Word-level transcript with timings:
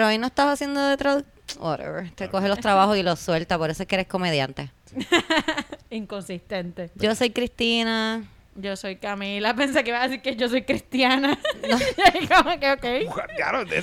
Pero 0.00 0.08
hoy 0.08 0.16
no 0.16 0.28
estás 0.28 0.46
haciendo 0.46 0.82
de 0.86 0.96
traducción. 0.96 1.30
Whatever. 1.58 2.10
Te 2.12 2.30
coge 2.30 2.48
los 2.48 2.58
trabajos 2.58 2.96
y 2.96 3.02
los 3.02 3.20
suelta. 3.20 3.58
Por 3.58 3.68
eso 3.68 3.82
es 3.82 3.86
que 3.86 3.96
eres 3.96 4.06
comediante. 4.06 4.70
Inconsistente. 5.90 6.90
Yo 6.94 7.14
soy 7.14 7.28
Cristina. 7.28 8.24
Yo 8.54 8.76
soy 8.76 8.96
Camila. 8.96 9.52
Pensé 9.56 9.84
que 9.84 9.90
iba 9.90 10.00
a 10.00 10.04
decir 10.08 10.22
que 10.22 10.36
yo 10.36 10.48
soy 10.48 10.62
cristiana. 10.62 11.38
Y 12.18 12.26
como 12.28 12.58
que, 12.58 12.72
ok. 12.72 13.14
Claro, 13.36 13.66
de- 13.66 13.82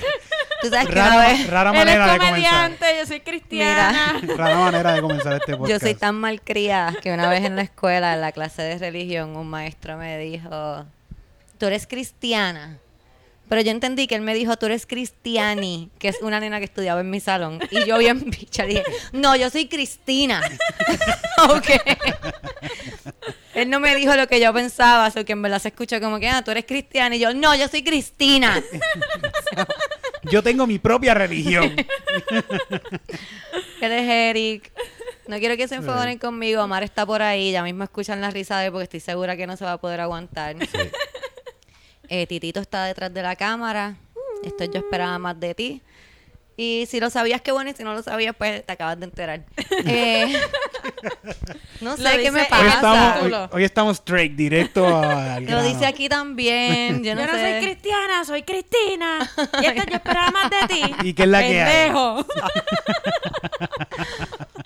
Tú 0.60 0.68
sabes 0.70 0.88
que 0.88 0.94
rara, 0.96 1.30
Él 1.30 1.48
manera 1.76 2.06
es 2.06 2.12
de 2.14 2.18
comenzar. 2.18 2.18
comediante, 2.18 2.86
yo 2.98 3.06
soy 3.06 3.20
cristiana. 3.20 4.20
Rara 4.36 4.58
manera 4.58 4.92
de 4.94 5.00
comenzar 5.00 5.34
este 5.34 5.52
podcast. 5.56 5.70
yo 5.70 5.78
soy 5.78 5.94
tan 5.94 6.16
malcriada 6.16 6.94
que 7.00 7.12
una 7.12 7.28
vez 7.30 7.44
en 7.44 7.54
la 7.54 7.62
escuela, 7.62 8.14
en 8.14 8.22
la 8.22 8.32
clase 8.32 8.62
de 8.62 8.76
religión, 8.78 9.36
un 9.36 9.48
maestro 9.48 9.96
me 9.96 10.18
dijo, 10.18 10.84
tú 11.58 11.66
eres 11.66 11.86
cristiana. 11.86 12.78
Pero 13.48 13.60
yo 13.62 13.70
entendí 13.70 14.06
que 14.06 14.14
él 14.14 14.22
me 14.22 14.34
dijo, 14.34 14.56
tú 14.56 14.66
eres 14.66 14.86
cristiani, 14.86 15.90
que 15.98 16.08
es 16.08 16.18
una 16.22 16.40
nena 16.40 16.58
que 16.58 16.66
estudiaba 16.66 17.00
en 17.00 17.10
mi 17.10 17.20
salón. 17.20 17.60
Y 17.70 17.86
yo 17.86 17.98
bien 17.98 18.30
bicha 18.30 18.64
dije, 18.64 18.84
no, 19.12 19.36
yo 19.36 19.50
soy 19.50 19.68
Cristina. 19.68 20.42
ok. 21.48 21.66
Él 23.54 23.70
no 23.70 23.80
me 23.80 23.94
dijo 23.96 24.14
lo 24.14 24.28
que 24.28 24.40
yo 24.40 24.52
pensaba, 24.52 25.08
o 25.08 25.24
que 25.24 25.32
en 25.32 25.42
verdad 25.42 25.60
se 25.60 25.68
escuchó 25.68 26.00
como 26.00 26.20
que, 26.20 26.28
ah, 26.28 26.42
tú 26.42 26.50
eres 26.50 26.64
cristiana. 26.64 27.16
Y 27.16 27.18
yo, 27.18 27.34
no, 27.34 27.54
yo 27.56 27.68
soy 27.68 27.82
Cristina. 27.82 28.62
Yo 30.24 30.42
tengo 30.42 30.66
mi 30.66 30.78
propia 30.78 31.14
religión. 31.14 31.74
Eres 33.80 34.08
Eric. 34.08 34.72
No 35.26 35.38
quiero 35.38 35.56
que 35.56 35.68
se 35.68 35.76
enfogonen 35.76 36.18
conmigo. 36.18 36.62
Omar 36.62 36.82
está 36.82 37.06
por 37.06 37.22
ahí. 37.22 37.52
Ya 37.52 37.62
mismo 37.62 37.84
escuchan 37.84 38.20
la 38.20 38.30
risa 38.30 38.58
de 38.58 38.66
él 38.66 38.72
porque 38.72 38.84
estoy 38.84 39.00
segura 39.00 39.36
que 39.36 39.46
no 39.46 39.56
se 39.56 39.64
va 39.64 39.74
a 39.74 39.78
poder 39.78 40.00
aguantar. 40.00 40.56
Eh, 42.08 42.26
Titito 42.26 42.60
está 42.60 42.84
detrás 42.84 43.12
de 43.12 43.22
la 43.22 43.36
cámara. 43.36 43.96
Esto 44.42 44.64
yo 44.64 44.78
esperaba 44.78 45.18
más 45.18 45.38
de 45.38 45.54
ti. 45.54 45.82
Y 46.56 46.86
si 46.88 46.98
lo 46.98 47.08
sabías, 47.08 47.40
qué 47.40 47.52
bueno. 47.52 47.70
Y 47.70 47.74
si 47.74 47.84
no 47.84 47.94
lo 47.94 48.02
sabías, 48.02 48.34
pues 48.36 48.66
te 48.66 48.72
acabas 48.72 48.98
de 48.98 49.04
enterar. 49.04 49.44
Eh, 49.86 50.32
no 51.80 51.96
sé 51.96 52.02
qué 52.02 52.18
dice 52.18 52.30
me 52.32 52.40
en 52.42 52.52
Hoy 52.52 52.66
estamos, 52.68 52.80
pasa. 52.80 53.18
hoy, 53.22 53.32
hoy 53.52 53.64
estamos 53.64 53.96
straight, 53.98 54.34
directo 54.34 54.84
al 54.86 55.44
Lo 55.44 55.62
dice 55.62 55.86
aquí 55.86 56.08
también. 56.08 57.04
Yo 57.04 57.14
Yo 57.14 57.26
no, 57.26 57.32
sé. 57.32 57.40
soy 57.40 57.60
cristiana, 57.62 58.24
soy 58.24 58.42
Cristina. 58.42 59.30
Y 59.62 59.66
esto 59.66 59.82
yo 59.88 59.96
esperaba 59.96 60.30
más 60.32 60.50
de 60.50 60.66
ti. 60.68 60.82
¿Y 61.04 61.14
qué 61.14 61.22
es 61.22 61.28
la 61.28 61.40
que 61.40 61.62
hay? 61.62 61.92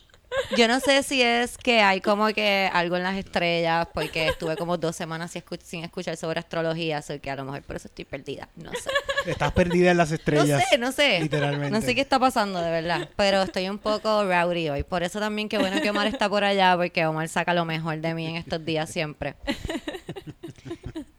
Yo 0.57 0.69
no 0.69 0.81
sé 0.81 1.03
si 1.03 1.23
es 1.23 1.57
que 1.57 1.81
hay 1.81 2.01
como 2.01 2.27
que 2.29 2.69
algo 2.73 2.97
en 2.97 3.03
las 3.03 3.17
estrellas, 3.17 3.89
porque 3.95 4.29
estuve 4.29 4.57
como 4.57 4.77
dos 4.77 4.95
semanas 4.97 5.31
sin, 5.31 5.43
escu- 5.43 5.61
sin 5.62 5.85
escuchar 5.85 6.17
sobre 6.17 6.41
astrología, 6.41 6.98
así 6.98 7.19
que 7.21 7.31
a 7.31 7.37
lo 7.37 7.45
mejor 7.45 7.62
por 7.62 7.77
eso 7.77 7.89
estoy 7.89 8.05
perdida. 8.05 8.48
No 8.57 8.70
sé. 8.73 8.91
Estás 9.31 9.53
perdida 9.53 9.91
en 9.93 9.97
las 9.97 10.11
No 10.11 10.15
estrellas. 10.17 10.63
sé, 10.70 10.79
no 10.79 10.93
sé. 10.93 11.20
Literalmente. 11.20 11.70
No 11.70 11.81
sé 11.81 11.95
qué 11.95 12.01
está 12.01 12.19
pasando, 12.19 12.61
de 12.61 12.70
verdad. 12.70 13.09
Pero 13.17 13.43
estoy 13.43 13.69
un 13.69 13.79
poco 13.79 14.25
rowdy 14.25 14.69
hoy. 14.69 14.83
Por 14.83 15.03
eso 15.03 15.20
también 15.20 15.48
qué 15.48 15.59
bueno 15.59 15.81
que 15.81 15.91
Omar 15.91 16.07
está 16.07 16.29
por 16.29 16.45
allá, 16.45 16.77
porque 16.77 17.07
Omar 17.07 17.29
saca 17.29 17.55
lo 17.55 17.65
mejor 17.65 17.98
de 18.01 18.15
mí 18.15 18.27
en 18.27 18.37
estos 18.37 18.65
días 18.65 18.91
siempre. 18.91 19.35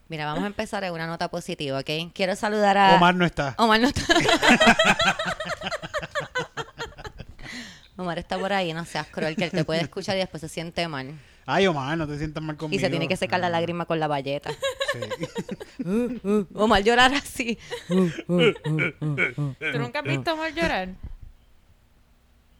Mira, 0.10 0.26
vamos 0.26 0.44
a 0.44 0.48
empezar 0.48 0.84
en 0.84 0.94
una 0.94 1.08
nota 1.08 1.28
positiva, 1.30 1.80
¿ok? 1.80 1.90
Quiero 2.14 2.36
saludar 2.36 2.78
a... 2.78 2.96
Omar 2.98 3.16
no 3.16 3.26
está. 3.26 3.56
Omar 3.58 3.80
no 3.80 3.88
está. 3.88 4.04
Omar 7.96 8.18
está 8.20 8.38
por 8.40 8.52
ahí, 8.54 8.74
no 8.74 8.86
seas 8.86 9.08
cruel, 9.08 9.36
que 9.36 9.46
él 9.46 9.52
te 9.52 9.64
puede 9.66 9.82
escuchar 9.82 10.16
y 10.16 10.20
después 10.20 10.42
se 10.42 10.50
siente 10.50 10.88
mal. 10.88 11.12
Ay, 11.46 11.68
Omar, 11.68 11.98
no 11.98 12.08
te 12.08 12.18
sientas 12.18 12.42
mal 12.42 12.56
conmigo. 12.56 12.80
Y 12.80 12.84
se 12.84 12.90
tiene 12.90 13.08
que 13.08 13.18
secar 13.18 13.40
la 13.40 13.50
lágrima 13.50 13.86
con 13.86 14.00
la 14.00 14.08
valleta. 14.08 14.50
Sí. 14.94 15.00
Omar 16.56 16.82
llorar 16.84 17.14
así. 17.14 17.58
¿Tú 17.88 19.78
nunca 19.80 20.00
has 20.00 20.06
visto 20.06 20.32
a 20.32 20.34
Omar 20.34 20.54
llorar? 20.54 20.90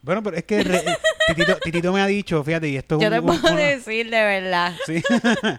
Bueno, 0.02 0.22
pero 0.22 0.36
es 0.36 0.44
que 0.44 0.62
re- 0.62 0.84
Titito, 1.28 1.56
Titito 1.64 1.90
me 1.90 2.02
ha 2.02 2.06
dicho, 2.06 2.44
fíjate, 2.44 2.68
y 2.68 2.76
esto 2.76 2.96
es 2.96 3.00
Yo 3.00 3.08
un- 3.08 3.14
te 3.14 3.22
puedo 3.22 3.40
una- 3.54 3.56
decir 3.62 4.10
de 4.10 4.22
verdad. 4.22 4.74
Sí. 4.84 5.02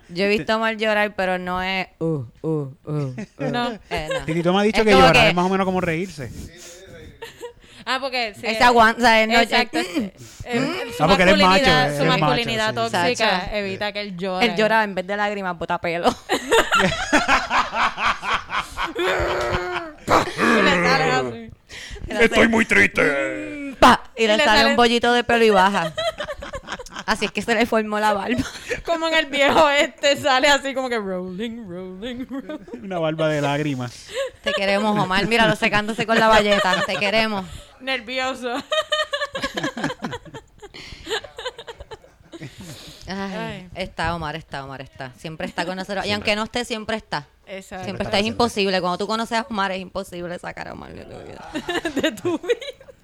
Yo 0.10 0.26
he 0.26 0.30
visto 0.30 0.54
a 0.54 0.58
Omar 0.58 0.78
llorar, 0.78 1.16
pero 1.16 1.40
no 1.40 1.64
es. 1.64 1.88
Uh, 1.98 2.06
uh, 2.06 2.26
uh, 2.44 2.72
uh. 2.86 3.16
No. 3.52 3.72
Eh, 3.90 4.08
no. 4.14 4.26
Titito 4.26 4.54
me 4.54 4.60
ha 4.60 4.64
dicho 4.64 4.82
Es 4.82 4.86
que 4.86 4.92
llorar 4.92 5.14
que- 5.14 5.30
es 5.30 5.34
más 5.36 5.46
o 5.46 5.50
menos 5.50 5.66
como 5.66 5.82
reírse. 5.82 6.32
Ah, 7.86 8.00
porque... 8.02 8.34
Sí, 8.34 8.42
Él 8.48 8.58
se 8.58 8.64
aguanta, 8.64 8.98
o 8.98 9.02
sea, 9.02 9.22
él 9.24 9.30
no- 9.32 9.40
Exacto. 9.40 9.78
Eh, 9.80 10.12
eh, 10.46 10.92
su 10.98 11.04
Ah, 11.04 11.08
porque 11.08 11.24
él 11.24 11.30
es 11.30 11.38
macho, 11.38 11.66
su 11.66 11.70
es 11.70 12.00
macho, 12.08 12.20
masculinidad 12.26 12.70
sí. 12.70 12.76
tóxica 12.76 13.50
evita 13.54 13.92
que 13.92 14.02
él 14.02 14.18
llore. 14.18 14.46
Él 14.48 14.56
llora 14.56 14.84
en 14.84 14.96
vez 14.96 15.06
de 15.06 15.16
lágrimas, 15.18 15.58
bota 15.58 15.78
pelo. 15.80 16.14
Y 20.08 20.62
le 20.62 20.72
sale 20.88 21.12
así. 21.12 21.52
Estoy 22.08 22.48
muy 22.48 22.66
triste. 22.66 23.74
Pa, 23.80 24.02
y, 24.16 24.24
Y 24.24 24.28
le, 24.28 24.38
le 24.38 24.44
sale 24.46 24.60
sale- 24.60 24.70
un 24.72 24.76
bollito 24.76 25.12
de 25.14 25.24
pelo 25.24 25.44
y 25.44 25.50
baja. 25.50 25.92
Así 27.06 27.26
es 27.26 27.32
que 27.32 27.42
se 27.42 27.54
le 27.54 27.66
formó 27.66 28.00
la 28.00 28.14
barba. 28.14 28.44
Como 28.86 29.08
en 29.08 29.14
el 29.14 29.26
viejo 29.28 29.70
este 29.70 30.18
sale 30.18 30.48
así 30.48 30.74
como 30.74 30.90
que 30.90 30.98
rolling, 30.98 31.68
rolling, 31.68 32.26
rolling. 32.28 32.84
Una 32.84 33.00
barba 33.00 33.30
de 33.30 33.42
lágrimas. 33.42 34.08
Te 34.44 34.54
queremos, 34.54 34.98
Omar. 34.98 35.28
Míralo 35.28 35.56
secándose 35.56 36.06
con 36.06 36.20
la 36.20 36.28
valleta. 36.28 36.84
Te 36.86 36.96
queremos. 36.96 37.46
Nervioso. 37.80 38.56
Ay, 43.08 43.34
Ay. 43.36 43.70
Está 43.76 44.16
Omar, 44.16 44.36
está 44.36 44.64
Omar, 44.66 44.82
está. 44.82 45.14
Siempre 45.18 45.48
está 45.48 45.66
con 45.66 45.76
nosotros. 45.76 46.06
Y 46.06 46.12
aunque 46.12 46.36
no 46.36 46.44
esté, 46.44 46.66
siempre 46.66 46.98
está. 46.98 47.28
Exacto. 47.46 47.86
Siempre 47.86 48.06
está. 48.06 48.20
Es 48.20 48.26
imposible. 48.26 48.82
Cuando 48.82 48.98
tú 48.98 49.08
conoces 49.08 49.38
a 49.38 49.46
Omar, 49.50 49.72
es 49.72 49.80
imposible 49.80 50.38
sacar 50.40 50.70
a 50.70 50.74
Omar 50.74 50.94
de 50.94 51.06
tu 51.06 51.18
vida. 51.20 51.50
de 52.02 52.12
tu 52.12 52.38
vida. 52.40 52.95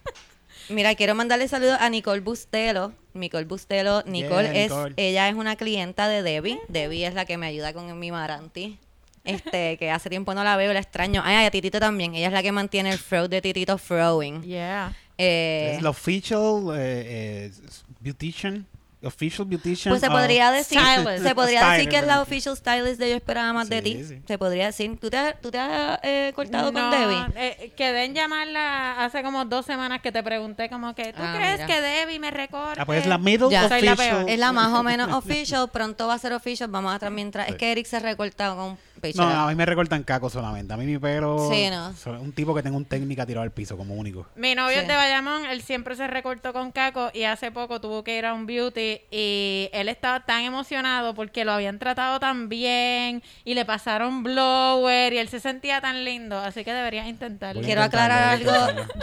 Mira, 0.71 0.95
quiero 0.95 1.15
mandarle 1.15 1.47
saludos 1.47 1.77
a 1.79 1.89
Nicole 1.89 2.21
Bustelo. 2.21 2.93
Nicole 3.13 3.45
Bustelo, 3.45 4.03
Nicole 4.05 4.51
Yeah, 4.51 4.63
es, 4.63 4.71
Nicole. 4.71 4.93
ella 4.97 5.27
es 5.27 5.35
una 5.35 5.55
clienta 5.55 6.07
de 6.07 6.23
Debbie. 6.23 6.59
Debbie 6.69 7.05
es 7.05 7.13
la 7.13 7.25
que 7.25 7.37
me 7.37 7.47
ayuda 7.47 7.73
con 7.73 7.97
mi 7.99 8.11
Maranti. 8.11 8.77
Este, 9.23 9.77
que 9.79 9.91
hace 9.91 10.09
tiempo 10.09 10.33
no 10.33 10.43
la 10.43 10.55
veo, 10.55 10.71
la 10.73 10.79
extraño. 10.79 11.21
Ay, 11.25 11.45
a 11.45 11.51
Titito 11.51 11.79
también. 11.79 12.15
Ella 12.15 12.27
es 12.27 12.33
la 12.33 12.41
que 12.41 12.51
mantiene 12.51 12.91
el 12.91 12.99
throw 12.99 13.27
de 13.27 13.41
Titito 13.41 13.77
Throwing. 13.77 14.43
Yeah. 14.43 14.95
Eh, 15.17 15.73
Es 15.75 15.81
la 15.81 15.89
official 15.89 16.63
eh, 16.75 17.49
eh, 17.49 17.51
beautician. 17.99 18.65
Official 19.03 19.47
beautician. 19.47 19.91
pues 19.91 20.01
se 20.01 20.09
podría 20.09 20.51
decir, 20.51 20.79
Stylist. 20.79 21.23
se 21.23 21.34
podría 21.35 21.69
decir 21.72 21.89
que 21.89 21.97
es 21.97 22.06
la 22.06 22.22
official 22.22 22.56
stylist 22.56 23.00
de 23.00 23.09
Yo 23.09 23.16
Esperaba 23.16 23.51
Más 23.51 23.67
de 23.67 23.81
Ti. 23.81 24.03
sí. 24.07 24.22
Se 24.28 24.38
podría 24.38 24.67
decir. 24.67 24.97
¿Tú 25.01 25.09
te 25.09 25.17
has, 25.17 25.41
tú 25.41 25.50
te 25.50 25.57
has 25.57 26.00
eh, 26.03 26.31
cortado 26.35 26.72
con 26.72 26.91
Debbie? 26.91 27.25
eh, 27.35 27.73
quedé 27.75 28.06
en 28.06 28.13
llamarla 28.13 29.03
hace 29.03 29.23
como 29.23 29.44
dos 29.45 29.66
semanas 29.66 30.01
que 30.01 30.12
te 30.12 30.22
pregunté 30.22 30.69
como 30.69 30.94
que, 30.94 31.13
¿tú 31.13 31.22
Ah, 31.23 31.34
crees 31.35 31.53
mira. 31.62 31.66
que 31.67 31.81
Debbie 31.81 32.19
me 32.19 32.29
recorte? 32.31 32.79
Ah, 32.79 32.85
pues 32.85 33.01
es 33.01 33.07
la 33.07 33.17
middle 33.17 33.50
Ya. 33.50 33.67
Soy 33.67 33.81
la 33.81 33.94
official. 33.94 34.17
peor. 34.17 34.29
Es 34.29 34.39
la 34.39 34.51
más 34.51 34.72
o 34.73 34.84
menos 34.84 35.12
official. 35.13 35.69
Pronto 35.72 36.07
va 36.07 36.13
a 36.13 36.19
ser 36.19 36.33
official. 36.33 36.69
Vamos 36.69 36.91
a 36.91 36.95
estar 36.95 37.09
mientras. 37.12 37.50
Es 37.50 37.56
que 37.56 37.72
Eric 37.72 37.88
se 37.88 38.00
recorta 38.00 38.53
con 38.56 38.78
No, 39.16 39.23
a 39.29 39.47
mí 39.47 39.56
me 39.56 39.66
recortan 39.66 40.03
caco 40.03 40.29
solamente. 40.29 40.73
A 40.73 40.78
mí 40.78 40.85
mi 40.85 40.97
pelo. 40.97 41.50
Sí, 41.51 41.69
no. 41.69 41.94
soy 41.94 42.17
un 42.19 42.31
tipo 42.31 42.53
que 42.56 42.63
tengo 42.63 42.78
un 42.78 42.85
técnica 42.85 43.25
tirado 43.25 43.44
al 43.44 43.51
piso 43.51 43.75
como 43.78 43.95
único. 43.95 44.28
Mi 44.35 44.56
novio 44.56 44.75
Sí. 44.78 44.81
es 44.84 44.88
de 44.88 44.95
Bayamón, 44.95 45.45
él 45.45 45.62
siempre 45.62 45.95
se 45.95 46.07
recortó 46.07 46.53
con 46.53 46.72
caco 46.72 47.09
y 47.13 47.23
hace 47.23 47.51
poco 47.51 47.81
tuvo 47.81 48.03
que 48.03 48.17
ir 48.17 48.25
a 48.25 48.34
un 48.34 48.45
beauty 48.45 49.01
y 49.12 49.69
él 49.73 49.89
estaba 49.89 50.25
tan 50.25 50.44
emocionado 50.44 51.13
porque 51.13 51.45
lo 51.45 51.51
habían 51.51 51.80
tratado 51.80 52.19
tan 52.19 52.50
bien 52.50 53.24
y 53.44 53.53
le 53.53 53.65
pasaron 53.65 54.24
blower 54.24 55.13
y 55.13 55.18
él 55.18 55.27
se 55.30 55.39
sentía 55.39 55.81
tan 55.81 56.06
lindo, 56.06 56.38
así 56.39 56.63
que 56.63 56.74
deberías 56.74 57.07
intentarlo. 57.07 57.62
Quiero 57.62 57.81
aclarar 57.83 58.36
algo. 58.39 58.51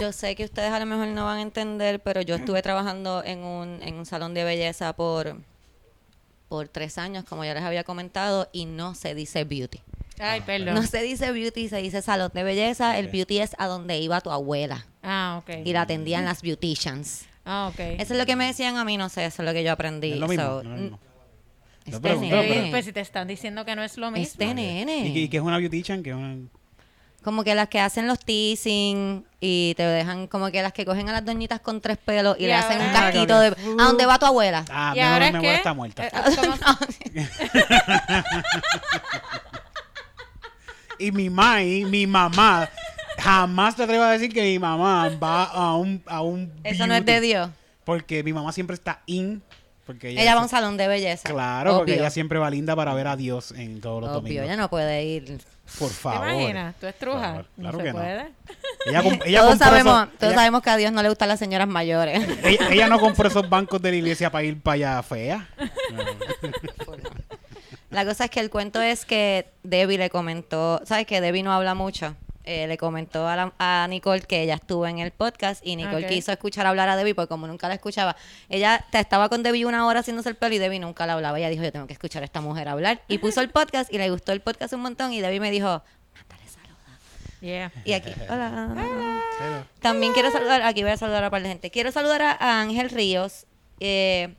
Yo 0.01 0.13
sé 0.13 0.35
que 0.37 0.45
ustedes 0.45 0.71
a 0.73 0.79
lo 0.79 0.87
mejor 0.87 1.09
no 1.09 1.25
van 1.25 1.39
a 1.39 1.43
entender, 1.43 2.01
pero 2.01 2.21
yo 2.23 2.37
estuve 2.37 2.63
trabajando 2.63 3.23
en 3.25 3.41
un, 3.41 3.83
en 3.83 3.95
un 3.97 4.07
salón 4.07 4.35
de 4.35 4.45
belleza 4.45 4.93
por, 4.95 5.37
por 6.49 6.69
tres 6.69 6.99
años, 6.99 7.25
como 7.25 7.45
ya 7.45 7.55
les 7.55 7.63
había 7.63 7.85
comentado, 7.85 8.49
y 8.53 8.65
no 8.67 8.95
se 8.95 9.15
dice 9.15 9.45
beauty. 9.45 9.81
Ay, 10.21 10.41
perdón. 10.43 10.75
No 10.75 10.83
se 10.83 11.03
dice 11.03 11.31
beauty, 11.33 11.69
se 11.69 11.79
dice 11.79 12.03
salón 12.03 12.31
de 12.35 12.43
belleza. 12.43 12.99
El 12.99 13.09
beauty 13.09 13.41
es 13.41 13.55
a 13.59 13.67
donde 13.67 13.99
iba 13.99 14.21
tu 14.21 14.31
abuela 14.31 14.87
Ah, 15.03 15.41
ok. 15.43 15.57
y 15.65 15.73
la 15.73 15.83
atendían 15.83 16.25
las 16.25 16.43
beauticians. 16.43 17.25
Ah, 17.45 17.71
ok. 17.73 17.81
Eso 17.99 18.13
es 18.15 18.19
lo 18.19 18.27
que 18.27 18.37
me 18.37 18.47
decían 18.47 18.77
a 18.77 18.85
mí, 18.85 18.97
no 18.97 19.09
sé, 19.09 19.25
eso 19.25 19.43
es 19.43 19.47
lo 19.47 19.53
que 19.55 19.65
yo 19.65 19.73
aprendí. 19.73 20.13
Es 20.13 20.19
lo 20.19 20.29
mismo. 20.29 20.45
So, 20.45 20.53
no 20.55 20.61
es 20.61 20.67
lo 20.67 20.77
mismo. 20.83 20.99
este 21.87 22.01
No, 22.01 22.21
pero- 22.43 22.71
Pues 22.71 22.85
si 22.85 22.93
te 22.93 23.01
están 23.01 23.27
diciendo 23.29 23.65
que 23.65 23.75
no 23.75 23.83
es 23.83 23.97
lo 23.97 24.11
mismo. 24.11 24.23
este 24.23 24.55
nene. 24.55 25.07
¿Y, 25.07 25.13
qué- 25.15 25.21
y 25.21 25.29
qué 25.29 25.37
es 25.39 25.43
una 25.43 25.57
beautician? 25.59 26.03
Que 26.03 26.11
es 26.11 26.17
una... 26.17 26.37
Como 27.23 27.43
que 27.45 27.55
las 27.55 27.69
que 27.69 27.81
hacen 27.81 28.07
los 28.07 28.21
teasing 28.21 29.25
y 29.41 29.75
te 29.77 29.83
dejan 29.83 30.29
como 30.29 30.51
que 30.53 30.63
las 30.63 30.73
que 30.73 30.85
cogen 30.85 31.09
a 31.09 31.13
las 31.13 31.25
doñitas 31.25 31.61
con 31.61 31.81
tres 31.81 31.99
pelos 31.99 32.37
y, 32.39 32.45
Y 32.45 32.47
le 32.47 32.55
hacen 32.55 32.81
un 32.81 32.93
casquito 32.93 33.41
de... 33.41 33.49
¿A 33.49 33.83
dónde 33.85 34.07
va 34.07 34.19
tu 34.19 34.27
abuela? 34.27 34.65
Ah, 34.71 34.93
¿Y 34.95 34.99
mi 34.99 35.05
ahora 35.05 35.27
abuela- 35.27 35.27
es 35.27 35.33
mi 35.33 35.39
abuela 35.39 35.53
qué? 35.53 35.57
está 35.57 35.75
muerta. 35.75 36.07
Eh, 36.07 36.11
¿cómo- 36.37 36.55
Y 40.99 41.13
mi 41.13 41.31
mamá, 41.31 41.63
y 41.63 41.85
mi 41.85 42.07
mamá, 42.07 42.69
jamás 43.19 43.77
te 43.77 43.85
atrevo 43.85 44.05
a 44.05 44.13
decir 44.13 44.33
que 44.33 44.43
mi 44.43 44.59
mamá 44.59 45.09
va 45.23 45.45
a 45.45 45.75
un, 45.77 46.03
a 46.07 46.23
un 46.23 46.53
Eso 46.65 46.87
no 46.87 46.95
es 46.95 47.05
de 47.05 47.13
beauty. 47.13 47.27
Dios. 47.29 47.51
Porque 47.85 48.23
mi 48.23 48.33
mamá 48.33 48.53
siempre 48.53 48.75
está 48.75 49.01
in 49.07 49.43
Porque 49.87 50.11
Ella, 50.11 50.35
va 50.35 50.41
a 50.41 50.45
un 50.45 50.49
salón 50.51 50.77
de 50.77 50.87
belleza. 50.89 51.29
Claro, 51.29 51.79
porque 51.79 51.95
ella 51.95 52.11
siempre 52.11 52.39
va 52.39 52.51
linda 52.51 52.77
para 52.77 52.93
ver 52.95 53.07
a 53.07 53.17
Dios 53.17 53.53
en 53.53 53.81
todos 53.81 54.01
los 54.03 54.11
Obvio, 54.11 54.21
domingos. 54.21 54.45
ella 54.45 54.57
no 54.57 54.69
puede 54.69 55.03
ir. 55.05 55.41
Por 55.79 55.89
¿Te 55.89 55.95
favor. 55.95 56.29
imaginas? 56.31 56.75
¿Tú 56.81 56.87
estrujas? 56.87 57.23
Favor, 57.23 57.47
claro 57.57 57.73
no 57.73 57.79
se 57.79 57.85
que 57.85 57.93
no. 57.93 57.99
puede. 57.99 58.29
Ella, 58.87 59.03
ella 59.27 59.41
todos 59.41 59.51
compró 59.53 59.67
sabemos, 59.67 60.03
esos- 60.03 60.19
todos 60.19 60.33
ella- 60.33 60.35
sabemos 60.41 60.63
que 60.63 60.71
a 60.71 60.77
Dios 60.77 60.93
no 60.93 61.03
le 61.03 61.09
gustan 61.11 61.29
las 61.29 61.39
señoras 61.39 61.69
mayores. 61.69 62.27
ella, 62.45 62.69
ella 62.71 62.89
no 62.89 62.99
compró 63.01 63.29
esos 63.29 63.49
bancos 63.49 63.81
de 63.83 63.91
la 63.91 63.97
iglesia 63.97 64.31
para 64.31 64.45
ir 64.45 64.61
para 64.61 64.75
allá 64.75 65.03
fea. 65.03 65.49
La 67.91 68.05
cosa 68.05 68.25
es 68.25 68.31
que 68.31 68.41
el 68.41 68.51
cuento 68.51 68.81
es 68.83 69.05
que 69.07 69.47
Debbie 69.63 69.97
le 69.99 70.11
comentó, 70.11 70.81
¿sabes 70.85 71.07
que 71.07 71.21
Debbie 71.21 71.43
no 71.43 71.53
habla 71.53 71.75
mucho? 71.75 72.15
Eh, 72.45 72.67
le 72.67 72.79
comentó 72.79 73.29
a, 73.29 73.37
la- 73.37 73.53
a 73.59 73.87
Nicole 73.89 74.23
que 74.23 74.43
ella 74.43 74.55
estuvo 74.55 74.87
en 74.87 74.99
el 75.01 75.11
podcast 75.11 75.61
y 75.67 75.77
Nicole 75.77 76.07
Ok. 76.07 76.11
quiso 76.13 76.33
escuchar 76.33 76.67
hablar 76.67 76.89
a 76.89 76.97
Debbie 76.97 77.15
porque 77.15 77.29
como 77.29 77.47
nunca 77.47 77.69
la 77.69 77.75
escuchaba, 77.75 78.17
ella 78.49 78.85
te- 78.91 78.99
estaba 79.01 79.29
con 79.29 79.43
Debbie 79.43 79.67
una 79.67 79.87
hora 79.87 80.01
haciéndose 80.01 80.31
el 80.31 80.35
pelo 80.37 80.55
y 80.55 80.59
Debbie 80.59 80.81
nunca 80.81 81.07
la 81.07 81.13
hablaba. 81.15 81.39
Ella 81.39 81.51
dijo, 81.51 81.63
yo 81.63 81.73
tengo 81.73 81.87
que 81.87 81.93
escuchar 81.93 82.23
a 82.23 82.25
esta 82.25 82.41
mujer 82.41 82.69
hablar. 82.69 83.03
Y 83.07 83.19
puso 83.19 83.41
el 83.43 83.51
podcast 83.51 83.93
y 83.93 83.99
le 83.99 84.09
gustó 84.11 84.33
el 84.33 84.41
podcast 84.41 84.73
un 84.73 84.81
montón 84.81 85.13
y 85.13 85.21
Debbie 85.21 85.41
me 85.41 85.51
dijo, 85.51 85.83
mándale 86.15 86.49
saludos. 86.49 87.41
Yeah. 87.43 87.71
Y 87.85 87.93
aquí, 87.93 88.13
hola. 88.31 89.23
También 89.81 90.13
quiero 90.15 90.31
saludar, 90.31 90.63
aquí 90.63 90.83
voy 90.83 90.93
a 90.93 90.97
saludar 90.97 91.25
a 91.25 91.27
un 91.27 91.31
par 91.31 91.43
de 91.43 91.49
gente. 91.51 91.71
Quiero 91.71 91.93
saludar 91.93 92.23
a, 92.23 92.33
a 92.33 92.61
Ángel 92.63 92.89
Ríos. 92.91 93.47
Eh, 93.81 94.35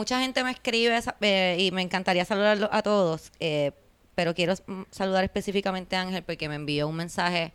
mucha 0.00 0.18
gente 0.18 0.42
me 0.42 0.50
escribe 0.50 0.98
eh, 1.20 1.56
y 1.58 1.70
me 1.72 1.82
encantaría 1.82 2.24
saludarlos 2.24 2.70
a 2.72 2.80
todos, 2.80 3.30
eh, 3.38 3.72
pero 4.14 4.34
quiero 4.34 4.54
saludar 4.90 5.24
específicamente 5.24 5.94
a 5.94 6.00
Ángel 6.00 6.22
porque 6.22 6.48
me 6.48 6.54
envió 6.54 6.88
un 6.88 6.96
mensaje 6.96 7.52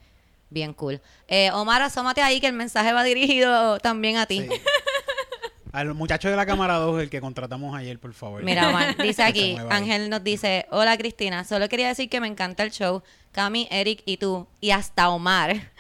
bien 0.52 0.72
cool. 0.74 1.02
Eh, 1.28 1.50
Omar, 1.54 1.82
asómate 1.82 2.22
ahí 2.22 2.40
que 2.40 2.46
el 2.46 2.54
mensaje 2.54 2.94
va 2.94 3.04
dirigido 3.04 3.80
también 3.80 4.18
a 4.18 4.28
ti. 4.28 4.42
Sí. 4.42 4.50
Al 5.72 5.96
muchacho 5.96 6.30
de 6.30 6.36
la 6.36 6.46
cámara 6.46 6.76
2, 6.76 7.02
el 7.02 7.10
que 7.10 7.20
contratamos 7.20 7.76
ayer, 7.76 7.98
por 7.98 8.14
favor. 8.14 8.44
Mira, 8.44 8.70
Omar, 8.70 8.96
dice 9.02 9.24
aquí. 9.24 9.58
Ángel 9.72 10.12
nos 10.12 10.24
dice, 10.24 10.68
hola 10.70 10.96
Cristina, 11.00 11.46
solo 11.46 11.68
quería 11.68 11.88
decir 11.88 12.10
que 12.10 12.22
me 12.22 12.28
encanta 12.28 12.62
el 12.62 12.70
show, 12.70 13.02
Cami, 13.32 13.68
Eric 13.72 14.04
y 14.06 14.18
tú, 14.18 14.46
y 14.62 14.70
hasta 14.70 15.10
Omar. 15.10 15.56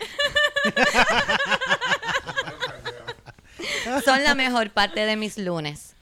Son 4.03 4.23
la 4.23 4.33
mejor 4.33 4.71
parte 4.71 5.05
de 5.05 5.15
mis 5.15 5.37
lunes. 5.37 5.94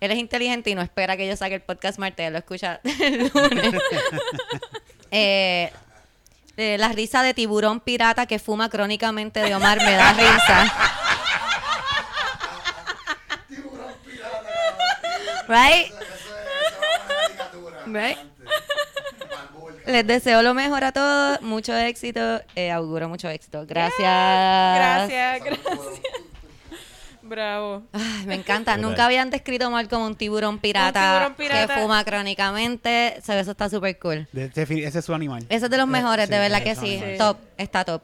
Él 0.00 0.10
es 0.10 0.18
inteligente 0.18 0.70
y 0.70 0.74
no 0.74 0.82
espera 0.82 1.16
que 1.16 1.26
yo 1.26 1.36
saque 1.36 1.54
el 1.54 1.62
podcast 1.62 1.98
martes, 1.98 2.26
él 2.26 2.32
lo 2.32 2.38
escucha 2.38 2.80
el 3.00 3.30
lunes. 3.32 3.82
Eh, 5.12 5.72
eh, 6.56 6.76
la 6.78 6.88
risa 6.88 7.22
de 7.22 7.32
tiburón 7.32 7.78
pirata 7.78 8.26
que 8.26 8.40
fuma 8.40 8.68
crónicamente 8.68 9.38
de 9.40 9.54
Omar 9.54 9.78
me 9.78 9.92
da 9.92 10.12
risa. 10.12 10.72
Right? 15.48 15.92
Right? 17.86 18.18
Les 19.86 20.04
deseo 20.04 20.42
lo 20.42 20.54
mejor 20.54 20.82
a 20.82 20.90
todos, 20.90 21.40
mucho 21.40 21.74
éxito, 21.76 22.42
eh, 22.56 22.72
auguro 22.72 23.08
mucho 23.08 23.28
éxito. 23.28 23.64
Gracias. 23.66 24.00
Gracias, 24.00 25.44
gracias. 25.44 26.00
Bravo. 27.28 27.82
Ay, 27.92 28.26
me 28.26 28.34
encanta. 28.34 28.76
Nunca 28.76 29.06
habían 29.06 29.30
descrito 29.30 29.66
Omar 29.68 29.88
como 29.88 30.06
un 30.06 30.14
tiburón 30.16 30.58
pirata, 30.58 31.18
tiburón 31.18 31.34
pirata. 31.34 31.74
que 31.74 31.80
fuma 31.80 32.04
crónicamente. 32.04 33.18
Se 33.22 33.34
ve, 33.34 33.40
Eso 33.40 33.50
está 33.52 33.68
súper 33.68 33.98
cool. 33.98 34.26
De- 34.32 34.48
de- 34.48 34.84
ese 34.86 34.98
es 34.98 35.04
su 35.04 35.14
animal. 35.14 35.44
Ese 35.48 35.66
es 35.66 35.70
de 35.70 35.76
los 35.76 35.86
mejores, 35.86 36.26
sí, 36.26 36.32
de 36.32 36.38
verdad 36.38 36.62
que 36.62 36.74
sí. 36.74 36.96
animal. 36.96 37.18
Top, 37.18 37.38
está 37.56 37.84
top. 37.84 38.02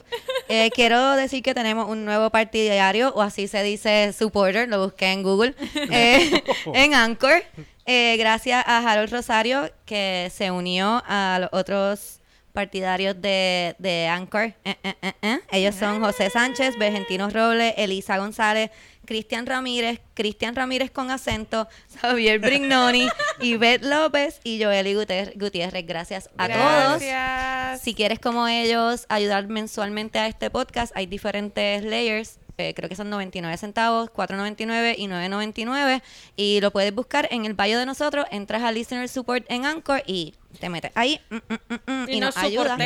Eh, 0.48 0.70
quiero 0.74 1.12
decir 1.12 1.42
que 1.42 1.54
tenemos 1.54 1.88
un 1.88 2.04
nuevo 2.04 2.30
partidario, 2.30 3.12
o 3.14 3.22
así 3.22 3.48
se 3.48 3.62
dice 3.62 4.12
supporter, 4.16 4.68
lo 4.68 4.82
busqué 4.84 5.12
en 5.12 5.22
Google, 5.22 5.54
eh, 5.90 6.42
en 6.74 6.94
Anchor. 6.94 7.42
Eh, 7.84 8.16
gracias 8.16 8.64
a 8.66 8.78
Harold 8.90 9.10
Rosario, 9.12 9.70
que 9.84 10.30
se 10.32 10.50
unió 10.50 11.02
a 11.06 11.38
los 11.40 11.48
otros 11.52 12.20
partidarios 12.52 13.20
de, 13.20 13.74
de 13.78 14.06
Anchor. 14.08 14.52
Eh, 14.64 14.76
eh, 14.84 14.94
eh, 15.02 15.12
eh. 15.22 15.38
Ellos 15.50 15.74
son 15.74 16.00
José 16.00 16.28
Sánchez, 16.30 16.76
Bergentino 16.78 17.28
Robles, 17.30 17.74
Elisa 17.78 18.18
González, 18.18 18.70
Cristian 19.04 19.46
Ramírez, 19.46 20.00
Cristian 20.14 20.54
Ramírez 20.54 20.90
con 20.90 21.10
acento, 21.10 21.68
Javier 22.00 22.38
Brignoni, 22.38 23.08
Ivette 23.40 23.84
López 23.84 24.40
y 24.44 24.58
Guter- 24.60 25.32
Gutiérrez. 25.36 25.86
Gracias 25.86 26.30
a 26.38 26.48
todos. 26.48 27.02
Gracias. 27.02 27.80
Si 27.82 27.94
quieres 27.94 28.18
como 28.20 28.46
ellos 28.48 29.06
ayudar 29.08 29.46
mensualmente 29.48 30.18
a 30.18 30.26
este 30.28 30.50
podcast, 30.50 30.96
hay 30.96 31.06
diferentes 31.06 31.84
layers. 31.84 32.38
eh, 32.58 32.74
creo 32.74 32.88
que 32.88 32.94
son 32.96 33.10
99 33.10 33.56
centavos, 33.56 34.10
4.99 34.10 34.94
y 34.98 35.08
9.99. 35.08 36.02
Y 36.36 36.60
lo 36.60 36.70
puedes 36.70 36.94
buscar 36.94 37.26
en 37.32 37.44
el 37.46 37.54
bio 37.54 37.78
de 37.78 37.86
nosotros. 37.86 38.26
Entras 38.30 38.62
a 38.62 38.70
Listener 38.72 39.08
Support 39.08 39.46
en 39.48 39.64
Anchor 39.66 40.02
y 40.06 40.34
te 40.60 40.68
metes 40.68 40.92
ahí 40.94 41.20
mm, 41.30 41.36
mm, 41.36 41.40
mm, 41.68 41.92
mm, 42.04 42.08
Y, 42.08 42.12
y, 42.16 42.20
nos 42.20 42.36
nos 42.36 42.44
ayuda. 42.44 42.76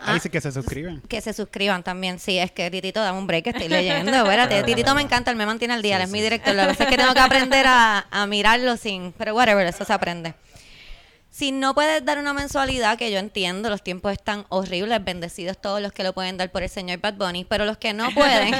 Ahí 0.00 0.20
sí 0.20 0.28
que 0.28 0.40
se 0.40 0.52
suscriben. 0.52 1.00
Que 1.08 1.20
se 1.20 1.32
suscriban 1.32 1.82
también. 1.82 2.18
Sí, 2.18 2.38
es 2.38 2.50
que 2.50 2.70
Titito, 2.70 3.00
dame 3.02 3.18
un 3.18 3.26
break 3.26 3.44
que 3.44 3.50
estoy 3.50 3.68
leyendo. 3.68 4.12
Espérate, 4.16 4.62
Titito 4.62 4.94
me 4.94 5.02
encanta, 5.02 5.30
él 5.30 5.36
me 5.36 5.46
mantiene 5.46 5.74
al 5.74 5.82
día, 5.82 5.96
él 5.96 6.02
es 6.02 6.10
mi 6.10 6.20
director. 6.20 6.54
Que 6.54 6.66
pasa 6.66 6.84
es 6.84 6.90
que 6.90 6.96
tengo 6.96 7.14
que 7.14 7.20
aprender 7.20 7.66
a, 7.66 8.06
a 8.10 8.26
mirarlo 8.26 8.76
sin. 8.76 9.12
Pero 9.18 9.34
whatever, 9.34 9.66
eso 9.66 9.84
se 9.84 9.92
aprende. 9.92 10.34
Si 11.36 11.52
no 11.52 11.74
puedes 11.74 12.02
dar 12.02 12.18
una 12.18 12.32
mensualidad, 12.32 12.96
que 12.96 13.10
yo 13.10 13.18
entiendo, 13.18 13.68
los 13.68 13.82
tiempos 13.82 14.10
están 14.12 14.46
horribles, 14.48 15.04
bendecidos 15.04 15.60
todos 15.60 15.82
los 15.82 15.92
que 15.92 16.02
lo 16.02 16.14
pueden 16.14 16.38
dar 16.38 16.50
por 16.50 16.62
el 16.62 16.70
señor 16.70 16.98
Bad 17.00 17.16
Bunny, 17.16 17.44
pero 17.44 17.66
los 17.66 17.76
que 17.76 17.92
no 17.92 18.10
pueden, 18.14 18.54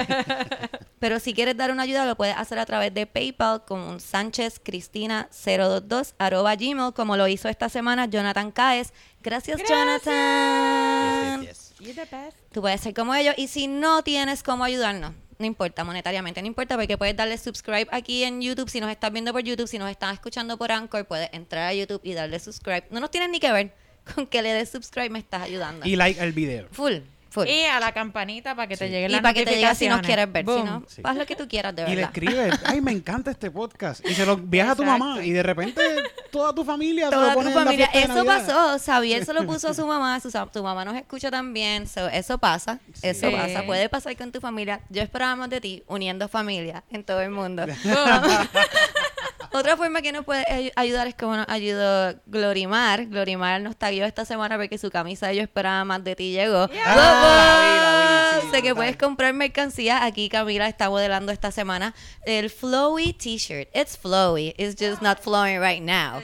pero 0.99 1.19
si 1.19 1.32
quieres 1.32 1.56
dar 1.56 1.70
una 1.70 1.84
ayuda, 1.84 2.05
lo 2.05 2.19
puedes 2.19 2.37
hacer 2.37 2.58
a 2.58 2.67
través 2.67 2.93
de 2.93 3.06
PayPal 3.06 3.64
con 3.64 3.99
Sánchez 3.99 4.61
Cristina 4.62 5.31
022 5.43 6.17
arroba 6.19 6.55
gmail, 6.55 6.93
como 6.93 7.17
lo 7.17 7.26
hizo 7.28 7.49
esta 7.49 7.70
semana 7.70 8.05
Jonathan 8.05 8.52
Caes. 8.52 8.93
Gracias, 9.22 9.62
Jonathan. 9.67 11.46
You 11.81 11.94
the 11.94 12.05
best. 12.05 12.37
Tú 12.52 12.61
puedes 12.61 12.82
ser 12.82 12.93
como 12.93 13.14
ellos 13.14 13.34
y 13.38 13.49
si 13.49 13.69
no 13.69 14.02
tienes 14.02 14.43
cómo 14.43 14.64
ayudarnos, 14.64 15.12
no 15.38 15.47
importa 15.47 15.85
monetariamente, 15.85 16.41
no 16.41 16.49
importa 16.49 16.77
porque 16.77 16.97
puedes 16.97 17.17
darle 17.17 17.37
subscribe 17.38 17.87
aquí 17.91 18.25
en 18.25 18.41
YouTube 18.41 18.69
si 18.69 18.81
nos 18.81 18.91
estás 18.91 19.12
viendo 19.12 19.33
por 19.33 19.43
YouTube, 19.43 19.67
si 19.67 19.79
nos 19.79 19.91
estás 19.91 20.15
escuchando 20.15 20.56
por 20.56 20.73
Anchor, 20.73 21.06
puedes 21.06 21.29
entrar 21.33 21.69
a 21.69 21.75
YouTube 21.75 22.01
y 22.03 22.15
darle 22.15 22.39
subscribe. 22.39 22.84
No 22.91 23.01
nos 23.01 23.10
tienes 23.10 23.31
ni 23.31 23.41
que 23.41 23.53
ver 23.53 23.72
con 24.15 24.27
que 24.27 24.43
le 24.43 24.53
des 24.53 24.70
subscribe, 24.70 25.10
me 25.10 25.19
estás 25.19 25.43
ayudando. 25.43 25.87
Y 25.87 25.96
like 25.96 26.20
al 26.20 26.32
video. 26.32 26.69
full, 26.70 26.94
full. 27.40 27.48
Y 27.48 27.64
a 27.64 27.78
la 27.81 27.93
campanita 27.93 28.55
para 28.55 28.66
que 28.69 28.76
te 28.76 28.86
Sí. 28.86 28.90
lleguen 28.93 29.10
Y 29.10 29.20
para 29.20 29.34
que 29.34 29.44
te 29.44 29.55
llegue 29.56 29.74
si 29.74 29.88
nos 29.88 30.00
quieres 30.00 30.31
ver, 30.32 30.44
si 30.44 30.62
no, 30.62 30.82
Sí. 30.88 31.02
haz 31.05 31.16
lo 31.16 31.26
que 31.26 31.36
tú 31.36 31.46
quieras 31.48 31.74
de 31.76 31.82
Y 31.82 31.88
le 31.90 31.94
verdad. 31.96 32.10
escribe, 32.12 32.50
ay, 32.64 32.81
me 32.81 32.93
encanta 32.93 33.31
este 33.31 33.50
podcast. 33.50 34.05
Y 34.08 34.14
se 34.14 34.24
lo 34.26 34.32
envías 34.32 34.69
a 34.70 34.76
tu 34.76 34.84
mamá. 34.84 35.24
Y 35.24 35.31
de 35.31 35.43
repente 35.43 35.82
toda 36.31 36.55
tu 36.55 36.64
familia 36.64 37.10
te 37.10 37.16
lo 37.16 37.22
Toda 37.22 37.34
tu 37.34 37.40
en 37.40 37.46
la 37.46 37.52
familia. 37.52 37.86
Eso 37.93 38.24
pasó. 38.24 38.78
Xavier 38.78 39.24
se 39.24 39.32
lo 39.32 39.46
puso 39.46 39.69
a 39.69 39.74
su 39.74 39.86
mamá. 39.86 40.19
su, 40.20 40.31
tu 40.52 40.62
mamá 40.62 40.84
nos 40.84 40.96
escucha 40.96 41.31
también. 41.31 41.86
so, 41.86 42.08
eso 42.08 42.38
pasa. 42.38 42.78
Eso 43.02 43.31
pasa. 43.31 43.62
Puede 43.64 43.88
pasar 43.88 44.16
con 44.16 44.32
tu 44.32 44.40
familia. 44.40 44.81
Yo 44.88 45.02
esperaba 45.02 45.36
más 45.36 45.50
de 45.50 45.60
ti 45.60 45.82
uniendo 45.86 46.28
familia 46.28 46.82
en 46.90 47.05
todo 47.05 47.20
el 47.20 47.31
mundo. 47.31 47.64
Otra 49.58 49.77
forma 49.77 50.03
que 50.03 50.13
nos 50.13 50.25
puede 50.25 50.44
ay- 50.51 50.72
ayudar 50.77 51.06
es 51.06 51.15
como 51.15 51.36
nos 51.36 51.48
ayudó 51.48 52.15
Glorimar. 52.27 53.06
Glorimar 53.06 53.60
nos 53.60 53.77
taguió 53.77 54.05
esta 54.05 54.25
semana 54.25 54.56
porque 54.56 54.79
su 54.79 54.91
camisa 54.91 55.32
Yo 55.32 55.43
esperaba 55.43 55.84
más 55.84 56.05
de 56.05 56.15
ti 56.17 56.32
llegó. 56.32 56.69
Yeah. 56.69 56.82
Ah, 56.86 56.96
la 56.96 57.60
vi, 57.63 57.81
la 57.81 58.41
vi, 58.41 58.41
sí, 58.43 58.46
sé 58.51 58.56
que 58.63 58.69
brutal. 58.69 58.75
puedes 58.77 58.96
comprar 58.96 59.32
mercancía. 59.32 60.05
Aquí 60.05 60.29
Camila 60.29 60.69
está 60.69 60.91
modelando 60.91 61.32
esta 61.32 61.51
semana 61.51 61.94
el 62.25 62.51
Flowy 62.51 63.13
T-shirt. 63.13 63.69
It's 63.75 63.98
flowy. 63.98 64.55
It's 64.58 64.77
just 64.79 65.01
not 65.03 65.20
flowing 65.20 65.58
right 65.60 65.82
now. 65.82 66.22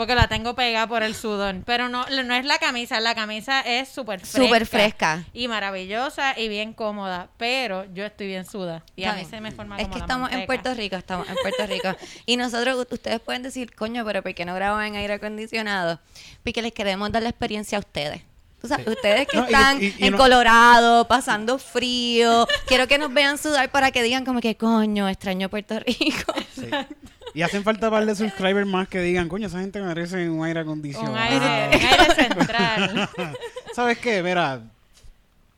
Porque 0.00 0.14
la 0.14 0.28
tengo 0.28 0.54
pegada 0.54 0.86
por 0.86 1.02
el 1.02 1.14
sudor. 1.14 1.56
Pero 1.66 1.90
no, 1.90 2.06
no 2.08 2.34
es 2.34 2.46
la 2.46 2.56
camisa. 2.58 3.00
La 3.00 3.14
camisa 3.14 3.60
es 3.60 3.86
súper 3.90 4.20
fresca. 4.20 4.38
Súper 4.42 4.64
fresca. 4.66 5.24
Y 5.34 5.46
maravillosa 5.46 6.38
y 6.38 6.48
bien 6.48 6.72
cómoda. 6.72 7.28
Pero 7.36 7.84
yo 7.92 8.06
estoy 8.06 8.28
bien 8.28 8.46
suda. 8.46 8.82
Y 8.96 9.04
a 9.04 9.12
mí 9.12 9.26
se 9.26 9.42
me 9.42 9.50
forma 9.52 9.76
Es 9.76 9.82
como 9.82 9.92
que 9.92 9.98
la 9.98 10.04
estamos 10.06 10.32
en. 10.32 10.46
Puerto 10.46 10.72
Rico, 10.72 10.96
estamos 10.96 11.28
en 11.28 11.34
Puerto 11.42 11.66
Rico. 11.66 11.94
Y 12.24 12.38
nosotros, 12.38 12.86
ustedes 12.90 13.20
pueden 13.20 13.42
decir, 13.42 13.74
coño, 13.74 14.02
pero 14.06 14.22
¿por 14.22 14.34
qué 14.34 14.46
no 14.46 14.54
graban 14.54 14.86
en 14.86 14.96
aire 14.96 15.12
acondicionado? 15.12 16.00
Porque 16.42 16.62
les 16.62 16.72
queremos 16.72 17.12
dar 17.12 17.22
la 17.22 17.28
experiencia 17.28 17.76
a 17.76 17.80
ustedes. 17.80 18.22
Tú 18.58 18.68
sabes, 18.68 18.86
Ustedes 18.86 19.28
que 19.28 19.36
No, 19.36 19.42
y- 19.42 19.46
están 19.46 19.82
y- 19.82 19.94
y 19.98 20.06
en 20.06 20.12
no- 20.12 20.16
Colorado, 20.16 21.06
pasando 21.08 21.58
frío, 21.58 22.46
quiero 22.66 22.88
que 22.88 22.96
nos 22.96 23.12
vean 23.12 23.36
sudar 23.36 23.70
para 23.70 23.90
que 23.90 24.02
digan 24.02 24.24
como 24.24 24.40
que, 24.40 24.56
coño, 24.56 25.08
extraño 25.10 25.50
Puerto 25.50 25.78
Rico. 25.80 26.32
Sí. 26.54 26.70
Y 27.34 27.42
hacen 27.42 27.62
falta 27.62 27.88
un 27.88 27.92
par 27.92 28.06
de 28.06 28.14
subscribers 28.14 28.66
más 28.66 28.88
que 28.88 29.00
digan, 29.00 29.28
coño, 29.28 29.46
esa 29.46 29.60
gente 29.60 29.80
merece 29.80 30.28
un 30.28 30.44
aire 30.44 30.60
acondicionado. 30.60 31.12
Un 31.12 31.18
aire, 31.18 31.76
un 31.76 31.84
aire 31.84 32.14
central. 32.14 33.08
¿Sabes 33.74 33.98
qué? 33.98 34.22
Mira, 34.22 34.62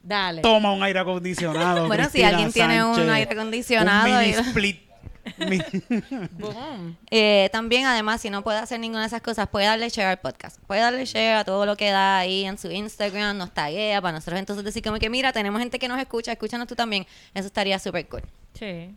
Dale. 0.02 0.42
toma 0.42 0.72
un 0.72 0.82
aire 0.82 0.98
acondicionado. 0.98 1.86
Bueno, 1.86 2.08
si 2.10 2.22
alguien 2.22 2.52
tiene 2.52 2.84
un 2.84 3.10
aire 3.10 3.32
acondicionado 3.32 4.08
Un 4.08 4.20
mini 4.20 4.32
split. 4.32 4.92
Eh, 7.10 7.48
también, 7.52 7.86
además, 7.86 8.20
si 8.20 8.30
no 8.30 8.42
puede 8.42 8.58
hacer 8.58 8.80
ninguna 8.80 9.02
de 9.02 9.06
esas 9.06 9.22
cosas, 9.22 9.48
puede 9.48 9.66
darle 9.66 9.88
share 9.88 10.08
al 10.08 10.18
podcast. 10.18 10.58
Puede 10.66 10.80
darle 10.80 11.04
share 11.04 11.36
a 11.36 11.44
todo 11.44 11.66
lo 11.66 11.76
que 11.76 11.90
da 11.90 12.18
ahí 12.18 12.44
en 12.44 12.58
su 12.58 12.70
Instagram, 12.70 13.36
nos 13.36 13.52
taguea 13.52 14.00
para 14.00 14.16
nosotros 14.16 14.38
entonces 14.40 14.64
decir 14.64 14.82
como 14.82 14.98
que, 14.98 15.08
mira, 15.10 15.32
tenemos 15.32 15.60
gente 15.60 15.78
que 15.78 15.88
nos 15.88 16.00
escucha, 16.00 16.32
escúchanos 16.32 16.66
tú 16.66 16.74
también. 16.74 17.06
Eso 17.34 17.46
estaría 17.46 17.78
súper 17.78 18.06
cool. 18.08 18.22
Sí. 18.54 18.90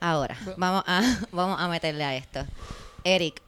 Ahora, 0.00 0.36
vamos 0.56 0.84
a, 0.86 1.02
vamos 1.32 1.60
a 1.60 1.68
meterle 1.68 2.04
a 2.04 2.14
esto. 2.16 2.44
Eric, 3.04 3.40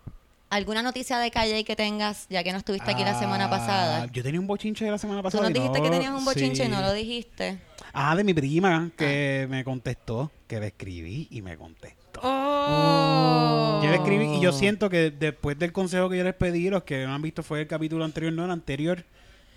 ¿alguna 0.50 0.82
noticia 0.82 1.18
de 1.18 1.30
calle 1.30 1.62
que 1.64 1.76
tengas, 1.76 2.26
ya 2.30 2.42
que 2.44 2.52
no 2.52 2.58
estuviste 2.58 2.90
aquí 2.90 3.02
la 3.04 3.18
semana 3.18 3.46
Ah, 3.46 3.50
pasada? 3.50 4.06
Yo 4.12 4.22
tenía 4.22 4.40
un 4.40 4.46
bochinche 4.46 4.84
de 4.84 4.90
la 4.90 4.98
semana 4.98 5.20
Tú 5.20 5.24
pasada. 5.24 5.42
nos 5.44 5.50
y 5.50 5.54
dijiste 5.54 5.82
que 5.82 5.90
tenías 5.90 6.12
un 6.12 6.24
bochinche 6.24 6.62
y 6.62 6.66
sí. 6.66 6.72
no 6.72 6.80
lo 6.80 6.92
dijiste. 6.92 7.58
Ah, 7.92 8.14
de 8.16 8.24
mi 8.24 8.34
prima 8.34 8.90
que 8.96 9.46
me 9.50 9.64
contestó, 9.64 10.30
que 10.46 10.60
le 10.60 10.68
escribí 10.68 11.26
y 11.30 11.42
me 11.42 11.56
contestó. 11.56 12.20
Oh. 12.22 13.80
Yo 13.82 13.90
le 13.90 13.96
escribí 13.96 14.24
y 14.36 14.40
yo 14.40 14.52
siento 14.52 14.88
que 14.90 15.10
después 15.10 15.58
del 15.58 15.72
consejo 15.72 16.08
que 16.08 16.18
yo 16.18 16.24
les 16.24 16.34
pedí, 16.34 16.68
los 16.70 16.82
que 16.84 17.04
no 17.06 17.14
han 17.14 17.22
visto 17.22 17.42
fue 17.42 17.60
el 17.60 17.66
capítulo 17.66 18.04
anterior, 18.04 18.32
no 18.32 18.44
el 18.44 18.50
anterior. 18.50 19.04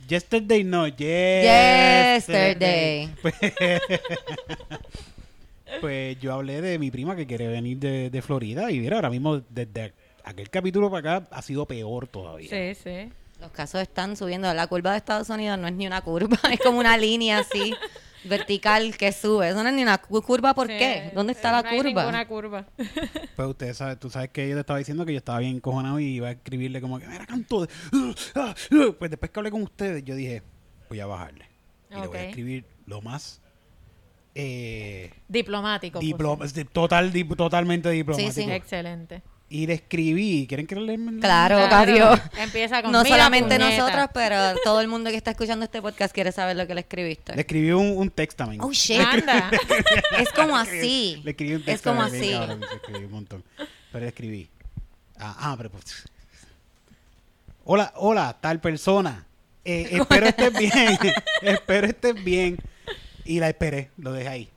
Yesterday, 0.07 0.63
no, 0.63 0.87
yesterday. 0.87 2.15
Yesterday. 2.15 3.09
Pues, 5.79 6.19
yo 6.19 6.33
hablé 6.33 6.61
de 6.61 6.77
mi 6.79 6.91
prima 6.91 7.15
que 7.15 7.25
quiere 7.25 7.47
venir 7.47 7.77
de, 7.79 8.09
de 8.09 8.21
Florida 8.21 8.69
y 8.71 8.79
mira, 8.79 8.97
ahora 8.97 9.09
mismo 9.09 9.39
desde 9.49 9.93
aquel 10.23 10.49
capítulo 10.49 10.89
para 10.91 11.17
acá 11.17 11.27
ha 11.31 11.41
sido 11.41 11.65
peor 11.65 12.07
todavía. 12.07 12.49
Sí, 12.49 12.75
sí. 12.81 13.11
Los 13.39 13.51
casos 13.51 13.81
están 13.81 14.15
subiendo. 14.15 14.53
La 14.53 14.67
curva 14.67 14.91
de 14.91 14.97
Estados 14.97 15.29
Unidos 15.29 15.57
no 15.57 15.67
es 15.67 15.73
ni 15.73 15.87
una 15.87 16.01
curva, 16.01 16.37
es 16.51 16.59
como 16.59 16.79
una 16.79 16.97
línea 16.97 17.39
así 17.39 17.73
vertical 18.23 18.95
que 18.97 19.11
sube. 19.11 19.49
Eso 19.49 19.63
no 19.63 19.69
es 19.69 19.75
ni 19.75 19.81
una 19.81 19.97
cu- 19.97 20.21
curva, 20.21 20.53
¿por 20.53 20.67
Sí, 20.67 20.73
qué? 20.77 21.11
¿Dónde 21.15 21.33
está 21.33 21.51
la 21.51 21.63
no 21.63 21.69
hay 21.69 21.77
curva? 21.77 22.01
ninguna 22.03 22.27
curva. 22.27 22.65
Pues 23.35 23.47
ustedes 23.47 23.77
saben, 23.77 23.97
tú 23.97 24.09
sabes 24.11 24.29
que 24.29 24.47
yo 24.47 24.55
te 24.55 24.59
estaba 24.59 24.77
diciendo 24.77 25.05
que 25.05 25.13
yo 25.13 25.17
estaba 25.17 25.39
bien 25.39 25.55
encojonado 25.55 25.99
y 25.99 26.05
iba 26.17 26.27
a 26.27 26.31
escribirle 26.31 26.81
como 26.81 26.99
que, 26.99 27.07
mira, 27.07 27.25
canto. 27.25 27.61
de- 27.65 27.69
ah, 27.93 28.13
ah". 28.35 28.55
Pues 28.99 29.09
después 29.09 29.31
que 29.31 29.39
hablé 29.39 29.49
con 29.49 29.63
ustedes, 29.63 30.03
yo 30.03 30.13
dije, 30.15 30.43
voy 30.89 30.99
a 30.99 31.07
bajarle. 31.07 31.45
Y 31.89 31.99
le 31.99 32.07
voy 32.07 32.17
a 32.17 32.23
escribir 32.25 32.65
lo 32.85 33.01
más 33.01 33.41
eh, 34.35 35.11
Diplomático. 35.27 35.99
pues. 36.37 36.53
total, 36.71 37.11
dip- 37.13 37.35
totalmente 37.35 37.89
diplomático. 37.89 38.31
sí. 38.31 38.49
Excelente. 38.51 39.21
Y 39.49 39.67
le 39.67 39.73
escribí, 39.73 40.45
¿quieren 40.47 40.65
que 40.65 40.75
le? 40.77 40.95
Claro, 41.19 41.57
Claro. 41.67 41.75
adiós. 41.75 42.21
Empieza 42.37 42.81
con 42.81 42.93
No 42.93 43.03
"Mira, 43.03 43.17
solamente 43.17 43.57
puñeta". 43.57 43.77
nosotros, 43.83 44.07
pero 44.13 44.37
todo 44.63 44.79
el 44.79 44.87
mundo 44.87 45.09
que 45.09 45.17
está 45.17 45.31
escuchando 45.31 45.65
este 45.65 45.81
podcast 45.81 46.13
quiere 46.13 46.31
saber 46.31 46.55
lo 46.55 46.65
que 46.67 46.73
le 46.73 46.79
escribiste. 46.81 47.35
Le 47.35 47.41
escribí 47.41 47.71
un, 47.71 47.97
un 47.97 48.09
textamento. 48.11 48.65
Oh, 48.65 48.71
shit. 48.71 49.01
Anda. 49.01 49.51
Es 50.19 50.29
como 50.31 50.55
así. 50.55 51.21
Le 51.25 51.31
escribí 51.31 51.55
un 51.55 51.59
Es 51.59 51.65
texto. 51.65 51.89
como 51.93 52.09
bien 52.09 52.23
así. 52.23 52.31
cabrón, 52.31 52.61
escribí 52.73 53.03
un 53.05 53.11
montón. 53.11 53.43
Pero 53.91 54.03
le 54.05 54.07
escribí. 54.07 54.49
Ah, 55.19 55.35
ah, 55.37 55.55
pero 55.57 55.69
pues. 55.69 56.05
Hola, 57.65 57.91
hola, 57.97 58.37
tal 58.39 58.59
persona. 58.61 59.25
Eh, 59.65 59.89
espero 59.91 60.27
estés 60.27 60.57
bien. 60.57 60.97
espero 61.41 61.87
estés 61.87 62.23
bien. 62.23 62.57
Y 63.25 63.39
la 63.39 63.49
esperé, 63.49 63.91
lo 63.97 64.11
dejé 64.11 64.29
ahí. 64.29 64.49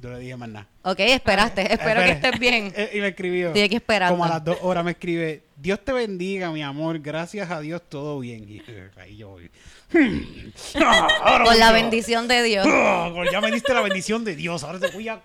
No 0.00 0.10
le 0.10 0.18
dije 0.20 0.36
más 0.36 0.48
nada. 0.48 0.68
Ok, 0.82 1.00
esperaste. 1.00 1.72
Espero 1.72 2.00
que 2.02 2.10
estés 2.10 2.38
bien. 2.38 2.72
Eh, 2.78 2.90
y 2.94 3.00
me 3.00 3.08
escribió. 3.08 3.48
Estoy 3.48 3.62
aquí 3.62 3.74
esperando. 3.76 4.14
Como 4.14 4.24
a 4.24 4.28
las 4.28 4.44
dos 4.44 4.58
horas 4.62 4.84
me 4.84 4.92
escribe. 4.92 5.42
Dios 5.56 5.80
te 5.84 5.92
bendiga, 5.92 6.52
mi 6.52 6.62
amor. 6.62 7.00
Gracias 7.00 7.50
a 7.50 7.60
Dios, 7.60 7.82
todo 7.88 8.20
bien. 8.20 8.48
Y 8.48 8.62
eh, 8.68 8.90
ahí 8.96 9.16
yo 9.16 9.30
voy. 9.30 9.50
Ah, 10.74 11.42
Con 11.44 11.58
la 11.58 11.72
bendición 11.72 12.28
de 12.28 12.42
Dios. 12.42 12.66
Ah, 12.68 13.10
ya 13.32 13.40
me 13.40 13.50
diste 13.50 13.72
la 13.74 13.80
bendición 13.80 14.24
de 14.24 14.36
Dios. 14.36 14.62
Ahora 14.62 14.78
te 14.78 14.88
voy 14.88 15.08
a. 15.08 15.20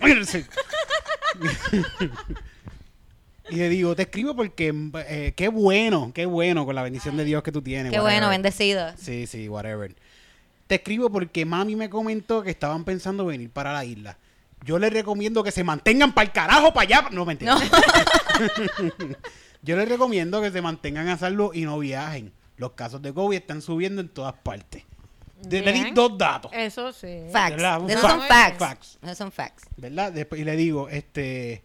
y 3.50 3.56
le 3.56 3.68
digo, 3.68 3.94
te 3.94 4.02
escribo 4.02 4.34
porque 4.34 4.72
eh, 5.08 5.34
qué 5.36 5.48
bueno, 5.48 6.12
qué 6.14 6.24
bueno 6.26 6.64
con 6.64 6.74
la 6.74 6.82
bendición 6.82 7.16
de 7.16 7.24
Dios 7.24 7.42
que 7.42 7.52
tú 7.52 7.60
tienes. 7.60 7.92
Qué 7.92 7.98
whatever. 7.98 8.20
bueno, 8.20 8.30
bendecido. 8.30 8.92
Sí, 8.96 9.26
sí, 9.26 9.48
whatever. 9.48 9.94
Te 10.74 10.78
escribo 10.78 11.08
porque 11.08 11.44
mami 11.44 11.76
me 11.76 11.88
comentó 11.88 12.42
que 12.42 12.50
estaban 12.50 12.82
pensando 12.82 13.24
venir 13.26 13.48
para 13.48 13.72
la 13.72 13.84
isla. 13.84 14.18
Yo 14.64 14.76
les 14.80 14.92
recomiendo 14.92 15.44
que 15.44 15.52
se 15.52 15.62
mantengan 15.62 16.12
para 16.12 16.26
el 16.26 16.32
carajo, 16.32 16.74
para 16.74 16.82
allá. 16.98 17.08
No, 17.12 17.24
mentira. 17.24 17.54
No. 17.54 17.60
Yo 19.62 19.76
les 19.76 19.88
recomiendo 19.88 20.42
que 20.42 20.50
se 20.50 20.60
mantengan 20.60 21.06
a 21.06 21.16
salvo 21.16 21.52
y 21.54 21.60
no 21.60 21.78
viajen. 21.78 22.32
Los 22.56 22.72
casos 22.72 23.00
de 23.02 23.14
COVID 23.14 23.36
están 23.36 23.62
subiendo 23.62 24.00
en 24.00 24.08
todas 24.08 24.34
partes. 24.34 24.82
De- 25.42 25.62
Le 25.62 25.72
di 25.72 25.92
dos 25.92 26.18
datos. 26.18 26.50
Eso 26.52 26.92
sí. 26.92 27.20
Facts. 27.30 27.62
Fact. 27.62 27.90
son 28.00 28.20
facts. 28.22 28.58
Facts. 28.58 28.98
Esos 29.00 29.18
son 29.18 29.30
facts. 29.30 29.62
¿verdad? 29.76 30.10
Después, 30.10 30.40
y 30.40 30.44
le 30.44 30.56
digo, 30.56 30.88
este, 30.88 31.62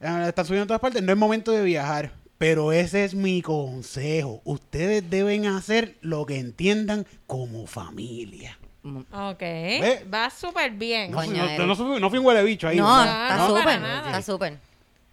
ah, 0.00 0.24
está 0.28 0.46
subiendo 0.46 0.62
en 0.62 0.68
todas 0.68 0.80
partes, 0.80 1.02
no 1.02 1.12
es 1.12 1.18
momento 1.18 1.52
de 1.52 1.62
viajar, 1.62 2.12
pero 2.38 2.72
ese 2.72 3.04
es 3.04 3.14
mi 3.14 3.42
consejo. 3.42 4.40
Ustedes 4.44 5.08
deben 5.10 5.46
hacer 5.46 5.96
lo 6.00 6.24
que 6.24 6.38
entiendan 6.38 7.06
como 7.26 7.66
familia. 7.66 8.58
Ok. 8.84 9.40
Ve. 9.40 10.06
Va 10.12 10.30
súper 10.30 10.70
bien. 10.70 11.10
No, 11.10 11.18
no- 11.66 11.76
fui, 11.76 12.00
no 12.00 12.08
fui 12.10 12.18
un 12.18 12.24
huele 12.26 12.42
bicho 12.44 12.68
ahí. 12.68 12.76
No, 12.78 13.02
está 13.02 13.46
súper. 13.46 13.82
Está 14.06 14.22
súper. 14.22 14.67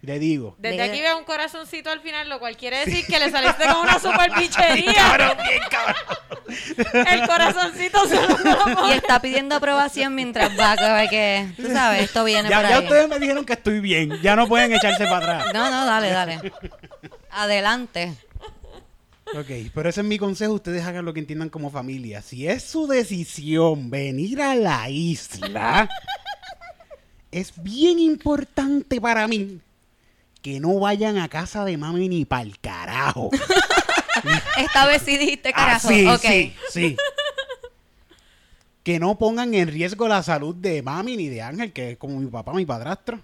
Le 0.06 0.20
digo. 0.20 0.56
Desde 0.60 0.84
aquí 0.84 1.02
veo 1.02 1.18
un 1.18 1.24
corazoncito 1.24 1.90
al 1.90 2.00
final, 2.00 2.30
lo 2.30 2.38
cual 2.38 2.56
quiere 2.56 2.86
decir 2.86 3.06
que 3.08 3.18
le 3.18 3.32
saliste 3.32 3.66
con 3.66 3.78
una 3.78 3.98
super 3.98 4.32
bichería. 4.38 4.94
Cabrón, 4.94 5.38
bien 5.50 5.64
cabrón. 5.70 7.08
El 7.08 7.28
corazoncito 7.28 8.06
se 8.08 8.16
lo 8.16 8.88
Y 8.90 8.92
está 8.92 9.20
pidiendo 9.20 9.56
aprobación 9.56 10.14
mientras 10.14 10.52
va, 10.60 10.76
que, 10.76 11.10
que 11.10 11.64
tú 11.64 11.68
sabes, 11.74 12.04
esto 12.04 12.24
viene 12.24 12.50
Ya, 12.50 12.62
por 12.62 12.70
ya 12.70 12.78
ahí. 12.78 12.84
ustedes 12.84 13.10
me 13.10 13.20
dijeron 13.20 13.46
que 13.46 13.54
estoy 13.54 13.80
bien. 13.80 14.22
Ya 14.22 14.36
no 14.36 14.48
pueden 14.48 14.74
echarse 14.74 15.06
para 15.06 15.18
atrás. 15.40 15.54
No, 15.54 15.72
no, 15.72 15.86
dale, 15.88 16.12
dale. 16.12 16.52
Adelante. 17.32 18.14
Ok, 19.34 19.72
pero 19.74 19.90
ese 19.90 20.02
es 20.02 20.08
mi 20.08 20.20
consejo. 20.20 20.54
Ustedes 20.54 20.86
hagan 20.86 21.04
lo 21.04 21.14
que 21.14 21.20
entiendan 21.20 21.50
como 21.50 21.72
familia. 21.72 22.22
Si 22.22 22.48
es 22.48 22.64
su 22.64 22.86
decisión 22.86 23.90
venir 23.90 24.40
a 24.40 24.54
la 24.54 24.88
isla, 24.88 25.90
es 27.32 27.52
bien 27.64 27.98
importante 27.98 29.02
para 29.02 29.28
mí 29.28 29.60
que 30.46 30.60
no 30.60 30.80
vayan 30.80 31.18
a 31.18 31.28
casa 31.28 31.66
de 31.66 31.76
mami 31.76 32.08
ni 32.08 32.24
pa'l 32.24 32.60
carajo. 32.60 33.32
Esta 34.60 34.86
vez 34.86 35.02
sí 35.02 35.18
dijiste 35.18 35.50
Ah, 35.50 35.58
carajo. 35.58 35.88
sí, 35.88 36.06
ok. 36.06 36.22
sí, 36.22 36.54
sí. 36.70 36.98
Que 38.84 39.00
no 39.00 39.18
pongan 39.18 39.56
en 39.56 39.68
riesgo 39.68 40.08
la 40.08 40.22
salud 40.22 40.54
de 40.54 40.84
mami 40.84 41.18
ni 41.18 41.30
de 41.30 41.42
Ángel, 41.42 41.74
que 41.74 41.94
es 41.94 41.98
como 41.98 42.20
mi 42.20 42.28
papá, 42.28 42.54
mi 42.54 42.64
padrastro. 42.64 43.20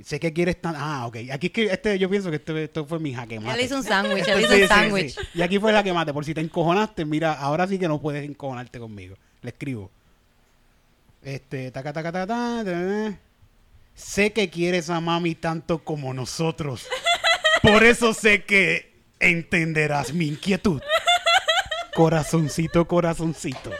Sé 0.00 0.20
que 0.20 0.32
quieres 0.32 0.60
tan... 0.62 0.76
Ah, 0.76 1.08
ok. 1.08 1.16
Aquí 1.32 1.48
es 1.48 1.52
que 1.52 1.64
este, 1.64 1.98
yo 1.98 2.08
pienso 2.08 2.30
que 2.30 2.36
este, 2.36 2.62
esto 2.64 2.86
fue 2.86 3.00
mi 3.00 3.12
jaque 3.12 3.40
mate. 3.40 3.58
Él 3.58 3.64
hizo 3.66 3.74
un 3.76 3.82
sándwich, 3.82 4.28
él 4.28 4.42
hizo 4.44 4.52
un 4.54 4.60
sí, 4.60 4.66
sándwich. 4.68 5.14
sí. 5.18 5.20
Y 5.34 5.42
aquí 5.42 5.58
fue 5.58 5.72
la 5.72 5.82
que 5.82 5.92
mate. 5.92 6.12
Por 6.12 6.24
si 6.24 6.34
te 6.34 6.40
encojonaste, 6.40 7.04
mira, 7.04 7.32
ahora 7.32 7.66
sí 7.66 7.80
que 7.80 7.88
no 7.88 8.00
puedes 8.00 8.24
encojonarte 8.24 8.78
conmigo. 8.78 9.16
Le 9.42 9.50
escribo. 9.50 9.90
Este, 11.20 11.72
taca, 11.72 11.92
taca, 11.92 12.12
taca, 12.12 12.26
ta, 12.28 12.62
ta, 12.64 13.10
ta. 13.10 13.18
Sé 13.94 14.32
que 14.32 14.50
quieres 14.50 14.90
a 14.90 15.00
mami 15.00 15.34
tanto 15.34 15.84
como 15.84 16.12
nosotros. 16.14 16.86
Por 17.62 17.84
eso 17.84 18.12
sé 18.14 18.44
que 18.44 18.92
entenderás 19.20 20.12
mi 20.12 20.26
inquietud. 20.28 20.80
Corazoncito, 21.94 22.86
corazoncito. 22.86 23.70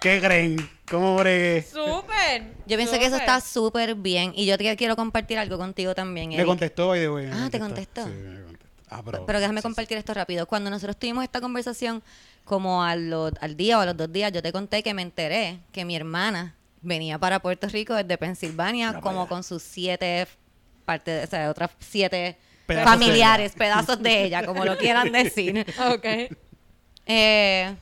¿Qué 0.00 0.20
creen? 0.20 0.68
¿Cómo 0.90 1.16
bregué? 1.16 1.62
Súper. 1.62 2.44
Yo 2.66 2.76
pienso 2.76 2.98
que 2.98 3.06
eso 3.06 3.16
está 3.16 3.40
súper 3.40 3.94
bien. 3.94 4.32
Y 4.34 4.46
yo 4.46 4.56
te 4.58 4.74
quiero 4.76 4.96
compartir 4.96 5.38
algo 5.38 5.58
contigo 5.58 5.94
también, 5.94 6.30
Me 6.30 6.36
Eric. 6.36 6.46
contestó 6.46 6.88
by 6.88 7.00
the 7.00 7.10
way, 7.10 7.26
me 7.26 7.32
Ah, 7.32 7.48
¿te 7.50 7.58
contestó? 7.60 8.04
Sí, 8.04 8.10
me 8.10 8.42
contestó. 8.42 8.66
Ah, 8.90 9.02
pero, 9.04 9.24
Pero 9.26 9.40
déjame 9.40 9.60
sí, 9.60 9.62
sí. 9.62 9.68
compartir 9.68 9.98
esto 9.98 10.12
rápido. 10.14 10.46
Cuando 10.46 10.70
nosotros 10.70 10.96
tuvimos 10.98 11.24
esta 11.24 11.40
conversación, 11.40 12.02
como 12.44 12.82
a 12.84 12.96
lo- 12.96 13.30
al 13.40 13.56
día 13.56 13.78
o 13.78 13.80
a 13.82 13.86
los 13.86 13.96
dos 13.96 14.10
días, 14.12 14.32
yo 14.32 14.42
te 14.42 14.52
conté 14.52 14.82
que 14.82 14.92
me 14.92 15.02
enteré 15.02 15.60
que 15.72 15.84
mi 15.84 15.94
hermana 15.96 16.54
venía 16.82 17.18
para 17.18 17.40
Puerto 17.40 17.68
Rico 17.68 17.94
desde 17.94 18.18
Pensilvania, 18.18 19.00
como 19.00 19.28
con 19.28 19.42
sus 19.42 19.62
siete 19.62 20.26
partes, 20.84 21.26
o 21.26 21.30
sea, 21.30 21.50
otras 21.50 21.70
siete 21.78 22.36
Pedazos 22.66 22.84
de 22.84 22.96
familiares, 22.96 23.52
pedazos 23.52 24.02
de 24.02 24.24
ella, 24.24 24.46
como 24.46 24.64
lo 24.64 24.76
quieran 24.78 25.10
decir. 25.12 25.66
Ok. 25.92 26.06
Eh, 27.06 27.74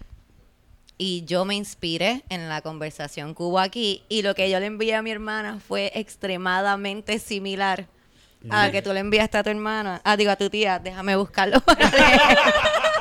y 0.97 1.25
yo 1.25 1.45
me 1.45 1.55
inspiré 1.55 2.25
en 2.29 2.49
la 2.49 2.61
conversación 2.61 3.35
que 3.35 3.43
hubo 3.43 3.59
aquí 3.59 4.05
y 4.09 4.23
lo 4.23 4.35
que 4.35 4.51
yo 4.51 4.61
le 4.61 4.67
envié 4.67 4.95
a 4.95 5.03
mi 5.03 5.11
hermana 5.11 5.59
fue 5.67 5.91
extremadamente 5.95 7.19
similar 7.19 7.87
a 8.49 8.67
lo 8.67 8.73
que 8.73 8.81
tú 8.81 8.93
le 8.93 9.01
enviaste 9.01 9.37
a 9.39 9.43
tu 9.43 9.51
hermana. 9.51 10.01
Ah, 10.05 10.17
digo, 10.17 10.31
a 10.31 10.37
tu 10.37 10.49
tía. 10.49 10.79
Déjame 10.79 11.17
buscarlo. 11.17 11.63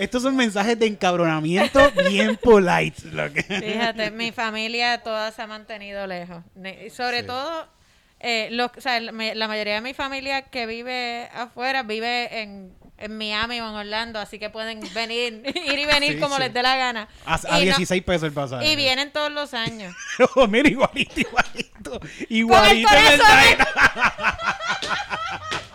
Estos 0.00 0.22
son 0.22 0.34
mensajes 0.34 0.78
de 0.78 0.86
encabronamiento 0.86 1.90
bien 2.08 2.36
polite. 2.36 3.02
lo 3.12 3.32
que- 3.32 3.42
Fíjate, 3.42 4.10
mi 4.10 4.32
familia 4.32 5.02
toda 5.02 5.30
se 5.30 5.42
ha 5.42 5.46
mantenido 5.46 6.06
lejos. 6.06 6.42
Sobre 6.92 7.20
Sí. 7.20 7.26
todo, 7.26 7.68
eh, 8.18 8.48
los- 8.50 8.70
o 8.76 8.80
sea, 8.80 8.98
la 9.00 9.12
ma- 9.12 9.34
la 9.34 9.46
mayoría 9.48 9.74
de 9.74 9.80
mi 9.82 9.92
familia 9.94 10.42
que 10.42 10.66
vive 10.66 11.28
afuera 11.34 11.82
vive 11.82 12.40
en, 12.42 12.72
en 12.96 13.18
Miami 13.18 13.60
o 13.60 13.68
en 13.68 13.74
Orlando, 13.74 14.18
así 14.18 14.38
que 14.38 14.48
pueden 14.50 14.80
venir, 14.94 15.42
ir 15.74 15.78
y 15.78 15.84
venir 15.86 16.14
Sí, 16.14 16.18
como 16.18 16.36
sí. 16.36 16.42
les 16.42 16.54
dé 16.54 16.62
la 16.62 16.76
gana. 16.76 17.08
A, 17.26 17.34
a 17.34 17.60
Y 17.60 17.66
no- 17.66 17.76
16 17.76 18.02
pesos 18.02 18.22
el 18.24 18.32
pasaje. 18.32 18.72
y 18.72 18.76
vienen 18.76 19.12
todos 19.12 19.30
los 19.30 19.52
años. 19.54 19.94
Oh, 20.36 20.46
mira, 20.46 20.68
igualito, 20.68 21.20
igualito. 21.20 22.00
Igualito 22.28 22.88
Con 22.88 22.98
el 22.98 23.20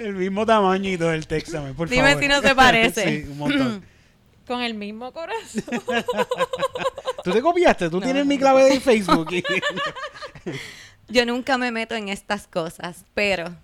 el 0.00 0.14
mismo 0.14 0.44
tamaño 0.46 0.90
y 0.90 0.98
todo 0.98 1.12
el 1.12 1.26
texamen, 1.26 1.74
por 1.74 1.88
Dime 1.88 2.08
favor. 2.08 2.22
si 2.22 2.28
no 2.28 2.40
se 2.40 2.54
parece. 2.54 3.22
sí, 3.22 3.28
un 3.30 3.38
montón. 3.38 3.84
Con 4.46 4.62
el 4.62 4.72
mismo 4.74 5.12
corazón. 5.12 5.62
¿Tú 7.24 7.32
te 7.32 7.42
copiaste, 7.42 7.90
tú 7.90 8.00
tienes 8.00 8.24
mi 8.24 8.38
clave 8.38 8.64
de 8.64 8.80
Facebook. 8.80 9.30
y- 9.32 9.42
Yo 11.08 11.24
nunca 11.26 11.58
me 11.58 11.70
meto 11.70 11.94
en 11.94 12.08
estas 12.08 12.46
cosas, 12.46 13.04
pero 13.14 13.54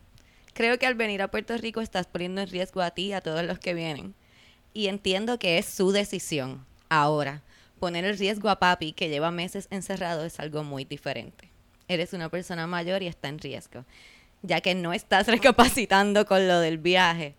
creo 0.53 0.79
que 0.79 0.87
al 0.87 0.95
venir 0.95 1.23
a 1.23 1.29
Puerto 1.29 1.57
Rico 1.57 1.81
estás 1.81 2.07
poniendo 2.07 2.41
en 2.41 2.49
riesgo 2.49 2.81
a 2.83 2.91
ti 2.91 3.07
y 3.07 3.13
a 3.13 3.21
todos 3.21 3.45
los 3.45 3.59
que 3.59 3.75
vienen. 3.75 4.15
Y 4.73 4.89
entiendo 4.89 5.39
que 5.39 5.59
es 5.59 5.67
su 5.67 5.93
decisión. 5.93 6.65
Ahora, 6.89 7.43
poner 7.81 8.05
el 8.05 8.19
riesgo 8.19 8.49
a 8.51 8.59
papi, 8.59 8.93
que 8.93 9.09
lleva 9.09 9.31
meses 9.31 9.69
encerrado, 9.71 10.25
es 10.25 10.41
algo 10.41 10.65
muy 10.65 10.85
diferente. 10.85 11.51
Eres 11.89 12.13
una 12.13 12.29
persona 12.31 12.67
mayor 12.67 13.03
y 13.03 13.07
está 13.07 13.29
en 13.29 13.39
riesgo, 13.39 13.85
ya 14.45 14.61
que 14.61 14.75
no 14.75 14.93
estás 14.93 15.27
recapacitando 15.29 16.27
con 16.27 16.47
lo 16.47 16.61
del 16.61 16.79
viaje. 16.79 17.35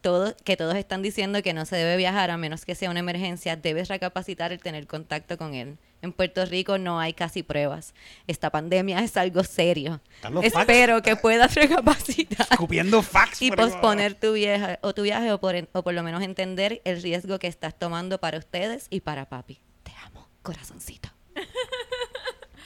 Todo, 0.00 0.36
que 0.44 0.58
todos 0.58 0.74
están 0.76 1.00
diciendo 1.00 1.42
que 1.42 1.54
no 1.54 1.64
se 1.64 1.76
debe 1.76 1.96
viajar 1.96 2.30
a 2.30 2.36
menos 2.36 2.66
que 2.66 2.74
sea 2.74 2.90
una 2.90 3.00
emergencia, 3.00 3.56
debes 3.56 3.88
recapacitar 3.88 4.52
el 4.52 4.60
tener 4.60 4.86
contacto 4.86 5.38
con 5.38 5.54
él. 5.54 5.78
En 6.02 6.12
Puerto 6.12 6.44
Rico 6.44 6.76
no 6.76 7.00
hay 7.00 7.14
casi 7.14 7.42
pruebas. 7.42 7.94
Esta 8.26 8.50
pandemia 8.50 8.98
es 8.98 9.16
algo 9.16 9.42
serio. 9.44 10.02
Espero 10.42 11.00
que 11.00 11.16
puedas 11.16 11.54
recapacitar 11.54 12.46
Escupiendo 12.50 13.00
fax. 13.00 13.40
y 13.40 13.50
posponer 13.50 14.14
tu 14.14 14.34
viaje 14.34 14.78
o 14.82 14.92
tu 14.92 15.04
viaje 15.04 15.32
o 15.32 15.40
por, 15.40 15.54
o 15.72 15.82
por 15.82 15.94
lo 15.94 16.02
menos 16.02 16.22
entender 16.22 16.82
el 16.84 17.00
riesgo 17.00 17.38
que 17.38 17.46
estás 17.46 17.78
tomando 17.78 18.20
para 18.20 18.36
ustedes 18.36 18.88
y 18.90 19.00
para 19.00 19.30
papi. 19.30 19.62
Te 19.82 19.92
amo, 20.04 20.28
corazoncito. 20.42 21.08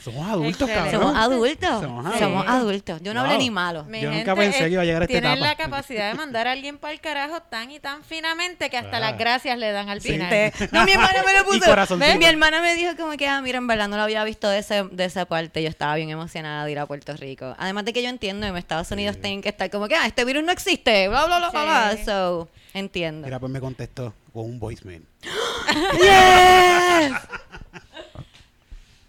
Somos 0.03 0.29
adultos, 0.29 0.69
Excelente. 0.69 0.91
cabrón. 0.93 1.03
Somos 1.15 1.25
adultos. 1.25 1.69
Somos 1.83 2.05
Somos, 2.19 2.47
adultos. 2.47 2.55
adultos. 2.55 3.01
Yo 3.03 3.15
no 3.15 3.21
hablé 3.21 3.35
Wow. 3.35 3.43
ni 3.43 3.51
malo. 3.51 3.85
Mi 3.85 4.01
Yo 4.01 4.11
nunca 4.11 4.35
gente, 4.35 4.41
pensé 4.41 4.65
que 4.65 4.71
iba 4.71 4.83
a 4.83 4.85
llegar 4.85 5.03
a 5.03 5.05
esta 5.05 5.13
tienen 5.13 5.33
etapa. 5.33 5.47
la 5.47 5.57
capacidad 5.57 6.11
de 6.11 6.15
mandar 6.17 6.49
a 6.49 6.53
alguien 6.53 6.79
para 6.79 6.93
el 6.95 7.01
carajo 7.01 7.41
tan 7.43 7.71
y 7.71 7.81
tan 7.81 8.03
finamente 8.05 8.71
que 8.71 8.79
hasta 8.79 8.97
Ah. 8.97 9.01
las 9.01 9.19
gracias 9.19 9.59
le 9.59 9.71
dan 9.73 9.89
al 9.89 10.01
final. 10.01 10.31
No, 10.73 10.85
mi 10.85 10.93
hermana 10.93 11.23
me 11.27 11.33
lo 11.33 11.41
Y 11.41 11.45
puso. 11.59 11.71
corazoncito. 11.71 12.19
Mi 12.19 12.25
hermana 12.25 12.63
me 12.63 12.75
dijo 12.75 12.97
como 12.97 13.17
que, 13.17 13.29
ah, 13.29 13.41
mira, 13.43 13.59
en 13.59 13.67
verdad 13.67 13.89
no 13.89 13.97
lo 13.97 14.03
había 14.05 14.25
visto 14.25 14.49
de, 14.49 14.59
ese, 14.59 14.85
de 14.85 15.05
esa 15.05 15.27
parte. 15.27 15.63
Yo 15.63 15.69
estaba 15.69 15.95
bien 15.97 16.11
emocionada 16.11 16.65
de 16.65 16.73
ir 16.73 16.79
a 16.79 16.87
Puerto 16.87 17.15
Rico. 17.17 17.55
Además 17.59 17.85
de 17.85 17.93
que 17.93 18.03
yo 18.03 18.09
entiendo 18.09 18.47
que 18.47 18.51
en 18.51 18.57
Estados 18.57 18.91
Unidos 18.91 19.19
tienen 19.21 19.43
que 19.43 19.49
estar 19.51 19.69
como 19.71 19.89
que, 19.89 19.97
ah, 19.97 20.07
este 20.07 20.25
virus 20.25 20.45
no 20.45 20.53
existe, 20.53 21.09
bla, 21.09 21.27
bla, 21.27 21.39
bla, 21.39 21.51
bla, 21.51 21.65
bla. 21.65 21.97
Sí. 21.97 22.05
So, 22.05 22.49
entiendo. 22.73 23.27
Mira, 23.27 23.39
pues 23.41 23.51
me 23.53 23.61
contestó 23.61 24.15
con 24.33 24.45
un 24.45 24.59
voicemail. 24.61 25.05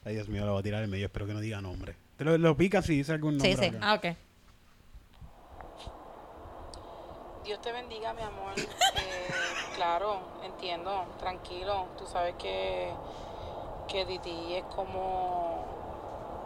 Ay, 0.10 0.16
Dios 0.16 0.28
mío, 0.28 0.44
lo 0.44 0.54
voy 0.54 0.62
a 0.62 0.64
tirar 0.64 0.84
en 0.84 0.90
medio. 0.90 1.06
Espero 1.06 1.28
que 1.28 1.34
no 1.36 1.40
diga 1.40 1.62
nombre. 1.62 1.96
Te 2.18 2.24
lo, 2.26 2.36
lo 2.40 2.58
picas 2.58 2.84
si 2.84 2.96
dice 2.98 3.12
algún 3.14 3.40
Sí, 3.40 3.50
nombre. 3.52 3.70
sí. 3.70 3.76
acá. 3.76 3.92
Ah, 3.92 3.94
ok. 3.94 4.06
Dios 7.44 7.62
te 7.62 7.72
bendiga, 7.72 8.12
mi 8.14 8.24
amor. 8.24 8.54
Eh, 8.58 9.28
claro, 9.76 10.18
entiendo, 10.44 11.06
tranquilo. 11.20 11.86
Tú 11.96 12.08
sabes 12.08 12.34
que, 12.40 12.92
que 13.88 14.04
Titi 14.08 14.56
es 14.56 14.64
como, 14.76 15.64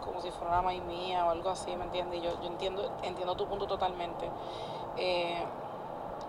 como 0.04 0.20
si 0.20 0.30
fuera 0.30 0.48
una 0.52 0.62
maíz 0.62 0.82
mía 0.84 1.24
o 1.24 1.30
algo 1.30 1.48
así, 1.48 1.74
¿me 1.74 1.84
entiendes? 1.84 2.22
Yo, 2.22 2.38
yo 2.42 2.48
entiendo, 2.48 2.98
entiendo 3.02 3.34
tu 3.34 3.48
punto 3.48 3.66
totalmente. 3.66 4.28
Eh, 4.98 5.42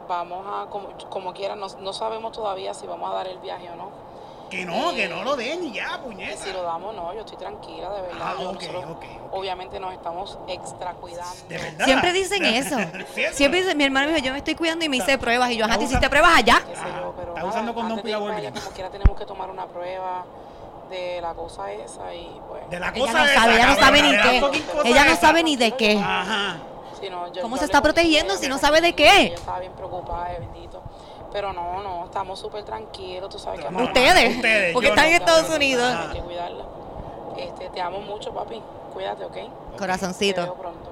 vamos 0.08 0.46
a, 0.48 0.70
como, 0.70 0.88
como 1.10 1.34
quiera, 1.34 1.58
no, 1.58 1.68
no 1.82 1.92
sabemos 1.92 2.32
todavía 2.32 2.74
si 2.74 2.88
vamos 2.88 3.12
a 3.12 3.14
dar 3.16 3.28
el 3.28 3.40
viaje 3.40 3.70
o 3.72 3.76
no. 3.76 4.05
Que 4.50 4.64
no, 4.66 4.94
que 4.94 5.08
no 5.08 5.24
lo 5.24 5.36
den 5.36 5.64
y 5.66 5.74
ya, 5.74 6.00
puñeta. 6.04 6.38
si 6.44 6.52
lo 6.54 6.62
damos, 6.64 6.96
no, 6.96 7.14
yo 7.14 7.22
estoy 7.22 7.38
tranquila, 7.38 7.90
de 7.90 8.02
verdad. 8.04 8.18
Ah, 8.22 8.36
Yo- 8.40 8.50
ok, 8.52 8.56
nosotros 8.56 8.84
ok, 8.86 8.90
ok. 8.92 9.34
Obviamente 9.34 9.80
nos 9.80 9.94
estamos 9.94 10.38
extra 10.48 10.94
cuidando. 10.94 11.36
De 11.50 11.58
verdad. 11.58 11.86
Siempre 11.86 12.14
dicen 12.14 12.46
eso. 12.46 12.76
Siempre 13.34 13.62
dicen, 13.62 13.78
mi 13.78 13.84
hermano 13.84 14.08
me 14.08 14.14
dijo, 14.14 14.26
yo 14.26 14.32
me 14.32 14.38
estoy 14.38 14.56
cuidando 14.56 14.86
y 14.86 14.90
me 14.90 14.98
hice 14.98 15.18
pruebas. 15.18 15.52
Y 15.52 15.58
yo, 15.58 15.66
ajá, 15.66 15.78
¿te 15.78 15.86
hiciste 15.86 16.10
pruebas 16.10 16.32
allá? 16.38 16.60
yo, 16.60 17.14
pero 17.18 17.30
Está 17.30 17.34
nada, 17.40 17.46
usando 17.50 17.74
condón 17.74 18.00
cuidado, 18.00 18.22
como 18.28 18.72
quiera 18.74 18.90
tenemos 18.90 19.18
que 19.18 19.26
tomar 19.26 19.50
una 19.50 19.66
prueba 19.66 20.26
de 20.90 21.20
la 21.20 21.34
cosa 21.34 21.72
esa 21.72 22.14
y 22.14 22.40
pues 22.48 22.70
De 22.70 22.80
la 22.80 22.90
Ella 22.90 23.00
cosa 23.00 23.14
no 23.14 23.26
esa, 23.26 23.34
sabe, 23.42 23.56
ella 23.56 23.68
no 23.68 23.76
sabe 23.76 24.02
ni 24.04 24.12
qué. 24.12 24.62
Ella 24.86 25.06
no 25.06 25.16
sabe 25.16 25.44
ni 25.44 25.56
de 25.56 25.72
qué. 25.72 25.98
Ajá. 25.98 26.58
si 27.02 27.10
no, 27.10 27.32
yo- 27.34 27.42
¿Cómo 27.42 27.58
se 27.58 27.66
está 27.66 27.82
protegiendo 27.82 28.34
ella, 28.34 28.42
si 28.42 28.48
no 28.48 28.56
ella 28.56 28.62
sabe 28.62 28.82
de 28.82 28.94
qué? 28.94 29.22
Ella 29.26 29.36
estaba 29.36 29.60
bien 29.60 29.72
preocupada, 29.74 30.32
eh, 30.34 30.38
bendito. 30.40 30.75
Pero 31.34 31.52
no, 31.54 31.82
no, 31.84 32.06
estamos 32.06 32.40
súper 32.40 32.64
tranquilos, 32.64 33.30
tú 33.30 33.38
sabes 33.40 33.60
que 33.62 33.68
amamos- 33.68 33.88
Ustedes, 33.90 34.36
Ustedes, 34.36 34.74
porque 34.74 34.88
están 34.90 35.06
no. 35.06 35.10
en 35.10 35.16
Estados 35.16 35.50
Unidos. 35.50 35.94
Hay 35.96 36.16
que 36.18 36.22
cuidarla. 36.24 36.64
Este, 37.38 37.70
te 37.70 37.82
amo 37.82 38.00
mucho, 38.00 38.32
papi. 38.34 38.62
Cuídate, 38.94 39.26
¿ok? 39.26 39.34
Te 39.34 39.42
veo 39.42 39.52
Corazoncito. 39.78 40.54
pronto. 40.56 40.85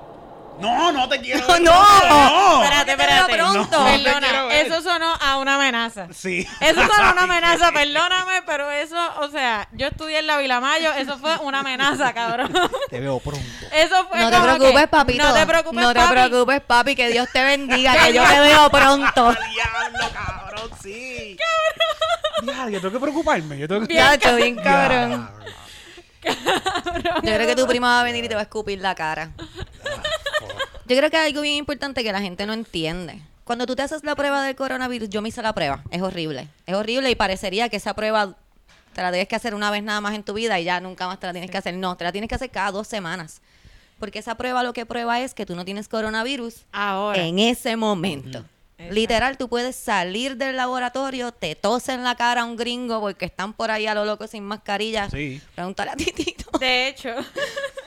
No, 0.59 0.91
no 0.91 1.09
te 1.09 1.19
quiero. 1.19 1.45
No, 1.47 1.55
ver. 1.57 1.63
no. 1.63 2.29
no. 2.29 2.63
Espérate, 2.63 2.85
Te 2.91 2.95
veo 2.95 3.07
espérate. 3.07 3.33
pronto. 3.35 3.79
No. 3.79 3.85
Perdona, 3.85 4.53
eso 4.55 4.81
sonó 4.81 5.13
a 5.19 5.37
una 5.37 5.55
amenaza. 5.55 6.07
Sí. 6.13 6.47
Eso 6.59 6.81
sonó 6.81 7.09
a 7.09 7.11
una 7.13 7.23
amenaza, 7.23 7.71
perdóname, 7.71 8.41
pero 8.45 8.69
eso, 8.71 8.97
o 9.19 9.29
sea, 9.29 9.67
yo 9.73 9.87
estudié 9.87 10.19
en 10.19 10.27
la 10.27 10.37
Vilamayo, 10.37 10.93
eso 10.93 11.17
fue 11.17 11.35
una 11.37 11.59
amenaza, 11.59 12.13
cabrón. 12.13 12.53
Te 12.89 12.99
veo 12.99 13.19
pronto. 13.19 13.45
Eso 13.71 14.07
fue 14.07 14.19
No 14.19 14.29
te 14.29 14.35
como 14.37 14.47
que, 14.53 14.57
preocupes, 14.59 14.87
papito. 14.87 15.23
No 15.23 15.33
te 15.33 15.45
preocupes, 15.45 15.81
No 15.81 15.93
te 15.93 15.99
papi. 15.99 16.11
preocupes, 16.13 16.61
papi. 16.61 16.95
Que 16.95 17.09
Dios 17.09 17.27
te 17.33 17.43
bendiga. 17.43 17.95
Que 18.05 18.13
yo 18.13 18.23
te 18.23 18.39
veo 18.39 18.69
pronto. 18.69 19.33
Diablo, 19.33 20.09
cabrón, 20.13 20.69
sí. 20.81 21.37
Cabrón. 22.45 22.71
yo 22.71 22.79
tengo 22.81 22.93
que 22.93 22.99
preocuparme. 22.99 23.57
Yo 23.57 23.67
tengo 23.67 23.87
que... 23.87 23.95
Chacho, 23.95 24.35
bien 24.35 24.55
cabrón. 24.55 25.29
Diablo. 26.23 27.21
Yo 27.21 27.33
creo 27.33 27.47
que 27.47 27.55
tu 27.55 27.67
prima 27.67 27.87
va 27.95 28.01
a 28.01 28.03
venir 28.03 28.23
y 28.23 28.29
te 28.29 28.35
va 28.35 28.41
a 28.41 28.43
escupir 28.43 28.79
la 28.79 28.95
cara. 28.95 29.31
Yo 30.85 30.97
creo 30.97 31.09
que 31.09 31.17
hay 31.17 31.29
algo 31.29 31.41
bien 31.41 31.55
importante 31.55 32.03
que 32.03 32.11
la 32.11 32.21
gente 32.21 32.45
no 32.45 32.53
entiende. 32.53 33.21
Cuando 33.43 33.65
tú 33.65 33.75
te 33.75 33.81
haces 33.81 34.03
la 34.03 34.15
prueba 34.15 34.43
del 34.43 34.55
coronavirus, 34.55 35.09
yo 35.09 35.21
me 35.21 35.29
hice 35.29 35.41
la 35.41 35.53
prueba. 35.53 35.83
Es 35.91 36.01
horrible. 36.01 36.47
Es 36.65 36.75
horrible 36.75 37.09
y 37.09 37.15
parecería 37.15 37.69
que 37.69 37.77
esa 37.77 37.93
prueba 37.93 38.35
te 38.93 39.01
la 39.01 39.11
tienes 39.11 39.27
que 39.27 39.35
hacer 39.35 39.55
una 39.55 39.71
vez 39.71 39.83
nada 39.83 40.01
más 40.01 40.13
en 40.13 40.23
tu 40.23 40.33
vida 40.33 40.59
y 40.59 40.63
ya 40.65 40.79
nunca 40.79 41.07
más 41.07 41.19
te 41.19 41.27
la 41.27 41.33
tienes 41.33 41.51
que 41.51 41.57
hacer. 41.57 41.73
No, 41.73 41.97
te 41.97 42.03
la 42.03 42.11
tienes 42.11 42.27
que 42.29 42.35
hacer 42.35 42.49
cada 42.49 42.71
dos 42.71 42.87
semanas. 42.87 43.41
Porque 43.99 44.19
esa 44.19 44.35
prueba 44.35 44.63
lo 44.63 44.73
que 44.73 44.85
prueba 44.85 45.19
es 45.21 45.33
que 45.33 45.45
tú 45.45 45.55
no 45.55 45.65
tienes 45.65 45.87
coronavirus 45.87 46.65
Ahora. 46.71 47.21
en 47.21 47.39
ese 47.39 47.75
momento. 47.75 48.45
Literal, 48.89 49.37
tú 49.37 49.47
puedes 49.47 49.77
salir 49.77 50.35
del 50.35 50.57
laboratorio, 50.57 51.31
te 51.31 51.55
tose 51.55 51.93
en 51.93 52.03
la 52.03 52.15
cara 52.15 52.41
a 52.41 52.45
un 52.45 52.57
gringo 52.57 52.99
porque 52.99 53.25
están 53.25 53.53
por 53.53 53.71
ahí 53.71 53.87
a 53.87 53.93
lo 53.93 54.03
loco 54.03 54.27
sin 54.27 54.43
mascarilla. 54.43 55.09
Sí. 55.09 55.41
Pregúntale 55.55 55.91
a 55.91 55.95
Titito. 55.95 56.57
De 56.59 56.89
hecho, 56.89 57.09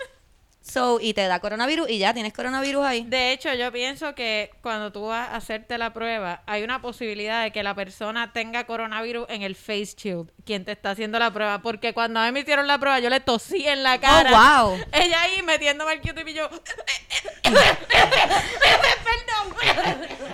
So, 0.76 1.00
y 1.00 1.14
te 1.14 1.26
da 1.26 1.40
coronavirus 1.40 1.88
y 1.88 1.96
ya 1.96 2.12
tienes 2.12 2.34
coronavirus 2.34 2.84
ahí. 2.84 3.04
de 3.04 3.32
hecho, 3.32 3.54
yo 3.54 3.72
pienso 3.72 4.14
que 4.14 4.50
cuando 4.60 4.92
tú 4.92 5.06
vas 5.06 5.30
a 5.30 5.36
hacerte 5.36 5.78
la 5.78 5.94
prueba, 5.94 6.42
hay 6.44 6.64
una 6.64 6.82
posibilidad 6.82 7.44
de 7.44 7.50
que 7.50 7.62
la 7.62 7.74
persona 7.74 8.34
tenga 8.34 8.66
coronavirus 8.66 9.24
en 9.30 9.40
el 9.40 9.56
face 9.56 9.94
shield, 9.96 10.30
quien 10.44 10.66
te 10.66 10.72
está 10.72 10.90
haciendo 10.90 11.18
la 11.18 11.30
prueba. 11.30 11.62
Porque 11.62 11.94
cuando 11.94 12.20
a 12.20 12.26
mí 12.26 12.32
me 12.32 12.40
hicieron 12.40 12.66
la 12.66 12.78
prueba, 12.78 13.00
yo 13.00 13.08
le 13.08 13.20
tosí 13.20 13.66
en 13.66 13.82
la 13.82 13.98
cara. 13.98 14.30
Oh, 14.30 14.68
wow. 14.68 14.78
Ella 14.92 15.22
ahí 15.22 15.42
metiéndome 15.42 15.94
el 15.94 16.02
Q-tip 16.02 16.28
y 16.28 16.34
yo. 16.34 16.46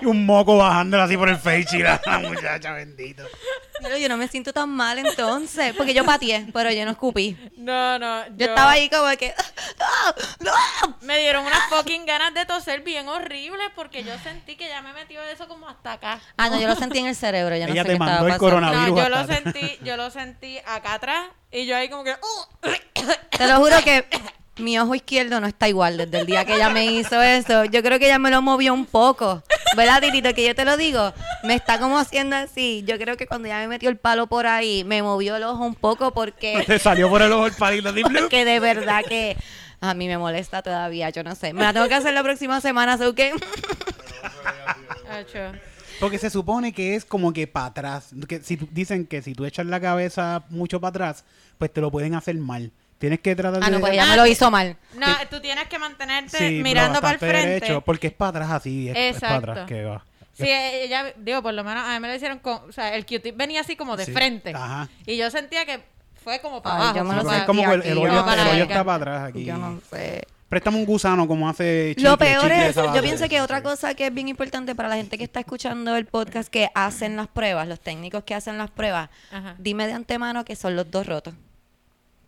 Y 0.01 0.05
un 0.07 0.27
moco 0.27 0.57
bajándole 0.57 1.03
así 1.05 1.17
por 1.17 1.29
el 1.29 1.37
face 1.37 1.77
y 1.77 1.83
la 1.83 2.01
la 2.07 2.19
muchacha 2.19 2.73
bendito. 2.73 3.25
Pero 3.81 3.97
yo 3.97 4.09
no 4.09 4.17
me 4.17 4.29
siento 4.29 4.53
tan 4.53 4.69
mal 4.71 4.99
entonces, 4.99 5.75
porque 5.77 5.95
yo 5.95 6.05
pateé, 6.05 6.47
pero 6.53 6.71
yo 6.71 6.85
no 6.85 6.93
escupí. 6.93 7.37
No, 7.57 7.99
no. 7.99 8.25
Yo 8.37 8.47
estaba 8.47 8.73
ahí 8.73 8.89
como 8.89 9.09
que... 9.17 9.35
¡Ah! 9.81 10.15
¡Ah! 10.47 10.89
Me 11.03 11.19
dieron 11.19 11.45
unas 11.45 11.69
fucking 11.69 12.05
ganas 12.07 12.33
de 12.35 12.47
toser 12.47 12.83
bien 12.83 13.09
horribles 13.09 13.69
porque 13.75 14.03
yo 14.05 14.13
sentí 14.23 14.57
que 14.57 14.69
ya 14.69 14.83
me 14.83 14.93
metió 14.93 15.23
eso 15.23 15.49
como 15.49 15.69
hasta 15.69 15.95
acá. 15.95 16.21
Ah, 16.37 16.49
no, 16.49 16.61
yo 16.61 16.69
lo 16.69 16.75
sentí 16.77 16.99
en 16.99 17.07
el 17.07 17.17
cerebro, 17.17 17.57
yo 17.57 17.67
no 17.67 17.73
Ella 17.73 17.83
sé 17.83 17.89
te 17.89 17.99
qué 17.99 18.05
estaba 18.05 18.11
mandó 18.11 18.27
el 18.27 18.33
pasando. 18.33 18.51
coronavirus. 18.51 18.97
No, 18.97 19.03
yo 19.03 19.09
lo 19.09 19.27
sentí, 19.27 19.79
yo 19.83 19.97
lo 19.97 20.11
sentí 20.11 20.59
acá 20.67 20.95
atrás 20.95 21.27
y 21.51 21.67
yo 21.67 21.77
ahí 21.77 21.89
como 21.89 22.05
que 22.05 22.13
uh, 22.13 22.69
Te 23.37 23.47
lo 23.49 23.57
juro 23.57 23.77
que 23.85 24.07
mi 24.59 24.79
ojo 24.79 24.95
izquierdo 24.95 25.41
no 25.41 25.47
está 25.47 25.69
igual 25.69 25.97
desde 25.97 26.21
el 26.21 26.27
día 26.27 26.45
que 26.45 26.55
ella 26.55 26.69
me 26.69 26.87
hizo 26.87 27.21
eso. 27.23 27.65
Yo 27.65 27.83
creo 27.83 27.99
que 27.99 28.07
ella 28.07 28.19
me 28.19 28.31
lo 28.31 28.43
movió 28.43 28.75
un 28.75 28.85
poco. 28.85 29.43
¿Verdad, 29.77 30.03
Titito? 30.03 30.35
Que 30.35 30.47
yo 30.47 30.55
te 30.55 30.65
lo 30.65 30.77
digo. 30.77 31.13
Me 31.43 31.55
está 31.55 31.79
como 31.79 31.99
haciendo 31.99 32.37
así. 32.37 32.85
Yo 32.87 32.99
creo 32.99 33.17
que 33.17 33.27
cuando 33.27 33.49
ella 33.49 33.61
me 33.61 33.69
metió 33.69 33.89
el 33.89 33.97
palo 33.97 34.27
por 34.27 34.47
ahí, 34.47 34.85
me 34.85 35.03
movió 35.03 35.37
el 35.37 35.45
ojo 35.45 35.65
un 35.65 35.75
poco 35.75 36.13
porque... 36.13 36.63
Te 36.67 36.79
salió 36.79 37.09
por 37.09 37.23
el 37.23 37.33
ojo 37.33 37.47
el 37.47 37.55
palito. 37.55 37.89
así, 37.89 38.03
blup. 38.03 38.29
que 38.29 38.45
de 38.45 38.61
verdad 38.61 39.03
que 39.09 39.37
a 39.81 39.95
mí 39.95 40.07
me 40.07 40.19
molesta 40.19 40.63
todavía, 40.63 41.09
yo 41.11 41.25
no 41.25 41.35
sé. 41.35 41.55
Me 41.55 41.63
la 41.63 41.73
tengo 41.73 41.89
que 41.89 41.95
hacer 41.95 42.13
la 42.13 42.23
próxima 42.23 42.61
semana, 42.61 42.99
¿so 42.99 43.15
que 43.15 43.33
Acho. 45.11 45.53
Porque 45.99 46.19
se 46.19 46.31
supone 46.31 46.73
que 46.73 46.95
es 46.95 47.05
como 47.05 47.33
que 47.33 47.47
para 47.47 47.67
atrás. 47.67 48.11
Que 48.29 48.43
si 48.43 48.57
dicen 48.71 49.07
que 49.07 49.23
si 49.23 49.35
tú 49.35 49.45
echas 49.45 49.67
la 49.67 49.81
cabeza 49.81 50.45
mucho 50.51 50.81
para 50.81 50.91
atrás, 50.91 51.25
pues 51.59 51.73
te 51.73 51.81
lo 51.81 51.91
pueden 51.91 52.15
hacer 52.15 52.37
mal. 52.37 52.73
Tienes 53.03 53.21
que 53.21 53.35
tratar 53.37 53.61
Ah, 53.63 53.67
de... 53.67 53.73
no, 53.73 53.81
pues 53.81 53.93
ella 53.95 54.07
me 54.07 54.17
lo 54.17 54.27
hizo 54.27 54.49
mal. 54.51 54.77
No, 54.97 55.07
tú 55.29 55.41
tienes 55.41 55.67
que 55.67 55.79
mantenerte 55.79 56.39
Sí, 56.39 56.45
pero 56.45 56.63
mirando 56.63 57.01
para 57.01 57.15
el 57.15 57.21
bastante 57.21 57.35
frente. 57.35 57.49
derecho, 57.55 57.81
porque 57.81 58.07
es 58.07 58.13
para 58.13 58.29
atrás 58.31 58.51
así, 58.53 58.89
es, 58.89 58.97
es 58.97 59.21
para 59.21 59.35
Exacto. 59.37 59.51
atrás 59.51 59.67
que 59.69 59.85
va. 59.85 60.05
Sí, 60.35 60.49
ella, 60.49 61.13
digo, 61.17 61.43
por 61.43 61.53
lo 61.53 61.65
menos 61.65 61.85
a 61.85 61.93
mí 61.95 62.01
me 62.01 62.07
lo 62.09 62.15
hicieron 62.15 62.39
con, 62.39 62.69
o 62.69 62.73
sea, 62.73 62.95
el 62.95 63.05
Q-tip 63.05 63.37
venía 63.37 63.61
así 63.61 63.75
como 63.77 63.97
de 63.97 64.05
Sí, 64.07 64.13
frente. 64.13 64.53
ajá. 64.55 64.89
Y 65.05 65.17
yo 65.17 65.31
sentía 65.31 65.67
que 65.67 65.83
fue 66.23 66.41
como 66.41 66.63
para 66.63 66.77
Ay, 66.77 66.81
abajo. 66.83 66.97
yo 66.99 67.05
me 67.05 67.11
Sí, 67.11 67.17
lo 67.17 67.23
porque 67.23 67.27
o 67.27 67.31
sea, 67.33 67.39
es 67.41 67.45
como 67.47 67.63
que 67.63 67.89
el, 67.91 67.99
hoyo, 67.99 68.13
yo 68.15 68.25
para 68.25 68.43
el 68.43 68.49
hoyo 68.55 68.65
acá. 68.65 68.73
está 68.73 68.85
para 68.85 68.97
atrás 68.97 69.29
aquí. 69.31 69.45
Yo 69.45 69.57
no 69.59 69.81
sé. 69.91 70.23
Préstame 70.49 70.77
un 70.77 70.85
gusano 70.85 71.27
como 71.27 71.49
hace 71.49 71.95
chicle, 71.97 72.11
Lo 72.11 72.19
peor 72.19 72.43
chicle 72.43 72.65
es, 72.65 72.71
esa 72.71 72.83
yo 72.83 72.89
base. 72.89 73.03
pienso 73.03 73.29
que 73.29 73.41
otra 73.41 73.63
cosa 73.63 73.95
que 73.95 74.07
es 74.07 74.15
bien 74.15 74.29
importante 74.29 74.75
para 74.75 74.89
la 74.89 74.97
gente 74.97 75.19
que 75.19 75.25
está 75.25 75.41
escuchando 75.41 75.97
el 75.97 76.05
podcast 76.07 76.49
que 76.51 76.69
hacen 76.75 77.17
las 77.17 77.27
pruebas, 77.29 77.67
los 77.67 77.81
técnicos 77.81 78.23
que 78.25 78.35
hacen 78.35 78.59
las 78.59 78.71
pruebas, 78.71 79.09
Ajá. 79.33 79.55
dime 79.59 79.87
de 79.87 79.95
antemano 79.95 80.45
que 80.45 80.55
son 80.55 80.77
los 80.77 80.91
dos 80.91 81.07
rotos. 81.07 81.35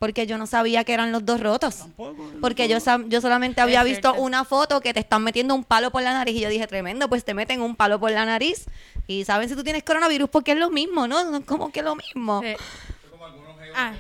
Porque 0.05 0.27
yo 0.27 0.37
no 0.37 0.47
sabía 0.47 0.85
que 0.85 0.93
eran 0.93 1.13
los 1.13 1.25
dos 1.25 1.41
rotos. 1.41 1.79
Tampoco. 1.79 2.31
Porque 2.43 2.69
yo, 2.69 2.79
sa- 2.79 3.01
yo 3.07 3.23
solamente 3.23 3.63
había 3.63 3.81
Es 3.81 3.87
visto 3.87 4.09
cierto. 4.11 4.23
una 4.23 4.45
foto 4.45 4.81
que 4.83 4.93
te 4.93 5.01
están 5.01 5.23
metiendo 5.25 5.55
un 5.55 5.65
palo 5.65 5.91
por 5.91 6.03
la 6.03 6.13
nariz 6.13 6.37
y 6.37 6.41
yo 6.41 6.51
dije, 6.51 6.67
tremendo, 6.67 7.09
pues 7.09 7.25
te 7.25 7.33
meten 7.33 7.63
un 7.63 7.75
palo 7.75 7.99
por 7.99 8.11
la 8.11 8.27
nariz 8.27 8.67
y 9.07 9.25
saben 9.25 9.49
si 9.49 9.55
tú 9.57 9.65
tienes 9.65 9.83
coronavirus 9.83 10.29
porque 10.29 10.53
es 10.53 10.59
lo 10.59 10.69
mismo, 10.71 11.09
¿no? 11.09 11.37
Es 11.39 11.45
como 11.47 11.73
que 11.73 11.81
lo 11.83 11.97
mismo. 11.97 12.43
Sí. 12.43 12.55
Ah, 13.75 13.93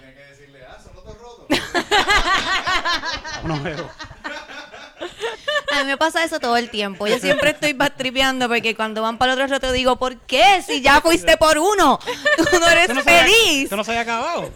Unos 3.44 3.58
juegos. 3.60 3.86
A 5.74 5.82
mí 5.82 5.86
me 5.86 5.96
pasa 5.96 6.22
eso 6.22 6.38
todo 6.38 6.56
el 6.56 6.70
tiempo. 6.70 7.06
Yo 7.06 7.18
siempre 7.18 7.50
estoy 7.50 7.72
backtripeando 7.72 8.48
porque 8.48 8.76
cuando 8.76 9.02
van 9.02 9.18
para 9.18 9.32
el 9.32 9.40
otro 9.40 9.54
rato 9.54 9.72
digo, 9.72 9.96
¿por 9.96 10.16
qué? 10.18 10.62
Si 10.62 10.80
ya 10.80 11.00
fuiste 11.00 11.36
por 11.36 11.58
uno, 11.58 11.98
tú 12.36 12.58
no 12.60 12.68
eres 12.68 12.94
no 12.94 13.02
feliz. 13.02 13.64
Esto 13.64 13.76
no 13.76 13.84
se 13.84 13.98
acabado. 13.98 14.50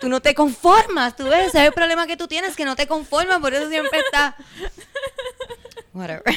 Tú 0.00 0.08
no 0.08 0.20
te 0.20 0.34
conformas, 0.34 1.16
tú 1.16 1.24
ves, 1.24 1.48
ese 1.48 1.60
es 1.60 1.66
el 1.68 1.72
problema 1.72 2.06
que 2.06 2.16
tú 2.16 2.28
tienes, 2.28 2.56
que 2.56 2.64
no 2.64 2.76
te 2.76 2.86
conformas, 2.86 3.40
por 3.40 3.54
eso 3.54 3.68
siempre 3.70 4.00
está... 4.00 4.36
Whatever. 5.94 6.24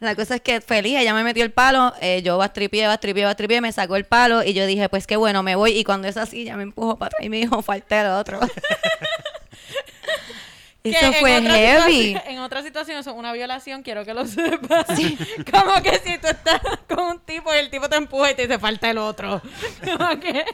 La 0.00 0.14
cosa 0.14 0.36
es 0.36 0.40
que 0.40 0.60
feliz, 0.60 0.96
ella 0.96 1.12
me 1.12 1.24
metió 1.24 1.44
el 1.44 1.50
palo, 1.50 1.92
eh, 2.00 2.22
yo 2.22 2.38
bastripié, 2.38 2.86
bastripié, 2.86 3.24
bastripié, 3.24 3.60
me 3.60 3.72
sacó 3.72 3.96
el 3.96 4.04
palo 4.04 4.44
y 4.44 4.54
yo 4.54 4.64
dije, 4.64 4.88
pues 4.88 5.08
qué 5.08 5.16
bueno, 5.16 5.42
me 5.42 5.56
voy. 5.56 5.72
Y 5.72 5.82
cuando 5.82 6.06
es 6.06 6.16
así, 6.16 6.44
ya 6.44 6.56
me 6.56 6.62
empujó 6.62 6.96
para 6.96 7.08
atrás 7.08 7.26
y 7.26 7.28
me 7.28 7.38
dijo, 7.38 7.60
falta 7.62 8.00
el 8.00 8.06
otro. 8.12 8.38
Eso 10.84 11.12
fue 11.14 11.42
heavy. 11.42 12.16
en 12.26 12.38
otra 12.38 12.62
situación, 12.62 12.98
eso 12.98 13.10
es 13.10 13.16
una 13.16 13.32
violación, 13.32 13.82
quiero 13.82 14.04
que 14.04 14.14
lo 14.14 14.26
sepas. 14.26 14.86
Como 15.50 15.82
que 15.82 15.98
si 16.04 16.18
tú 16.18 16.28
estás 16.28 16.60
con 16.88 17.00
un 17.00 17.20
tipo 17.20 17.52
y 17.54 17.58
el 17.58 17.68
tipo 17.70 17.88
te 17.88 17.96
empuja 17.96 18.30
y 18.30 18.34
te 18.34 18.42
dice 18.42 18.58
falta 18.58 18.88
el 18.90 18.98
otro. 18.98 19.42
Como 19.84 20.20
que 20.20 20.44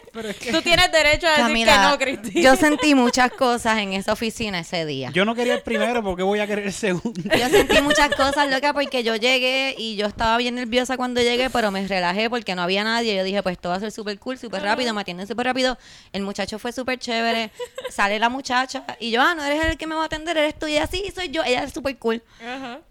tú 0.50 0.62
tienes 0.62 0.90
derecho 0.90 1.26
a 1.26 1.30
decir 1.30 1.44
Camila, 1.46 1.72
que 1.72 1.88
no, 1.88 1.98
Cristina. 1.98 2.40
yo 2.40 2.56
sentí 2.56 2.94
muchas 2.94 3.30
cosas 3.32 3.78
en 3.78 3.92
esa 3.92 4.12
oficina 4.12 4.58
ese 4.60 4.86
día. 4.86 5.10
Yo 5.12 5.24
no 5.24 5.34
quería 5.34 5.54
el 5.54 5.62
primero 5.62 6.02
porque 6.02 6.22
voy 6.22 6.40
a 6.40 6.46
querer 6.46 6.66
el 6.66 6.72
segundo. 6.72 7.12
Yo 7.36 7.48
sentí 7.48 7.80
muchas 7.82 8.14
cosas, 8.14 8.50
loca, 8.50 8.72
porque 8.72 9.02
yo 9.04 9.16
llegué 9.16 9.74
y 9.78 9.96
yo 9.96 10.06
estaba 10.06 10.36
bien 10.38 10.54
nerviosa 10.54 10.96
cuando 10.96 11.20
llegué, 11.20 11.50
pero 11.50 11.70
me 11.70 11.86
relajé 11.86 12.30
porque 12.30 12.54
no 12.54 12.62
había 12.62 12.82
nadie. 12.82 13.14
Yo 13.16 13.24
dije, 13.24 13.42
pues 13.42 13.54
esto 13.54 13.68
va 13.68 13.76
a 13.76 13.80
ser 13.80 13.92
súper 13.92 14.18
cool, 14.18 14.38
súper 14.38 14.62
rápido, 14.62 14.92
me 14.94 15.02
atienden 15.02 15.26
súper 15.26 15.46
rápido. 15.46 15.78
El 16.12 16.22
muchacho 16.22 16.58
fue 16.58 16.72
súper 16.72 16.98
chévere. 16.98 17.50
Sale 17.90 18.18
la 18.18 18.28
muchacha 18.28 18.84
y 18.98 19.10
yo, 19.10 19.20
ah, 19.20 19.34
no 19.34 19.44
eres 19.44 19.64
el 19.64 19.76
que 19.78 19.86
me 19.86 19.94
va 19.94 20.06
a 20.06 20.08
atender, 20.14 20.38
eres 20.38 20.58
tú. 20.58 20.66
Y 20.66 20.72
ella, 20.72 20.86
sí, 20.86 21.12
soy 21.14 21.28
yo. 21.28 21.42
Ella 21.42 21.62
era 21.62 21.70
súper 21.70 21.98
cool. 21.98 22.22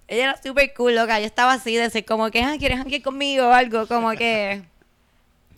Ella 0.07 0.23
era 0.23 0.41
súper 0.41 0.73
cool, 0.73 0.95
loca. 0.95 1.19
Yo 1.19 1.25
estaba 1.25 1.53
así, 1.53 1.75
de 1.75 1.83
decir, 1.83 2.05
como 2.05 2.29
que, 2.31 2.41
ah, 2.43 2.55
¿quieres 2.59 2.79
aquí 2.79 3.01
conmigo 3.01 3.47
o 3.47 3.51
algo? 3.51 3.87
Como 3.87 4.11
que... 4.11 4.63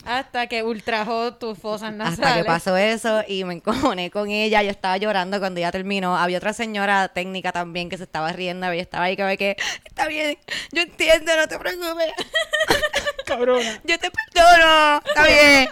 Hasta 0.05 0.45
que 0.45 0.61
ultrajó 0.61 1.33
tus 1.33 1.57
fosas 1.57 1.91
nasales. 1.91 2.19
Hasta 2.19 2.37
que 2.37 2.45
pasó 2.45 2.77
eso 2.77 3.23
y 3.27 3.43
me 3.43 3.55
encojoné 3.55 4.11
con 4.11 4.29
ella. 4.29 4.61
Yo 4.61 4.69
estaba 4.69 4.97
llorando 4.97 5.39
cuando 5.39 5.59
ella 5.59 5.71
terminó. 5.71 6.15
Había 6.15 6.37
otra 6.37 6.53
señora 6.53 7.07
técnica 7.07 7.51
también 7.51 7.89
que 7.89 7.97
se 7.97 8.03
estaba 8.03 8.31
riendo. 8.31 8.69
Ella 8.69 8.83
estaba 8.83 9.05
ahí 9.05 9.17
como 9.17 9.35
que, 9.35 9.57
está 9.83 10.07
bien, 10.07 10.37
yo 10.71 10.83
entiendo, 10.83 11.35
no 11.35 11.47
te 11.47 11.57
preocupes. 11.57 12.13
Cabrona. 13.25 13.81
Yo 13.83 13.97
te 13.97 14.11
perdono, 14.11 15.01
está 15.03 15.25
bien. 15.25 15.69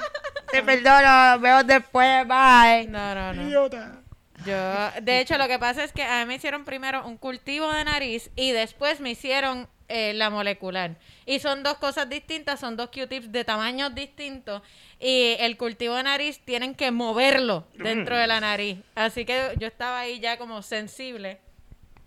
Te 0.51 0.63
perdono, 0.63 1.31
nos 1.31 1.41
vemos 1.41 1.67
después, 1.67 2.27
bye. 2.27 2.87
No, 2.87 3.13
no, 3.13 3.33
no. 3.33 3.43
Idiota. 3.43 4.02
Yo, 4.45 5.01
de 5.01 5.19
hecho, 5.19 5.37
lo 5.37 5.47
que 5.47 5.59
pasa 5.59 5.83
es 5.83 5.91
que 5.91 6.03
a 6.03 6.19
mí 6.19 6.25
me 6.25 6.35
hicieron 6.35 6.65
primero 6.65 7.05
un 7.05 7.17
cultivo 7.17 7.71
de 7.71 7.83
nariz 7.83 8.29
y 8.35 8.51
después 8.51 8.99
me 8.99 9.11
hicieron 9.11 9.67
eh, 9.89 10.13
la 10.13 10.29
molecular. 10.29 10.97
Y 11.25 11.39
son 11.39 11.61
dos 11.61 11.77
cosas 11.77 12.09
distintas, 12.09 12.59
son 12.59 12.75
dos 12.77 12.89
Q-tips 12.89 13.31
de 13.31 13.43
tamaños 13.45 13.93
distintos. 13.93 14.61
Y 14.99 15.35
el 15.39 15.57
cultivo 15.57 15.95
de 15.95 16.03
nariz 16.03 16.39
tienen 16.39 16.73
que 16.73 16.91
moverlo 16.91 17.67
dentro 17.75 18.17
de 18.17 18.27
la 18.27 18.39
nariz. 18.39 18.79
Así 18.95 19.25
que 19.25 19.53
yo 19.59 19.67
estaba 19.67 19.99
ahí 19.99 20.19
ya 20.19 20.37
como 20.37 20.61
sensible. 20.61 21.39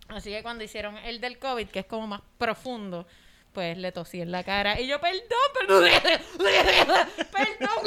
Así 0.09 0.31
que 0.31 0.43
cuando 0.43 0.65
hicieron 0.65 0.97
el 0.99 1.21
del 1.21 1.39
COVID, 1.39 1.69
que 1.69 1.81
es 1.81 1.87
como 1.87 2.07
más 2.07 2.23
profundo, 2.39 3.07
pues 3.57 3.79
le 3.79 3.91
tosí 3.91 4.21
en 4.21 4.31
la 4.31 4.45
cara. 4.45 4.79
Y 4.79 4.87
yo, 4.87 5.01
perdón, 5.01 5.23
perdón, 5.59 5.91
perdón. 7.33 7.83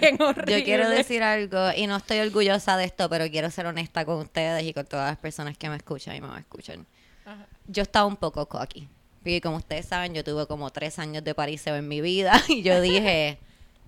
Bien 0.00 0.22
horrible. 0.22 0.56
Yo 0.60 0.64
quiero 0.64 0.88
decir 0.88 1.20
algo 1.24 1.72
y 1.76 1.88
no 1.88 1.96
estoy 1.96 2.20
orgullosa 2.20 2.76
de 2.76 2.84
esto, 2.84 3.10
pero 3.10 3.28
quiero 3.28 3.50
ser 3.50 3.66
honesta 3.66 4.04
con 4.04 4.18
ustedes 4.18 4.62
y 4.62 4.72
con 4.72 4.86
todas 4.86 5.10
las 5.10 5.18
personas 5.18 5.58
que 5.58 5.68
me 5.68 5.74
escuchan 5.74 6.14
y 6.14 6.20
me 6.20 6.38
escuchan. 6.38 6.86
Ajá. 7.24 7.44
Yo 7.66 7.82
estaba 7.82 8.06
un 8.06 8.14
poco 8.16 8.48
cocky. 8.48 8.88
Porque 9.18 9.40
como 9.40 9.56
ustedes 9.56 9.86
saben, 9.86 10.14
yo 10.14 10.22
tuve 10.22 10.46
como 10.46 10.70
tres 10.70 11.00
años 11.00 11.24
de 11.24 11.34
pariseo 11.34 11.74
en 11.74 11.88
mi 11.88 12.00
vida 12.00 12.40
y 12.48 12.62
yo 12.62 12.80
dije, 12.80 13.40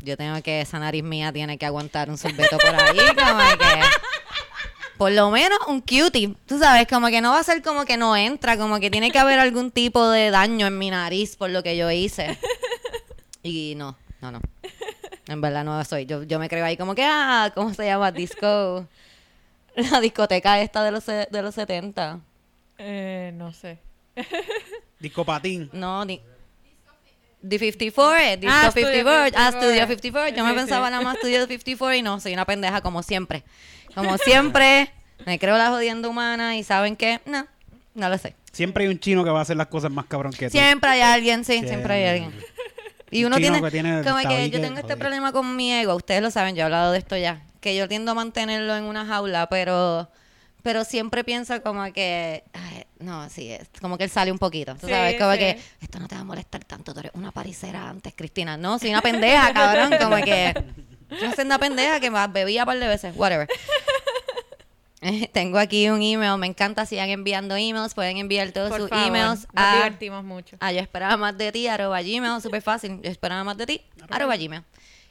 yo 0.02 0.16
tengo 0.16 0.42
que, 0.42 0.62
esa 0.62 0.80
nariz 0.80 1.04
mía 1.04 1.32
tiene 1.32 1.56
que 1.56 1.66
aguantar 1.66 2.10
un 2.10 2.18
sorbeto 2.18 2.58
por 2.58 2.74
ahí, 2.74 2.98
como 3.14 3.58
que... 3.58 4.15
Por 4.98 5.12
lo 5.12 5.30
menos 5.30 5.58
un 5.68 5.80
cutie, 5.80 6.34
tú 6.46 6.58
sabes, 6.58 6.86
como 6.88 7.08
que 7.08 7.20
no 7.20 7.32
va 7.32 7.40
a 7.40 7.44
ser 7.44 7.62
como 7.62 7.84
que 7.84 7.96
no 7.96 8.16
entra, 8.16 8.56
como 8.56 8.80
que 8.80 8.90
tiene 8.90 9.10
que 9.10 9.18
haber 9.18 9.38
algún 9.38 9.70
tipo 9.70 10.08
de 10.08 10.30
daño 10.30 10.66
en 10.66 10.78
mi 10.78 10.90
nariz 10.90 11.36
por 11.36 11.50
lo 11.50 11.62
que 11.62 11.76
yo 11.76 11.90
hice. 11.90 12.38
Y 13.42 13.74
no, 13.76 13.96
no, 14.20 14.32
no. 14.32 14.40
En 15.28 15.40
verdad 15.40 15.64
no 15.64 15.84
soy. 15.84 16.06
Yo, 16.06 16.22
yo 16.22 16.38
me 16.38 16.48
creo 16.48 16.64
ahí 16.64 16.76
como 16.76 16.94
que, 16.94 17.04
ah, 17.04 17.52
¿cómo 17.54 17.74
se 17.74 17.84
llama? 17.84 18.10
Disco. 18.10 18.86
La 19.76 20.00
discoteca 20.00 20.60
esta 20.60 20.82
de 20.82 20.90
los, 20.90 21.04
de 21.04 21.42
los 21.42 21.54
70. 21.54 22.20
Eh, 22.78 23.32
no 23.34 23.52
sé. 23.52 23.78
Disco 24.98 25.24
patín. 25.24 25.68
No, 25.72 26.06
di 26.06 26.20
The 27.46 27.58
54, 27.58 28.16
eh, 28.18 28.36
Disco 28.38 28.56
Ah, 28.56 28.70
Studio 28.70 28.88
54. 28.88 29.38
Ah, 29.38 29.52
54. 29.52 29.60
Studio 29.60 29.86
54. 29.86 30.36
Yo 30.36 30.44
me 30.44 30.50
Sí, 30.50 30.56
pensaba 30.56 30.90
nada 30.90 31.02
más 31.02 31.18
Studio 31.18 31.46
54 31.46 31.94
y 31.94 32.02
no, 32.02 32.18
soy 32.18 32.32
una 32.32 32.44
pendeja 32.46 32.80
como 32.80 33.02
siempre. 33.02 33.44
Como 33.96 34.16
siempre, 34.18 34.90
me 35.24 35.38
creo 35.38 35.56
la 35.58 35.70
jodienda 35.70 36.08
humana 36.08 36.56
y 36.56 36.62
¿saben 36.62 36.94
qué? 36.96 37.20
No, 37.26 37.46
no 37.94 38.08
lo 38.08 38.16
sé. 38.18 38.34
Siempre 38.52 38.84
hay 38.84 38.90
un 38.90 38.98
chino 39.00 39.24
que 39.24 39.30
va 39.30 39.40
a 39.40 39.42
hacer 39.42 39.56
las 39.56 39.66
cosas 39.66 39.90
más 39.90 40.04
cabrón 40.06 40.32
que 40.32 40.46
tú. 40.46 40.52
Siempre 40.52 40.88
hay 40.90 41.00
alguien, 41.00 41.44
sí, 41.44 41.52
siempre, 41.52 41.68
Siempre. 41.70 41.94
hay 41.94 42.04
alguien. 42.22 42.32
Y 43.10 43.24
Un 43.24 43.32
uno 43.32 43.36
tiene, 43.36 43.60
que 43.62 43.70
tiene 43.70 43.98
el 44.00 44.04
como 44.04 44.18
que 44.28 44.50
yo 44.50 44.60
tengo 44.60 44.78
este 44.78 44.96
problema 44.96 45.32
con 45.32 45.54
mi 45.56 45.72
ego, 45.72 45.94
ustedes 45.94 46.22
lo 46.22 46.30
saben, 46.30 46.54
yo 46.56 46.62
he 46.62 46.64
hablado 46.64 46.92
de 46.92 46.98
esto 46.98 47.16
ya, 47.16 47.40
que 47.60 47.76
yo 47.76 47.86
tiendo 47.88 48.12
a 48.12 48.14
mantenerlo 48.14 48.76
en 48.76 48.84
una 48.84 49.06
jaula, 49.06 49.48
pero 49.48 50.10
pero 50.62 50.84
siempre 50.84 51.22
pienso 51.22 51.62
como 51.62 51.84
que 51.92 52.42
ay, 52.52 52.84
no, 52.98 53.30
sí, 53.30 53.52
es 53.52 53.68
como 53.80 53.96
que 53.96 54.04
él 54.04 54.10
sale 54.10 54.32
un 54.32 54.38
poquito, 54.38 54.74
tú 54.74 54.88
Sí, 54.88 54.92
sabes, 54.92 55.16
como 55.20 55.32
sí. 55.34 55.38
que 55.38 55.58
esto 55.80 56.00
no 56.00 56.08
te 56.08 56.16
va 56.16 56.22
a 56.22 56.24
molestar 56.24 56.64
tanto, 56.64 56.92
tú 56.92 57.00
eres 57.00 57.12
una 57.14 57.30
paricera 57.30 57.88
antes, 57.88 58.12
Cristina. 58.16 58.56
No, 58.56 58.78
soy 58.80 58.90
una 58.90 59.02
pendeja, 59.02 59.52
cabrón, 59.54 59.92
como 60.00 60.16
que 60.16 60.52
yo 61.22 61.32
soy 61.32 61.44
una 61.44 61.58
pendeja 61.60 62.00
que 62.00 62.10
más 62.10 62.32
bebía 62.32 62.62
un 62.62 62.66
par 62.66 62.78
de 62.80 62.88
veces, 62.88 63.14
whatever. 63.14 63.46
Tengo 65.32 65.58
aquí 65.58 65.88
un 65.88 66.02
email, 66.02 66.38
me 66.38 66.46
encanta, 66.46 66.86
sigan 66.86 67.10
enviando 67.10 67.56
emails, 67.56 67.94
pueden 67.94 68.16
enviar 68.16 68.50
todos 68.52 68.70
Por 68.70 68.80
sus 68.80 68.88
favor, 68.88 69.06
emails 69.06 69.46
nos 69.52 69.64
a 69.64 69.76
divertimos 69.76 70.24
mucho. 70.24 70.56
Ah, 70.60 70.72
yo 70.72 70.80
esperaba 70.80 71.16
más 71.16 71.36
de 71.36 71.52
ti, 71.52 71.66
arroba 71.66 72.00
gmail, 72.02 72.40
súper 72.40 72.62
fácil. 72.62 73.00
Yo 73.02 73.10
esperaba 73.10 73.44
más 73.44 73.56
de 73.56 73.66
ti, 73.66 73.82
arroba 74.10 74.36
gmail. 74.36 74.62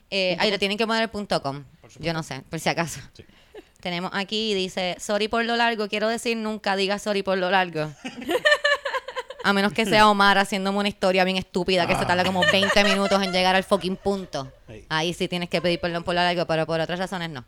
Eh, 0.10 0.38
ahí 0.40 0.52
le 0.52 0.60
tienen 0.60 0.78
que 0.78 0.86
poner 0.86 1.04
el 1.04 1.10
punto 1.10 1.42
com. 1.42 1.64
Yo 2.00 2.14
no 2.14 2.24
sé, 2.24 2.42
por 2.50 2.60
si 2.60 2.70
acaso. 2.70 3.00
Tenemos 3.82 4.12
aquí, 4.14 4.54
dice, 4.56 4.96
sorry 5.00 5.28
por 5.28 5.46
lo 5.46 5.56
largo. 5.56 5.88
Quiero 5.88 6.08
decir, 6.08 6.36
nunca 6.38 6.76
digas 6.76 7.04
sorry 7.04 7.22
por 7.22 7.38
lo 7.38 7.52
largo. 7.52 7.92
A 9.44 9.54
menos 9.54 9.74
que 9.74 9.86
sea 9.86 10.10
Omar 10.10 10.40
haciéndome 10.40 10.80
una 10.80 10.88
historia 10.90 11.24
bien 11.24 11.38
estúpida 11.38 11.86
que 11.86 11.96
se 11.96 12.04
tarda 12.08 12.26
como 12.26 12.42
20 12.52 12.84
minutos 12.84 13.22
en 13.22 13.32
llegar 13.32 13.56
al 13.56 13.64
fucking 13.64 13.96
punto. 13.96 14.52
Ahí 14.90 15.14
sí 15.14 15.28
tienes 15.28 15.50
que 15.50 15.62
pedir 15.62 15.80
perdón 15.80 16.04
por 16.04 16.16
lo 16.16 16.22
largo, 16.22 16.48
pero 16.48 16.66
por 16.66 16.80
otras 16.80 16.98
razones 16.98 17.30
no. 17.30 17.46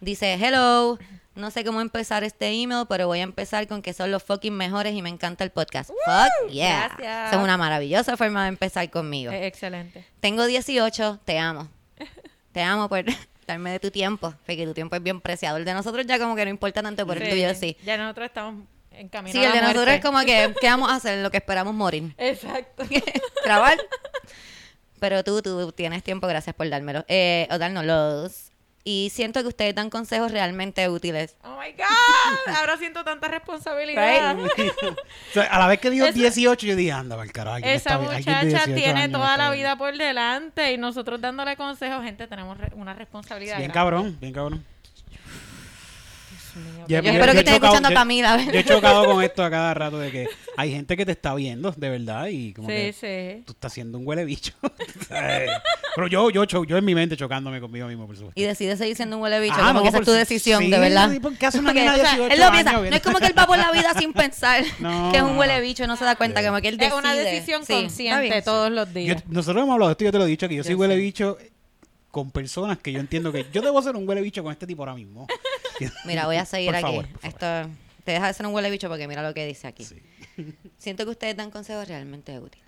Dice, 0.00 0.34
hello, 0.34 0.98
no 1.34 1.50
sé 1.50 1.64
cómo 1.64 1.80
empezar 1.80 2.24
este 2.24 2.48
email, 2.48 2.84
pero 2.88 3.06
voy 3.06 3.20
a 3.20 3.22
empezar 3.22 3.66
con 3.66 3.82
que 3.82 3.92
son 3.92 4.10
los 4.10 4.22
fucking 4.22 4.54
mejores 4.54 4.94
y 4.94 5.02
me 5.02 5.08
encanta 5.08 5.44
el 5.44 5.50
podcast. 5.50 5.90
Fuck 5.90 6.50
yeah. 6.50 6.88
Gracias. 6.88 7.28
Esa 7.28 7.36
es 7.36 7.42
una 7.42 7.56
maravillosa 7.56 8.16
forma 8.16 8.42
de 8.42 8.48
empezar 8.48 8.90
conmigo. 8.90 9.32
Eh, 9.32 9.46
excelente. 9.46 10.04
Tengo 10.20 10.46
18, 10.46 11.20
te 11.24 11.38
amo. 11.38 11.68
Te 12.52 12.62
amo 12.62 12.88
por 12.88 13.04
darme 13.46 13.70
de 13.70 13.80
tu 13.80 13.90
tiempo, 13.90 14.34
porque 14.44 14.66
tu 14.66 14.74
tiempo 14.74 14.96
es 14.96 15.02
bien 15.02 15.20
preciado. 15.20 15.56
El 15.56 15.64
de 15.64 15.74
nosotros 15.74 16.06
ya 16.06 16.18
como 16.18 16.36
que 16.36 16.44
no 16.44 16.50
importa 16.50 16.82
tanto, 16.82 17.06
pero 17.06 17.24
el 17.24 17.30
tuyo 17.30 17.54
sí. 17.54 17.76
Ya 17.84 17.96
nosotros 17.96 18.26
estamos 18.26 18.64
en 18.90 19.08
camino 19.08 19.32
Sí, 19.32 19.44
a 19.44 19.48
el 19.48 19.52
de 19.52 19.60
nosotros 19.62 19.88
es 19.88 20.00
como 20.00 20.20
que, 20.20 20.54
¿qué 20.60 20.66
vamos 20.68 20.90
a 20.90 20.96
hacer? 20.96 21.22
Lo 21.22 21.30
que 21.30 21.38
esperamos 21.38 21.74
morir. 21.74 22.14
Exacto. 22.18 22.84
Grabar. 23.44 23.78
Pero 25.00 25.22
tú, 25.22 25.42
tú 25.42 25.72
tienes 25.72 26.02
tiempo, 26.02 26.26
gracias 26.26 26.54
por 26.54 26.68
dármelo. 26.68 27.04
Eh, 27.08 27.46
o 27.50 27.58
dárnoslos. 27.58 28.52
Y 28.88 29.10
siento 29.12 29.42
que 29.42 29.48
ustedes 29.48 29.74
dan 29.74 29.90
consejos 29.90 30.30
realmente 30.30 30.88
útiles. 30.88 31.34
Oh 31.42 31.58
my 31.58 31.72
God. 31.72 32.54
Ahora 32.56 32.76
siento 32.76 33.02
tanta 33.02 33.26
responsabilidad. 33.26 34.36
O 34.46 35.32
sea, 35.32 35.42
a 35.42 35.58
la 35.58 35.66
vez 35.66 35.80
que 35.80 35.90
dijo 35.90 36.06
Esa- 36.06 36.16
18, 36.16 36.66
yo 36.66 36.76
dije, 36.76 36.92
anda, 36.92 37.20
el 37.20 37.32
carajo. 37.32 37.58
Esa 37.64 37.98
muchacha 37.98 38.42
18 38.44 38.64
tiene 38.74 39.00
años 39.02 39.12
toda 39.18 39.36
la 39.36 39.50
bien. 39.50 39.62
vida 39.64 39.76
por 39.76 39.96
delante 39.96 40.72
y 40.72 40.78
nosotros 40.78 41.20
dándole 41.20 41.56
consejos, 41.56 42.04
gente, 42.04 42.28
tenemos 42.28 42.56
re- 42.58 42.70
una 42.76 42.94
responsabilidad. 42.94 43.58
Bien 43.58 43.72
grande. 43.72 43.74
cabrón, 43.74 44.16
bien 44.20 44.32
cabrón. 44.32 44.64
Mío. 46.56 46.84
Yo- 46.88 47.00
Yo 47.02 47.10
espero 47.12 47.32
que 47.32 47.38
estés 47.38 47.54
escuchando 47.54 47.88
a 47.88 47.90
yo- 47.92 47.96
Camila, 47.96 48.32
a 48.32 48.36
ver. 48.36 48.52
Yo 48.52 48.60
he 48.60 48.64
chocado 48.64 49.04
con 49.06 49.22
esto 49.24 49.44
a 49.44 49.50
cada 49.50 49.74
rato 49.74 49.98
de 49.98 50.10
que 50.10 50.28
hay 50.56 50.70
gente 50.72 50.96
que 50.96 51.04
te 51.06 51.12
está 51.12 51.34
viendo, 51.34 51.72
de 51.76 51.88
verdad, 51.88 52.26
y 52.28 52.52
como 52.52 52.68
Sí, 52.68 52.74
que 52.74 52.92
sí. 53.38 53.42
tú 53.44 53.52
estás 53.52 53.72
siendo 53.72 53.98
un 53.98 54.06
huele 54.06 54.24
bicho. 54.24 54.52
Pero 55.08 56.08
yo, 56.08 56.30
yo, 56.30 56.44
yo 56.64 56.76
en 56.76 56.84
mi 56.84 56.94
mente 56.94 57.16
chocándome 57.16 57.60
conmigo 57.60 57.86
mismo, 57.88 58.06
por 58.06 58.16
supuesto. 58.16 58.38
Y 58.40 58.44
decides 58.44 58.78
seguir 58.78 58.96
siendo 58.96 59.16
un 59.16 59.22
huele 59.22 59.40
bicho, 59.40 59.54
Ah, 59.56 59.68
como 59.68 59.74
no, 59.74 59.82
que 59.82 59.88
esa 59.88 59.98
es 59.98 60.04
tu 60.04 60.12
si- 60.12 60.18
decisión, 60.18 60.62
sí, 60.62 60.70
de 60.70 60.78
verdad. 60.78 61.10
sí, 61.10 61.20
porque 61.20 61.46
hace 61.46 61.58
una 61.60 61.68
Porque, 61.70 61.80
nena 61.80 61.94
de 61.96 62.00
o 62.00 62.04
sea, 62.04 62.14
18 62.16 62.34
él 62.34 62.40
lo 62.40 62.52
piensa, 62.52 62.70
años, 62.70 62.90
no 62.90 62.96
es 62.96 63.02
como 63.02 63.18
que 63.18 63.26
él 63.26 63.38
va 63.38 63.46
por 63.46 63.58
la 63.58 63.72
vida 63.72 63.92
sin 63.98 64.12
pensar 64.12 64.64
No, 64.78 65.10
que 65.10 65.18
es 65.18 65.22
un 65.22 65.36
huele 65.38 65.56
no. 65.56 65.62
bicho, 65.62 65.86
no 65.86 65.96
se 65.96 66.04
da 66.04 66.16
cuenta, 66.16 66.44
como 66.44 66.60
que 66.60 66.68
él 66.68 66.74
Es 66.74 66.80
decide. 66.80 66.98
una 66.98 67.14
decisión 67.14 67.64
consciente 67.64 68.42
todos 68.42 68.70
los 68.70 68.88
Yo- 68.88 68.94
días. 68.94 69.22
nosotros 69.28 69.62
hemos 69.62 69.72
hablado 69.74 69.88
de 69.88 69.92
esto, 69.92 70.04
yo 70.04 70.12
te 70.12 70.18
lo 70.18 70.24
he 70.24 70.28
dicho, 70.28 70.48
que 70.48 70.54
yo 70.56 70.64
soy 70.64 70.74
huele 70.74 70.96
bicho 70.96 71.38
con 72.10 72.30
personas 72.30 72.78
que 72.78 72.92
yo 72.92 73.00
entiendo 73.00 73.30
que 73.30 73.44
yo 73.52 73.60
debo 73.60 73.82
ser 73.82 73.94
un 73.94 74.08
huele 74.08 74.22
bicho 74.22 74.42
con 74.42 74.50
este 74.52 74.66
tipo 74.66 74.82
ahora 74.82 74.94
mismo. 74.94 75.26
Mira, 76.04 76.26
voy 76.26 76.36
a 76.36 76.44
seguir 76.44 76.68
Por 76.68 76.76
aquí. 76.76 76.82
favor, 76.84 77.06
por 77.08 77.20
favor. 77.20 77.28
Esto 77.64 77.70
te 78.04 78.12
deja 78.12 78.26
de 78.28 78.34
ser 78.34 78.46
un 78.46 78.54
huele 78.54 78.70
bicho 78.70 78.88
porque 78.88 79.08
mira 79.08 79.22
lo 79.22 79.34
que 79.34 79.44
dice 79.46 79.66
aquí. 79.66 79.84
Sí. 79.84 80.00
Siento 80.78 81.04
que 81.04 81.10
ustedes 81.10 81.36
dan 81.36 81.50
consejos 81.50 81.88
realmente 81.88 82.38
útiles. 82.38 82.66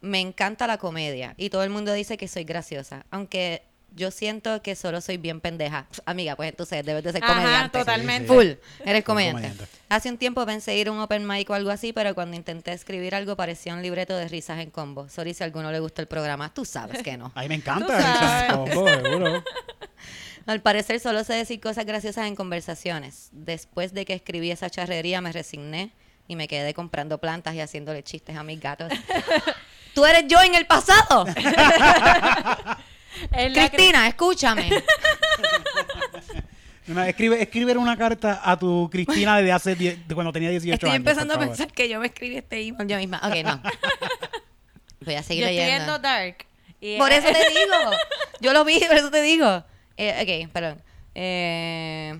Me 0.00 0.20
encanta 0.20 0.66
la 0.66 0.78
comedia 0.78 1.34
y 1.36 1.50
todo 1.50 1.64
el 1.64 1.70
mundo 1.70 1.92
dice 1.92 2.16
que 2.16 2.28
soy 2.28 2.44
graciosa, 2.44 3.04
aunque 3.10 3.62
yo 3.96 4.10
siento 4.12 4.62
que 4.62 4.76
solo 4.76 5.00
soy 5.00 5.16
bien 5.16 5.40
pendeja. 5.40 5.86
Amiga, 6.04 6.36
pues 6.36 6.50
entonces 6.50 6.84
debes 6.84 7.02
de 7.02 7.10
ser 7.12 7.24
Ajá, 7.24 7.34
comediante. 7.34 7.78
totalmente. 7.80 8.28
Full, 8.28 8.46
eres 8.84 9.02
comediante. 9.02 9.42
comediante. 9.48 9.64
Hace 9.88 10.10
un 10.10 10.18
tiempo 10.18 10.44
pensé 10.46 10.76
ir 10.76 10.88
a 10.88 10.92
un 10.92 11.00
open 11.00 11.26
mic 11.26 11.48
o 11.50 11.54
algo 11.54 11.70
así, 11.70 11.92
pero 11.92 12.14
cuando 12.14 12.36
intenté 12.36 12.72
escribir 12.72 13.14
algo 13.16 13.34
parecía 13.34 13.74
un 13.74 13.82
libreto 13.82 14.14
de 14.16 14.28
risas 14.28 14.60
en 14.60 14.70
combo. 14.70 15.08
Sorry 15.08 15.34
si 15.34 15.42
a 15.42 15.46
alguno 15.46 15.72
le 15.72 15.80
gusta 15.80 16.02
el 16.02 16.06
programa, 16.06 16.52
tú 16.54 16.64
sabes 16.64 17.02
que 17.02 17.16
no. 17.16 17.32
A 17.34 17.42
mí 17.42 17.48
me 17.48 17.56
encanta. 17.56 17.98
Eso, 17.98 18.18
sabes. 18.18 18.52
combo, 18.74 18.88
seguro. 18.88 19.44
Al 20.48 20.62
parecer 20.62 20.98
solo 20.98 21.22
sé 21.24 21.34
decir 21.34 21.60
cosas 21.60 21.84
graciosas 21.84 22.26
en 22.26 22.34
conversaciones. 22.34 23.28
Después 23.32 23.92
de 23.92 24.04
que 24.06 24.14
escribí 24.14 24.50
esa 24.50 24.70
charrería 24.70 25.20
me 25.20 25.30
resigné 25.30 25.90
y 26.26 26.36
me 26.36 26.48
quedé 26.48 26.72
comprando 26.72 27.18
plantas 27.18 27.54
y 27.54 27.60
haciéndole 27.60 28.02
chistes 28.02 28.34
a 28.34 28.42
mis 28.42 28.58
gatos. 28.58 28.90
Tú 29.94 30.06
eres 30.06 30.24
yo 30.26 30.40
en 30.40 30.54
el 30.54 30.66
pasado. 30.66 31.26
Cristina, 33.52 34.08
escúchame. 34.08 34.70
Una- 36.88 37.06
escribe, 37.08 37.42
escribe 37.42 37.76
una 37.76 37.96
carta 37.98 38.40
a 38.42 38.58
tu 38.58 38.88
Cristina 38.90 39.38
de 39.42 39.52
hace 39.52 39.74
die- 39.76 39.96
de 40.06 40.14
cuando 40.14 40.32
tenía 40.32 40.48
18 40.48 40.74
Estoy 40.74 40.88
años. 40.90 40.96
empezando 40.96 41.34
a 41.34 41.38
pensar 41.38 41.70
que 41.70 41.86
yo 41.88 42.00
me 42.00 42.06
escribí 42.06 42.36
este 42.38 42.60
email 42.66 42.88
yo 42.88 42.96
misma. 42.96 43.20
Ok, 43.22 43.34
no. 43.44 43.60
Voy 45.04 45.14
a 45.14 45.22
seguir 45.22 45.42
Yo 45.44 45.48
estoy 45.50 45.64
leyendo. 45.64 45.84
viendo 45.84 45.98
Dark. 45.98 46.46
Por 46.96 47.12
eso 47.12 47.28
te 47.28 47.50
digo. 47.50 47.74
Yo 48.40 48.52
lo 48.54 48.64
vi, 48.64 48.80
por 48.80 48.96
eso 48.96 49.10
te 49.10 49.20
digo. 49.20 49.64
Eh, 49.98 50.46
ok, 50.46 50.52
perdón. 50.52 50.80
Eh, 51.14 52.18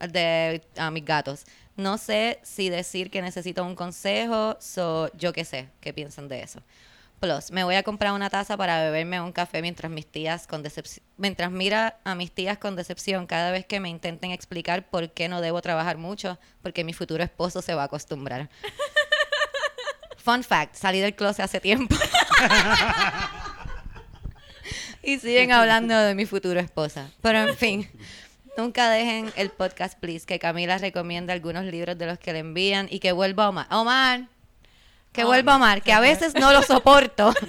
de 0.00 0.62
a 0.76 0.90
mis 0.90 1.04
gatos. 1.04 1.44
No 1.76 1.98
sé 1.98 2.40
si 2.42 2.70
decir 2.70 3.10
que 3.10 3.22
necesito 3.22 3.64
un 3.64 3.76
consejo, 3.76 4.56
so, 4.60 5.12
yo 5.16 5.32
qué 5.32 5.44
sé, 5.44 5.68
qué 5.80 5.92
piensan 5.92 6.26
de 6.28 6.42
eso. 6.42 6.60
Plus, 7.20 7.50
me 7.50 7.64
voy 7.64 7.74
a 7.74 7.82
comprar 7.82 8.12
una 8.12 8.30
taza 8.30 8.56
para 8.56 8.82
beberme 8.82 9.20
un 9.20 9.32
café 9.32 9.60
mientras 9.60 9.90
mis 9.90 10.06
tías 10.06 10.46
con 10.46 10.62
decepción, 10.62 11.04
mientras 11.16 11.50
mira 11.50 11.98
a 12.04 12.14
mis 12.14 12.32
tías 12.32 12.58
con 12.58 12.76
decepción 12.76 13.26
cada 13.26 13.50
vez 13.50 13.66
que 13.66 13.80
me 13.80 13.88
intenten 13.88 14.30
explicar 14.30 14.88
por 14.88 15.10
qué 15.10 15.28
no 15.28 15.40
debo 15.40 15.60
trabajar 15.60 15.98
mucho, 15.98 16.38
porque 16.62 16.84
mi 16.84 16.92
futuro 16.92 17.22
esposo 17.22 17.60
se 17.60 17.74
va 17.74 17.82
a 17.82 17.86
acostumbrar. 17.86 18.48
Fun 20.16 20.44
fact, 20.44 20.76
salí 20.76 21.00
del 21.00 21.14
closet 21.14 21.44
hace 21.44 21.60
tiempo. 21.60 21.94
y 25.08 25.18
siguen 25.18 25.52
hablando 25.52 25.96
de 25.98 26.14
mi 26.14 26.26
futuro 26.26 26.60
esposa. 26.60 27.10
Pero 27.22 27.38
en 27.48 27.56
fin, 27.56 27.90
nunca 28.56 28.90
dejen 28.90 29.32
el 29.36 29.50
podcast, 29.50 29.98
please, 29.98 30.26
que 30.26 30.38
Camila 30.38 30.78
recomienda 30.78 31.32
algunos 31.32 31.64
libros 31.64 31.96
de 31.98 32.06
los 32.06 32.18
que 32.18 32.32
le 32.32 32.40
envían 32.40 32.88
y 32.90 32.98
que 33.00 33.12
vuelva 33.12 33.48
Omar. 33.48 33.66
Omar, 33.70 34.22
que 35.12 35.24
vuelva 35.24 35.56
Omar, 35.56 35.82
que 35.82 35.92
a 35.92 36.00
veces 36.00 36.34
no 36.34 36.52
lo 36.52 36.62
soporto. 36.62 37.32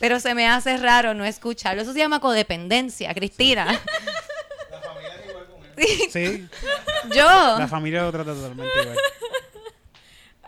Pero 0.00 0.18
se 0.18 0.34
me 0.34 0.48
hace 0.48 0.78
raro 0.78 1.12
no 1.14 1.24
escucharlo. 1.26 1.82
Eso 1.82 1.92
se 1.92 1.98
llama 1.98 2.20
codependencia, 2.20 3.12
Cristina. 3.14 3.78
Sí, 5.76 6.08
Sí, 6.10 6.48
yo. 7.14 7.58
la 7.58 7.68
familia 7.68 8.02
lo 8.02 8.12
trata 8.12 8.32
totalmente 8.34 8.70
igual. 8.82 8.96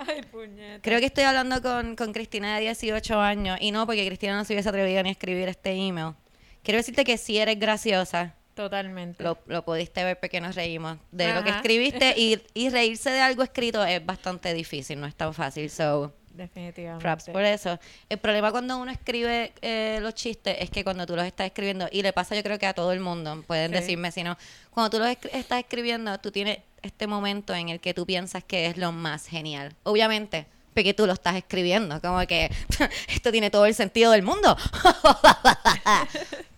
Ay, 0.06 0.22
puñeta. 0.22 0.82
Creo 0.82 1.00
que 1.00 1.06
estoy 1.06 1.24
hablando 1.24 1.60
con, 1.62 1.96
con 1.96 2.12
Cristina 2.12 2.56
de 2.56 2.62
18 2.62 3.20
años 3.20 3.58
y 3.60 3.70
no 3.70 3.86
porque 3.86 4.06
Cristina 4.06 4.36
no 4.36 4.44
se 4.44 4.52
hubiese 4.52 4.68
atrevido 4.68 5.02
ni 5.02 5.10
a 5.10 5.12
escribir 5.12 5.48
este 5.48 5.72
email. 5.72 6.14
Quiero 6.62 6.78
decirte 6.78 7.04
que 7.04 7.16
si 7.18 7.38
eres 7.38 7.58
graciosa, 7.58 8.34
Totalmente. 8.54 9.22
lo, 9.22 9.38
lo 9.46 9.64
pudiste 9.64 10.04
ver 10.04 10.18
porque 10.20 10.40
nos 10.40 10.54
reímos 10.54 10.98
de 11.10 11.32
lo 11.34 11.42
que 11.42 11.50
escribiste 11.50 12.14
y, 12.16 12.40
y 12.54 12.68
reírse 12.68 13.10
de 13.10 13.20
algo 13.20 13.42
escrito 13.42 13.84
es 13.84 14.04
bastante 14.04 14.52
difícil, 14.54 15.00
no 15.00 15.06
es 15.06 15.14
tan 15.14 15.34
fácil. 15.34 15.70
So, 15.70 16.12
Definitivamente. 16.34 17.02
props 17.02 17.24
por 17.30 17.42
eso. 17.44 17.78
El 18.08 18.18
problema 18.18 18.50
cuando 18.50 18.78
uno 18.78 18.90
escribe 18.90 19.52
eh, 19.60 19.98
los 20.00 20.14
chistes 20.14 20.56
es 20.60 20.70
que 20.70 20.82
cuando 20.84 21.06
tú 21.06 21.14
los 21.16 21.24
estás 21.26 21.46
escribiendo, 21.46 21.86
y 21.92 22.02
le 22.02 22.12
pasa 22.12 22.34
yo 22.34 22.42
creo 22.42 22.58
que 22.58 22.66
a 22.66 22.72
todo 22.74 22.92
el 22.92 23.00
mundo, 23.00 23.42
pueden 23.46 23.70
Sí. 23.72 23.78
decirme 23.80 24.10
si 24.12 24.22
no, 24.22 24.36
cuando 24.70 24.90
tú 24.90 24.98
los 24.98 25.08
estás 25.32 25.58
escribiendo, 25.60 26.18
tú 26.18 26.30
tienes 26.30 26.58
este 26.82 27.06
momento 27.06 27.54
en 27.54 27.68
el 27.68 27.80
que 27.80 27.94
tú 27.94 28.06
piensas 28.06 28.42
que 28.44 28.66
es 28.66 28.76
lo 28.76 28.92
más 28.92 29.26
genial. 29.26 29.74
Obviamente, 29.84 30.46
porque 30.74 30.94
tú 30.94 31.06
lo 31.06 31.12
estás 31.12 31.36
escribiendo, 31.36 32.00
como 32.00 32.26
que 32.26 32.50
esto 33.08 33.30
tiene 33.30 33.50
todo 33.50 33.66
el 33.66 33.74
sentido 33.74 34.10
del 34.12 34.22
mundo. 34.22 34.56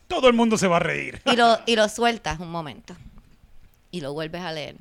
Todo 0.09 0.29
el 0.29 0.35
mundo 0.35 0.57
se 0.59 0.69
va 0.69 0.77
a 0.77 0.81
reír. 0.81 1.21
y 1.25 1.35
lo, 1.35 1.59
y 1.67 1.77
lo 1.77 1.89
sueltas 1.89 2.39
un 2.39 2.51
momento. 2.51 2.95
Y 3.91 4.01
lo 4.01 4.13
vuelves 4.13 4.43
a 4.43 4.53
leer. 4.53 4.77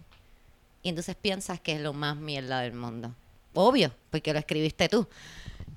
Y 0.83 0.89
entonces 0.89 1.15
piensas 1.15 1.59
que 1.59 1.73
es 1.73 1.81
lo 1.81 1.93
más 1.93 2.17
mierda 2.17 2.59
del 2.59 2.73
mundo. 2.73 3.15
Obvio, 3.53 3.93
porque 4.09 4.33
lo 4.33 4.39
escribiste 4.39 4.89
tú. 4.89 5.07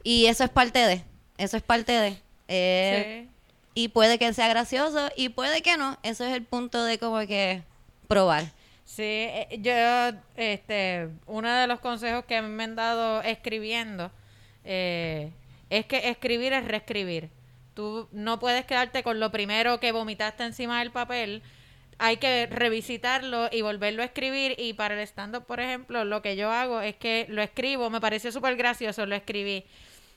Y 0.03 0.27
eso 0.27 0.45
es 0.45 0.51
parte 0.51 0.79
de. 0.79 1.03
Eso 1.39 1.57
es 1.57 1.63
parte 1.63 1.93
de. 1.93 2.23
Eh, 2.49 3.23
Sí. 3.25 3.31
Y 3.79 3.89
puede 3.89 4.19
que 4.19 4.33
sea 4.33 4.49
gracioso 4.49 5.11
y 5.17 5.29
puede 5.29 5.61
que 5.61 5.77
no. 5.77 5.99
Eso 6.03 6.25
es 6.25 6.33
el 6.33 6.43
punto 6.45 6.83
de 6.85 6.99
como 6.99 7.19
que 7.27 7.63
probar. 8.09 8.45
Sí, 8.87 9.03
eh, 9.03 9.59
yo, 9.61 10.19
este, 10.37 11.11
uno 11.27 11.53
de 11.53 11.67
los 11.67 11.81
consejos 11.81 12.25
que 12.25 12.41
me 12.41 12.65
han 12.65 12.75
dado 12.75 13.21
escribiendo 13.21 14.11
eh, 14.65 15.31
es 15.69 15.85
que 15.85 16.09
escribir 16.09 16.55
es 16.55 16.65
reescribir. 16.65 17.29
Tú 17.75 18.09
no 18.13 18.39
puedes 18.39 18.65
quedarte 18.65 19.03
con 19.03 19.21
lo 19.21 19.31
primero 19.31 19.79
que 19.79 19.93
vomitaste 19.93 20.45
encima 20.45 20.79
del 20.79 20.91
papel. 20.91 21.43
Hay 21.99 22.19
que 22.19 22.47
revisitarlo 22.47 23.49
y 23.51 23.63
volverlo 23.63 24.03
a 24.03 24.07
escribir. 24.07 24.55
Y 24.59 24.75
para 24.75 24.95
el 24.95 25.01
stand-up, 25.01 25.47
por 25.47 25.61
ejemplo, 25.61 26.05
lo 26.05 26.23
que 26.23 26.37
yo 26.37 26.51
hago 26.51 26.81
es 26.81 26.97
que 26.97 27.27
lo 27.29 27.43
escribo, 27.43 27.91
me 27.91 28.01
pareció 28.01 28.33
súper 28.33 28.57
gracioso, 28.57 29.07
lo 29.07 29.15
escribí. 29.15 29.65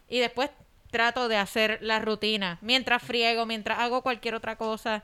Y 0.10 0.20
después 0.20 0.50
trato 0.92 1.28
de 1.28 1.38
hacer 1.38 1.80
la 1.82 2.00
rutina, 2.00 2.58
mientras 2.62 3.04
friego, 3.04 3.46
mientras 3.46 3.80
hago 3.80 4.02
cualquier 4.02 4.36
otra 4.36 4.56
cosa. 4.56 5.04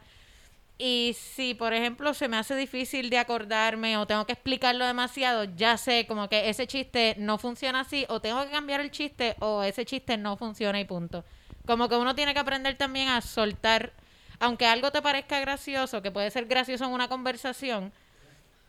Y 0.78 1.16
si, 1.18 1.54
por 1.54 1.74
ejemplo, 1.74 2.14
se 2.14 2.28
me 2.28 2.38
hace 2.38 2.56
difícil 2.56 3.10
de 3.10 3.18
acordarme 3.18 3.98
o 3.98 4.06
tengo 4.06 4.26
que 4.26 4.34
explicarlo 4.34 4.86
demasiado, 4.86 5.46
ya 5.56 5.78
sé 5.78 6.06
como 6.06 6.28
que 6.28 6.50
ese 6.50 6.68
chiste 6.68 7.16
no 7.18 7.38
funciona 7.38 7.82
así 7.82 8.06
o 8.10 8.20
tengo 8.20 8.44
que 8.44 8.52
cambiar 8.52 8.82
el 8.82 8.92
chiste 8.92 9.36
o 9.40 9.64
ese 9.64 9.86
chiste 9.86 10.18
no 10.18 10.36
funciona 10.36 10.80
y 10.80 10.86
punto. 10.86 11.24
Como 11.66 11.88
que 11.88 11.96
uno 11.96 12.14
tiene 12.14 12.34
que 12.34 12.40
aprender 12.40 12.76
también 12.76 13.08
a 13.08 13.22
soltar, 13.22 13.94
aunque 14.40 14.66
algo 14.66 14.92
te 14.92 15.02
parezca 15.02 15.40
gracioso, 15.40 16.02
que 16.02 16.12
puede 16.12 16.30
ser 16.32 16.46
gracioso 16.46 16.86
en 16.86 16.92
una 16.92 17.08
conversación, 17.08 17.92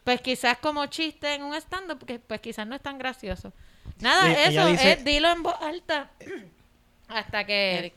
pues 0.05 0.21
quizás 0.21 0.59
como 0.59 0.87
chiste 0.87 1.35
en 1.35 1.43
un 1.43 1.55
stand-up, 1.55 2.05
que 2.07 2.19
pues 2.21 2.41
quizás 2.41 2.67
no 2.67 2.75
es 2.77 2.83
tan 2.83 2.99
gracioso. 2.99 3.53
Nada, 4.01 4.31
Eh, 4.31 4.49
eso, 4.49 4.67
dice- 4.67 4.93
es 4.93 5.05
dilo 5.05 5.29
en 5.31 5.43
voz 5.43 5.57
alta 5.61 6.11
hasta 7.09 7.45
que... 7.45 7.79
Eric. 7.79 7.95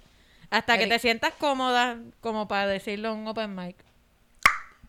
Hasta 0.51 0.79
que 0.79 0.88
te 0.88 0.97
sientas 0.97 1.34
cómoda 1.38 1.99
como 2.21 2.47
para 2.47 2.65
decirlo 2.65 3.12
en 3.12 3.19
un 3.19 3.27
open 3.27 3.53
mic. 3.55 3.75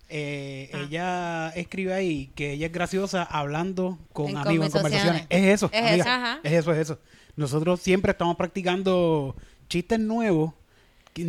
Eh, 0.08 0.70
Ah. 0.72 0.78
Ella 0.80 1.48
escribe 1.54 1.92
ahí 1.92 2.30
que 2.34 2.52
ella 2.52 2.66
es 2.66 2.72
graciosa 2.72 3.22
hablando 3.22 3.98
con 4.12 4.28
En 4.30 4.36
amigos 4.38 4.66
en 4.66 4.72
conversaciones. 4.72 5.22
conversaciones. 5.22 5.26
Es 5.30 5.54
eso, 5.54 5.70
Es 5.72 5.80
amiga. 5.82 5.94
eso. 5.96 6.08
Ajá. 6.10 6.40
Es 6.42 6.52
eso, 6.52 6.72
es 6.72 6.78
eso. 6.78 6.98
Nosotros 7.36 7.80
siempre 7.80 8.12
estamos 8.12 8.36
practicando 8.36 9.36
chistes 9.68 10.00
nuevos. 10.00 10.52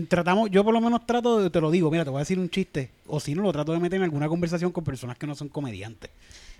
Tratamos, 0.08 0.50
yo 0.52 0.63
por 0.63 0.74
lo 0.74 0.80
menos 0.82 1.06
trato 1.06 1.41
de, 1.41 1.50
te 1.50 1.60
lo 1.60 1.72
digo, 1.72 1.89
mira, 1.89 2.04
te 2.04 2.10
voy 2.12 2.20
a 2.20 2.22
decir 2.22 2.38
un 2.39 2.50
chiste. 2.50 2.91
O 3.08 3.20
si 3.20 3.34
no, 3.34 3.41
lo 3.41 3.52
trato 3.52 3.74
de 3.74 3.80
meter 3.80 3.98
en 3.98 4.04
alguna 4.04 4.28
conversación 4.30 4.72
con 4.72 4.84
personas 4.84 5.17
que 5.17 5.26
no 5.28 5.36
son 5.36 5.50
comediantes. 5.50 6.12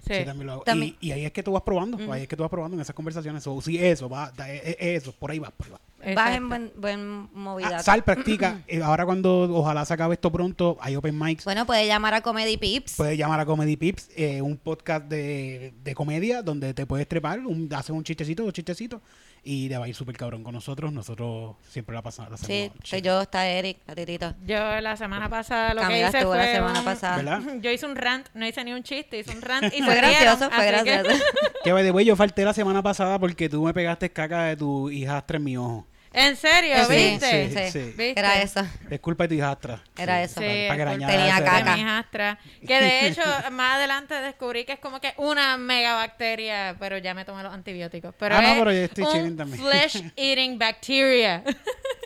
Sí. 0.06 0.16
Sí, 0.16 0.26
también 0.26 0.48
lo 0.48 0.54
hago. 0.54 0.64
También- 0.64 0.96
Y, 1.00 1.10
y 1.10 1.12
ahí 1.12 1.26
es 1.26 1.32
que 1.32 1.44
tú 1.44 1.52
vas 1.52 1.62
probando, 1.62 2.12
ahí 2.12 2.24
es 2.24 2.28
que 2.28 2.36
tú 2.36 2.42
vas 2.42 2.50
probando 2.50 2.76
en 2.76 2.82
esas 2.82 2.96
conversaciones. 2.96 3.46
O 3.46 3.62
sí, 3.62 3.78
eso, 3.78 4.10
va, 4.10 4.32
da- 4.32 4.52
es- 4.52 4.76
es 4.80 5.04
eso, 5.04 5.14
por 5.14 5.30
ahí 5.30 5.38
va, 5.38 5.52
por 5.52 5.68
ahí 5.68 5.74
va. 5.74 5.80
Vas 6.16 6.36
en 6.36 6.50
buen, 6.50 6.72
buen 6.76 7.30
movida. 7.34 7.78
Ah, 7.78 7.84
Sal, 7.84 8.04
practica. 8.04 8.62
Eh, 8.68 8.82
ahora 8.82 9.06
cuando 9.06 9.42
ojalá 9.54 9.86
se 9.86 9.94
acabe 9.94 10.16
esto 10.16 10.32
pronto, 10.32 10.78
hay 10.82 10.96
open 10.96 11.18
mics. 11.18 11.46
Bueno, 11.46 11.68
puede 11.68 11.86
llamar 11.86 12.16
a 12.16 12.22
Comedy 12.22 12.58
Pips. 12.58 12.96
Puedes 12.98 13.16
llamar 13.20 13.40
a 13.40 13.46
Comedy 13.46 13.78
Pips, 13.78 14.10
eh, 14.16 14.42
un 14.42 14.58
podcast 14.58 15.06
de, 15.08 15.74
de 15.84 15.94
comedia 15.94 16.42
donde 16.42 16.74
te 16.74 16.88
puedes 16.88 17.08
trepar, 17.08 17.40
un, 17.46 17.70
haces 17.72 17.92
un 17.92 18.04
chistecito, 18.04 18.44
dos 18.44 18.54
chistecitos. 18.54 19.00
Y 19.44 19.70
le 19.70 19.78
va 19.80 19.86
a 19.86 19.88
ir 19.88 19.96
súper 19.96 20.16
cabrón 20.18 20.44
con 20.44 20.54
nosotros. 20.54 20.94
Nosotros 20.94 21.56
siempre 21.68 21.96
la 21.96 22.04
pasamos. 22.04 22.32
La 22.32 22.38
Sí, 22.38 22.72
chill. 22.84 23.02
yo, 23.02 23.22
está 23.22 23.48
Eric, 23.48 23.80
a 23.88 23.96
titito. 23.96 24.36
Yo 24.46 24.56
la 24.82 24.96
semana 24.96 25.30
pasada 25.30 25.74
lo 25.74 25.82
Camila 25.82 26.00
que 26.04 26.08
hice 26.10 26.18
estuvo 26.20 26.34
fue 26.34 26.46
la 26.46 26.54
semana 26.54 26.80
un- 26.80 26.86
pasada. 26.86 27.16
¿Verdad? 27.18 27.42
Yo 27.62 27.72
hice 27.72 27.86
un 27.88 27.96
rant, 27.96 28.28
no 28.36 28.46
hice 28.46 28.64
ni 28.64 28.72
un 28.74 28.84
chiste, 28.84 29.18
hice 29.18 29.32
un 29.36 29.42
rant 29.42 29.74
y 29.74 29.82
Fue 29.84 29.96
gracioso, 29.96 30.50
fue 30.52 30.68
así 30.76 30.84
que- 30.86 30.92
gracioso. 30.92 31.24
Que 31.64 31.72
by 31.74 31.84
the 31.84 31.92
way, 31.92 32.06
yo 32.06 32.16
falté 32.16 32.44
la 32.46 32.54
semana 32.54 32.82
pasada 32.84 33.18
porque 33.20 33.48
tú 33.50 33.64
me 33.64 33.74
pegaste 33.74 34.12
caca 34.12 34.46
de 34.46 34.56
tu 34.58 34.90
hijastra 34.92 35.38
en 35.38 35.44
mi 35.44 35.58
ojo. 35.58 35.88
¿En 36.14 36.36
serio? 36.36 36.76
Sí, 36.88 36.94
¿Viste? 36.94 37.50
Sí, 37.50 37.56
sí, 37.58 37.72
sí. 37.72 37.80
¿Viste? 37.98 38.20
Era 38.20 38.42
eso. 38.42 38.62
Es 38.90 39.00
culpa 39.00 39.24
de 39.24 39.28
tu 39.30 39.36
hijastra. 39.36 39.82
Era 39.98 40.22
eso. 40.22 40.42
Sí, 40.42 40.66
Para, 40.68 40.92
Tenía 40.98 41.38
caca. 41.40 41.64
de 41.64 41.72
mi 41.76 41.82
hijastra. 41.82 42.40
Que 42.68 42.82
de 42.82 43.08
hecho, 43.08 43.22
más 43.52 43.76
adelante 43.78 44.16
descubrí 44.16 44.66
que 44.66 44.74
es 44.74 44.80
como 44.80 45.00
que 45.00 45.14
una 45.18 45.56
megabacteria, 45.58 46.76
pero 46.80 46.98
ya 46.98 47.14
me 47.14 47.24
tomé 47.24 47.44
los 47.44 47.54
antibióticos. 47.54 48.14
Pero 48.20 48.36
Ah, 48.36 48.42
no, 48.42 48.48
es 48.50 48.60
pero 48.60 48.72
yo 48.74 48.80
estoy 48.80 49.04
un 49.06 49.12
chilling 49.12 49.38
también. 49.38 49.64
flesh 49.64 50.04
eating 50.18 50.60
bacteria. 50.60 51.44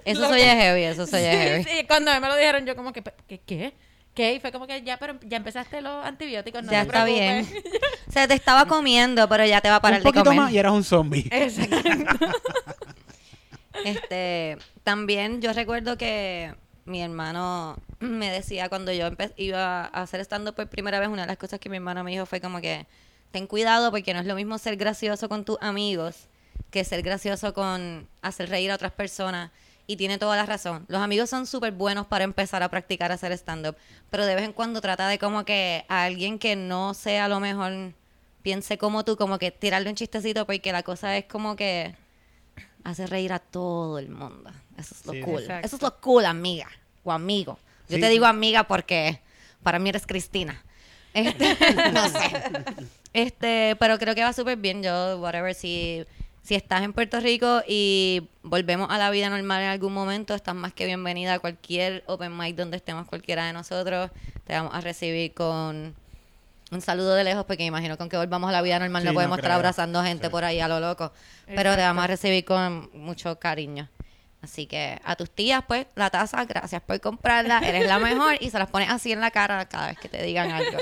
Eso 0.06 0.28
soy 0.28 0.42
heavy, 0.42 0.84
eso 0.84 1.08
soy 1.08 1.20
Sí, 1.24 1.26
heavy. 1.26 1.64
sí, 1.64 1.86
cuando 1.88 2.12
me 2.22 2.28
lo 2.28 2.36
dijeron 2.36 2.66
yo 2.66 2.76
como 2.76 2.94
que, 2.94 3.02
¿qué? 3.28 3.40
¿Qué? 3.40 3.74
¿Qué? 4.14 4.34
Y 4.36 4.40
fue 4.40 4.52
como 4.54 4.66
que 4.66 4.82
ya, 4.84 4.96
pero 4.98 5.18
ya 5.24 5.36
empezaste 5.38 5.82
los 5.82 6.06
antibióticos, 6.06 6.64
no 6.64 6.72
ya 6.72 6.82
te 6.84 6.88
está 6.88 7.04
bien. 7.04 7.46
preocupes. 7.46 7.82
Se 8.14 8.26
te 8.30 8.34
estaba 8.36 8.66
comiendo, 8.66 9.28
pero 9.28 9.46
ya 9.46 9.60
te 9.60 9.70
va 9.70 9.76
a 9.78 9.82
parar 9.82 9.98
Un 10.00 10.04
de 10.04 10.10
poquito 10.10 10.24
comer. 10.24 10.40
más 10.42 10.52
y 10.54 10.58
eras 10.58 10.72
un 10.72 10.84
zombie. 10.86 11.28
Exacto. 11.32 12.28
Este, 13.86 14.58
también 14.84 15.42
yo 15.42 15.54
recuerdo 15.54 15.98
que 15.98 16.56
mi 16.86 17.02
hermano 17.02 17.78
me 18.00 18.32
decía 18.32 18.68
cuando 18.68 18.92
yo 18.92 19.10
iba 19.38 19.82
a 19.82 20.02
hacer 20.02 20.20
stand-up 20.22 20.56
por 20.56 20.68
primera 20.68 21.00
vez, 21.00 21.08
una 21.08 21.22
de 21.22 21.28
las 21.28 21.38
cosas 21.38 21.60
que 21.60 21.70
mi 21.70 21.78
hermano 21.78 22.04
me 22.04 22.12
dijo 22.12 22.26
fue 22.26 22.42
como 22.42 22.62
que 22.62 22.86
ten 23.32 23.48
cuidado 23.48 23.92
porque 23.92 24.14
no 24.14 24.20
es 24.20 24.26
lo 24.26 24.36
mismo 24.36 24.58
ser 24.58 24.76
gracioso 24.76 25.30
con 25.30 25.46
tus 25.46 25.58
amigos 25.62 26.28
que 26.72 26.84
ser 26.84 27.02
gracioso 27.04 27.54
con 27.54 28.08
hacer 28.22 28.50
reír 28.50 28.72
a 28.72 28.76
otras 28.76 28.92
personas. 28.92 29.52
Y 29.88 29.98
tiene 29.98 30.18
toda 30.18 30.36
la 30.36 30.48
razón. 30.48 30.84
Los 30.88 31.00
amigos 31.00 31.30
son 31.30 31.46
súper 31.46 31.72
buenos 31.72 32.08
para 32.08 32.24
empezar 32.24 32.64
a 32.64 32.70
practicar 32.70 33.12
hacer 33.12 33.32
stand-up, 33.34 33.78
pero 34.10 34.26
de 34.26 34.34
vez 34.34 34.44
en 34.44 34.52
cuando 34.52 34.82
trata 34.82 35.08
de 35.08 35.20
como 35.20 35.46
que 35.46 35.86
a 35.90 36.06
alguien 36.06 36.40
que 36.40 36.56
no 36.56 36.96
sea 36.96 37.26
a 37.26 37.30
lo 37.30 37.40
mejor 37.40 37.94
piense 38.42 38.80
como 38.80 39.06
tú, 39.06 39.16
como 39.16 39.38
que 39.38 39.52
tirarle 39.52 39.90
un 39.90 39.96
chistecito 39.96 40.48
porque 40.48 40.72
la 40.72 40.82
cosa 40.82 41.16
es 41.18 41.26
como 41.26 41.56
que 41.56 41.96
hace 42.86 43.06
reír 43.08 43.34
a 43.34 43.40
todo 43.40 44.00
el 44.00 44.08
mundo. 44.10 44.50
Eso 44.78 44.96
es 44.98 45.06
lo 45.06 45.12
Sí. 45.14 45.22
cool. 45.22 45.42
Exacto. 45.42 45.66
Eso 45.68 45.76
es 45.76 45.82
lo 45.82 45.98
cool, 46.00 46.26
amiga 46.26 46.68
o 47.04 47.12
amigo. 47.12 47.60
Yo 47.90 47.96
Sí. 47.98 48.02
te 48.02 48.10
digo 48.10 48.26
amiga 48.26 48.64
porque 48.64 49.20
para 49.62 49.78
mí 49.80 49.90
eres 49.90 50.08
Cristina. 50.08 50.64
Este, 51.14 51.58
no 51.94 52.08
sé. 52.10 52.32
Este, 53.14 53.76
pero 53.80 53.98
creo 53.98 54.16
que 54.16 54.24
va 54.24 54.34
súper 54.34 54.58
bien. 54.58 54.84
Yo, 54.84 55.18
whatever, 55.20 55.54
si, 55.56 56.04
si 56.44 56.56
estás 56.56 56.84
en 56.84 56.94
Puerto 56.94 57.20
Rico 57.20 57.62
y 57.68 58.28
volvemos 58.44 58.90
a 58.92 58.98
la 58.98 59.10
vida 59.10 59.30
normal 59.30 59.62
en 59.64 59.70
algún 59.70 59.94
momento, 59.94 60.36
estás 60.36 60.56
más 60.56 60.74
que 60.74 60.86
bienvenida 60.86 61.34
a 61.36 61.40
cualquier 61.40 62.04
open 62.08 62.36
mic 62.38 62.56
donde 62.56 62.78
estemos 62.78 63.08
cualquiera 63.08 63.46
de 63.46 63.54
nosotros. 63.54 64.12
Te 64.46 64.54
vamos 64.54 64.74
a 64.74 64.82
recibir 64.82 65.34
con 65.34 65.96
un 66.72 66.82
saludo 66.82 67.14
de 67.16 67.24
lejos, 67.24 67.46
porque 67.46 67.64
me 67.64 67.68
imagino 67.68 67.98
con 67.98 68.10
que 68.10 68.18
volvamos 68.18 68.50
a 68.50 68.52
la 68.52 68.62
vida 68.62 68.80
normal 68.80 69.02
Sí, 69.02 69.06
no 69.06 69.12
no 69.12 69.16
podemos 69.16 69.38
estar 69.38 69.50
creo. 69.50 69.56
abrazando 69.58 70.04
gente 70.04 70.28
Sí. 70.28 70.32
por 70.32 70.44
ahí 70.44 70.60
a 70.60 70.68
lo 70.68 70.80
loco. 70.80 71.12
Pero 71.48 71.76
te 71.76 71.82
vamos 71.82 72.04
a 72.04 72.08
recibir 72.08 72.44
con 72.46 72.90
mucho 72.94 73.38
cariño. 73.40 73.90
Así 74.42 74.68
que 74.68 75.00
a 75.04 75.16
tus 75.16 75.30
tías, 75.32 75.64
pues, 75.68 75.88
la 75.96 76.10
taza, 76.12 76.46
gracias 76.46 76.82
por 76.84 77.00
comprarla, 77.02 77.60
eres 77.60 77.88
la 77.88 77.98
mejor 78.00 78.38
y 78.40 78.50
se 78.52 78.60
las 78.60 78.70
pones 78.70 78.90
así 78.90 79.12
en 79.12 79.20
la 79.22 79.32
cara 79.32 79.66
cada 79.66 79.88
vez 79.88 79.98
que 80.00 80.08
te 80.10 80.22
digan 80.24 80.52
algo. 80.52 80.78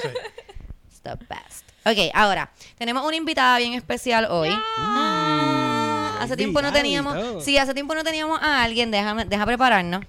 It's 0.89 1.01
the 1.01 1.15
best. 1.29 1.69
Ok, 1.85 2.11
ahora, 2.13 2.49
tenemos 2.77 3.05
una 3.05 3.15
invitada 3.15 3.57
bien 3.57 3.73
especial 3.73 4.25
hoy. 4.29 4.49
Ah, 4.77 6.17
hace 6.21 6.35
tiempo 6.37 6.61
no 6.61 6.71
teníamos, 6.71 7.43
sí, 7.43 7.57
hace 7.57 7.73
tiempo 7.73 7.93
no 7.95 8.03
teníamos 8.03 8.39
a 8.41 8.63
alguien, 8.63 8.91
déjame, 8.91 9.25
deja 9.25 9.45
prepararnos. 9.45 10.05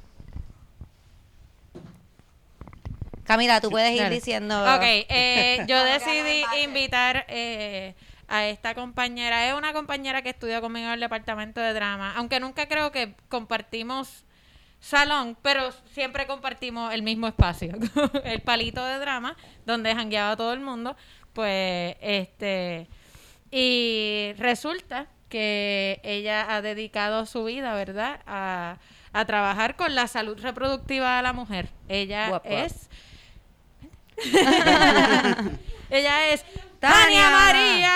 Camila, 3.25 3.61
tú 3.61 3.71
puedes 3.71 3.93
ir 3.93 4.03
Dale. 4.03 4.15
diciendo. 4.15 4.63
Ok, 4.75 4.83
eh, 4.83 5.65
yo 5.69 5.83
decidí 5.85 6.45
invitar 6.63 7.25
eh, 7.29 7.95
a 8.29 8.47
esta 8.47 8.75
compañera. 8.75 9.49
Es 9.49 9.55
una 9.55 9.73
compañera 9.73 10.23
que 10.23 10.31
estudió 10.31 10.61
conmigo 10.61 10.87
en 10.87 10.93
el 10.95 11.01
departamento 11.01 11.61
de 11.61 11.73
drama, 11.73 12.13
aunque 12.17 12.41
nunca 12.41 12.67
creo 12.69 12.93
que 12.93 13.15
compartimos 13.29 14.25
salón, 14.81 15.37
pero 15.41 15.73
siempre 15.93 16.27
compartimos 16.27 16.93
el 16.93 17.03
mismo 17.03 17.27
espacio, 17.27 17.73
el 18.25 18.41
palito 18.43 18.85
de 18.85 18.99
drama, 18.99 19.37
donde 19.65 19.95
jangueaba 19.95 20.37
todo 20.37 20.53
el 20.53 20.61
mundo. 20.61 20.97
Pues, 21.33 21.97
este, 22.01 22.87
y 23.51 24.33
resulta 24.39 25.07
que 25.29 26.01
ella 26.05 26.55
ha 26.55 26.61
dedicado 26.63 27.27
su 27.27 27.45
vida, 27.45 27.75
¿verdad?, 27.75 28.21
a, 28.27 28.77
a 29.13 29.25
trabajar 29.25 29.75
con 29.75 29.95
la 29.95 30.07
salud 30.07 30.39
reproductiva 30.41 31.17
de 31.17 31.23
la 31.23 31.33
mujer. 31.33 31.71
Ella 31.89 32.29
Guap, 32.29 32.45
guap. 32.47 32.67
es 32.67 32.91
ella 35.91 36.29
es 36.31 36.45
Tania. 36.81 36.97
Tania 37.05 37.31
María. 37.31 37.91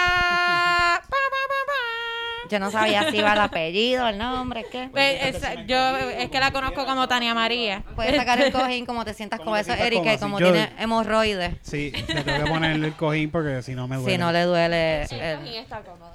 Pa, 1.02 1.08
pa, 1.08 1.16
pa, 1.48 1.60
pa. 1.66 2.48
Yo 2.50 2.58
no 2.58 2.70
sabía 2.70 3.10
si 3.10 3.18
iba 3.18 3.32
el 3.34 3.40
apellido, 3.40 4.08
el 4.08 4.16
nombre, 4.16 4.64
¿qué? 4.72 4.88
Esa- 4.94 5.54
yo 5.66 5.96
es 5.96 6.30
que 6.30 6.40
la 6.40 6.50
conozco 6.50 6.86
como 6.86 7.06
Tania 7.06 7.34
María. 7.34 7.82
Puedes 7.94 8.16
sacar 8.16 8.40
el 8.40 8.50
cojín 8.52 8.86
como 8.86 9.04
te 9.04 9.12
sientas 9.14 9.38
Como 9.40 9.50
con 9.50 9.62
te 9.64 9.72
eso, 9.72 9.82
Eric, 9.84 10.18
como 10.18 10.40
Yo- 10.40 10.50
tiene 10.52 10.70
hemorroides. 10.78 11.56
Sí, 11.62 11.92
le 12.08 12.22
tengo 12.24 12.44
que 12.44 12.50
poner 12.50 12.72
el 12.72 12.94
cojín 12.94 13.30
porque 13.30 13.62
si 13.62 13.74
no 13.74 13.86
me 13.86 13.96
duele. 13.96 14.12
Si 14.12 14.18
no 14.18 14.32
le 14.32 14.42
duele. 14.44 15.02
el- 15.02 15.46
Y 15.46 15.56
está 15.58 15.82
cómodo. 15.82 16.14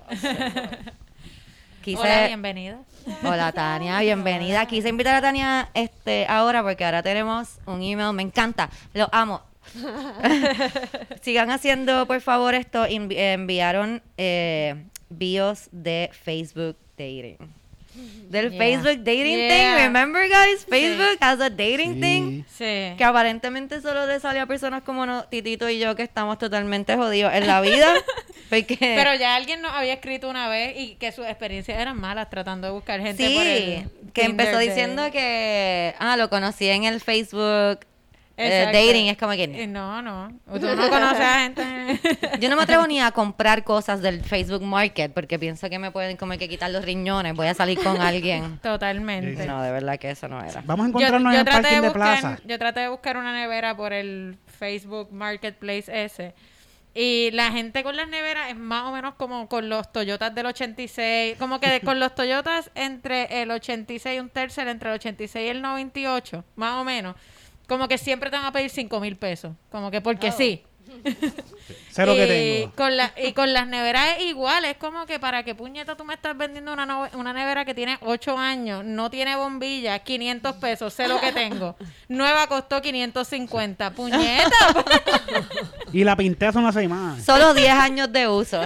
Quise- 1.84 2.00
Hola, 2.02 2.28
bienvenida. 2.28 2.78
Hola 3.24 3.52
Tania, 3.52 4.00
bienvenida. 4.00 4.66
Quise 4.66 4.88
invitar 4.90 5.16
a 5.16 5.22
Tania 5.22 5.70
este 5.74 6.26
ahora 6.28 6.64
porque 6.64 6.86
ahora 6.86 7.04
tenemos 7.04 7.60
un 7.66 7.84
email. 7.84 8.14
Me 8.14 8.24
encanta, 8.24 8.70
lo 8.94 9.08
amo. 9.12 9.42
Sigan 11.22 11.52
haciendo, 11.52 12.06
por 12.06 12.22
favor, 12.22 12.54
esto. 12.56 12.86
Envi- 12.86 13.18
enviaron 13.18 14.02
eh, 14.18 14.76
bios 15.10 15.70
de 15.72 16.10
Facebook 16.24 16.78
Dating. 16.98 17.38
Del 18.30 18.50
Yeah. 18.50 18.58
Facebook 18.60 19.04
Dating 19.04 19.38
Yeah. 19.38 19.50
Thing. 19.76 19.84
Remember, 19.84 20.24
guys? 20.28 20.66
Facebook 20.68 21.18
has 21.22 21.40
a 21.40 21.50
dating 21.52 21.96
Sí. 21.96 22.02
thing. 22.02 22.44
Sí. 22.50 22.96
Que 22.98 23.04
aparentemente 23.04 23.82
solo 23.82 24.08
le 24.08 24.20
sale 24.20 24.40
a 24.40 24.48
personas 24.48 24.82
como 24.82 25.06
no, 25.06 25.26
Titito 25.26 25.70
y 25.70 25.78
yo 25.78 25.96
que 25.96 26.02
estamos 26.02 26.40
totalmente 26.40 26.96
jodidos 26.96 27.32
en 27.36 27.46
la 27.46 27.62
vida. 27.62 27.94
porque 28.50 28.78
Pero 28.80 29.14
ya 29.16 29.36
alguien 29.36 29.62
nos 29.62 29.72
había 29.74 29.94
escrito 29.94 30.28
una 30.28 30.50
vez 30.50 30.76
y 30.80 30.96
que 30.96 31.12
sus 31.12 31.26
experiencias 31.28 31.80
eran 31.80 32.00
malas 32.00 32.30
tratando 32.32 32.66
de 32.68 32.74
buscar 32.74 33.00
gente 33.00 33.30
por 33.30 33.46
el 33.46 33.58
Sí, 33.58 33.86
que 34.12 34.22
Tinder 34.24 34.30
empezó 34.48 34.58
de- 34.58 34.66
diciendo 34.68 35.12
que, 35.12 35.94
ah, 36.00 36.18
lo 36.18 36.30
conocí 36.32 36.68
en 36.70 36.86
el 36.86 37.00
Facebook 37.00 37.80
eh, 38.38 38.60
Exacto. 38.60 38.78
dating. 38.78 39.08
Es 39.08 39.18
como 39.18 39.34
Eh, 39.34 39.38
que 39.38 39.68
No, 39.68 40.02
no. 40.02 40.30
Tú 40.46 40.66
no 40.76 40.90
conoces 40.90 41.20
a 41.20 41.40
gente. 41.40 41.64
yo 42.40 42.50
no 42.50 42.56
me 42.56 42.64
atrevo 42.64 42.88
ni 42.88 43.00
a 43.00 43.12
comprar 43.12 43.64
cosas 43.64 44.02
del 44.02 44.24
Facebook 44.24 44.64
Market 44.64 45.14
porque 45.14 45.38
pienso 45.38 45.70
que 45.70 45.80
me 45.80 45.92
pueden 45.92 46.18
como 46.18 46.38
que 46.38 46.50
quitar 46.50 46.72
los 46.72 46.84
riñones. 46.84 47.36
Voy 47.36 47.48
a 47.48 47.54
salir 47.54 47.80
con 47.80 48.02
alguien. 48.02 48.60
Totalmente. 48.64 49.46
No, 49.46 49.62
de 49.62 49.72
verdad 49.72 50.00
que 50.00 50.12
eso 50.12 50.28
no 50.28 50.44
era. 50.44 50.62
Vamos 50.66 50.86
a 50.86 50.90
encontrarnos 50.90 51.34
en 51.34 51.40
el 51.40 51.46
parking 51.46 51.70
de, 51.70 51.80
buscar, 51.82 51.94
plaza. 51.94 52.38
Yo 52.46 52.58
traté 52.58 52.80
de 52.82 52.90
buscar 52.90 53.18
una 53.18 53.34
nevera 53.34 53.76
por 53.76 53.94
el 53.94 54.38
Facebook 54.60 55.12
Marketplace 55.12 55.86
ese. 56.04 56.34
Y 56.96 57.32
la 57.32 57.52
gente 57.52 57.84
con 57.84 57.98
las 57.98 58.08
neveras 58.08 58.52
es 58.52 58.56
más 58.56 58.84
o 58.84 58.92
menos 58.92 59.16
como 59.16 59.48
con 59.50 59.68
los 59.68 59.92
Toyotas 59.92 60.34
del 60.36 60.46
86. 60.46 61.38
Como 61.40 61.60
que 61.60 61.82
con 61.82 62.00
los 62.00 62.14
Toyotas 62.14 62.70
entre 62.76 63.42
el 63.42 63.50
86 63.50 64.16
y 64.16 64.20
un 64.20 64.30
tercer, 64.30 64.68
entre 64.68 64.90
el 64.90 64.96
86 64.96 65.46
y 65.46 65.50
el 65.50 65.62
98, 65.64 66.44
más 66.56 66.80
o 66.80 66.84
menos. 66.84 67.16
Como 67.68 67.88
que 67.88 67.98
siempre 67.98 68.30
te 68.30 68.36
van 68.36 68.46
a 68.46 68.52
pedir 68.52 68.70
5 68.70 69.00
mil 69.00 69.16
pesos. 69.16 69.54
Como 69.72 69.90
que 69.92 70.02
porque 70.02 70.32
sí. 70.32 70.64
Sé 71.92 72.06
lo 72.06 72.14
y, 72.14 72.18
que 72.18 72.28
tengo. 72.28 72.76
Con 72.76 72.98
la, 72.98 73.14
y 73.18 73.34
con 73.34 73.54
las 73.54 73.68
neveras 73.68 74.18
es 74.18 74.26
igual, 74.26 74.66
es 74.66 74.78
como 74.78 75.06
que 75.06 75.20
para 75.20 75.44
que 75.44 75.56
puñeta 75.56 75.96
tú 75.96 76.04
me 76.04 76.14
estás 76.14 76.38
vendiendo 76.38 76.74
una, 76.74 77.10
una 77.14 77.34
nevera 77.34 77.66
que 77.66 77.74
tiene 77.74 77.98
8 78.02 78.38
años, 78.38 78.84
no 78.84 79.10
tiene 79.10 79.36
bombilla, 79.36 80.00
500 80.00 80.56
pesos, 80.58 80.94
sé 80.94 81.08
lo 81.08 81.20
que 81.20 81.32
tengo. 81.32 81.76
Nueva 82.08 82.48
costó 82.48 82.82
550, 82.82 83.92
puñeta. 83.92 84.52
Y 85.94 86.04
la 86.04 86.16
pinté 86.16 86.48
hace 86.48 86.58
una 86.58 86.72
semana. 86.72 87.22
Solo 87.24 87.54
10 87.54 87.70
años 87.72 88.12
de 88.12 88.28
uso. 88.28 88.60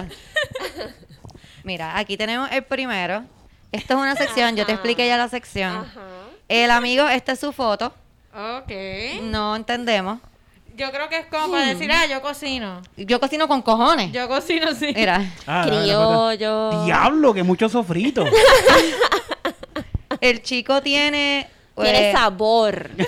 Mira, 1.62 1.98
aquí 1.98 2.16
tenemos 2.16 2.50
el 2.50 2.64
primero. 2.64 3.24
Esto 3.70 3.94
es 3.94 4.00
una 4.00 4.16
sección, 4.16 4.56
yo 4.56 4.64
te 4.64 4.72
expliqué 4.72 5.06
ya 5.06 5.18
la 5.18 5.28
sección. 5.28 5.76
Ajá. 5.76 6.00
El 6.48 6.70
amigo, 6.70 7.06
esta 7.06 7.32
es 7.32 7.40
su 7.40 7.52
foto. 7.52 7.92
Ok. 8.34 9.22
No 9.22 9.56
entendemos. 9.56 10.20
Yo 10.76 10.92
creo 10.92 11.08
que 11.08 11.18
es 11.18 11.26
como 11.26 11.50
para 11.50 11.66
decir, 11.66 11.90
ah, 11.90 12.06
yo 12.06 12.22
cocino. 12.22 12.80
Yo 12.96 13.18
cocino 13.18 13.48
con 13.48 13.62
cojones. 13.62 14.12
Yo 14.12 14.28
cocino 14.28 14.72
sí. 14.74 14.92
Mira, 14.94 15.24
Ah. 15.46 15.64
Criollo. 15.66 16.84
Diablo, 16.84 17.34
que 17.34 17.42
mucho 17.42 17.68
sofrito. 17.68 18.24
el 20.20 20.42
chico 20.42 20.80
tiene... 20.80 21.48
Tiene 21.74 22.10
eh, 22.10 22.12
sabor. 22.12 22.90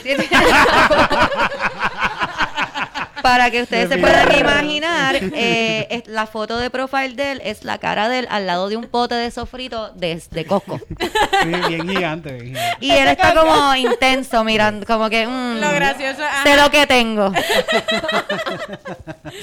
Para 3.23 3.51
que 3.51 3.62
ustedes 3.62 3.89
se 3.89 3.99
puedan 3.99 4.33
imaginar, 4.39 5.16
eh, 5.35 5.87
es- 5.91 6.07
la 6.09 6.27
foto 6.27 6.59
de 6.59 6.71
profile 6.71 7.11
de 7.14 7.33
él 7.33 7.43
es 7.45 7.64
la 7.64 7.79
cara 7.79 8.09
de 8.09 8.21
él 8.21 8.27
al 8.31 8.47
lado 8.47 8.68
de 8.68 8.77
un 8.77 8.85
pote 8.87 9.14
de 9.14 9.31
sofrito 9.31 9.91
de, 9.91 10.23
de 10.31 10.45
coco. 10.47 10.79
Sí, 10.89 11.49
bien 11.68 11.89
gigante, 11.89 12.33
bien 12.33 12.55
gigante. 12.55 12.77
Y 12.87 12.91
él 12.91 13.09
está 13.09 13.35
como 13.35 13.75
intenso 13.75 14.43
mirando, 14.45 14.87
como 14.87 15.09
que... 15.11 15.27
mm, 15.27 15.61
Lo 15.61 15.71
gracioso 15.73 16.23
es, 16.23 16.43
Sé 16.43 16.53
ajá. 16.53 16.64
lo 16.64 16.71
que 16.71 16.87
tengo. 16.87 17.33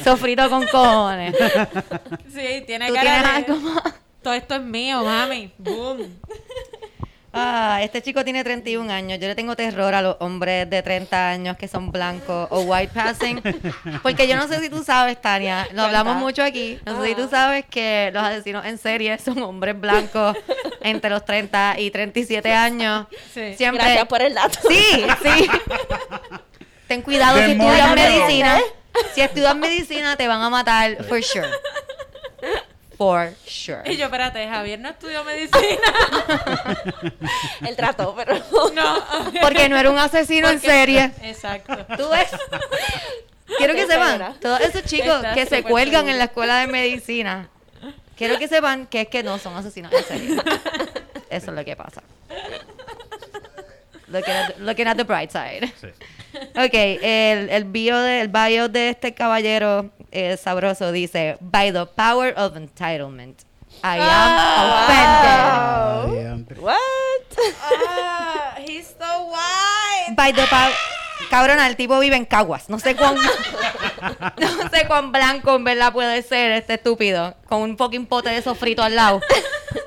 Sofrito 0.04 0.50
con 0.50 0.66
cojones. 0.68 1.36
Sí, 2.34 2.64
tiene 2.66 2.88
Tú 2.88 2.94
cara 2.94 3.02
tienes 3.04 3.24
de... 3.24 3.54
algo 3.54 3.56
más. 3.70 3.84
Todo 4.22 4.34
esto 4.34 4.56
es 4.56 4.62
mío, 4.62 5.04
mami. 5.04 5.52
Boom. 5.58 6.20
Ah, 7.34 7.80
este 7.84 8.02
chico 8.02 8.24
tiene 8.24 8.44
31 8.44 8.92
años. 8.92 9.20
Yo 9.20 9.28
le 9.28 9.36
tengo 9.36 9.56
terror 9.56 9.94
a 9.94 10.02
los 10.02 10.16
hombres 10.20 10.70
de 10.70 10.82
30 10.82 11.30
años 11.30 11.58
que 11.58 11.68
son 11.68 11.92
blancos 11.92 12.48
o 12.50 12.62
white 12.62 12.92
passing. 12.94 13.42
Porque 14.02 14.28
yo 14.28 14.36
no 14.36 14.48
sé 14.48 14.60
si 14.60 14.70
tú 14.70 14.84
sabes, 14.84 15.22
Tania, 15.22 15.68
lo 15.74 15.84
hablamos 15.84 16.16
mucho 16.18 16.44
aquí. 16.44 16.80
No 16.86 17.02
sé 17.02 17.10
si 17.10 17.16
tú 17.16 17.28
sabes 17.30 17.66
que 17.66 18.10
los 18.14 18.24
asesinos 18.24 18.66
en 18.66 18.78
serie 18.78 19.18
son 19.20 19.42
hombres 19.44 19.80
blancos 19.80 20.36
entre 20.82 21.10
los 21.10 21.26
30 21.26 21.76
y 21.80 21.92
37 21.92 22.52
años. 22.54 23.08
Sí. 23.34 23.54
Siempre. 23.56 23.84
Gracias 23.84 24.08
por 24.08 24.22
el 24.22 24.34
dato. 24.34 24.60
Sí, 24.68 25.06
sí. 25.22 25.50
Ten 26.88 27.02
cuidado 27.02 27.38
si 27.38 27.52
estudias 27.52 27.96
medicina. 27.96 28.60
Si 29.14 29.22
estudias 29.22 29.56
medicina, 29.56 30.16
te 30.16 30.28
van 30.28 30.42
a 30.42 30.50
matar 30.50 31.04
for 31.04 31.22
sure. 31.22 31.48
For 32.98 33.34
sure. 33.46 33.84
Y 33.86 33.96
yo, 33.96 34.06
espérate, 34.06 34.48
Javier 34.48 34.80
no 34.80 34.90
estudió 34.90 35.24
medicina. 35.24 35.62
Él 37.68 37.76
trató, 37.76 38.16
pero. 38.16 38.36
no. 38.74 39.06
Porque 39.42 39.70
no 39.70 39.78
era 39.78 39.92
un 39.92 40.00
asesino 40.00 40.50
en 40.50 40.60
serie. 40.60 41.12
Exacto. 41.22 41.76
¿Tú 41.96 42.10
ves? 42.10 42.30
Quiero 43.58 43.76
que 43.76 43.86
sepan, 43.86 44.16
era. 44.16 44.34
todos 44.42 44.60
esos 44.62 44.84
chicos 44.84 45.16
Está 45.18 45.34
que 45.34 45.46
se 45.46 45.64
cuelgan 45.64 46.10
en 46.10 46.18
la 46.18 46.26
escuela 46.26 46.60
de 46.60 46.68
medicina, 46.68 47.48
quiero 48.18 48.38
que 48.38 48.48
sepan 48.48 48.88
que 48.88 49.02
es 49.02 49.08
que 49.08 49.24
no 49.24 49.38
son 49.38 49.56
asesinos 49.56 49.94
en 49.94 50.04
serie. 50.04 50.36
Eso 51.30 51.52
es 51.52 51.58
lo 51.58 51.64
que 51.64 51.76
pasa. 51.76 52.02
Looking 54.08 54.34
at, 54.34 54.54
the- 54.56 54.64
looking 54.64 54.88
at 54.88 54.98
the 54.98 55.04
bright 55.04 55.32
side. 55.32 55.72
Ok, 56.56 56.74
el, 56.74 57.50
el, 57.50 57.64
bio 57.66 57.98
de, 58.00 58.22
el 58.22 58.28
bio 58.30 58.70
de 58.70 58.90
este 58.90 59.14
caballero 59.14 59.92
eh, 60.18 60.38
sabroso 60.38 60.92
dice, 60.92 61.38
By 61.40 61.72
the 61.72 61.86
power 61.86 62.34
of 62.38 62.56
entitlement, 62.56 63.42
I 63.84 64.00
Ah, 64.02 64.88
am 66.06 66.10
offended. 66.10 66.18
Ay, 66.18 66.24
diantre. 66.24 66.60
¿What? 66.60 66.78
Ah, 67.62 68.56
he's 68.66 68.88
so 69.00 69.26
white. 69.32 70.16
By 70.16 70.32
the 70.34 70.44
power... 70.50 70.72
Cabrona, 71.32 71.68
el 71.68 71.76
tipo 71.76 72.00
vive 72.00 72.16
en 72.16 72.26
Caguas. 72.26 72.70
No 72.70 72.80
sé 72.80 72.96
cuán... 72.96 73.16
no 74.38 74.70
sé 74.72 74.86
cuán 74.88 75.12
blanco 75.12 75.56
en 75.56 75.64
verdad 75.64 75.92
puede 75.92 76.22
ser 76.22 76.52
este 76.52 76.76
estúpido. 76.76 77.36
Con 77.48 77.62
un 77.62 77.78
fucking 77.78 78.06
pote 78.06 78.30
de 78.30 78.42
sofrito 78.42 78.84
al 78.84 78.96
lado. 78.96 79.22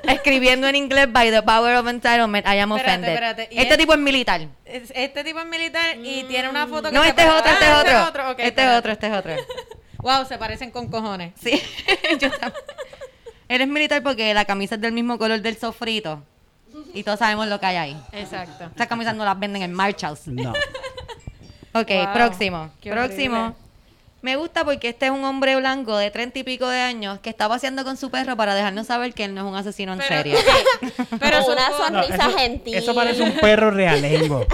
Escribiendo 0.03 0.67
en 0.67 0.75
inglés, 0.75 1.07
by 1.11 1.31
the 1.31 1.41
power 1.41 1.75
of 1.77 1.87
entitlement, 1.87 2.45
I 2.45 2.59
am 2.59 2.71
Espérate, 2.73 2.89
offended. 2.89 3.09
espérate, 3.13 3.47
¿y 3.51 3.59
Este 3.59 3.77
tipo 3.77 3.93
es 3.93 3.99
militar. 3.99 4.41
Es- 4.65 4.91
Este 4.93 5.23
tipo 5.23 5.39
es 5.39 5.45
militar 5.45 5.95
y 6.03 6.23
tiene 6.23 6.49
una 6.49 6.67
foto 6.67 6.89
que 6.89 6.95
No, 6.95 7.03
este 7.03 7.21
es 7.23 7.29
otro, 7.29 7.51
este 7.51 7.65
Ah, 7.65 7.83
es 7.85 8.07
otro. 8.09 8.29
este 8.31 8.41
es 8.43 8.47
espérate. 8.49 8.77
otro, 8.77 8.91
este 8.91 9.07
es 9.07 9.13
otro. 9.13 9.35
Wow, 10.01 10.25
se 10.25 10.37
parecen 10.37 10.71
con 10.71 10.87
cojones. 10.89 11.33
Sí, 11.41 11.61
yo 12.19 12.29
también. 12.31 12.53
Él 13.47 13.61
es 13.61 13.67
militar 13.67 14.01
porque 14.01 14.33
la 14.33 14.45
camisa 14.45 14.75
es 14.75 14.81
del 14.81 14.93
mismo 14.93 15.17
color 15.17 15.41
del 15.41 15.57
sofrito. 15.57 16.23
Y 16.93 17.03
todos 17.03 17.19
sabemos 17.19 17.47
lo 17.47 17.59
que 17.59 17.65
hay 17.65 17.75
ahí. 17.75 18.03
Exacto. 18.13 18.65
Estas 18.65 18.87
camisas 18.87 19.15
no 19.15 19.25
las 19.25 19.37
venden 19.39 19.61
en 19.61 19.73
Marshalls. 19.73 20.27
No. 20.27 20.53
Ok, 21.73 21.87
Wow, 21.89 22.13
próximo. 22.13 22.71
qué 22.81 22.91
próximo. 22.91 23.37
horrible. 23.39 23.55
Me 24.21 24.35
gusta 24.35 24.63
porque 24.63 24.89
este 24.89 25.05
es 25.07 25.11
un 25.11 25.23
hombre 25.25 25.55
blanco 25.55 25.97
de 25.97 26.11
treinta 26.11 26.37
y 26.37 26.43
pico 26.43 26.67
de 26.67 26.79
años 26.79 27.19
que 27.21 27.29
está 27.31 27.49
paseando 27.49 27.83
con 27.83 27.97
su 27.97 28.11
perro 28.11 28.37
para 28.37 28.53
dejarnos 28.53 28.85
saber 28.87 29.13
que 29.15 29.23
él 29.25 29.33
no 29.33 29.41
es 29.41 29.47
un 29.47 29.55
asesino 29.55 29.93
en 29.93 29.99
Pero- 29.99 30.15
serie. 30.15 30.35
Pero 31.19 31.43
su- 31.43 31.51
una 31.51 31.69
No, 31.69 31.77
sonrisa 31.77 32.15
eso, 32.27 32.37
gentil. 32.37 32.75
eso 32.75 32.93
parece 32.95 33.23
un 33.23 33.31
perro 33.33 33.71
realengo. 33.71 34.45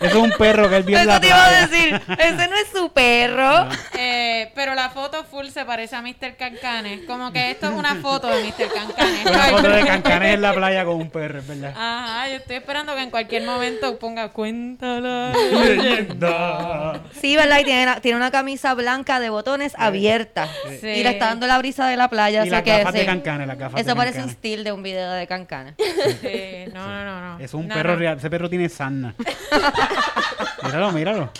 Eso 0.00 0.18
es 0.18 0.22
un 0.22 0.30
perro 0.32 0.68
que 0.68 0.76
él 0.76 0.82
vio 0.84 0.96
en 0.98 1.02
Eso 1.02 1.10
la 1.10 1.20
te 1.20 1.26
iba 1.26 1.44
a 1.46 1.66
decir. 1.66 2.00
Ese 2.18 2.48
no 2.48 2.56
es 2.56 2.68
su 2.72 2.92
perro. 2.92 3.68
eh, 3.98 4.52
pero 4.54 4.74
la 4.74 4.90
foto 4.90 5.24
full 5.24 5.46
se 5.48 5.64
parece 5.64 5.96
a 5.96 6.02
Mr. 6.02 6.36
Cancanes. 6.38 7.00
Como 7.06 7.32
que 7.32 7.50
esto 7.50 7.66
es 7.66 7.72
una 7.72 7.96
foto 7.96 8.28
de 8.28 8.44
Mr. 8.44 8.68
Cancanes. 8.72 9.26
Una 9.26 9.42
foto 9.46 9.68
de 9.70 9.84
cancanes 9.86 10.34
en 10.34 10.42
la 10.42 10.52
playa 10.54 10.84
con 10.84 10.96
un 10.96 11.10
perro, 11.10 11.38
es 11.40 11.46
verdad. 11.48 11.72
Ajá, 11.76 12.28
yo 12.28 12.36
estoy 12.36 12.56
esperando 12.56 12.94
que 12.94 13.02
en 13.02 13.10
cualquier 13.10 13.42
momento 13.44 13.98
ponga 13.98 14.28
cuéntala. 14.28 15.32
Leyenda. 15.52 17.00
Sí, 17.20 17.34
¿verdad? 17.36 17.58
Y 17.60 17.64
tiene, 17.64 17.86
la- 17.86 18.00
tiene 18.00 18.16
una 18.16 18.30
camisa 18.30 18.74
blanca 18.74 19.15
de 19.20 19.30
botones 19.30 19.74
abierta. 19.76 20.48
Sí. 20.80 20.86
Y 20.88 21.02
le 21.02 21.10
está 21.10 21.26
dando 21.26 21.46
la 21.46 21.58
brisa 21.58 21.86
de 21.86 21.96
la 21.96 22.08
playa. 22.08 22.44
Y 22.44 22.50
las 22.50 22.62
que 22.62 22.70
gafas 22.78 22.92
de 22.92 23.04
las 23.46 23.58
gafas 23.58 23.80
Eso 23.80 23.90
de 23.90 23.96
parece 23.96 24.22
un 24.22 24.30
still 24.30 24.64
de 24.64 24.72
un 24.72 24.82
video 24.82 25.12
de 25.12 25.26
cancana. 25.26 25.74
Sí, 25.78 26.64
no, 26.72 26.86
no, 26.86 27.04
no, 27.04 27.20
no. 27.38 27.44
Es 27.44 27.54
un 27.54 27.68
No, 27.68 27.74
perro 27.74 27.92
no. 27.92 27.98
real. 27.98 28.18
Ese 28.18 28.30
perro 28.30 28.48
tiene 28.48 28.68
sarna. 28.68 29.14
míralo, 30.62 30.92
míralo. 30.92 31.32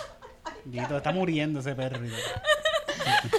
Está 0.97 1.13
muriendo 1.13 1.61
ese 1.61 1.75
perro. 1.75 2.01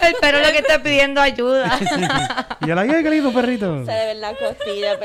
El 0.01 0.15
perro 0.21 0.39
lo 0.39 0.51
que 0.51 0.59
está 0.59 0.81
pidiendo 0.81 1.21
ayuda. 1.21 1.77
Y 2.61 2.67
yo 2.67 2.75
la 2.75 2.87
qué 2.87 3.09
lindo 3.09 3.31
perrito. 3.31 3.85
Se 3.85 3.91
debe 3.91 4.15
la 4.15 4.33
costilla. 4.33 4.97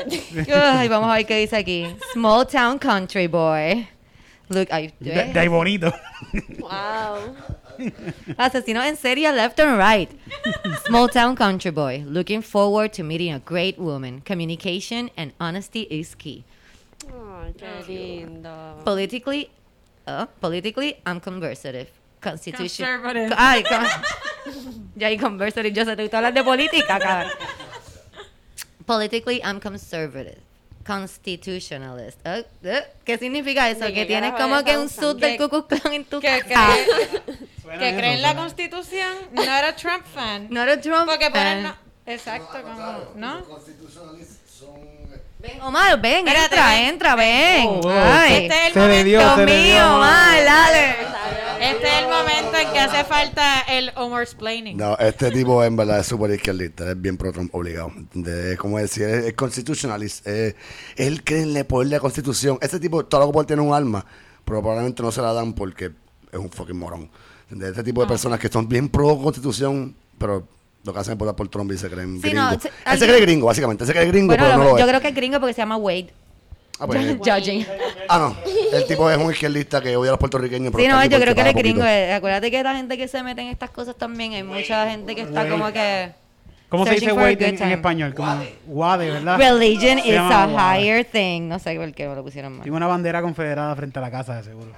Ay, 0.78 0.88
vamos 0.88 1.10
a 1.10 1.14
ver 1.14 1.26
qué 1.26 1.36
dice 1.38 1.56
aquí. 1.56 1.86
Small 2.12 2.46
town 2.46 2.78
country 2.78 3.26
boy. 3.26 3.86
Look, 4.48 4.68
ay, 4.70 4.92
De, 5.00 5.24
de 5.24 5.40
ahí 5.40 5.48
bonito. 5.48 5.92
wow. 6.58 7.36
Asesinos 8.38 8.84
en 8.84 8.96
serie 8.96 9.32
left 9.32 9.58
and 9.60 9.78
right. 9.78 10.10
Small 10.86 11.08
town 11.08 11.34
country 11.36 11.70
boy. 11.70 12.04
Looking 12.06 12.42
forward 12.42 12.92
to 12.94 13.02
meeting 13.02 13.32
a 13.32 13.38
great 13.38 13.78
woman. 13.78 14.20
Communication 14.20 15.10
and 15.16 15.32
honesty 15.40 15.82
is 15.90 16.14
key. 16.14 16.44
Ay, 17.08 17.52
qué 17.58 17.82
lindo. 17.86 18.84
Politically, 18.84 19.50
uh, 20.06 20.26
politically, 20.40 20.96
I'm 21.04 21.20
conservative. 21.20 21.90
Constitution. 22.20 22.86
Conservative. 22.86 23.32
Ay, 23.36 23.62
con... 23.64 23.84
ya 24.96 25.08
hay 25.08 25.18
conservative. 25.18 25.72
Yo 25.72 25.84
sé, 25.84 25.96
tú 25.96 26.16
hablas 26.16 26.34
de 26.34 26.44
política, 26.44 26.98
cabrón. 26.98 27.32
Politically, 28.86 29.40
I'm 29.42 29.60
conservative. 29.60 30.40
Constitutionalist. 30.86 32.18
Uh, 32.26 32.40
uh, 32.66 32.70
¿Qué 33.04 33.18
significa 33.18 33.68
eso? 33.70 33.84
¿De 33.84 33.92
Que 33.94 34.04
tienes 34.06 34.32
como 34.34 34.62
que 34.64 34.76
un 34.78 34.88
sud 34.88 35.18
Que- 35.18 35.26
del 35.26 35.38
Ku 35.38 35.48
Klux 35.48 35.66
Klan 35.80 35.94
en 35.94 36.04
tu 36.04 36.20
Que, 36.20 36.42
casa. 36.42 36.74
cree, 37.64 37.78
que 37.78 37.96
cree 37.96 38.14
en 38.14 38.22
la 38.22 38.34
constitución, 38.36 39.12
no 39.32 39.42
era 39.42 39.74
Trump 39.76 40.04
fan. 40.06 40.48
No 40.50 40.62
eres 40.62 40.80
Trump 40.80 41.06
Porque 41.08 41.30
por 41.30 41.40
fan. 41.40 41.62
no. 41.62 41.76
Exacto, 42.04 42.60
como, 42.62 43.12
¿no? 43.14 43.42
Ven, 45.42 45.60
Omar, 45.62 46.00
ven, 46.00 46.26
Espérate, 46.28 46.54
entra, 46.54 46.68
ven. 46.70 46.88
entra, 46.88 47.14
ven. 47.16 47.66
Oh, 47.68 47.80
oh. 47.84 47.90
Ay, 47.90 48.44
Este 48.44 48.66
es 48.68 48.76
el 48.76 48.82
momento. 48.82 49.04
dio, 49.04 49.46
mío, 49.46 49.94
Omar, 49.96 50.44
dale. 50.44 50.94
Este 51.60 51.86
es 51.86 51.94
el 52.02 52.08
momento 52.08 52.56
en 52.58 52.72
que 52.72 52.78
hace 52.78 53.04
falta 53.04 53.60
el 53.62 53.92
Omar 53.96 54.22
explaining. 54.22 54.76
No, 54.76 54.96
este 54.98 55.30
tipo 55.30 55.62
en 55.64 55.76
verdad 55.76 56.00
es 56.00 56.06
súper 56.06 56.30
izquierdista, 56.32 56.90
es 56.90 57.00
bien 57.00 57.16
pro 57.16 57.32
Trump 57.32 57.52
obligado. 57.54 57.92
Es 58.14 58.58
como 58.58 58.78
decir, 58.78 59.04
es, 59.04 59.24
es 59.26 59.34
constitutionalist. 59.34 60.26
eh, 60.26 60.54
él 60.96 61.22
cree 61.24 61.42
en 61.42 61.56
el 61.56 61.66
poder 61.66 61.88
de 61.88 61.96
la 61.96 62.00
constitución. 62.00 62.58
Este 62.60 62.78
tipo, 62.78 63.04
todo 63.04 63.20
lo 63.22 63.26
que 63.28 63.32
puede 63.32 63.46
tener 63.46 63.64
un 63.64 63.74
arma, 63.74 64.04
pero 64.44 64.60
probablemente 64.60 65.02
no 65.02 65.10
se 65.12 65.22
la 65.22 65.32
dan 65.32 65.52
porque 65.54 65.86
es 66.30 66.38
un 66.38 66.50
fucking 66.50 66.76
morón. 66.78 67.10
¿entiendes? 67.42 67.70
Este 67.70 67.82
tipo 67.84 68.00
de 68.02 68.06
personas 68.08 68.38
que 68.40 68.48
son 68.48 68.68
bien 68.68 68.88
pro 68.88 69.16
constitución, 69.18 69.94
pero 70.18 70.46
lo 70.84 70.92
que 70.92 70.98
hacen 70.98 71.12
es 71.12 71.18
votar 71.18 71.34
por 71.36 71.48
Trump 71.48 71.70
y 71.72 71.78
se 71.78 71.88
creen 71.88 72.16
Sí, 72.20 72.28
gringos. 72.30 72.52
no, 72.54 72.60
se- 72.60 72.68
él 72.68 72.74
alguien- 72.84 72.98
se 73.08 73.14
cree 73.14 73.20
gringo, 73.26 73.46
básicamente. 73.46 73.84
Él 73.84 73.88
se 73.88 73.92
cree 73.94 74.06
gringo, 74.06 74.26
Bueno, 74.28 74.42
pero 74.44 74.56
no 74.58 74.64
lo- 74.64 74.70
lo 74.70 74.78
yo 74.78 74.84
es. 74.84 74.88
creo 74.88 75.00
que 75.00 75.08
es 75.08 75.14
gringo 75.14 75.38
porque 75.40 75.54
se 75.54 75.60
llama 75.62 75.76
Wade. 75.76 76.12
Ah, 76.80 76.86
pues, 76.86 77.00
eh. 77.04 77.18
Judging. 77.24 77.66
Ah, 78.08 78.18
no. 78.18 78.36
El 78.76 78.84
tipo 78.86 79.08
es 79.10 79.16
un 79.16 79.30
izquierdista 79.30 79.80
que 79.80 79.96
odia 79.96 80.10
a 80.10 80.12
los 80.12 80.18
puertorriqueños. 80.18 80.72
pero 80.72 80.82
Sí, 80.82 80.88
no, 80.90 81.04
yo 81.04 81.20
creo 81.20 81.34
que 81.34 81.40
él 81.42 81.46
es 81.46 81.52
paga 81.52 81.62
gringo. 81.62 81.84
eh. 81.84 82.12
Acuérdate 82.14 82.50
que 82.50 82.62
la 82.62 82.74
gente 82.74 82.96
que 82.98 83.06
se 83.06 83.22
mete 83.22 83.42
en 83.42 83.48
estas 83.48 83.70
cosas 83.70 83.94
también, 83.96 84.32
hay 84.32 84.42
mucha 84.42 84.88
gente 84.90 85.14
que 85.14 85.22
está 85.22 85.48
como 85.48 85.72
que... 85.72 86.12
¿Cómo 86.68 86.86
se 86.86 86.94
dice 86.94 87.12
good 87.12 87.20
en, 87.42 87.62
en 87.62 87.70
español? 87.72 88.14
Como 88.14 88.34
Wade, 88.66 89.10
¿verdad? 89.10 89.36
Religion 89.38 89.98
is 89.98 90.16
a 90.16 90.46
Wade. 90.46 90.80
higher 90.80 91.04
thing. 91.04 91.42
No 91.46 91.58
sé 91.58 91.76
por 91.76 91.92
qué 91.92 92.08
me 92.08 92.14
lo 92.14 92.24
pusieron 92.24 92.52
mal. 92.54 92.62
Tiene 92.62 92.74
una 92.74 92.86
bandera 92.86 93.20
confederada 93.20 93.76
frente 93.76 93.98
a 93.98 94.02
la 94.02 94.10
casa, 94.10 94.36
de 94.36 94.42
seguro. 94.44 94.72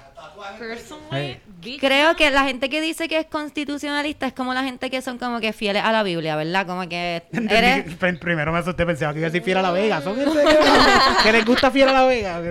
Personally, 0.59 1.39
bitch. 1.61 1.79
Creo 1.79 2.15
que 2.15 2.29
la 2.31 2.43
gente 2.43 2.69
que 2.69 2.81
dice 2.81 3.07
que 3.07 3.19
es 3.19 3.25
constitucionalista 3.25 4.27
es 4.27 4.33
como 4.33 4.53
la 4.53 4.63
gente 4.63 4.89
que 4.89 5.01
son 5.01 5.17
como 5.17 5.39
que 5.39 5.53
fieles 5.53 5.83
a 5.83 5.91
la 5.91 6.03
Biblia, 6.03 6.35
¿verdad? 6.35 6.65
Como 6.65 6.87
que 6.87 7.23
eres... 7.31 7.85
Primero 8.19 8.51
me 8.51 8.59
asusté, 8.59 8.85
pensaba 8.85 9.13
que 9.13 9.19
iba 9.19 9.27
a 9.27 9.31
decir 9.31 9.43
fiel 9.43 9.57
a 9.57 9.61
la 9.61 9.71
Vega. 9.71 10.01
Son 10.01 10.15
gente 10.15 10.39
que, 11.23 11.31
les 11.31 11.45
gusta 11.45 11.71
fiel 11.71 11.89
a 11.89 11.93
la 11.93 12.05
Vega. 12.05 12.41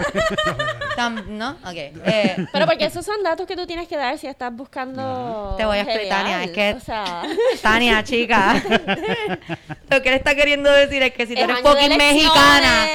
¿No? 1.28 1.50
Ok. 1.64 1.74
Eh, 1.74 2.46
Pero 2.52 2.66
porque 2.66 2.84
esos 2.86 3.04
son 3.04 3.22
datos 3.22 3.46
que 3.46 3.56
tú 3.56 3.66
tienes 3.66 3.88
que 3.88 3.96
dar 3.96 4.16
si 4.18 4.26
estás 4.26 4.52
buscando. 4.54 5.54
Te 5.56 5.64
voy 5.64 5.78
a 5.78 5.82
explicar, 5.82 6.22
Tania, 6.22 6.44
es 6.44 6.50
que- 6.50 6.74
O 6.74 6.80
sea, 6.80 7.22
Tania, 7.62 8.04
chica. 8.04 8.62
Lo 9.90 10.02
que 10.02 10.08
él 10.10 10.14
está 10.16 10.34
queriendo 10.34 10.70
decir 10.70 11.02
es 11.02 11.12
que 11.12 11.26
si 11.26 11.34
tú 11.34 11.40
Es 11.40 11.48
eres 11.48 11.60
fucking 11.60 11.96
mexicana, 11.96 12.86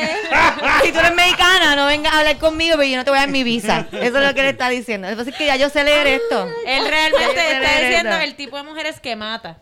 si 0.83 0.91
tú 0.91 0.99
eres 0.99 1.15
mexicana, 1.15 1.75
no 1.75 1.85
vengas 1.85 2.13
a 2.13 2.19
hablar 2.19 2.37
conmigo, 2.37 2.75
pero 2.77 2.89
yo 2.89 2.97
no 2.97 3.03
te 3.03 3.09
voy 3.11 3.17
a 3.17 3.21
dar 3.21 3.29
mi 3.29 3.43
visa. 3.43 3.87
Eso 3.91 4.19
es 4.19 4.27
lo 4.27 4.33
que 4.33 4.41
él 4.41 4.47
está 4.47 4.68
diciendo. 4.69 5.07
Lo 5.07 5.13
que 5.13 5.17
pasa 5.17 5.29
es 5.31 5.35
que 5.35 5.45
ya 5.45 5.55
yo 5.55 5.69
sé 5.69 5.83
leer 5.83 6.07
esto. 6.07 6.47
Él 6.65 6.87
realmente 6.87 7.51
está 7.51 7.79
diciendo 7.79 8.15
el 8.17 8.35
tipo 8.35 8.57
de 8.57 8.63
mujeres 8.63 8.99
que 8.99 9.15
mata. 9.15 9.57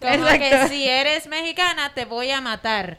Como 0.00 0.12
Exacto. 0.12 0.38
que 0.38 0.68
si 0.68 0.88
eres 0.88 1.26
mexicana, 1.26 1.92
te 1.92 2.04
voy 2.04 2.30
a 2.30 2.40
matar. 2.40 2.98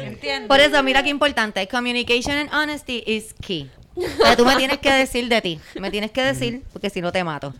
¿Entiendes? 0.00 0.48
Por 0.48 0.58
eso, 0.58 0.82
mira 0.82 1.02
qué 1.02 1.08
importante. 1.08 1.66
Communication 1.68 2.36
and 2.36 2.52
honesty 2.52 3.04
is 3.06 3.34
key. 3.40 3.70
O 3.94 4.24
sea, 4.24 4.36
tú 4.36 4.44
me 4.44 4.56
tienes 4.56 4.78
que 4.78 4.90
decir 4.90 5.28
de 5.28 5.40
ti. 5.40 5.60
Me 5.74 5.90
tienes 5.90 6.10
que 6.10 6.22
decir, 6.22 6.62
porque 6.72 6.90
si 6.90 7.00
no 7.00 7.12
te 7.12 7.22
mato. 7.22 7.54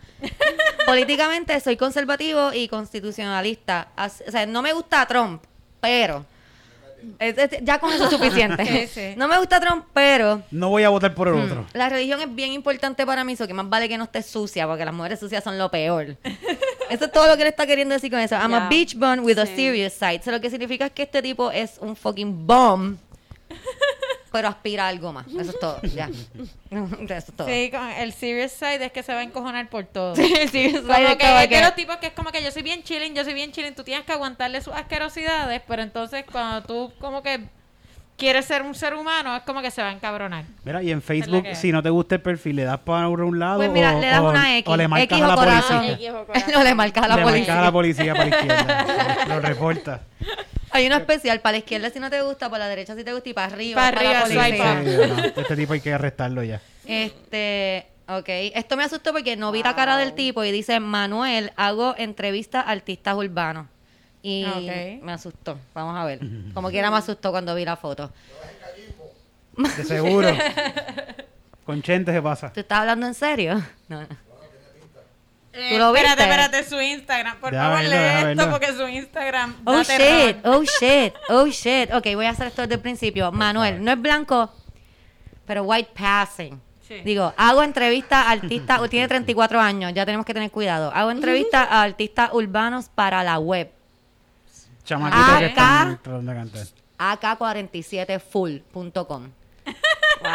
Políticamente 0.85 1.57
soy 1.61 1.77
conservativo 1.77 2.51
y 2.51 2.67
constitucionalista. 2.67 3.89
O 3.97 4.31
sea, 4.31 4.45
no 4.45 4.61
me 4.61 4.73
gusta 4.73 5.05
Trump, 5.05 5.43
pero... 5.79 6.25
es- 7.19 7.37
es- 7.37 7.59
ya 7.63 7.79
con 7.79 7.91
eso 7.93 8.05
es 8.05 8.09
suficiente. 8.09 8.87
Sí. 8.93 9.13
No 9.17 9.27
me 9.27 9.37
gusta 9.37 9.59
Trump, 9.59 9.85
pero... 9.93 10.41
No 10.51 10.69
voy 10.69 10.83
a 10.83 10.89
votar 10.89 11.13
por 11.15 11.27
el 11.27 11.35
Mm. 11.35 11.41
otro. 11.45 11.65
La 11.73 11.89
religión 11.89 12.21
es 12.21 12.33
bien 12.33 12.51
importante 12.51 13.05
para 13.05 13.23
mí, 13.23 13.33
eso 13.33 13.47
que 13.47 13.53
más 13.53 13.69
vale 13.69 13.87
que 13.89 13.97
no 13.97 14.03
esté 14.05 14.21
sucia, 14.21 14.67
porque 14.67 14.85
las 14.85 14.93
mujeres 14.93 15.19
sucias 15.19 15.43
son 15.43 15.57
lo 15.57 15.69
peor. 15.71 16.15
Eso 16.89 17.05
es 17.05 17.11
todo 17.11 17.27
lo 17.27 17.37
que 17.37 17.43
le 17.43 17.49
está 17.49 17.65
queriendo 17.65 17.93
decir 17.95 18.11
con 18.11 18.19
eso. 18.19 18.35
I'm 18.35 18.53
a 18.53 18.67
beach 18.69 18.93
bum 18.95 19.23
with 19.25 19.39
a 19.39 19.45
serious 19.47 19.93
side. 19.93 20.15
Eso 20.21 20.29
lo 20.31 20.39
que 20.41 20.49
significa 20.51 20.85
es 20.85 20.91
que 20.91 21.03
este 21.03 21.21
tipo 21.23 21.49
es 21.49 21.77
un 21.79 21.95
fucking 21.95 22.45
bomb, 22.45 22.97
pero 24.33 24.49
aspira 24.49 24.85
a 24.85 24.87
algo 24.89 25.13
más. 25.13 25.27
Eso 25.27 25.51
es 25.51 25.59
todo, 25.59 25.79
ya. 25.83 26.09
Eso 26.71 27.13
es 27.13 27.25
todo. 27.37 27.47
Sí, 27.47 27.69
con 27.71 27.87
el 27.89 28.11
serious 28.11 28.51
side 28.51 28.83
es 28.83 28.91
que 28.91 29.03
se 29.03 29.13
va 29.13 29.19
a 29.19 29.23
encojonar 29.23 29.69
por 29.69 29.85
todo. 29.85 30.15
Sí, 30.17 30.33
sí, 30.51 30.73
Como 30.73 30.93
side 30.93 31.17
que 31.17 31.25
como 31.25 31.35
es 31.39 31.41
de 31.41 31.49
que- 31.55 31.61
los 31.61 31.75
tipos 31.75 31.97
que 31.97 32.07
es 32.07 32.13
como 32.13 32.31
que 32.31 32.43
yo 32.43 32.51
soy 32.51 32.63
bien 32.63 32.83
chilling, 32.83 33.13
yo 33.15 33.23
soy 33.23 33.33
bien 33.35 33.51
chilling, 33.51 33.75
tú 33.75 33.83
tienes 33.83 34.05
que 34.05 34.11
aguantarle 34.11 34.59
sus 34.61 34.73
asquerosidades, 34.73 35.61
pero 35.67 35.81
entonces 35.83 36.25
cuando 36.29 36.63
tú 36.63 36.91
como 36.99 37.21
que 37.23 37.45
quieres 38.17 38.45
ser 38.45 38.61
un 38.63 38.73
ser 38.75 38.93
humano, 38.95 39.35
es 39.35 39.43
como 39.43 39.61
que 39.61 39.69
se 39.71 39.81
va 39.81 39.89
a 39.89 39.91
encabronar. 39.91 40.45
Mira, 40.63 40.81
y 40.83 40.91
en 40.91 41.01
Facebook, 41.01 41.43
que 41.43 41.49
hay. 41.49 41.55
si 41.55 41.71
no 41.71 41.81
te 41.83 41.89
gusta 41.89 42.15
el 42.15 42.21
perfil, 42.21 42.55
le 42.57 42.63
das 42.63 42.79
para 42.79 43.07
un 43.09 43.37
lado 43.39 43.57
Pues 43.57 43.69
mira, 43.71 43.95
o, 43.95 43.99
le 44.01 44.07
das 44.07 44.19
o- 44.21 44.29
una 44.29 44.57
X, 44.57 44.71
o 44.71 44.77
le 44.77 44.87
marcas 44.87 45.17
X 45.19 45.23
a 45.23 45.27
la 45.27 45.35
corazón. 45.35 45.77
policía. 45.85 46.13
X 46.35 46.43
o 46.55 46.57
no 46.57 46.63
le 46.63 46.75
marcas 46.75 47.03
a 47.03 47.07
la 47.07 47.15
le 47.17 47.21
policía. 47.23 47.39
marcas 47.53 47.57
a 47.57 47.61
la 47.65 47.71
policía 47.71 48.13
para 48.13 48.25
la 48.25 48.35
izquierda. 48.35 49.25
lo 49.27 49.39
reporta. 49.41 50.01
Hay 50.73 50.87
uno 50.87 50.97
especial 50.97 51.39
para 51.39 51.53
la 51.53 51.57
izquierda 51.59 51.89
si 51.91 51.99
no 51.99 52.09
te 52.09 52.21
gusta, 52.21 52.49
para 52.49 52.65
la 52.65 52.69
derecha 52.69 52.95
si 52.95 53.03
te 53.03 53.13
gusta 53.13 53.29
y 53.29 53.33
para 53.33 53.53
arriba. 53.53 53.81
Para 53.81 54.03
la 54.03 54.21
arriba, 54.21 54.43
policía. 54.43 54.83
Sí, 54.83 55.13
no, 55.35 55.41
este 55.41 55.55
tipo 55.55 55.73
hay 55.73 55.81
que 55.81 55.93
arrestarlo 55.93 56.43
ya. 56.43 56.59
Este, 56.85 57.85
ok. 58.07 58.27
Esto 58.55 58.75
me 58.75 58.83
asustó 58.83 59.13
porque 59.13 59.35
no 59.35 59.51
vi 59.51 59.61
la 59.61 59.75
cara 59.75 59.97
del 59.97 60.13
tipo 60.13 60.43
y 60.43 60.51
dice, 60.51 60.79
Manuel, 60.79 61.51
hago 61.55 61.93
entrevistas 61.97 62.65
a 62.65 62.71
artistas 62.71 63.15
urbanos. 63.15 63.67
Y 64.23 64.45
me 65.01 65.11
asustó. 65.11 65.59
Vamos 65.73 65.95
a 65.95 66.05
ver. 66.05 66.19
Como 66.53 66.69
quiera 66.71 66.89
me 66.89 66.97
asustó 66.97 67.31
cuando 67.31 67.53
vi 67.55 67.65
la 67.65 67.75
foto. 67.75 68.11
De 69.57 69.83
seguro. 69.83 70.29
Con 71.65 71.81
Chente 71.81 72.11
se 72.11 72.21
pasa. 72.21 72.51
¿Tú 72.51 72.59
estás 72.59 72.79
hablando 72.79 73.05
en 73.05 73.13
serio? 73.13 73.61
No, 73.87 74.01
no. 74.01 74.07
Eh, 75.53 75.69
¿Tú 75.71 75.77
lo 75.77 75.93
viste? 75.93 76.09
Espérate, 76.09 76.23
espérate, 76.49 76.69
su 76.69 76.81
Instagram. 76.81 77.37
Por 77.39 77.51
Deja 77.51 77.63
favor, 77.63 77.77
verlo, 77.79 77.91
lee 77.91 77.97
esto 78.07 78.25
verlo. 78.25 78.49
porque 78.51 78.73
su 78.73 78.87
Instagram 78.87 79.55
Oh 79.65 79.83
terror. 79.83 80.27
shit, 80.27 80.37
oh 80.45 80.63
shit, 80.79 81.13
oh 81.29 81.45
shit. 81.47 81.93
Ok, 81.93 82.07
voy 82.15 82.25
a 82.25 82.31
hacer 82.31 82.47
esto 82.47 82.61
desde 82.63 82.75
el 82.75 82.81
principio. 82.81 83.31
Manuel, 83.31 83.83
no 83.83 83.91
es 83.91 84.01
blanco, 84.01 84.51
pero 85.45 85.63
white 85.63 85.91
passing. 85.93 86.59
Sí. 86.87 87.01
Digo, 87.05 87.33
hago 87.37 87.63
entrevistas 87.63 88.25
a 88.25 88.31
artistas, 88.31 88.89
tiene 88.89 89.07
34 89.07 89.59
años, 89.61 89.93
ya 89.93 90.05
tenemos 90.05 90.25
que 90.25 90.33
tener 90.33 90.51
cuidado. 90.51 90.91
Hago 90.93 91.11
entrevistas 91.11 91.67
a 91.69 91.81
artistas 91.83 92.31
urbanos 92.33 92.89
para 92.89 93.23
la 93.23 93.37
web. 93.39 93.71
Chamaquitos 94.83 95.39
que 95.39 95.45
Acá. 95.45 95.51
están 95.87 95.99
tratando 96.03 96.31
de 96.31 96.37
cantar. 96.37 96.67
ak47full.com. 96.97 99.29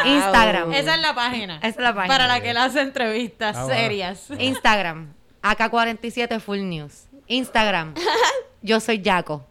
Instagram. 0.05 0.73
Esa 0.73 0.95
es 0.95 1.01
la 1.01 1.13
página. 1.15 1.57
Esa 1.57 1.67
es 1.67 1.77
la 1.77 1.93
página. 1.95 2.13
Para 2.13 2.27
la 2.27 2.41
que 2.41 2.53
le 2.53 2.59
hace 2.59 2.81
entrevistas 2.81 3.55
Ah, 3.57 3.61
wow. 3.63 3.69
serias. 3.71 4.27
Instagram. 4.37 5.13
AK47 5.43 6.39
Full 6.39 6.59
News. 6.59 7.05
Instagram. 7.27 7.93
Yo 8.61 8.79
soy 8.79 9.01
Jaco. 9.03 9.45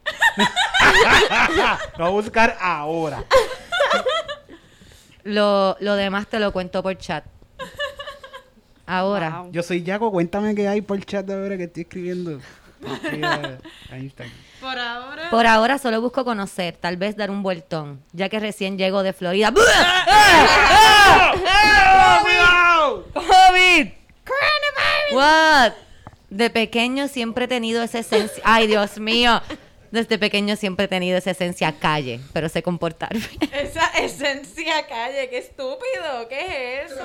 Lo 1.97 2.05
voy 2.05 2.07
a 2.07 2.11
buscar 2.11 2.57
ahora. 2.61 3.25
Lo, 5.25 5.77
lo 5.81 5.95
demás 5.95 6.27
te 6.27 6.39
lo 6.39 6.53
cuento 6.53 6.83
por 6.83 6.97
chat. 6.99 7.25
Ahora. 8.87 9.41
Wow. 9.43 9.53
Yo 9.53 9.63
soy 9.63 9.85
Jaco, 9.85 10.11
cuéntame 10.11 10.55
qué 10.55 10.67
hay 10.69 10.81
por 10.81 11.03
chat 11.05 11.25
de 11.27 11.35
ahora 11.35 11.57
que 11.57 11.65
estoy 11.65 11.83
escribiendo. 11.83 12.41
A 13.91 13.99
Instagram. 13.99 14.33
Por 14.61 14.79
ahora. 14.79 15.31
Por 15.31 15.47
ahora 15.47 15.79
solo 15.79 16.01
busco 16.01 16.25
conocer, 16.25 16.77
tal 16.77 16.97
vez 16.97 17.17
dar 17.17 17.31
un 17.31 17.43
vueltón, 17.43 18.03
ya 18.13 18.29
que 18.29 18.41
recién 18.41 18.77
llego 18.77 19.03
de 19.03 19.13
Florida. 19.13 19.53
¡Cuidado! 22.23 23.05
¡COVID! 23.15 23.89
What? 25.13 25.73
De 26.31 26.51
pequeño 26.51 27.09
siempre 27.09 27.47
he 27.47 27.49
tenido 27.49 27.83
esa 27.83 28.01
esencia. 28.01 28.43
Ay, 28.45 28.67
Dios 28.67 28.99
mío. 28.99 29.41
Desde 29.91 30.19
pequeño 30.19 30.55
siempre 30.57 30.85
he 30.85 30.89
tenido 30.89 31.17
esa 31.17 31.31
esencia 31.31 31.73
calle, 31.73 32.21
pero 32.35 32.51
sé 32.51 32.63
comportarme. 32.63 33.23
Esa 33.53 33.87
esencia 33.99 34.87
calle, 34.87 35.31
qué 35.31 35.39
estúpido. 35.39 36.29
¿Qué 36.29 36.83
es 36.83 36.93
eso? 36.93 37.01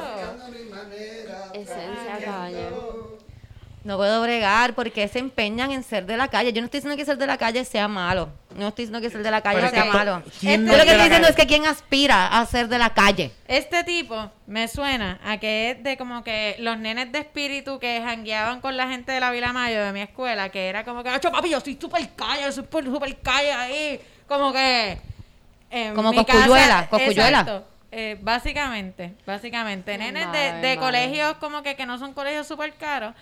Esencia 1.54 2.20
calle. 2.26 2.68
No 3.84 3.98
puedo 3.98 4.22
bregar 4.22 4.76
porque 4.76 5.08
se 5.10 5.20
empeñan 5.20 5.72
en 5.72 5.84
ser 5.84 6.06
de 6.06 6.16
la 6.16 6.30
calle. 6.30 6.54
Yo 6.54 6.62
no 6.62 6.66
estoy 6.66 6.80
diciendo 6.80 6.96
que 6.98 7.04
ser 7.04 7.18
de 7.18 7.28
la 7.28 7.38
calle 7.38 7.66
sea 7.66 7.90
malo. 7.90 8.30
No 8.56 8.70
estoy 8.70 8.86
diciendo 8.86 9.02
que 9.02 9.10
ser 9.10 9.24
de 9.24 9.32
la 9.32 9.42
calle 9.42 9.60
Pero 9.60 9.72
sea 9.72 9.86
malo. 9.86 10.24
¿quién 10.40 10.66
Yo 10.66 10.72
no 10.72 10.78
lo 10.78 10.84
que 10.84 10.92
estoy 10.92 11.04
diciendo 11.04 11.28
calle? 11.28 11.30
es 11.30 11.36
que 11.36 11.48
quien 11.48 11.66
aspira 11.66 12.28
a 12.28 12.46
ser 12.46 12.70
de 12.70 12.78
la 12.78 12.94
calle. 12.94 13.32
Este 13.46 13.84
tipo 13.84 14.32
me 14.48 14.70
suena 14.70 15.20
a 15.26 15.38
que 15.38 15.72
es 15.72 15.84
de 15.84 15.98
como 15.98 16.24
que 16.24 16.56
los 16.60 16.78
nenes 16.78 17.12
de 17.12 17.20
espíritu 17.20 17.78
que 17.80 18.02
jangueaban 18.02 18.62
con 18.62 18.78
la 18.78 18.88
gente 18.88 19.12
de 19.12 19.20
la 19.20 19.32
Vila 19.32 19.52
Mayo 19.52 19.84
de 19.84 19.92
mi 19.92 20.02
escuela, 20.02 20.48
que 20.48 20.70
era 20.70 20.86
como 20.86 21.04
que, 21.04 21.10
¡Acho, 21.10 21.30
papi, 21.32 21.50
yo 21.50 21.60
soy 21.60 21.78
súper 21.80 22.08
calle, 22.16 22.44
yo 22.44 22.52
soy 22.54 22.64
súper 22.64 22.86
super 22.86 23.18
calle 23.22 23.52
ahí! 23.52 24.00
Como 24.30 24.54
que... 24.54 24.98
en 25.70 25.94
Como 25.94 26.12
mi 26.12 26.18
Cosculluela, 26.24 26.88
casa-. 26.90 27.04
Exacto. 27.04 27.68
Eh, 27.96 28.18
básicamente, 28.22 29.14
básicamente. 29.26 29.98
Nenes 29.98 30.24
de, 30.24 30.28
Madre, 30.28 30.68
de 30.68 30.76
madre. 30.76 30.78
colegios 30.78 31.34
como 31.38 31.62
que, 31.62 31.76
que 31.76 31.86
no 31.86 32.00
son 32.00 32.14
colegios 32.14 32.48
súper 32.48 32.74
caros, 32.74 33.14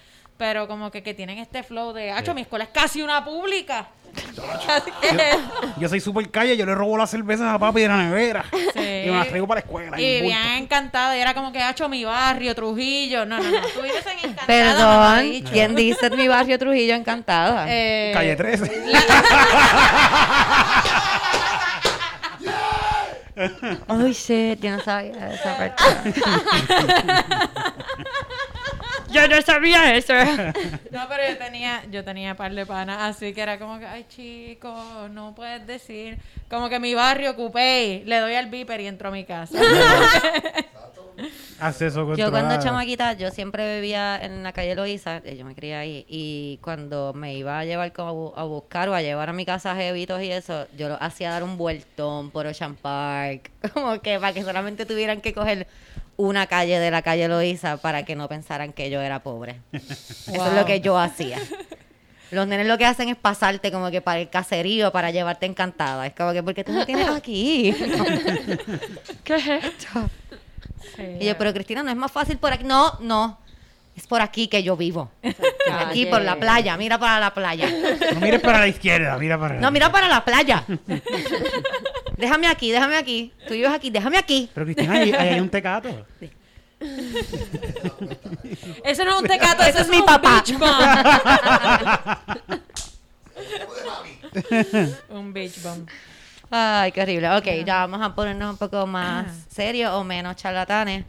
pero 0.42 0.68
como 0.68 0.90
que, 0.90 1.04
que 1.04 1.14
tienen 1.14 1.38
este 1.38 1.62
flow 1.62 1.94
de, 1.94 2.10
¡Acho, 2.10 2.34
mi 2.34 2.42
escuela 2.42 2.64
es 2.64 2.72
casi 2.72 3.04
una 3.04 3.24
pública! 3.24 3.90
Que- 5.02 5.38
Yo 5.78 5.88
soy 5.88 6.00
super 6.00 6.28
calle, 6.32 6.58
yo 6.58 6.66
le 6.66 6.74
robo 6.74 6.98
las 6.98 7.12
cervezas 7.12 7.54
a 7.54 7.60
papi 7.60 7.82
de 7.82 7.88
la 7.88 7.98
nevera. 7.98 8.44
Sí. 8.52 9.04
Y 9.06 9.10
me 9.12 9.20
las 9.20 9.28
traigo 9.28 9.48
para 9.48 9.62
la 9.62 9.66
escuela. 9.66 10.02
Y 10.02 10.04
en 10.04 10.24
bulto. 10.24 10.36
vivían 10.40 10.64
encantada. 10.64 11.16
Y 11.16 11.22
era 11.22 11.36
como 11.36 11.52
que 11.52 11.60
ha 11.60 11.70
hecho 11.70 11.88
mi 11.88 12.04
barrio, 12.06 12.56
Trujillo. 12.56 13.24
No, 13.24 13.38
no, 13.38 13.52
no. 13.52 13.68
Tú 13.68 13.82
vives 13.84 14.04
en 14.08 14.32
encantada. 14.32 14.48
Perdón. 14.48 15.44
¿quién 15.52 15.76
dice 15.76 16.10
mi 16.10 16.28
barrio 16.28 16.58
Trujillo 16.58 16.96
encantada? 16.96 17.66
Eh, 17.70 18.10
Calle 18.12 18.36
13. 18.36 18.72
Oh 23.88 24.08
shit, 24.08 24.60
yo 24.60 24.72
no 24.72 24.80
sabía 24.84 25.34
esa 25.34 25.58
parte. 25.58 25.84
yo 29.12 29.28
no 29.28 29.42
sabía 29.42 29.96
eso. 29.96 30.14
No, 30.92 31.08
pero 31.08 31.24
yo 31.30 31.38
tenía, 31.38 31.84
yo 31.90 32.04
tenía 32.04 32.36
par 32.36 32.54
de 32.54 32.66
panas, 32.66 32.98
así 33.02 33.34
que 33.34 33.42
era 33.42 33.58
como 33.58 33.80
que, 33.80 33.86
ay 33.86 34.06
chico, 34.10 35.08
no 35.10 35.34
puedes 35.34 35.66
decir. 35.66 36.18
Como 36.50 36.70
que 36.70 36.80
mi 36.80 36.94
barrio 36.94 37.32
ocupé, 37.32 38.04
le 38.06 38.18
doy 38.20 38.36
al 38.36 38.48
viper 38.48 38.82
y 38.82 38.88
entro 38.88 39.10
a 39.10 39.12
mi 39.12 39.24
casa. 39.24 39.58
Acceso 41.60 42.16
Yo 42.16 42.32
cuando 42.32 42.56
chamaquita, 42.64 43.14
yo 43.14 43.30
siempre 43.32 43.76
vivía 43.76 44.20
en 44.22 44.44
la 44.44 44.52
calle 44.52 44.74
Loíza, 44.76 45.18
eh, 45.24 45.36
yo 45.38 45.46
me 45.46 45.54
crié 45.56 45.76
ahí, 45.76 46.06
y 46.08 46.60
cuando 46.62 47.14
me 47.14 47.36
iba 47.36 47.60
a 47.60 47.66
llevar 47.66 47.94
como 47.94 48.10
a, 48.10 48.14
bu- 48.14 48.34
a 48.36 48.44
buscar 48.44 48.90
o 48.90 48.96
a 48.96 49.02
llevar 49.02 49.30
a 49.30 49.34
mi 49.34 49.46
casa 49.46 49.76
jevitos 49.76 50.22
y 50.24 50.32
eso, 50.32 50.68
yo 50.78 50.90
lo 50.90 51.02
hacía 51.02 51.30
dar 51.30 51.44
un 51.44 51.58
vueltón 51.58 52.32
por 52.32 52.48
Ocean 52.48 52.76
Park, 52.76 53.52
como 53.74 54.02
que 54.02 54.20
para 54.20 54.34
que 54.34 54.44
solamente 54.44 54.86
tuvieran 54.86 55.22
que 55.22 55.34
coger 55.34 55.68
una 56.18 56.48
calle 56.48 56.80
de 56.80 56.92
la 56.92 57.02
calle 57.02 57.28
Loíza 57.28 57.78
para 57.78 58.04
que 58.04 58.16
no 58.16 58.28
pensaran 58.28 58.74
que 58.74 58.90
yo 58.90 59.02
era 59.02 59.20
pobre. 59.24 59.58
Eso 59.72 60.48
es 60.48 60.54
lo 60.54 60.66
que 60.66 60.82
yo 60.82 60.98
hacía. 61.00 61.40
Los 62.32 62.48
nenes 62.48 62.66
lo 62.66 62.78
que 62.78 62.86
hacen 62.86 63.10
es 63.10 63.18
pasarte 63.18 63.72
como 63.74 63.92
que 63.92 64.00
para 64.02 64.20
el 64.22 64.30
caserío, 64.30 64.92
para 64.94 65.12
llevarte 65.12 65.46
encantada. 65.46 66.08
Es 66.08 66.14
como 66.14 66.32
que, 66.32 66.42
porque 66.42 66.64
tú 66.64 66.72
me 66.72 66.86
tienes 66.86 67.10
aquí? 67.10 67.76
¿Qué 69.24 69.36
es 69.36 69.48
esto? 69.48 70.10
Y 71.20 71.26
yo, 71.26 71.38
pero 71.38 71.54
Cristina, 71.54 71.84
no 71.84 71.90
es 71.90 71.96
más 71.96 72.12
fácil 72.12 72.38
por 72.38 72.52
aquí. 72.54 72.64
No, 72.64 72.98
no. 73.00 73.40
Es 73.96 74.08
por 74.08 74.22
aquí 74.22 74.48
que 74.48 74.64
yo 74.64 74.78
vivo. 74.78 75.12
Aquí 75.86 76.06
por 76.06 76.22
la 76.22 76.38
playa. 76.38 76.78
Mira 76.78 76.98
para 76.98 77.20
la 77.20 77.34
playa. 77.34 77.68
No 78.14 78.20
mires 78.22 78.40
para 78.40 78.60
la 78.60 78.68
izquierda, 78.68 79.18
mira 79.18 79.38
para 79.38 79.56
No, 79.60 79.70
mira 79.70 79.92
para 79.92 80.08
la 80.08 80.24
playa. 80.24 80.64
Déjame 82.18 82.48
aquí, 82.48 82.72
déjame 82.72 82.96
aquí. 82.96 83.34
Tú 83.48 83.54
vives 83.54 83.72
aquí, 83.72 83.90
déjame 83.90 84.18
aquí. 84.18 84.50
Pero 84.54 84.66
Cristina, 84.66 84.94
ahí, 84.94 85.12
ahí 85.12 85.30
hay 85.30 85.40
un 85.42 85.50
tecato. 85.50 85.90
Eso 88.84 89.06
no 89.06 89.12
es 89.18 89.22
un 89.22 89.28
tecato, 89.28 89.62
Ese 89.62 89.70
eso 89.72 89.80
es 89.80 89.86
es 89.86 89.92
mi 89.92 89.98
un 90.00 90.06
papá. 90.06 90.42
beach 90.46 90.58
bum. 90.58 90.70
un 95.20 95.34
beach 95.34 95.62
bum. 95.62 95.86
Ay, 96.52 96.92
qué 96.92 97.02
horrible. 97.02 97.30
Ok, 97.38 97.46
ya 97.66 97.86
vamos 97.88 98.02
a 98.06 98.14
ponernos 98.14 98.52
un 98.52 98.58
poco 98.58 98.86
más 98.86 99.26
serios 99.50 99.92
o 99.94 100.04
menos 100.04 100.36
charlatanes. 100.36 101.06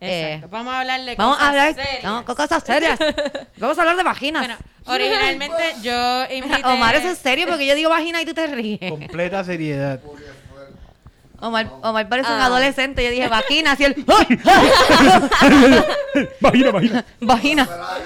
Eh. 0.00 0.42
Vamos 0.50 0.72
a 0.74 0.80
hablar 0.80 1.00
de 1.02 1.14
vamos 1.16 1.36
cosas 1.36 1.46
a 1.46 1.48
hablar 1.50 1.74
serias. 1.74 2.04
no, 2.04 2.24
con 2.24 2.34
cosas 2.36 2.62
serias. 2.62 2.98
Vamos 3.58 3.78
a 3.78 3.80
hablar 3.80 3.96
de 3.96 4.02
vaginas. 4.02 4.42
Bueno, 4.46 4.56
Originalmente 4.84 5.74
yo 5.82 6.24
invité... 6.30 6.62
Omar, 6.66 6.94
eso 6.94 7.08
es 7.08 7.16
serio 7.18 7.46
porque 7.48 7.66
yo 7.66 7.74
digo 7.74 7.88
vagina 7.88 8.20
y 8.20 8.26
tú 8.26 8.34
te 8.34 8.46
ríes. 8.46 8.90
Completa 8.90 9.42
seriedad. 9.42 9.98
Omar, 11.40 11.70
Omar 11.82 12.08
parece 12.10 12.30
un 12.30 12.40
Ah. 12.40 12.46
adolescente. 12.46 13.02
Yo 13.04 13.10
dije 13.10 13.26
vagina, 13.28 13.72
así 13.72 13.84
el. 13.84 13.94
Vagina, 16.40 16.70
vagina. 16.70 17.04
Vagina. 17.20 17.62
Esperaba 17.62 17.98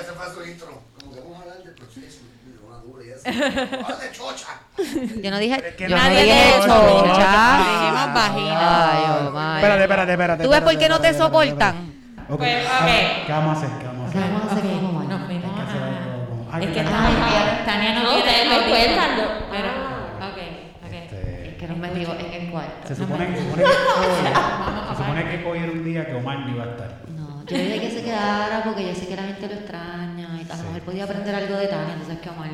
que 4.81 5.15
que. 5.15 5.23
Yo 5.23 5.31
no 5.31 5.39
dije. 5.39 5.55
Es 5.69 5.75
que 5.77 5.89
yo 5.89 5.97
no 5.97 6.03
nadie 6.03 6.23
dije 6.25 6.49
eso. 6.51 7.03
Dijimos 7.05 8.15
vagina. 8.15 8.91
Ay, 8.91 9.27
Omar. 9.29 9.57
Espérate, 9.57 9.83
espérate, 9.83 10.13
espérate. 10.13 10.45
¿Tú 10.45 10.51
ves 10.51 10.61
por 10.61 10.79
qué 10.79 10.89
no 10.89 11.01
te 11.01 11.15
soportan? 11.15 11.75
Pues, 12.29 12.67
ok. 12.67 13.27
¿Qué 13.27 13.33
vamos 13.33 13.57
a 13.57 13.59
hacer? 13.59 13.71
¿Qué 13.81 13.87
vamos 13.87 14.07
a 14.07 14.09
hacer? 14.09 14.21
vamos 14.23 14.43
a 14.43 14.55
hacer? 14.55 14.65
Nos 14.65 15.27
fuimos 15.27 15.53
que 15.55 15.61
a- 15.61 16.61
Es 16.61 16.67
que. 16.71 16.83
Tania, 16.83 17.95
no, 17.95 18.03
No, 18.03 18.11
tiene 18.23 18.59
ustedes 18.59 18.97
yo- 18.97 19.25
Pero, 19.51 19.69
Ah. 20.21 20.29
ok, 20.31 20.39
ok. 20.87 20.93
Este, 20.93 21.57
Que 21.59 21.67
nos 21.69 21.77
metimos 21.79 22.17
en 22.19 22.33
el 22.43 22.51
cuarto. 22.51 22.89
Se 22.89 22.95
supone, 22.97 23.37
se 23.37 23.43
supone 23.43 23.63
que 23.63 23.69
hoy, 24.01 24.89
se 24.91 24.97
supone 24.97 25.25
que 25.31 25.45
hoy 25.49 25.59
era 25.59 25.73
un 25.73 25.85
día 25.85 26.07
que 26.07 26.15
Omar 26.15 26.39
no 26.41 26.49
iba 26.55 26.65
a 26.65 26.69
estar. 26.69 26.91
No, 27.09 27.45
yo 27.47 27.57
dije 27.57 27.81
que 27.81 27.91
se 27.91 28.03
quedara 28.05 28.63
porque 28.65 28.87
yo 28.89 28.95
sé 28.95 29.07
que 29.07 29.17
la 29.17 29.23
gente 29.23 29.47
lo 29.47 29.55
extraña 29.55 30.29
y 30.41 30.51
a 30.51 30.57
lo 30.57 30.63
mejor 30.65 30.81
podía 30.83 31.05
aprender 31.05 31.35
algo 31.35 31.57
de 31.57 31.67
Tania, 31.69 31.93
entonces 31.95 32.19
que 32.21 32.31
Omar 32.31 32.49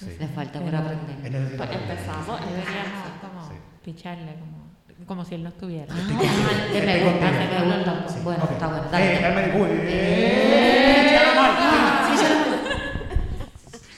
Sí. 0.00 0.16
le 0.18 0.28
falta 0.28 0.58
por 0.60 0.74
aprender. 0.74 1.56
Pues 1.56 1.70
empezamos. 1.72 2.40
Deberíamos 2.40 3.04
como 3.20 3.48
Sí. 3.48 3.54
picharle, 3.84 4.34
como, 4.34 4.70
como 5.06 5.24
si 5.24 5.34
él 5.34 5.42
no 5.42 5.48
estuviera. 5.50 5.86
Ah, 5.90 5.94
me 6.08 7.04
gusta, 7.04 7.30
me 7.30 7.76
gusta. 7.76 8.08
Sí, 8.08 8.18
Bueno, 8.24 8.44
ok. 8.44 8.50
está 8.52 8.66
bueno. 8.68 8.82
Eh, 8.94 9.18
Dale. 9.20 9.44
Eh, 9.88 11.18
se 12.16 12.28
lo- 12.28 12.40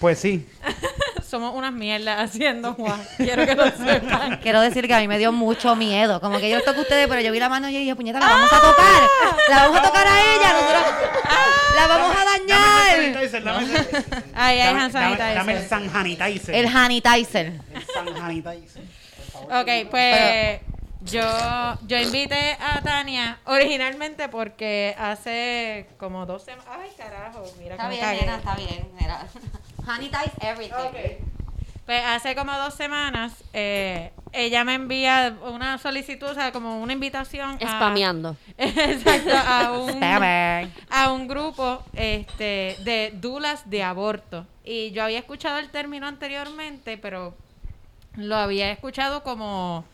Pues 0.01 0.19
sí. 0.19 0.47
Somos 1.33 1.55
unas 1.55 1.73
mierdas 1.73 2.21
haciendo 2.21 2.75
Juan. 2.75 3.01
Quiero 3.17 3.47
que 3.47 3.55
lo 3.55 3.65
sepan. 3.71 4.37
Quiero 4.43 4.61
decir 4.61 4.87
que 4.87 4.93
a 4.93 4.99
mí 4.99 5.09
me 5.09 5.17
dio 5.17 5.33
mucho 5.33 5.75
miedo. 5.75 6.21
Como 6.21 6.39
que 6.39 6.51
yo 6.51 6.63
toco 6.63 6.81
a 6.81 6.83
ustedes, 6.83 7.09
pero 7.09 7.23
yo 7.23 7.33
vi 7.33 7.39
la 7.41 7.49
mano 7.49 7.71
y 7.71 7.73
yo 7.73 7.79
dije, 7.79 7.97
puñeta, 7.97 8.21
la 8.21 8.27
vamos 8.27 8.53
a 8.53 8.61
tocar. 8.61 9.03
La 9.49 9.57
vamos 9.63 9.79
a 9.79 9.83
tocar 9.83 10.07
a 10.07 10.21
ella. 10.21 10.53
Nosotros 10.53 10.83
la 11.75 11.87
vamos 11.87 12.15
a 12.15 12.25
dañar. 12.27 14.23
Ay, 14.35 14.61
ay, 14.61 14.75
Dame, 14.75 14.81
hand 14.81 14.93
dame, 14.93 15.17
sanitizer. 15.17 15.35
dame 15.35 15.53
el 15.57 15.69
San 15.71 15.91
Sanitizer. 15.91 16.55
El 16.55 16.67
Hanitizer. 16.67 17.47
El 17.73 17.87
San 17.87 18.15
Sanitizer. 18.15 18.83
Ok, 19.35 19.91
pues 19.91 20.61
yo, 21.01 21.23
yo 21.87 21.97
invité 21.97 22.59
a 22.61 22.83
Tania 22.83 23.39
originalmente 23.47 24.29
porque 24.29 24.95
hace 24.99 25.87
como 25.97 26.27
dos 26.27 26.43
semanas. 26.43 26.67
Ay, 26.79 26.91
carajo, 26.95 27.43
mira 27.59 27.77
Está 27.77 27.85
cómo 27.85 27.89
bien, 27.97 28.03
cagué. 28.05 28.21
nena, 28.21 28.37
está 28.37 28.55
bien. 28.55 28.87
Mira. 29.01 29.27
Hanitize 29.87 30.33
everything. 30.41 31.25
Pues 31.87 32.03
hace 32.05 32.35
como 32.37 32.53
dos 32.59 32.75
semanas 32.75 33.33
eh, 33.53 34.13
ella 34.33 34.63
me 34.65 34.75
envía 34.75 35.37
una 35.45 35.79
solicitud, 35.79 36.29
o 36.29 36.35
sea, 36.35 36.53
como 36.53 36.81
una 36.81 36.93
invitación. 36.93 37.59
a- 37.61 37.77
Spameando. 37.77 38.37
Exacto, 38.59 39.33
a 39.37 39.73
un, 39.73 40.01
a 40.91 41.13
un 41.13 41.27
grupo 41.29 41.83
este, 41.95 42.77
de 42.85 43.13
dulas 43.17 43.69
de 43.69 43.83
aborto. 43.83 44.47
Y 44.65 44.93
yo 44.93 45.03
había 45.03 45.19
escuchado 45.19 45.59
el 45.59 45.71
término 45.71 46.07
anteriormente, 46.07 46.97
pero 46.99 47.35
lo 48.15 48.37
había 48.37 48.71
escuchado 48.71 49.23
como, 49.25 49.85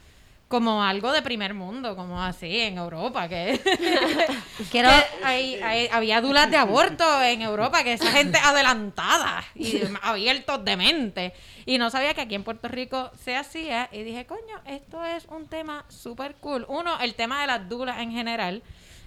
como 0.48 0.82
algo 0.82 1.12
de 1.12 1.20
primer 1.20 1.52
mundo, 1.52 1.94
como 1.94 2.22
así 2.22 2.60
en 2.60 2.78
Europa, 2.78 3.28
que, 3.28 3.60
Quiero. 4.70 4.88
que 4.88 5.24
hay- 5.24 5.54
hay- 5.62 5.88
había 5.92 6.20
dulas 6.22 6.50
de 6.50 6.56
aborto 6.56 7.22
en 7.22 7.42
Europa, 7.42 7.84
que 7.84 7.92
esa 7.92 8.10
gente 8.10 8.38
adelantada 8.42 9.44
y 9.54 9.82
abiertos 10.02 10.64
de 10.64 10.76
mente. 10.76 11.32
Y 11.66 11.76
no 11.76 11.90
sabía 11.90 12.14
que 12.14 12.22
aquí 12.22 12.34
en 12.34 12.44
Puerto 12.44 12.66
Rico 12.68 13.10
se 13.22 13.36
hacía. 13.36 13.90
Y 13.92 14.02
dije, 14.04 14.24
coño, 14.24 14.58
esto 14.64 15.04
es 15.04 15.26
un 15.26 15.46
tema 15.48 15.84
súper 15.88 16.34
cool. 16.36 16.64
Uno, 16.68 16.98
el 17.00 17.14
tema 17.14 17.42
de 17.42 17.46
las 17.46 17.68
dulas 17.68 17.98
en 18.00 18.10
general. 18.12 18.62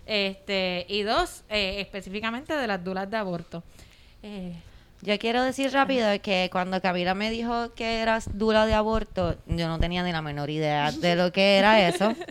Este, 0.06 0.86
y 0.90 1.02
dos, 1.04 1.44
eh, 1.50 1.78
específicamente 1.80 2.56
de 2.56 2.68
las 2.68 2.84
dulas 2.84 3.10
de 3.10 3.18
aborto. 3.18 3.64
Eh, 4.24 4.54
Yo 5.04 5.18
quiero 5.18 5.44
decir 5.44 5.72
rápido 5.74 6.08
que 6.22 6.50
cuando 6.52 6.80
Camila 6.82 7.16
me 7.16 7.32
dijo 7.32 7.74
que 7.74 8.00
eras 8.02 8.38
dura 8.38 8.66
de 8.68 8.76
aborto, 8.76 9.36
yo 9.48 9.68
no 9.68 9.80
tenía 9.80 10.04
ni 10.04 10.12
la 10.12 10.22
menor 10.22 10.50
idea 10.52 10.92
de 10.92 11.16
lo 11.16 11.32
que 11.32 11.58
era 11.58 11.88
eso. 11.88 12.14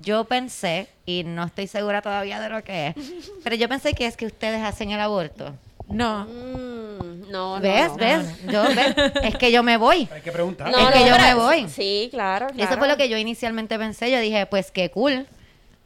Yo 0.00 0.24
pensé, 0.24 0.88
y 1.06 1.24
no 1.24 1.44
estoy 1.44 1.66
segura 1.66 2.02
todavía 2.02 2.38
de 2.38 2.50
lo 2.50 2.62
que 2.62 2.88
es, 2.88 2.94
pero 3.42 3.56
yo 3.56 3.68
pensé 3.70 3.94
que 3.94 4.04
es 4.04 4.18
que 4.18 4.26
ustedes 4.26 4.62
hacen 4.62 4.90
el 4.90 5.00
aborto. 5.00 5.54
no. 5.88 6.24
Mm, 6.26 7.30
no, 7.30 7.56
no, 7.56 7.60
¿Ves? 7.60 7.88
no. 7.88 7.96
¿Ves? 7.96 8.42
Yo, 8.52 8.62
¿ves? 8.64 8.94
Es 9.22 9.36
que 9.36 9.50
yo 9.50 9.62
me 9.62 9.78
voy. 9.78 10.06
Hay 10.12 10.20
que 10.20 10.30
preguntar. 10.30 10.70
No, 10.70 10.78
Es 10.78 10.94
que 10.94 11.00
no, 11.00 11.06
yo 11.06 11.18
me 11.18 11.34
voy. 11.34 11.68
Sí, 11.70 12.08
claro, 12.10 12.48
claro. 12.48 12.70
Eso 12.70 12.78
fue 12.78 12.86
lo 12.86 12.98
que 12.98 13.08
yo 13.08 13.16
inicialmente 13.16 13.78
pensé. 13.78 14.10
Yo 14.10 14.18
dije, 14.20 14.44
pues 14.44 14.70
qué 14.70 14.90
cool. 14.90 15.26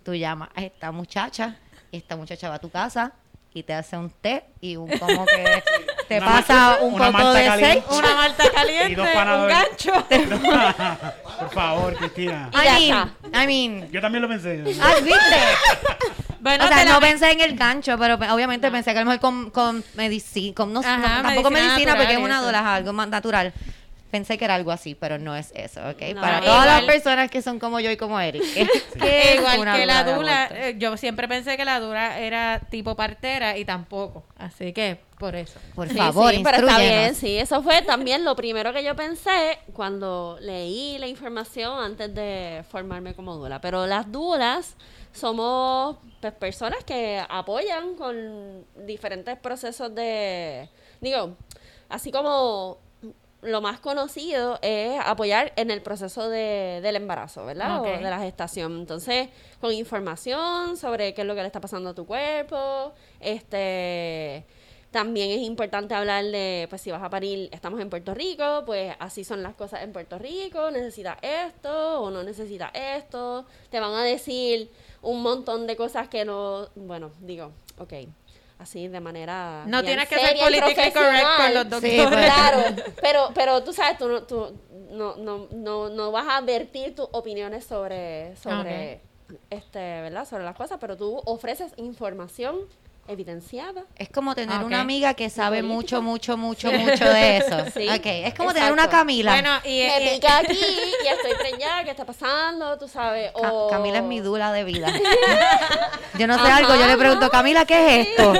Tú 0.02 0.14
llamas 0.16 0.48
a 0.56 0.62
esta 0.64 0.90
muchacha 0.90 1.56
y 1.92 1.98
esta 1.98 2.16
muchacha 2.16 2.48
va 2.48 2.56
a 2.56 2.58
tu 2.58 2.70
casa 2.70 3.12
y 3.54 3.62
te 3.62 3.72
hace 3.72 3.96
un 3.96 4.10
té 4.10 4.44
y 4.60 4.74
un 4.76 4.88
como 4.98 5.24
que 5.26 5.62
te 6.08 6.16
Una 6.18 6.26
pasa 6.26 6.54
malta- 6.54 6.82
un 6.84 6.92
poco 6.96 7.32
de 7.34 7.44
caliente. 7.44 7.82
sage. 7.86 7.98
Una 7.98 8.14
malta 8.14 8.44
caliente, 8.54 8.92
Y 8.92 8.94
dos 8.94 9.06
un 9.06 9.48
gancho. 9.48 9.92
Por 11.38 11.50
favor, 11.50 11.94
Cristina. 11.96 12.50
I 12.52 12.90
mean, 12.90 13.14
I 13.34 13.46
mean, 13.46 13.90
Yo 13.92 14.00
también 14.00 14.22
lo 14.22 14.28
pensé. 14.28 14.64
ah, 14.82 14.94
¿viste? 15.02 15.20
Bueno, 16.40 16.64
o 16.64 16.68
sea, 16.68 16.84
la 16.84 16.92
no 16.92 17.00
pensé 17.00 17.30
en 17.32 17.40
el 17.40 17.56
gancho, 17.56 17.98
pero 17.98 18.18
pe- 18.18 18.30
obviamente 18.30 18.70
pensé 18.70 18.92
que 18.92 18.98
a 18.98 19.02
lo 19.02 19.06
mejor 19.06 19.20
con, 19.20 19.50
con 19.50 19.84
medicina, 19.94 20.54
con 20.54 20.72
no, 20.72 20.80
Ajá, 20.80 20.96
no, 21.16 21.22
tampoco 21.28 21.50
medicina 21.50 21.74
medicina 21.74 21.96
porque 21.96 22.12
es 22.12 22.18
una 22.18 22.48
es 22.48 22.54
algo 22.78 22.92
más 22.92 23.08
natural. 23.08 23.52
Pensé 24.10 24.38
que 24.38 24.44
era 24.46 24.54
algo 24.54 24.72
así, 24.72 24.94
pero 24.94 25.18
no 25.18 25.36
es 25.36 25.52
eso, 25.54 25.80
¿ok? 25.86 26.00
No, 26.14 26.20
Para 26.22 26.38
igual- 26.38 26.44
todas 26.44 26.66
las 26.66 26.82
personas 26.84 27.30
que 27.30 27.42
son 27.42 27.58
como 27.58 27.78
yo 27.80 27.90
y 27.90 27.96
como 27.98 28.18
Eric. 28.18 28.42
que- 28.54 28.66
que 28.98 29.28
es 29.32 29.34
Igual 29.36 29.58
una 29.60 29.76
que 29.76 29.84
la 29.86 30.04
dula, 30.04 30.48
eh, 30.52 30.76
yo 30.78 30.96
siempre 30.96 31.28
pensé 31.28 31.56
que 31.58 31.64
la 31.66 31.78
dura 31.80 32.18
era 32.18 32.60
tipo 32.70 32.96
partera 32.96 33.58
y 33.58 33.64
tampoco. 33.66 34.24
Así 34.38 34.72
que, 34.72 35.00
por 35.18 35.34
eso. 35.34 35.58
Por 35.74 35.88
Sí, 35.88 35.96
favor, 35.96 36.32
sí, 36.32 36.40
pero 36.44 36.58
está 36.58 36.78
bien, 36.78 37.14
sí. 37.14 37.36
Eso 37.38 37.62
fue 37.62 37.82
también 37.82 38.24
lo 38.24 38.36
primero 38.36 38.72
que 38.72 38.82
yo 38.84 38.94
pensé 38.94 39.58
cuando 39.72 40.38
leí 40.40 40.96
la 40.98 41.06
información 41.06 41.78
antes 41.78 42.14
de 42.14 42.64
formarme 42.70 43.14
como 43.14 43.34
dula. 43.36 43.60
Pero 43.60 43.86
las 43.86 44.10
dulas 44.10 44.76
somos 45.12 45.96
pues, 46.20 46.32
personas 46.34 46.84
que 46.84 47.22
apoyan 47.28 47.94
con 47.96 48.64
diferentes 48.86 49.36
procesos 49.38 49.94
de... 49.94 50.68
Digo, 51.00 51.36
así 51.88 52.10
como 52.12 52.78
lo 53.40 53.60
más 53.60 53.78
conocido 53.78 54.58
es 54.62 55.00
apoyar 55.04 55.52
en 55.54 55.70
el 55.70 55.80
proceso 55.80 56.28
de, 56.28 56.80
del 56.82 56.96
embarazo, 56.96 57.44
¿verdad? 57.44 57.80
O 57.80 57.84
de 57.84 58.00
la 58.00 58.18
gestación. 58.18 58.80
Entonces, 58.80 59.28
con 59.60 59.72
información 59.72 60.76
sobre 60.76 61.14
qué 61.14 61.20
es 61.20 61.26
lo 61.26 61.34
que 61.36 61.42
le 61.42 61.46
está 61.46 61.60
pasando 61.60 61.90
a 61.90 61.94
tu 61.94 62.04
cuerpo, 62.06 62.92
este... 63.20 64.44
También 64.90 65.30
es 65.30 65.40
importante 65.46 65.94
hablar 65.94 66.24
de, 66.24 66.66
pues 66.70 66.80
si 66.80 66.90
vas 66.90 67.02
a 67.02 67.10
parir, 67.10 67.50
estamos 67.52 67.78
en 67.80 67.90
Puerto 67.90 68.14
Rico, 68.14 68.62
pues 68.64 68.94
así 68.98 69.22
son 69.22 69.42
las 69.42 69.54
cosas 69.54 69.82
en 69.82 69.92
Puerto 69.92 70.18
Rico, 70.18 70.70
necesitas 70.70 71.18
esto 71.20 72.00
o 72.00 72.10
no 72.10 72.22
necesitas 72.22 72.70
esto, 72.72 73.44
te 73.70 73.80
van 73.80 73.92
a 73.92 74.02
decir 74.02 74.70
un 75.02 75.20
montón 75.20 75.66
de 75.66 75.76
cosas 75.76 76.08
que 76.08 76.24
no, 76.24 76.68
bueno, 76.74 77.10
digo, 77.20 77.52
ok, 77.76 77.92
así 78.60 78.88
de 78.88 79.00
manera... 79.00 79.64
No 79.66 79.84
tienes 79.84 80.08
que 80.08 80.14
ser 80.14 80.28
seria 80.28 80.42
y 80.48 80.58
politically 80.60 80.92
correct 80.92 81.26
con 81.36 81.54
los 81.54 81.82
Sí, 81.82 81.96
doctores. 81.98 82.08
pues. 82.08 82.24
Claro, 82.24 82.76
pero, 83.02 83.28
pero 83.34 83.62
tú 83.62 83.72
sabes, 83.74 83.98
tú, 83.98 84.08
no- 84.08 84.22
tú 84.22 84.58
no, 84.90 85.16
no, 85.16 85.48
no, 85.52 85.90
no 85.90 86.10
vas 86.12 86.26
a 86.30 86.40
vertir 86.40 86.94
tus 86.94 87.08
opiniones 87.12 87.64
sobre, 87.66 88.34
sobre, 88.36 89.02
este, 89.50 89.78
¿verdad? 89.78 90.26
Sobre 90.26 90.44
las 90.44 90.56
cosas, 90.56 90.78
pero 90.80 90.96
tú 90.96 91.20
ofreces 91.26 91.72
información 91.76 92.56
evidenciada. 93.08 93.84
Es 93.96 94.08
como 94.10 94.34
tener 94.34 94.58
Ok. 94.60 94.66
una 94.66 94.80
amiga 94.80 95.14
que 95.14 95.30
sabe 95.30 95.62
mucho, 95.62 96.02
mucho, 96.02 96.36
mucho, 96.36 96.70
mucho 96.72 97.04
de 97.08 97.38
eso. 97.38 97.56
Sí, 97.74 97.88
Ok, 97.88 98.06
es 98.06 98.34
como 98.34 98.52
tener 98.54 98.72
una. 98.72 98.88
Camila. 98.88 99.32
Bueno, 99.32 99.50
y, 99.64 99.80
Me 99.86 100.04
y- 100.04 100.14
pica 100.14 100.38
aquí 100.38 100.52
y 101.04 101.06
estoy 101.08 101.32
preñada, 101.38 101.84
¿qué 101.84 101.90
está 101.90 102.04
pasando? 102.06 102.78
Tú 102.78 102.86
sabes. 102.88 103.30
O- 103.34 103.68
Camila 103.68 103.98
es 103.98 104.04
mi 104.04 104.20
dula 104.20 104.52
de 104.52 104.64
vida. 104.64 104.88
yo 106.18 106.26
no 106.26 106.34
sé 106.34 106.40
Ajá, 106.40 106.56
algo, 106.58 106.74
yo 106.74 106.86
le 106.86 106.96
pregunto, 106.96 107.26
¿no? 107.26 107.30
Camila, 107.30 107.64
¿qué 107.64 108.00
es 108.00 108.08
esto? 108.08 108.32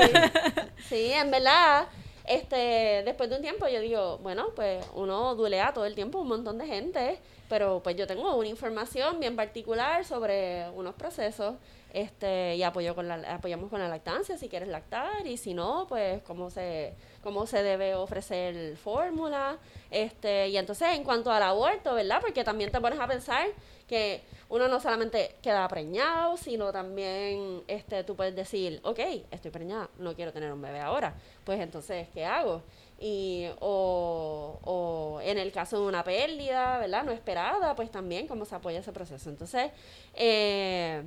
Sí, 0.87 1.11
en 1.13 1.29
verdad, 1.31 1.85
este, 2.25 3.03
después 3.05 3.29
de 3.29 3.35
un 3.37 3.41
tiempo 3.41 3.67
yo 3.67 3.79
digo, 3.79 4.17
bueno, 4.19 4.47
pues 4.55 4.83
uno 4.95 5.35
duelea 5.35 5.71
todo 5.73 5.85
el 5.85 5.95
tiempo 5.95 6.19
un 6.19 6.27
montón 6.27 6.57
de 6.57 6.65
gente, 6.67 7.19
pero 7.47 7.81
pues 7.83 7.95
yo 7.95 8.07
tengo 8.07 8.35
una 8.35 8.47
información 8.47 9.19
bien 9.19 9.35
particular 9.35 10.03
sobre 10.05 10.67
unos 10.71 10.95
procesos, 10.95 11.55
este, 11.93 12.55
y 12.55 12.63
apoyo 12.63 12.95
con 12.95 13.07
la, 13.07 13.15
apoyamos 13.33 13.69
con 13.69 13.79
la 13.79 13.87
lactancia 13.87 14.37
si 14.37 14.49
quieres 14.49 14.69
lactar, 14.69 15.25
y 15.25 15.37
si 15.37 15.53
no, 15.53 15.85
pues 15.87 16.21
cómo 16.23 16.49
se, 16.49 16.93
cómo 17.23 17.45
se 17.47 17.63
debe 17.63 17.95
ofrecer 17.95 18.77
fórmula, 18.77 19.57
este, 19.91 20.49
y 20.49 20.57
entonces 20.57 20.89
en 20.95 21.03
cuanto 21.03 21.31
al 21.31 21.43
aborto, 21.43 21.95
¿verdad? 21.95 22.19
Porque 22.21 22.43
también 22.43 22.71
te 22.71 22.79
pones 22.79 22.99
a 22.99 23.07
pensar 23.07 23.47
que 23.87 24.21
uno 24.49 24.67
no 24.67 24.79
solamente 24.79 25.35
queda 25.41 25.67
preñado, 25.67 26.37
sino 26.37 26.71
también 26.71 27.63
este, 27.67 28.03
tú 28.03 28.15
puedes 28.15 28.35
decir, 28.35 28.79
ok, 28.83 28.99
estoy 29.31 29.51
preñada, 29.51 29.89
no 29.97 30.13
quiero 30.15 30.31
tener 30.31 30.51
un 30.51 30.61
bebé 30.61 30.79
ahora. 30.79 31.15
Pues 31.43 31.59
entonces, 31.59 32.07
¿qué 32.13 32.25
hago? 32.25 32.61
y 33.01 33.47
o, 33.59 34.59
o 34.63 35.21
en 35.21 35.37
el 35.37 35.51
caso 35.51 35.79
de 35.79 35.87
una 35.87 36.03
pérdida, 36.03 36.77
¿verdad? 36.79 37.03
No 37.03 37.11
esperada, 37.11 37.75
pues 37.75 37.89
también 37.89 38.27
cómo 38.27 38.45
se 38.45 38.55
apoya 38.55 38.79
ese 38.79 38.91
proceso. 38.91 39.29
Entonces, 39.29 39.71
eh, 40.15 41.01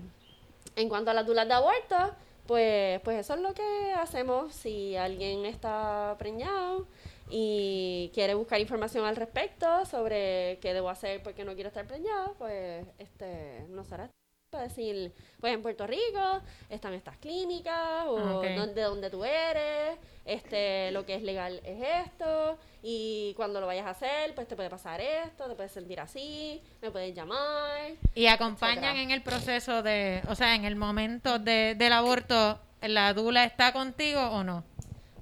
en 0.76 0.88
cuanto 0.88 1.10
a 1.10 1.14
las 1.14 1.26
dudas 1.26 1.46
de 1.46 1.54
aborto, 1.54 2.14
pues, 2.46 3.00
pues 3.00 3.20
eso 3.20 3.34
es 3.34 3.40
lo 3.40 3.54
que 3.54 3.92
hacemos 3.94 4.54
si 4.54 4.96
alguien 4.96 5.44
está 5.46 6.16
preñado 6.18 6.86
y 7.30 8.10
quiere 8.12 8.34
buscar 8.34 8.60
información 8.60 9.04
al 9.04 9.16
respecto 9.16 9.84
sobre 9.86 10.58
qué 10.60 10.74
debo 10.74 10.90
hacer 10.90 11.22
porque 11.22 11.44
no 11.44 11.54
quiero 11.54 11.68
estar 11.68 11.86
preñado, 11.86 12.34
pues 12.38 12.84
este 12.98 13.66
no 13.70 13.84
será 13.84 14.10
para 14.52 14.64
decir, 14.64 15.12
pues 15.40 15.54
en 15.54 15.62
Puerto 15.62 15.86
Rico 15.86 16.42
están 16.68 16.92
estas 16.92 17.16
clínicas 17.16 18.04
o 18.06 18.38
Ok. 18.38 18.44
dónde- 18.54 18.74
de 18.74 18.82
dónde 18.82 19.10
tú 19.10 19.24
eres, 19.24 19.98
este 20.26 20.90
lo 20.92 21.04
que 21.06 21.14
es 21.14 21.22
legal 21.22 21.58
es 21.64 22.06
esto 22.06 22.58
y 22.82 23.32
cuando 23.34 23.60
lo 23.60 23.66
vayas 23.66 23.86
a 23.86 23.90
hacer, 23.90 24.34
pues 24.34 24.46
te 24.46 24.54
puede 24.54 24.68
pasar 24.68 25.00
esto, 25.00 25.48
te 25.48 25.54
puedes 25.54 25.72
sentir 25.72 25.98
así, 26.00 26.60
me 26.82 26.90
puedes 26.90 27.14
llamar. 27.14 27.92
Y 28.14 28.26
acompañan 28.26 28.76
etcétera. 28.84 29.02
en 29.02 29.10
el 29.10 29.22
proceso 29.22 29.82
de, 29.82 30.22
o 30.28 30.34
sea, 30.34 30.54
en 30.54 30.66
el 30.66 30.76
momento 30.76 31.38
de, 31.38 31.74
del 31.74 31.92
aborto, 31.94 32.60
¿la 32.82 33.14
dula 33.14 33.44
está 33.44 33.72
contigo 33.72 34.20
o 34.20 34.44
no? 34.44 34.64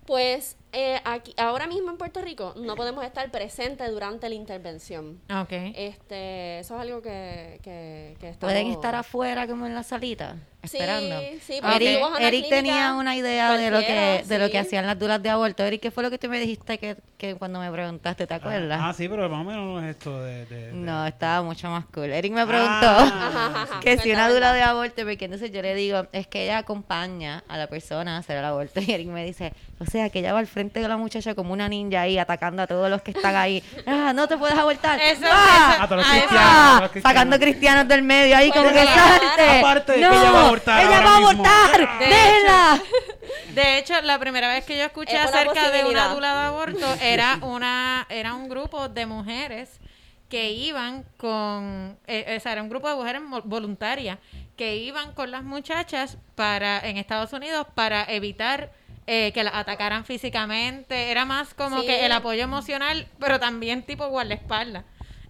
Pues 0.07 0.57
eh, 0.73 1.01
aquí, 1.05 1.35
ahora 1.37 1.67
mismo 1.67 1.91
en 1.91 1.97
Puerto 1.97 2.21
Rico 2.23 2.55
no 2.57 2.77
podemos 2.77 3.05
estar 3.05 3.31
presentes 3.31 3.91
durante 3.91 4.29
la 4.29 4.35
intervención. 4.35 5.21
Ok. 5.31 5.53
Este, 5.75 6.61
eso 6.61 6.75
es 6.77 6.81
algo 6.81 7.03
que, 7.03 7.61
que, 7.63 8.17
que 8.21 8.29
estamos- 8.31 8.53
Pueden 8.53 8.69
estar 8.71 8.95
afuera 8.95 9.47
como 9.47 9.67
en 9.67 9.75
la 9.75 9.83
salita, 9.83 10.37
Sí, 10.63 10.77
esperando. 10.77 11.17
sí, 11.41 11.59
Eric 12.21 12.49
tenía 12.51 12.95
una 12.95 13.17
idea 13.17 13.57
de 13.57 13.71
lo 13.71 13.79
que 13.81 14.25
de 14.27 14.39
lo 14.39 14.51
que 14.51 14.59
hacían 14.59 14.87
las 14.87 14.99
duras 14.99 15.23
de 15.23 15.31
aborto. 15.31 15.65
Eric, 15.65 15.81
¿qué 15.81 15.91
fue 15.91 16.03
lo 16.03 16.11
que 16.11 16.19
tú 16.19 16.29
me 16.29 16.39
dijiste 16.39 16.77
que, 16.79 16.97
que 17.17 17.35
cuando 17.35 17.59
me 17.61 17.71
preguntaste, 17.73 18.27
te 18.27 18.35
acuerdas? 18.35 18.79
Ah, 18.83 18.93
sí, 18.93 19.09
pero 19.09 19.29
más 19.31 19.41
o 19.41 19.45
menos 19.45 19.65
no 19.67 19.81
es 19.81 19.97
esto 19.97 20.23
de... 20.23 20.45
de- 20.47 20.67
de- 20.67 20.73
No, 20.75 21.07
estaba 21.07 21.43
mucho 21.43 21.69
más 21.71 21.87
cool. 21.87 22.11
Eric 22.11 22.33
me 22.33 22.47
preguntó 22.47 22.71
Ah, 22.87 23.67
Ajá, 23.71 23.81
que 23.81 23.97
si 23.99 24.13
una 24.13 24.29
dura 24.29 24.51
cuenta. 24.51 24.53
de 24.55 24.63
aborto, 24.63 25.03
porque 25.03 25.25
entonces 25.25 25.51
yo 25.51 25.63
le 25.63 25.75
digo, 25.75 26.07
es 26.13 26.27
que 26.27 26.45
ella 26.45 26.59
acompaña 26.59 27.43
a 27.49 27.57
la 27.57 27.67
persona 27.67 28.17
a 28.17 28.19
hacer 28.19 28.37
el 28.37 28.45
aborto. 28.45 28.81
Y 28.87 28.93
Eric 28.93 29.09
me 29.09 29.25
dice, 29.25 29.53
o 29.79 29.87
sea, 29.87 30.11
que 30.11 30.19
ella 30.19 30.33
va 30.35 30.41
al 30.41 30.47
frente 30.47 30.60
de 30.65 30.89
la 30.89 30.97
muchacha 30.97 31.35
como 31.35 31.53
una 31.53 31.69
ninja 31.69 32.03
ahí, 32.03 32.19
atacando 32.19 32.63
a 32.63 32.67
todos 32.67 32.89
los 32.91 33.03
que 33.03 33.11
están 33.13 33.37
ahí. 33.37 33.63
Ah, 33.87 34.13
no 34.13 34.29
te 34.29 34.37
puedes 34.37 34.57
abortar. 34.59 35.01
Eso- 35.01 35.25
¡Ah! 35.31 35.73
eso- 35.75 35.83
A 35.85 35.89
todos 35.89 35.99
los 36.03 36.07
Ah, 36.07 36.11
cristianos, 36.19 36.41
¡Ah! 36.41 36.67
a 36.67 36.69
todos 36.71 36.81
los 36.83 36.91
cristianos. 36.91 37.17
Sacando 37.19 37.39
cristianos 37.39 37.89
del 37.89 38.03
medio 38.03 38.37
ahí, 38.37 38.51
como 38.51 38.65
Pues 38.71 38.77
que 38.77 38.83
claro. 38.93 39.25
salte. 39.25 39.59
Aparte 39.59 39.93
de 39.93 39.99
que 39.99 40.05
ella 40.07 40.31
va 40.31 40.41
a 40.41 40.47
abortar 40.47 40.81
ella 40.87 41.01
va 41.01 41.11
a 41.11 41.17
abortar. 41.17 41.99
De 41.99 42.07
Déjela. 42.07 42.81
De 43.55 43.79
hecho, 43.79 44.01
la 44.03 44.19
primera 44.19 44.49
vez 44.49 44.65
que 44.65 44.77
yo 44.77 44.85
escuché 44.85 45.17
Es 45.17 45.23
acerca 45.29 45.71
de 45.71 45.85
una 45.85 46.09
dula 46.09 46.33
de 46.35 46.47
aborto 46.47 46.87
era 47.03 47.39
una 47.43 48.07
era 48.09 48.35
un 48.35 48.49
grupo 48.49 48.89
de 48.89 49.07
mujeres 49.07 49.81
que 50.29 50.53
iban 50.53 51.05
con, 51.17 51.99
eh, 52.07 52.37
o 52.37 52.41
sea, 52.41 52.53
era 52.53 52.63
un 52.63 52.69
grupo 52.69 52.89
de 52.89 52.95
mujeres 52.95 53.21
voluntarias 53.45 54.19
que 54.57 54.77
iban 54.77 55.13
con 55.13 55.31
las 55.33 55.43
muchachas 55.43 56.19
para 56.37 56.79
en 56.81 56.97
Estados 56.99 57.33
Unidos 57.33 57.67
para 57.75 58.05
evitar 58.05 58.71
eh, 59.13 59.33
que 59.33 59.43
las 59.43 59.55
atacaran 59.55 60.05
físicamente. 60.05 61.11
Era 61.11 61.25
más 61.25 61.53
como 61.55 61.81
Sí. 61.81 61.87
que 61.87 62.07
el 62.07 62.13
apoyo 62.13 62.43
emocional, 62.45 63.09
pero 63.19 63.41
también 63.41 63.83
tipo 63.83 64.07
guardaespaldas. 64.09 64.85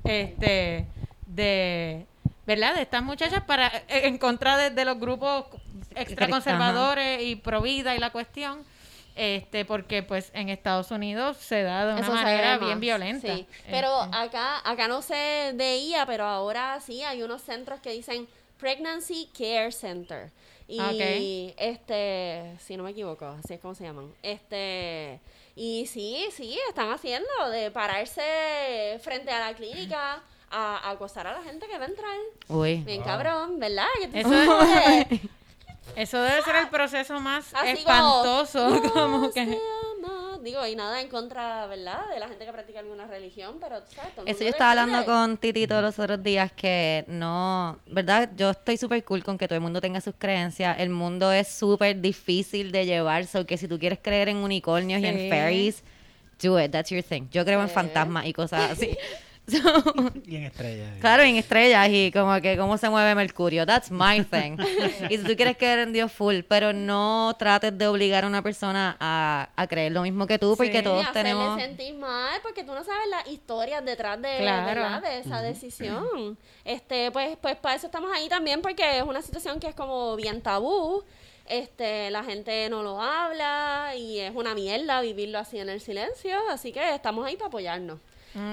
Este, 0.04 0.86
de, 1.26 2.06
¿verdad? 2.46 2.74
De 2.74 2.82
estas 2.82 3.02
muchachas 3.02 3.42
para, 3.44 3.68
eh, 3.88 4.02
en 4.04 4.18
contra 4.18 4.58
de, 4.58 4.68
de 4.70 4.84
los 4.84 4.98
grupos 5.00 5.46
extraconservadores 5.94 7.22
y 7.22 7.36
pro 7.36 7.62
vida 7.62 7.94
y 7.94 7.98
la 7.98 8.10
cuestión. 8.10 8.64
Este, 9.16 9.64
porque 9.64 10.02
pues 10.02 10.30
en 10.34 10.48
Estados 10.48 10.90
Unidos 10.90 11.36
se 11.38 11.62
da 11.62 11.84
de 11.86 11.92
una 11.94 12.02
Eso 12.02 12.12
manera 12.14 12.58
bien 12.58 12.80
violenta. 12.80 13.34
sí. 13.34 13.46
Pero 13.70 14.04
Este, 14.04 14.16
acá, 14.16 14.60
acá 14.64 14.88
no 14.88 15.02
se 15.02 15.52
veía, 15.54 16.06
pero 16.06 16.24
ahora 16.26 16.78
sí 16.80 17.02
hay 17.02 17.22
unos 17.22 17.42
centros 17.42 17.80
que 17.80 17.90
dicen 17.92 18.28
Pregnancy 18.58 19.28
Care 19.36 19.72
Center. 19.72 20.30
Y 20.72 20.78
Ok. 20.80 21.54
este, 21.58 22.54
si 22.60 22.76
no 22.76 22.84
me 22.84 22.90
equivoco, 22.90 23.26
así 23.26 23.54
es 23.54 23.60
como 23.60 23.74
se 23.74 23.82
llaman. 23.84 24.12
Este, 24.22 25.18
y 25.56 25.86
sí, 25.86 26.26
sí, 26.32 26.56
están 26.68 26.90
haciendo 26.92 27.28
de 27.50 27.70
pararse 27.72 28.98
frente 29.02 29.30
a 29.32 29.40
la 29.50 29.54
clínica 29.56 30.22
a, 30.50 30.76
a 30.78 30.90
acosar 30.90 31.26
a 31.26 31.32
la 31.32 31.42
gente 31.42 31.66
que 31.66 31.76
va 31.76 31.84
a 31.86 31.88
entrar. 31.88 32.16
Uy. 32.48 32.76
Bien 32.84 33.02
cabrón, 33.02 33.58
¿verdad? 33.58 33.86
Que 34.00 34.08
tú 34.08 34.16
Eso 34.32 34.60
es- 34.62 35.20
Eso 35.96 36.20
debe 36.22 36.42
ser 36.42 36.56
el 36.56 36.68
proceso 36.68 37.20
más 37.20 37.52
Así 37.54 37.68
espantoso. 37.70 38.68
como, 38.82 38.90
Como 38.92 39.18
"No 39.18 39.32
que... 39.32 39.44
se 39.44 39.50
ama". 39.52 40.38
Digo, 40.42 40.66
y 40.66 40.74
nada 40.74 41.02
en 41.02 41.08
contra, 41.08 41.66
¿verdad? 41.66 42.08
De 42.08 42.18
la 42.18 42.26
gente 42.26 42.46
que 42.46 42.52
practica 42.52 42.78
alguna 42.78 43.06
religión, 43.06 43.58
pero 43.60 43.82
tú 43.82 43.92
sabes, 43.94 44.14
todo 44.14 44.24
el 44.24 44.32
Eso 44.32 44.42
yo 44.42 44.48
estaba 44.48 44.70
hablando 44.70 45.04
con 45.04 45.36
Titito 45.36 45.82
los 45.82 45.98
otros 45.98 46.22
días 46.22 46.50
que 46.52 47.04
no, 47.08 47.78
¿verdad? 47.86 48.30
Yo 48.36 48.48
estoy 48.50 48.78
súper 48.78 49.04
cool 49.04 49.22
con 49.22 49.36
que 49.36 49.46
todo 49.46 49.56
el 49.56 49.60
mundo 49.60 49.82
tenga 49.82 50.00
sus 50.00 50.14
creencias. 50.16 50.78
El 50.78 50.88
mundo 50.88 51.30
es 51.30 51.46
súper 51.48 52.00
difícil 52.00 52.72
de 52.72 52.86
llevar, 52.86 53.26
so 53.26 53.44
que 53.44 53.58
si 53.58 53.68
tú 53.68 53.78
quieres 53.78 53.98
creer 54.00 54.30
en 54.30 54.38
unicornios 54.38 55.02
y 55.02 55.06
en 55.06 55.28
fairies, 55.28 55.82
do 56.42 56.58
it, 56.58 56.70
that's 56.70 56.88
your 56.88 57.02
thing. 57.02 57.28
Yo 57.30 57.44
creo 57.44 57.60
en 57.60 57.68
fantasmas 57.68 58.24
y 58.24 58.32
cosas 58.32 58.70
así. 58.72 58.96
So, 59.50 59.58
Y 60.26 60.36
en 60.36 60.44
estrellas. 60.44 60.88
claro, 61.00 61.22
en 61.22 61.36
estrellas 61.36 61.88
y 61.90 62.10
como 62.12 62.40
que 62.40 62.56
cómo 62.56 62.76
se 62.78 62.88
mueve 62.88 63.14
Mercurio. 63.14 63.66
That's 63.66 63.90
my 63.90 64.22
thing. 64.24 64.56
y 65.10 65.16
si 65.18 65.24
tú 65.24 65.34
quieres 65.36 65.56
creer 65.56 65.80
en 65.80 65.92
Dios 65.92 66.12
full, 66.12 66.40
pero 66.48 66.72
no 66.72 67.34
trates 67.38 67.76
de 67.76 67.86
obligar 67.86 68.24
a 68.24 68.26
una 68.26 68.42
persona 68.42 68.96
a, 69.00 69.50
a 69.56 69.66
creer 69.66 69.92
lo 69.92 70.02
mismo 70.02 70.26
que 70.26 70.38
tú, 70.38 70.56
porque 70.56 70.78
Sí. 70.78 70.84
Todos 70.84 71.12
tenemos... 71.12 71.60
sentir 71.60 71.94
mal 71.94 72.40
porque 72.42 72.64
tú 72.64 72.72
no 72.74 72.82
sabes 72.84 73.08
las 73.10 73.26
historias 73.28 73.84
detrás 73.84 74.20
de, 74.22 74.38
Claro. 74.38 74.66
¿verdad? 74.66 75.02
de 75.02 75.18
esa 75.18 75.42
decisión. 75.42 76.38
Este, 76.64 77.10
pues, 77.10 77.36
pues 77.40 77.56
para 77.56 77.74
eso 77.74 77.86
estamos 77.86 78.10
ahí 78.14 78.28
también 78.28 78.62
porque 78.62 78.98
es 78.98 79.02
una 79.02 79.20
situación 79.22 79.58
que 79.60 79.68
es 79.68 79.74
como 79.74 80.16
bien 80.16 80.40
tabú. 80.42 81.02
Este, 81.46 82.10
la 82.12 82.22
gente 82.22 82.68
no 82.70 82.82
lo 82.84 83.00
habla 83.02 83.94
y 83.96 84.20
es 84.20 84.32
una 84.36 84.54
mierda 84.54 85.00
vivirlo 85.00 85.38
así 85.40 85.58
en 85.58 85.68
el 85.68 85.80
silencio, 85.80 86.36
así 86.48 86.70
que 86.70 86.94
estamos 86.94 87.26
ahí 87.26 87.34
para 87.36 87.48
apoyarnos. 87.48 87.98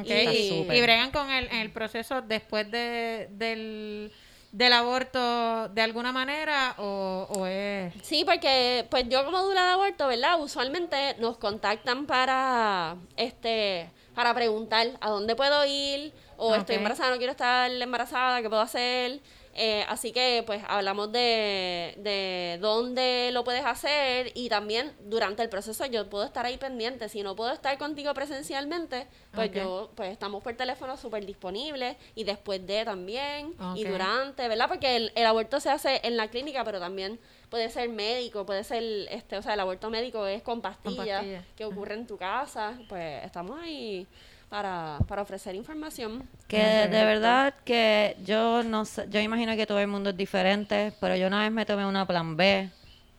Y, 0.03 0.65
y 0.69 0.81
bregan 0.81 1.11
con 1.11 1.29
el, 1.29 1.47
el 1.47 1.71
proceso 1.71 2.21
después 2.21 2.69
de, 2.71 3.27
del, 3.31 4.11
del 4.51 4.73
aborto 4.73 5.69
de 5.69 5.81
alguna 5.81 6.11
manera 6.11 6.75
o, 6.77 7.27
o 7.29 7.45
es... 7.45 7.93
Sí, 8.01 8.23
porque 8.25 8.85
pues 8.89 9.07
yo 9.07 9.23
como 9.25 9.41
dula 9.43 9.65
de 9.65 9.71
aborto, 9.73 10.07
¿verdad? 10.07 10.39
Usualmente 10.41 11.15
nos 11.19 11.37
contactan 11.37 12.05
para 12.05 12.95
este 13.15 13.89
para 14.15 14.33
preguntar 14.33 14.87
a 14.99 15.09
dónde 15.11 15.35
puedo 15.35 15.63
ir 15.65 16.11
o 16.37 16.55
estoy 16.55 16.77
embarazada, 16.77 17.11
no 17.11 17.17
quiero 17.17 17.31
estar 17.31 17.69
embarazada, 17.69 18.41
¿qué 18.41 18.49
puedo 18.49 18.63
hacer? 18.63 19.19
Eh, 19.59 19.83
así 19.89 20.11
que 20.11 20.43
pues 20.45 20.61
hablamos 20.67 21.11
de, 21.11 21.95
de 21.97 22.59
dónde 22.61 23.31
lo 23.33 23.43
puedes 23.43 23.65
hacer 23.65 24.31
y 24.35 24.49
también 24.49 24.93
durante 24.99 25.41
el 25.41 25.49
proceso 25.49 25.83
yo 25.87 26.07
puedo 26.07 26.25
estar 26.25 26.45
ahí 26.45 26.57
pendiente. 26.57 27.09
Si 27.09 27.23
no 27.23 27.35
puedo 27.35 27.51
estar 27.51 27.75
contigo 27.79 28.13
presencialmente, 28.13 29.07
pues 29.33 29.51
yo 29.51 29.89
pues 29.95 30.11
estamos 30.11 30.43
por 30.43 30.53
teléfono 30.53 30.95
súper 30.95 31.25
disponibles 31.25 31.97
y 32.13 32.23
después 32.23 32.65
de 32.67 32.85
también 32.85 33.55
y 33.75 33.83
durante, 33.83 34.47
¿verdad? 34.47 34.67
Porque 34.67 34.95
el, 34.95 35.11
el 35.15 35.25
aborto 35.25 35.59
se 35.59 35.71
hace 35.71 36.01
en 36.03 36.17
la 36.17 36.27
clínica, 36.27 36.63
pero 36.63 36.79
también 36.79 37.19
puede 37.49 37.69
ser 37.71 37.89
médico, 37.89 38.45
puede 38.45 38.63
ser, 38.63 38.83
este, 39.09 39.37
o 39.37 39.41
sea, 39.41 39.55
el 39.55 39.59
aborto 39.59 39.89
médico 39.89 40.27
es 40.27 40.43
con 40.43 40.61
pastillas 40.61 41.21
pastillas. 41.21 41.45
que 41.55 41.65
ocurre 41.65 41.95
en 41.95 42.05
tu 42.05 42.17
casa, 42.17 42.77
pues 42.89 43.25
estamos 43.25 43.59
ahí 43.59 44.05
para, 44.49 44.99
para 45.07 45.21
ofrecer 45.21 45.55
información. 45.55 46.27
Que 46.47 46.57
de 46.57 47.05
verdad 47.05 47.53
que 47.65 48.15
yo 48.23 48.63
no 48.63 48.85
sé, 48.85 49.07
yo 49.09 49.19
imagino 49.19 49.55
que 49.55 49.65
todo 49.65 49.79
el 49.79 49.87
mundo 49.87 50.11
es 50.11 50.17
diferente, 50.17 50.93
pero 50.99 51.15
yo 51.15 51.27
una 51.27 51.43
vez 51.43 51.51
me 51.51 51.65
tomé 51.65 51.85
una 51.85 52.05
plan 52.05 52.37
B 52.37 52.69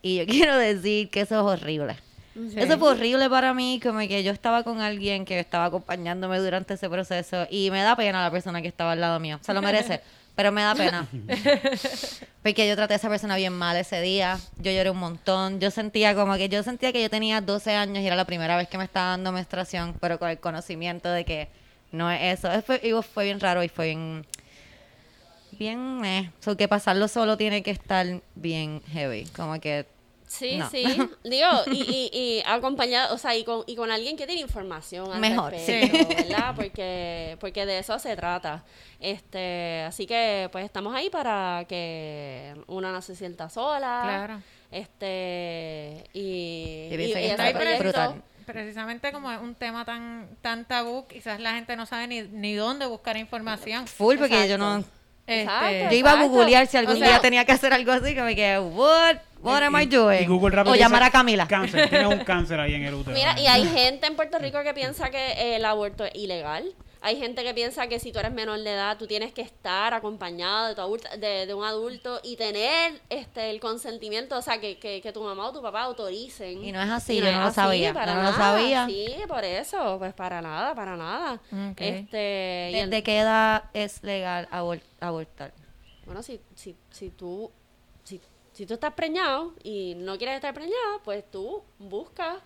y 0.02 0.16
yo 0.16 0.26
quiero 0.26 0.56
decir 0.56 1.10
que 1.10 1.22
eso 1.22 1.34
es 1.36 1.60
horrible. 1.60 1.96
Eso 2.54 2.78
fue 2.78 2.90
horrible 2.90 3.28
para 3.28 3.52
mí, 3.52 3.80
como 3.82 3.98
que 3.98 4.22
yo 4.22 4.30
estaba 4.30 4.62
con 4.62 4.80
alguien 4.80 5.24
que 5.24 5.40
estaba 5.40 5.64
acompañándome 5.64 6.38
durante 6.38 6.74
ese 6.74 6.88
proceso 6.88 7.48
y 7.50 7.68
me 7.72 7.82
da 7.82 7.96
pena 7.96 8.22
la 8.22 8.30
persona 8.30 8.62
que 8.62 8.68
estaba 8.68 8.92
al 8.92 9.00
lado 9.00 9.18
mío. 9.18 9.40
Se 9.42 9.52
lo 9.52 9.60
merece, 9.60 10.02
pero 10.38 10.52
me 10.52 10.62
da 10.62 10.72
pena. 10.76 11.08
Porque 12.44 12.68
yo 12.68 12.76
traté 12.76 12.92
a 12.92 12.96
esa 12.96 13.08
persona 13.08 13.34
bien 13.34 13.52
mal 13.52 13.76
ese 13.76 14.00
día. 14.00 14.38
Yo 14.58 14.70
lloré 14.70 14.88
un 14.88 14.98
montón. 14.98 15.58
Yo 15.58 15.72
sentía 15.72 16.14
como 16.14 16.36
que 16.36 16.48
yo 16.48 16.62
sentía 16.62 16.92
que 16.92 17.02
yo 17.02 17.10
tenía 17.10 17.40
12 17.40 17.74
años 17.74 18.04
y 18.04 18.06
era 18.06 18.14
la 18.14 18.24
primera 18.24 18.56
vez 18.56 18.68
que 18.68 18.78
me 18.78 18.84
estaba 18.84 19.08
dando 19.08 19.32
menstruación, 19.32 19.96
pero 20.00 20.20
con 20.20 20.30
el 20.30 20.38
conocimiento 20.38 21.10
de 21.10 21.24
que 21.24 21.48
no 21.90 22.08
es 22.08 22.38
eso. 22.38 22.62
Fue, 22.62 22.78
digo, 22.78 23.02
fue 23.02 23.24
bien 23.24 23.40
raro 23.40 23.64
y 23.64 23.68
fue 23.68 23.86
bien 23.86 24.24
bien 25.58 26.04
eh. 26.04 26.30
So 26.38 26.56
que 26.56 26.68
pasarlo 26.68 27.08
solo 27.08 27.36
tiene 27.36 27.64
que 27.64 27.72
estar 27.72 28.06
bien 28.36 28.80
heavy. 28.92 29.24
Como 29.34 29.58
que 29.58 29.86
Sí, 30.28 30.56
No. 30.58 30.68
sí. 30.70 30.84
Digo, 31.24 31.48
y, 31.72 32.10
y, 32.12 32.18
y 32.18 32.42
acompañado, 32.46 33.14
o 33.14 33.18
sea, 33.18 33.34
y 33.34 33.44
con, 33.44 33.64
y 33.66 33.74
con 33.74 33.90
alguien 33.90 34.16
que 34.16 34.26
tiene 34.26 34.42
información 34.42 35.10
al 35.12 35.20
Mejor, 35.20 35.52
respecto, 35.52 36.08
¿verdad? 36.28 36.54
Porque, 36.54 37.36
porque 37.40 37.66
de 37.66 37.78
eso 37.78 37.98
se 37.98 38.14
trata. 38.14 38.64
Este, 39.00 39.84
así 39.86 40.06
que, 40.06 40.48
pues, 40.52 40.64
estamos 40.64 40.94
ahí 40.94 41.10
para 41.10 41.64
que 41.68 42.54
una 42.66 42.92
no 42.92 43.02
se 43.02 43.16
sienta 43.16 43.48
sola. 43.48 44.00
Claro. 44.04 44.42
Este, 44.70 46.04
y, 46.12 46.88
Yo 46.90 46.96
brutal. 46.96 47.54
proyecto, 47.54 48.22
precisamente 48.44 49.12
como 49.12 49.30
es 49.30 49.40
un 49.40 49.54
tema 49.54 49.84
tan, 49.84 50.28
tan 50.42 50.66
tabú, 50.66 51.06
quizás 51.06 51.40
la 51.40 51.54
gente 51.54 51.76
no 51.76 51.86
sabe 51.86 52.06
ni, 52.06 52.22
ni 52.22 52.54
dónde 52.54 52.86
buscar 52.86 53.16
información. 53.16 53.86
Full, 53.86 54.16
porque 54.18 54.48
yo 54.48 54.54
Exacto. 54.54 54.78
no... 54.78 54.97
Este, 55.28 55.42
Exacto. 55.42 55.90
Yo 55.90 55.96
iba 55.96 56.12
a 56.12 56.24
googlear 56.24 56.66
si 56.66 56.76
algún 56.78 56.94
O 56.96 56.98
sea- 56.98 57.08
día 57.08 57.20
tenía 57.20 57.44
que 57.44 57.52
hacer 57.52 57.72
algo 57.74 57.92
así, 57.92 58.14
que 58.14 58.22
me 58.22 58.34
quedé, 58.34 58.58
what, 58.58 59.16
what 59.42 59.62
am 59.62 59.78
I 59.78 59.84
doing? 59.86 60.22
Y 60.22 60.26
Google 60.26 60.56
rápido 60.56 60.70
o 60.72 60.74
dice, 60.74 60.84
llamar 60.84 61.02
a 61.02 61.10
Camila. 61.10 61.46
Cáncer, 61.46 61.88
tienes 61.90 62.08
un 62.08 62.24
cáncer 62.24 62.58
ahí 62.58 62.74
en 62.74 62.84
el 62.84 62.94
útero. 62.94 63.14
Mira, 63.14 63.38
y 63.38 63.46
hay 63.46 63.66
gente 63.68 64.06
en 64.06 64.16
Puerto 64.16 64.38
Rico 64.38 64.62
que 64.64 64.72
piensa 64.72 65.10
que 65.10 65.54
el 65.56 65.64
aborto 65.66 66.04
es 66.06 66.14
ilegal. 66.14 66.64
Hay 67.00 67.16
gente 67.16 67.44
que 67.44 67.54
piensa 67.54 67.86
que 67.86 68.00
si 68.00 68.10
tú 68.12 68.18
eres 68.18 68.32
menor 68.32 68.58
de 68.60 68.72
edad, 68.72 68.98
tú 68.98 69.06
tienes 69.06 69.32
que 69.32 69.40
estar 69.42 69.94
acompañado 69.94 70.66
de, 70.68 70.74
tu 70.74 70.80
adulto- 70.80 71.16
de, 71.16 71.46
de 71.46 71.54
un 71.54 71.64
adulto 71.64 72.20
y 72.24 72.36
tener 72.36 73.00
este 73.08 73.50
el 73.50 73.60
consentimiento, 73.60 74.36
o 74.36 74.42
sea, 74.42 74.60
que, 74.60 74.78
que, 74.78 75.00
que 75.00 75.12
tu 75.12 75.22
mamá 75.22 75.48
o 75.48 75.52
tu 75.52 75.62
papá 75.62 75.82
autoricen. 75.82 76.64
Y 76.64 76.72
no 76.72 76.82
es 76.82 76.90
así, 76.90 77.14
Y 77.14 77.20
yo 77.20 77.30
no 77.32 77.44
lo 77.44 77.50
sabía, 77.52 77.94
para 77.94 78.14
no 78.14 78.22
lo 78.22 78.32
sabía. 78.32 78.86
Sí, 78.86 79.14
por 79.28 79.44
eso, 79.44 79.96
pues 79.98 80.12
para 80.14 80.42
nada, 80.42 80.74
para 80.74 80.96
nada. 80.96 81.34
Ok. 81.70 81.80
Este, 81.80 82.80
el- 82.80 82.90
¿Desde 82.90 83.02
qué 83.02 83.18
edad 83.20 83.64
es 83.74 84.02
legal 84.02 84.48
abor- 84.50 84.82
abortar? 85.00 85.52
bueno, 86.04 86.22
si, 86.22 86.40
si, 86.54 86.74
si 86.90 87.10
tú 87.10 87.50
si, 88.02 88.18
si 88.54 88.64
tú 88.66 88.74
estás 88.74 88.94
preñado 88.94 89.52
y 89.62 89.94
no 89.96 90.16
quieres 90.16 90.36
estar 90.36 90.54
preñado, 90.54 91.00
pues 91.04 91.22
tú 91.30 91.62
buscas 91.78 92.36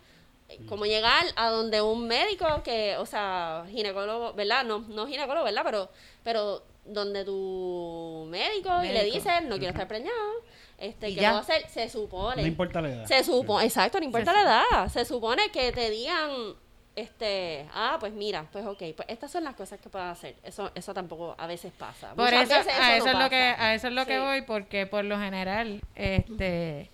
cómo 0.68 0.86
llegar 0.86 1.24
a 1.36 1.50
donde 1.50 1.80
un 1.80 2.06
médico 2.06 2.46
que, 2.62 2.96
o 2.96 3.06
sea, 3.06 3.64
ginecólogo, 3.70 4.32
¿verdad? 4.34 4.64
No, 4.64 4.80
no 4.80 5.06
ginecólogo, 5.06 5.44
¿verdad? 5.44 5.62
Pero, 5.64 5.90
pero 6.22 6.62
donde 6.84 7.24
tu 7.24 8.26
médico, 8.28 8.82
y 8.82 8.88
le 8.88 9.04
dices, 9.04 9.42
no 9.44 9.56
quiero 9.56 9.70
estar 9.70 9.88
preñado, 9.88 10.32
este, 10.78 11.08
¿qué 11.08 11.20
ya. 11.20 11.30
puedo 11.30 11.40
hacer? 11.42 11.68
Se 11.68 11.88
supone. 11.88 12.42
No 12.42 12.48
importa 12.48 12.80
la 12.80 12.88
edad. 12.88 13.06
Se 13.06 13.22
supone, 13.22 13.64
exacto, 13.64 13.98
no 14.00 14.04
importa 14.04 14.32
la 14.32 14.42
edad. 14.42 14.88
Se 14.88 15.04
supone 15.04 15.50
que 15.52 15.70
te 15.70 15.90
digan, 15.90 16.56
este, 16.94 17.68
ah, 17.72 17.96
pues 18.00 18.12
mira, 18.12 18.46
pues 18.52 18.66
ok, 18.66 18.82
pues 18.96 19.08
estas 19.08 19.30
son 19.30 19.44
las 19.44 19.54
cosas 19.54 19.80
que 19.80 19.88
puedes 19.88 20.08
hacer. 20.08 20.34
Eso, 20.42 20.70
eso 20.74 20.92
tampoco 20.92 21.34
a 21.38 21.46
veces 21.46 21.72
pasa. 21.72 22.14
Por 22.14 22.24
Muchas 22.24 22.50
eso, 22.50 22.58
veces 22.58 22.74
a 22.78 22.96
eso, 22.96 23.06
no 23.06 23.12
es 23.12 23.18
lo 23.18 23.30
que, 23.30 23.36
a 23.36 23.74
eso 23.74 23.88
es 23.88 23.94
lo 23.94 24.06
que 24.06 24.18
voy, 24.18 24.42
porque 24.42 24.86
por 24.86 25.04
lo 25.04 25.18
general, 25.18 25.80
este, 25.94 26.90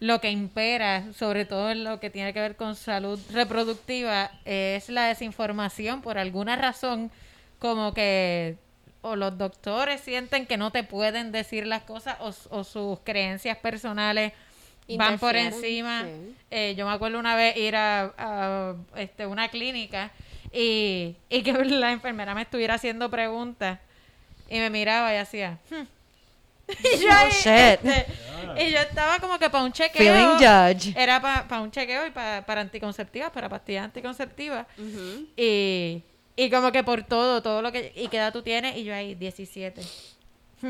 lo 0.00 0.20
que 0.20 0.30
impera, 0.30 1.12
sobre 1.12 1.44
todo 1.44 1.70
en 1.70 1.82
lo 1.84 1.98
que 2.00 2.10
tiene 2.10 2.32
que 2.32 2.40
ver 2.40 2.56
con 2.56 2.76
salud 2.76 3.18
reproductiva, 3.32 4.30
es 4.44 4.88
la 4.88 5.06
desinformación 5.06 6.02
por 6.02 6.18
alguna 6.18 6.56
razón, 6.56 7.10
como 7.58 7.92
que 7.94 8.56
o 9.00 9.16
los 9.16 9.38
doctores 9.38 10.00
sienten 10.00 10.46
que 10.46 10.56
no 10.56 10.70
te 10.72 10.82
pueden 10.84 11.30
decir 11.32 11.66
las 11.66 11.82
cosas 11.82 12.16
o, 12.20 12.34
o 12.56 12.64
sus 12.64 12.98
creencias 13.00 13.56
personales 13.58 14.32
van 14.96 15.18
por 15.20 15.34
encima. 15.54 16.04
sí. 16.04 16.34
Eh, 16.50 16.74
yo 16.76 16.86
me 16.86 16.92
acuerdo 16.92 17.18
una 17.18 17.36
vez 17.36 17.56
ir 17.56 17.76
a, 17.76 18.12
a, 18.16 18.74
este, 18.96 19.26
una 19.26 19.48
clínica 19.48 20.10
y, 20.52 21.14
y 21.28 21.42
que 21.42 21.52
la 21.64 21.92
enfermera 21.92 22.34
me 22.34 22.42
estuviera 22.42 22.74
haciendo 22.74 23.10
preguntas 23.10 23.78
y 24.48 24.58
me 24.58 24.70
miraba 24.70 25.12
y 25.12 25.16
hacía... 25.18 25.58
"Hmm". 25.70 25.84
Y, 26.68 26.98
yo 27.02 27.12
ahí, 27.12 27.30
este, 27.30 28.06
y 28.58 28.70
yo 28.72 28.78
estaba 28.78 29.18
como 29.18 29.38
que 29.38 29.48
para 29.50 29.64
un 29.64 29.72
chequeo. 29.72 30.14
Feeling 30.14 30.38
judge. 30.38 30.94
Era 30.96 31.20
para 31.20 31.60
un 31.62 31.70
chequeo 31.70 32.06
y 32.06 32.10
pa- 32.10 32.42
para 32.46 32.60
anticonceptivas, 32.60 33.30
para 33.30 33.48
pastillas 33.48 33.84
anticonceptivas. 33.84 34.66
Y, 35.36 36.02
y 36.36 36.50
como 36.50 36.70
que 36.72 36.82
por 36.84 37.02
todo, 37.02 37.42
todo 37.42 37.62
lo 37.62 37.72
que... 37.72 37.92
¿Y 37.96 38.08
qué 38.08 38.16
edad 38.18 38.32
tú 38.32 38.42
tienes? 38.42 38.76
Y 38.76 38.84
yo 38.84 38.94
ahí, 38.94 39.14
17. 39.14 39.82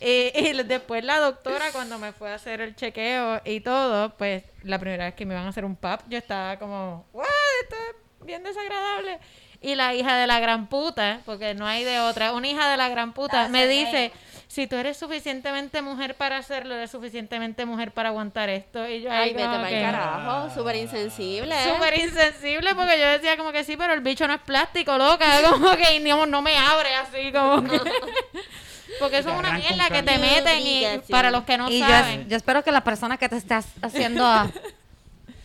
y, 0.00 0.32
y 0.34 0.62
después 0.64 1.04
la 1.04 1.18
doctora 1.18 1.66
cuando 1.72 1.98
me 1.98 2.12
fue 2.12 2.30
a 2.30 2.34
hacer 2.34 2.60
el 2.60 2.74
chequeo 2.74 3.40
y 3.44 3.60
todo, 3.60 4.10
pues 4.16 4.44
la 4.62 4.78
primera 4.78 5.06
vez 5.06 5.14
que 5.14 5.26
me 5.26 5.34
iban 5.34 5.46
a 5.46 5.50
hacer 5.50 5.64
un 5.64 5.76
pap, 5.76 6.02
yo 6.08 6.18
estaba 6.18 6.58
como, 6.58 7.06
what, 7.12 7.26
esto 7.62 7.76
es 8.20 8.26
bien 8.26 8.42
desagradable. 8.42 9.18
Y 9.60 9.74
la 9.74 9.94
hija 9.94 10.16
de 10.16 10.26
la 10.28 10.38
gran 10.38 10.68
puta, 10.68 11.20
porque 11.24 11.54
no 11.54 11.66
hay 11.66 11.82
de 11.82 11.98
otra, 12.00 12.32
una 12.32 12.46
hija 12.46 12.70
de 12.70 12.76
la 12.76 12.88
gran 12.88 13.12
puta 13.12 13.48
me 13.48 13.66
dice, 13.66 14.12
si 14.46 14.66
tú 14.66 14.76
eres 14.76 14.96
suficientemente 14.96 15.82
mujer 15.82 16.14
para 16.14 16.38
hacerlo, 16.38 16.74
eres 16.74 16.90
suficientemente 16.90 17.66
mujer 17.66 17.90
para 17.92 18.10
aguantar 18.10 18.48
esto. 18.48 18.88
Y 18.88 19.02
yo 19.02 19.10
Ay, 19.10 19.34
vete 19.34 19.44
para 19.44 19.68
el 19.68 19.82
carajo, 19.82 20.54
súper 20.54 20.76
insensible. 20.76 21.54
Súper 21.64 21.98
insensible 21.98 22.74
porque 22.74 22.98
yo 23.00 23.08
decía 23.08 23.36
como 23.36 23.52
que 23.52 23.64
sí, 23.64 23.76
pero 23.76 23.92
el 23.92 24.00
bicho 24.00 24.26
no 24.28 24.34
es 24.34 24.40
plástico, 24.40 24.96
loca. 24.96 25.26
Como 25.50 25.76
que 25.76 26.00
no, 26.00 26.24
no 26.26 26.40
me 26.40 26.56
abre 26.56 26.94
así, 26.94 27.32
como 27.32 27.62
que... 27.64 27.80
Porque 28.98 29.18
eso 29.18 29.30
es 29.30 29.38
una 29.38 29.52
mierda 29.52 29.88
que 29.90 30.02
te 30.02 30.18
meten 30.18 30.60
y 30.66 30.84
para 31.10 31.30
los 31.30 31.44
que 31.44 31.58
no 31.58 31.70
y 31.70 31.80
yo, 31.80 31.86
saben. 31.86 32.28
yo 32.28 32.36
espero 32.36 32.64
que 32.64 32.72
las 32.72 32.82
personas 32.82 33.18
que 33.18 33.28
te 33.28 33.36
estás 33.36 33.66
haciendo 33.82 34.24
a... 34.26 34.50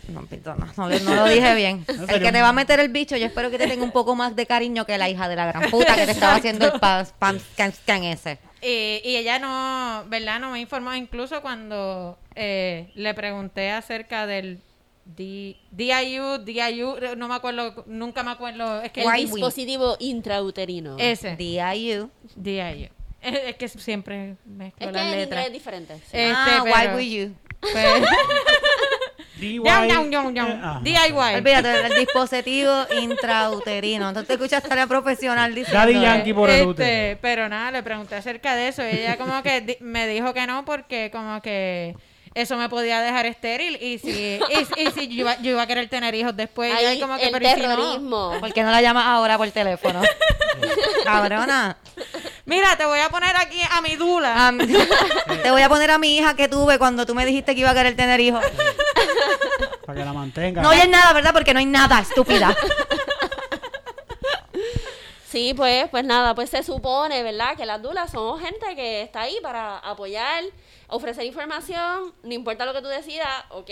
No, 0.09 0.21
perdona, 0.25 0.73
no, 0.75 0.89
no 0.89 1.15
lo 1.15 1.25
dije 1.29 1.55
bien. 1.55 1.85
No 1.97 2.03
El 2.07 2.21
que 2.21 2.31
te 2.31 2.41
va 2.41 2.49
a 2.49 2.53
meter 2.53 2.79
el 2.79 2.89
bicho, 2.89 3.15
yo 3.15 3.25
espero 3.25 3.49
que 3.49 3.57
te 3.57 3.67
tenga 3.67 3.83
un 3.83 3.91
poco 3.91 4.15
más 4.15 4.35
de 4.35 4.45
cariño 4.45 4.85
que 4.85 4.97
la 4.97 5.09
hija 5.09 5.29
de 5.29 5.35
la 5.35 5.45
gran 5.47 5.69
puta 5.71 5.95
que 5.95 6.05
te 6.05 6.11
estaba 6.11 6.35
haciendo 6.35 6.65
el 6.73 6.79
pan, 6.79 7.07
pan 7.19 7.39
scan, 7.39 7.71
scan 7.73 8.03
ese. 8.03 8.37
Y, 8.61 9.01
y 9.03 9.15
ella 9.17 9.39
no, 9.39 10.03
¿verdad? 10.09 10.39
No 10.39 10.51
me 10.51 10.59
informó. 10.59 10.93
Incluso 10.93 11.41
cuando 11.41 12.17
eh, 12.35 12.89
le 12.95 13.13
pregunté 13.13 13.71
acerca 13.71 14.25
del 14.27 14.59
D- 15.05 15.57
DIU, 15.71 16.37
DIU, 16.39 16.95
no 17.17 17.27
me 17.27 17.35
acuerdo, 17.35 17.83
nunca 17.87 18.23
me 18.23 18.31
acuerdo. 18.31 18.81
Es 18.81 18.91
que 18.91 19.01
El 19.01 19.07
we? 19.07 19.17
dispositivo 19.19 19.95
intrauterino. 19.99 20.97
ese, 20.99 21.35
D.I.U. 21.35 22.09
DIU. 22.35 22.89
Es, 23.21 23.39
es 23.47 23.55
que 23.55 23.67
siempre 23.69 24.35
mezclo 24.45 24.85
es 24.85 24.87
que 24.87 24.91
las 24.93 25.01
en 25.01 25.07
inglés 25.07 25.25
letras. 25.29 25.45
es 25.47 25.53
diferente. 25.53 25.93
sí. 25.95 26.01
Este, 26.11 26.33
ah, 26.35 26.61
pero- 26.63 26.75
why 26.75 26.87
would 26.93 27.01
you? 27.29 27.33
Pues, 27.61 27.73
Yum. 29.51 29.65
eh, 30.37 30.59
ah, 30.63 30.79
DIY. 30.81 31.35
Olvídate 31.35 31.67
del 31.67 31.95
dispositivo 31.99 32.71
intrauterino. 33.01 34.07
Entonces 34.09 34.27
te 34.27 34.33
escuchaste 34.33 34.71
a 34.71 34.75
la 34.75 34.87
profesional 34.87 35.53
diciendo... 35.53 35.79
Daddy 35.79 35.99
Yankee 36.01 36.33
por 36.33 36.49
el 36.49 36.55
Este, 36.55 36.65
útero. 36.65 37.19
pero 37.21 37.49
nada, 37.49 37.71
le 37.71 37.83
pregunté 37.83 38.15
acerca 38.15 38.55
de 38.55 38.67
eso 38.69 38.83
y 38.83 38.91
ella 38.91 39.17
como 39.17 39.41
que 39.43 39.61
di- 39.61 39.77
me 39.81 40.07
dijo 40.07 40.33
que 40.33 40.45
no 40.47 40.65
porque 40.65 41.09
como 41.11 41.41
que 41.41 41.95
eso 42.36 42.57
me 42.57 42.69
podía 42.69 42.99
dejar 43.01 43.25
estéril 43.25 43.77
y 43.81 43.99
si, 43.99 44.09
y, 44.09 44.81
y 44.81 44.91
si 44.91 45.07
yo, 45.07 45.21
iba, 45.21 45.38
yo 45.41 45.51
iba 45.51 45.61
a 45.61 45.67
querer 45.67 45.88
tener 45.89 46.13
hijos 46.15 46.36
después 46.36 46.71
y 46.71 46.75
Ahí 46.75 46.86
ahí 46.86 46.99
como 46.99 47.17
que 47.17 47.25
el 47.25 47.31
pero 47.31 47.45
¿y 47.45 47.49
si 47.53 47.61
no? 47.61 47.67
terrorismo. 47.69 48.38
¿Por 48.39 48.53
qué 48.53 48.63
no 48.63 48.71
la 48.71 48.81
llamas 48.81 49.05
ahora 49.05 49.38
por 49.38 49.49
teléfono? 49.51 50.01
Cabrona. 51.03 51.77
Mira, 52.45 52.75
te 52.77 52.86
voy 52.86 52.99
a 52.99 53.09
poner 53.09 53.36
aquí 53.38 53.59
a 53.71 53.81
mi 53.81 53.95
dula. 53.95 54.53
Te 55.43 55.51
voy 55.51 55.61
a 55.61 55.69
poner 55.69 55.91
a 55.91 55.97
mi 55.97 56.17
hija 56.17 56.36
que 56.36 56.47
tuve 56.47 56.77
cuando 56.77 57.05
tú 57.05 57.15
me 57.15 57.25
dijiste 57.25 57.53
que 57.55 57.61
iba 57.61 57.69
a 57.69 57.73
querer 57.73 57.95
tener 57.95 58.19
hijos. 58.19 58.43
Para 59.86 59.99
que 59.99 60.05
la 60.05 60.13
mantenga. 60.13 60.61
No 60.61 60.69
oyes 60.69 60.89
nada, 60.89 61.13
¿verdad? 61.13 61.31
Porque 61.34 61.53
no 61.53 61.59
hay 61.59 61.65
nada, 61.65 61.99
estúpida. 61.99 62.55
Sí, 65.34 65.55
pues, 65.55 65.89
pues 65.89 66.05
nada, 66.05 66.36
pues 66.36 66.51
se 66.51 66.61
supone, 66.61 67.23
¿verdad? 67.23 67.57
Que 67.57 67.65
las 67.65 67.81
dulas 67.81 68.11
somos 68.11 68.39
gente 68.39 68.75
que 68.75 69.01
está 69.01 69.21
ahí 69.21 69.36
para 69.41 69.79
apoyar, 69.79 70.43
ofrecer 70.89 71.25
información, 71.25 72.13
no 72.21 72.34
importa 72.36 72.67
lo 72.67 72.73
que 72.73 72.84
tú 72.84 72.88
decidas, 72.88 73.43
ok, 73.49 73.71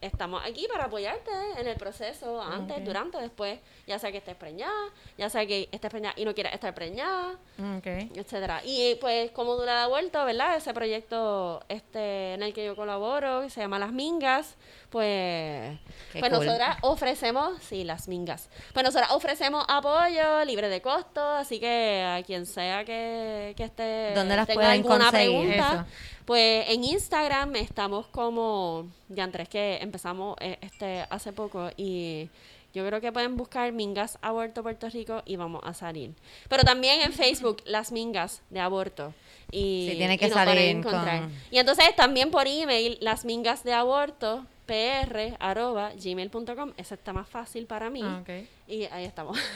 estamos 0.00 0.40
aquí 0.46 0.68
para 0.70 0.84
apoyarte 0.84 1.32
en 1.58 1.66
el 1.66 1.76
proceso, 1.76 2.40
antes, 2.40 2.84
durante, 2.84 3.18
después, 3.18 3.58
ya 3.88 3.98
sea 3.98 4.12
que 4.12 4.18
estés 4.18 4.36
preñada, 4.36 4.90
ya 5.18 5.28
sea 5.28 5.44
que 5.44 5.68
estés 5.72 5.90
preñada 5.90 6.14
y 6.16 6.24
no 6.24 6.34
quieras 6.34 6.54
estar 6.54 6.72
preñada, 6.72 7.32
Ok. 7.78 7.86
etcétera. 8.14 8.62
Y 8.64 8.94
pues 9.00 9.32
como 9.32 9.56
Dula 9.56 9.72
da 9.74 9.86
vuelto, 9.88 10.24
¿verdad? 10.24 10.54
Ese 10.54 10.72
proyecto 10.72 11.64
este 11.68 12.34
en 12.34 12.44
el 12.44 12.54
que 12.54 12.64
yo 12.64 12.76
colaboro, 12.76 13.40
que 13.40 13.50
se 13.50 13.60
llama 13.60 13.80
Las 13.80 13.90
Mingas, 13.90 14.54
pues, 14.96 15.78
Qué 16.12 16.20
pues 16.20 16.32
cool. 16.32 16.46
nosotras 16.46 16.78
ofrecemos, 16.80 17.62
sí, 17.62 17.84
Las 17.84 18.08
Mingas. 18.08 18.48
Pues 18.72 18.82
nosotras 18.82 19.10
ofrecemos 19.12 19.62
apoyo 19.68 20.42
libre 20.46 20.70
de 20.70 20.80
costo, 20.80 21.22
así 21.22 21.60
que 21.60 22.02
a 22.02 22.22
quien 22.22 22.46
sea 22.46 22.82
que, 22.86 23.52
que 23.58 23.64
esté 23.64 24.12
¿Dónde 24.14 24.36
las 24.36 24.46
tenga 24.46 24.70
alguna 24.72 25.10
pregunta, 25.12 25.86
Eso. 25.86 26.24
pues 26.24 26.68
en 26.70 26.82
Instagram 26.84 27.56
estamos 27.56 28.06
como 28.06 28.86
ya 29.10 29.24
antes 29.24 29.50
que 29.50 29.78
empezamos 29.82 30.36
eh, 30.40 30.56
este 30.62 31.04
hace 31.10 31.34
poco 31.34 31.68
y 31.76 32.30
yo 32.72 32.86
creo 32.86 33.00
que 33.02 33.12
pueden 33.12 33.36
buscar 33.36 33.70
Mingas 33.72 34.18
Aborto 34.22 34.62
Puerto 34.62 34.88
Rico 34.88 35.22
y 35.26 35.36
vamos 35.36 35.60
a 35.64 35.74
salir. 35.74 36.14
Pero 36.48 36.62
también 36.62 37.02
en 37.02 37.12
Facebook, 37.12 37.62
las 37.66 37.92
Mingas 37.92 38.40
de 38.48 38.60
Aborto. 38.60 39.12
Y, 39.50 39.88
Sí, 39.90 39.96
tiene 39.98 40.14
y 40.14 40.18
que 40.18 40.28
salir 40.30 40.76
encontrar. 40.76 41.20
con- 41.20 41.32
Y 41.50 41.58
entonces 41.58 41.94
también 41.96 42.30
por 42.30 42.46
email, 42.48 42.96
las 43.00 43.24
mingas 43.24 43.62
de 43.62 43.72
aborto, 43.72 44.44
pr, 44.66 45.36
arroba, 45.38 45.92
gmail.com. 45.94 46.72
Eso 46.76 46.94
está 46.94 47.12
más 47.12 47.28
fácil 47.28 47.66
para 47.66 47.88
mí. 47.88 48.02
Ah. 48.04 48.22
Y 48.66 48.84
ahí 48.84 49.04
estamos. 49.04 49.38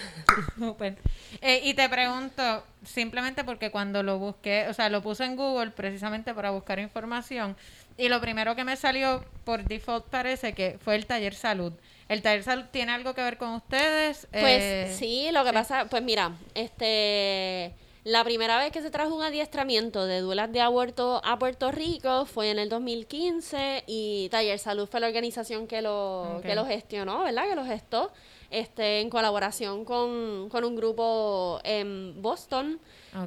Eh, 1.41 1.61
y 1.65 1.75
te 1.75 1.89
pregunto, 1.89 2.65
simplemente 2.85 3.45
porque 3.45 3.71
cuando 3.71 4.03
lo 4.03 4.19
busqué, 4.19 4.67
o 4.69 4.75
sea, 4.75 4.89
lo 4.89 5.03
puse 5.03 5.25
en 5.25 5.37
Google 5.37 5.71
precisamente 5.71 6.35
para 6.35 6.51
buscar 6.51 6.79
información, 6.79 7.57
y 7.97 8.09
lo 8.09 8.21
primero 8.21 8.55
que 8.55 8.65
me 8.65 8.77
salió 8.77 9.25
por 9.45 9.65
default 9.65 10.07
parece 10.07 10.53
que 10.55 10.79
fue 10.83 10.97
el 10.97 11.07
taller 11.07 11.35
salud. 11.35 11.73
¿El 12.09 12.23
taller 12.23 12.43
salud 12.43 12.65
tiene 12.71 12.93
algo 12.93 13.15
que 13.15 13.23
ver 13.23 13.37
con 13.37 13.51
ustedes? 13.51 14.27
Pues 14.31 14.63
Eh, 14.63 14.97
sí, 14.99 15.29
lo 15.33 15.45
que 15.45 15.53
pasa, 15.53 15.87
pues 15.87 16.03
mira, 16.03 16.33
este 16.55 17.75
La 18.05 18.25
primera 18.25 18.59
vez 18.59 18.73
que 18.73 18.81
se 18.81 18.91
trajo 18.91 19.15
un 19.15 19.23
adiestramiento 19.23 20.07
de 20.07 20.21
duelas 20.21 20.51
de 20.51 20.61
aborto 20.61 21.21
a 21.23 21.39
Puerto 21.39 21.71
Rico 21.71 22.25
fue 22.25 22.51
en 22.51 22.59
el 22.59 22.71
2015 22.71 23.85
y 23.87 24.29
Taller 24.31 24.59
Salud 24.59 24.89
fue 24.89 25.01
la 25.01 25.09
organización 25.09 25.67
que 25.67 25.83
lo, 25.83 26.41
que 26.43 26.55
lo 26.55 26.65
gestionó, 26.65 27.25
¿verdad? 27.25 27.47
Que 27.49 27.55
lo 27.55 27.65
gestó 27.65 28.11
este, 28.51 29.01
en 29.01 29.11
colaboración 29.11 29.85
con, 29.85 30.49
con 30.49 30.65
un 30.65 30.77
grupo 30.77 31.61
en 31.63 32.21
Boston. 32.23 32.81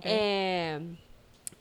Eh, 0.04 0.80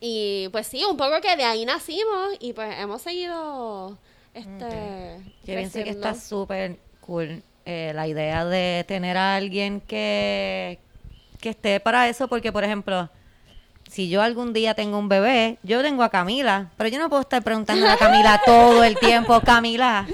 y 0.00 0.48
pues 0.48 0.66
sí, 0.66 0.82
un 0.84 0.96
poco 0.96 1.20
que 1.20 1.36
de 1.36 1.44
ahí 1.44 1.66
nacimos 1.66 2.34
y 2.40 2.54
pues 2.54 2.78
hemos 2.78 3.02
seguido 3.02 3.98
este, 4.34 5.18
Yo 5.44 5.54
pienso 5.54 5.84
que 5.84 5.90
está 5.90 6.14
súper 6.14 6.78
cool 7.00 7.42
eh, 7.66 7.92
la 7.94 8.08
idea 8.08 8.44
de 8.44 8.84
tener 8.88 9.16
a 9.16 9.36
alguien 9.36 9.80
que, 9.80 10.78
que 11.43 11.51
esté 11.51 11.78
para 11.80 12.09
eso, 12.09 12.28
porque, 12.28 12.51
por 12.53 12.64
ejemplo, 12.64 13.11
si 13.90 14.09
yo 14.09 14.22
algún 14.22 14.55
día 14.55 14.72
tengo 14.74 14.97
un 14.99 15.09
bebé, 15.11 15.59
yo 15.62 15.82
tengo 15.82 16.03
a 16.03 16.09
Camila, 16.09 16.70
pero 16.78 16.88
yo 16.88 16.99
no 16.99 17.11
puedo 17.11 17.20
estar 17.20 17.43
preguntando 17.43 17.86
a 17.90 17.97
Camila 17.99 18.40
todo 18.47 18.82
el 18.84 18.97
tiempo, 18.99 19.38
Camila, 19.43 20.07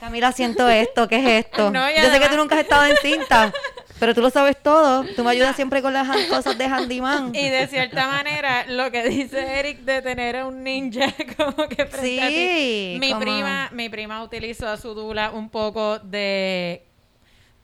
Camila, 0.00 0.32
siento 0.32 0.68
esto, 0.68 1.06
¿qué 1.06 1.16
es 1.18 1.46
esto? 1.46 1.70
No, 1.70 1.88
yo 1.90 2.10
sé 2.10 2.18
que 2.18 2.28
tú 2.28 2.36
nunca 2.36 2.56
has 2.56 2.62
estado 2.62 2.84
en 2.86 2.96
cinta, 2.96 3.52
pero 4.00 4.14
tú 4.14 4.20
lo 4.22 4.30
sabes 4.30 4.56
todo, 4.62 5.04
tú 5.14 5.22
me 5.24 5.30
ayudas 5.30 5.54
siempre 5.56 5.82
con 5.82 5.92
las 5.92 6.08
cosas 6.26 6.56
de 6.58 6.64
handyman. 6.64 7.34
Y 7.34 7.48
de 7.48 7.66
cierta 7.66 8.06
manera, 8.08 8.64
lo 8.66 8.90
que 8.90 9.08
dice 9.08 9.58
Eric 9.60 9.80
de 9.80 10.02
tener 10.02 10.36
a 10.36 10.46
un 10.46 10.62
ninja 10.64 11.06
como 11.36 11.68
que 11.68 11.86
frente 11.86 12.22
a 12.22 12.28
ti. 12.28 12.34
Sí, 12.34 12.96
Mi 13.00 13.08
como- 13.10 13.20
prima, 13.20 13.68
mi 13.72 13.88
prima 13.88 14.22
utilizó 14.22 14.68
a 14.68 14.76
su 14.78 14.94
dula 14.94 15.30
un 15.30 15.48
poco 15.48 15.98
de 16.00 16.82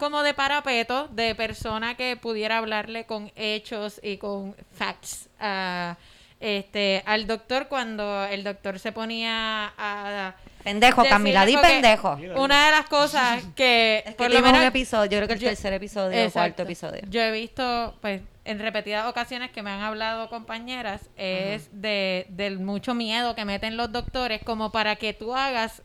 como 0.03 0.25
de 0.25 0.35
parapeto, 0.35 1.07
de 1.13 1.37
persona 1.37 1.95
que 1.95 2.17
pudiera 2.17 2.59
hablarle 2.59 3.07
con 3.07 3.31
hechos 3.37 4.01
y 4.03 4.17
con 4.17 4.57
facts 4.73 5.29
a 5.39 5.97
este 6.41 7.05
al 7.07 7.29
doctor 7.29 7.69
cuando 7.69 8.25
el 8.25 8.43
doctor 8.43 8.81
se 8.81 8.91
ponía 8.91 9.73
a 9.79 10.35
Pendejo, 10.65 11.05
Camila, 11.05 11.47
di 11.47 11.57
pendejo. 11.57 12.19
Una 12.35 12.67
de 12.67 12.71
las 12.73 12.87
cosas 12.89 13.45
que 13.55 13.99
Es 13.99 14.05
que 14.07 14.13
por 14.15 14.27
lo 14.27 14.33
tuvimos 14.33 14.51
un 14.51 14.57
menos 14.59 14.69
episodio, 14.71 15.09
yo 15.13 15.19
creo 15.19 15.29
que 15.29 15.35
el 15.35 15.41
yo- 15.41 15.49
tercer 15.51 15.73
episodio 15.73 16.17
o 16.19 16.21
Exacto. 16.21 16.33
cuarto 16.33 16.63
episodio. 16.65 17.03
Yo 17.09 17.21
he 17.21 17.31
visto, 17.31 17.97
pues, 18.01 18.23
en 18.45 18.59
repetidas 18.59 19.07
ocasiones 19.07 19.53
que 19.53 19.63
me 19.63 19.71
han 19.71 19.83
hablado 19.83 20.29
compañeras, 20.29 21.03
es 21.17 21.69
de, 21.71 22.27
del 22.29 22.59
mucho 22.59 22.93
miedo 22.95 23.37
que 23.37 23.45
meten 23.45 23.77
los 23.77 23.93
doctores 23.93 24.43
como 24.43 24.73
para 24.73 24.97
que 24.97 25.13
tú 25.15 25.33
hagas 25.33 25.83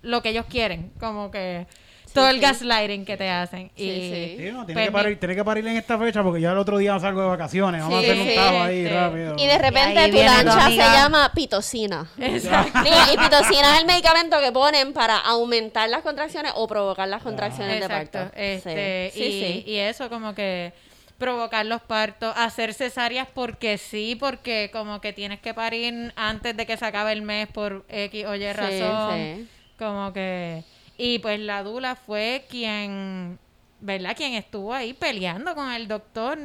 lo 0.00 0.22
que 0.22 0.30
ellos 0.30 0.46
quieren, 0.48 0.90
como 0.98 1.30
que 1.30 1.66
todo 2.12 2.28
el 2.28 2.36
sí. 2.36 2.42
gaslighting 2.42 3.04
que 3.04 3.16
te 3.16 3.28
hacen. 3.30 3.70
Sí, 3.76 3.82
y, 3.84 4.10
sí. 4.10 4.36
Sí, 4.46 4.52
no, 4.52 4.64
tiene, 4.66 4.74
pues, 4.74 4.86
que 4.86 4.92
parir, 4.92 5.18
tiene 5.18 5.34
que 5.34 5.44
parir 5.44 5.66
en 5.66 5.76
esta 5.76 5.98
fecha 5.98 6.22
porque 6.22 6.40
ya 6.40 6.52
el 6.52 6.58
otro 6.58 6.78
día 6.78 6.98
salgo 6.98 7.22
de 7.22 7.28
vacaciones. 7.28 7.82
Vamos 7.82 8.00
Sí, 8.02 8.08
a 8.08 8.12
hacer 8.12 8.22
un 8.22 8.28
sí, 8.28 8.34
tajo 8.34 8.62
ahí 8.62 8.88
rápido. 8.88 9.34
Y 9.38 9.46
de 9.46 9.58
repente 9.58 9.98
ahí 9.98 10.10
tu 10.10 10.16
lancha 10.18 10.68
se 10.68 10.76
llama 10.76 11.30
pitocina. 11.34 12.06
Exacto. 12.18 12.78
Y 13.12 13.16
pitocina 13.16 13.74
es 13.74 13.80
el 13.80 13.86
medicamento 13.86 14.38
que 14.40 14.52
ponen 14.52 14.92
para 14.92 15.18
aumentar 15.18 15.88
las 15.88 16.02
contracciones 16.02 16.52
o 16.56 16.66
provocar 16.66 17.08
las 17.08 17.22
contracciones 17.22 17.80
de 17.80 17.86
Exacto. 17.86 18.18
parto. 18.18 18.36
Este, 18.36 19.10
sí, 19.14 19.20
y, 19.20 19.24
sí, 19.24 19.62
sí. 19.64 19.70
y 19.70 19.76
eso 19.78 20.08
como 20.08 20.34
que 20.34 20.72
provocar 21.18 21.64
los 21.66 21.80
partos, 21.82 22.32
hacer 22.36 22.74
cesáreas 22.74 23.28
porque 23.32 23.78
sí, 23.78 24.16
porque 24.18 24.70
como 24.72 25.00
que 25.00 25.12
tienes 25.12 25.38
que 25.40 25.54
parir 25.54 26.12
antes 26.16 26.56
de 26.56 26.66
que 26.66 26.76
se 26.76 26.84
acabe 26.84 27.12
el 27.12 27.22
mes 27.22 27.46
por 27.48 27.84
X 27.88 28.26
o 28.26 28.34
Y 28.34 28.40
Sí, 28.40 28.52
razón. 28.52 29.14
sí. 29.16 29.48
Como 29.78 30.12
que... 30.12 30.64
Y 31.04 31.18
pues 31.18 31.40
la 31.40 31.64
Dula 31.64 31.96
fue 31.96 32.44
quien, 32.48 33.36
¿verdad? 33.80 34.14
Quien 34.16 34.34
estuvo 34.34 34.72
ahí 34.72 34.92
peleando 34.92 35.52
con 35.56 35.72
el 35.72 35.88
doctor 35.88 36.38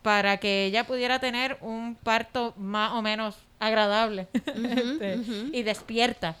para 0.00 0.38
que 0.38 0.64
ella 0.64 0.84
pudiera 0.84 1.18
tener 1.18 1.58
un 1.60 1.96
parto 1.96 2.54
más 2.56 2.92
o 2.92 3.02
menos 3.02 3.36
agradable 3.58 4.26
este, 4.32 5.18
y 5.52 5.62
despierta. 5.62 6.34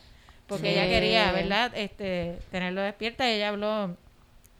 Porque 0.46 0.72
Sí. 0.72 0.78
ella 0.78 0.88
quería, 0.88 1.32
¿verdad? 1.32 1.72
Este, 1.74 2.38
tenerlo 2.50 2.80
despierta 2.80 3.28
y 3.28 3.34
ella 3.34 3.50
habló 3.50 3.94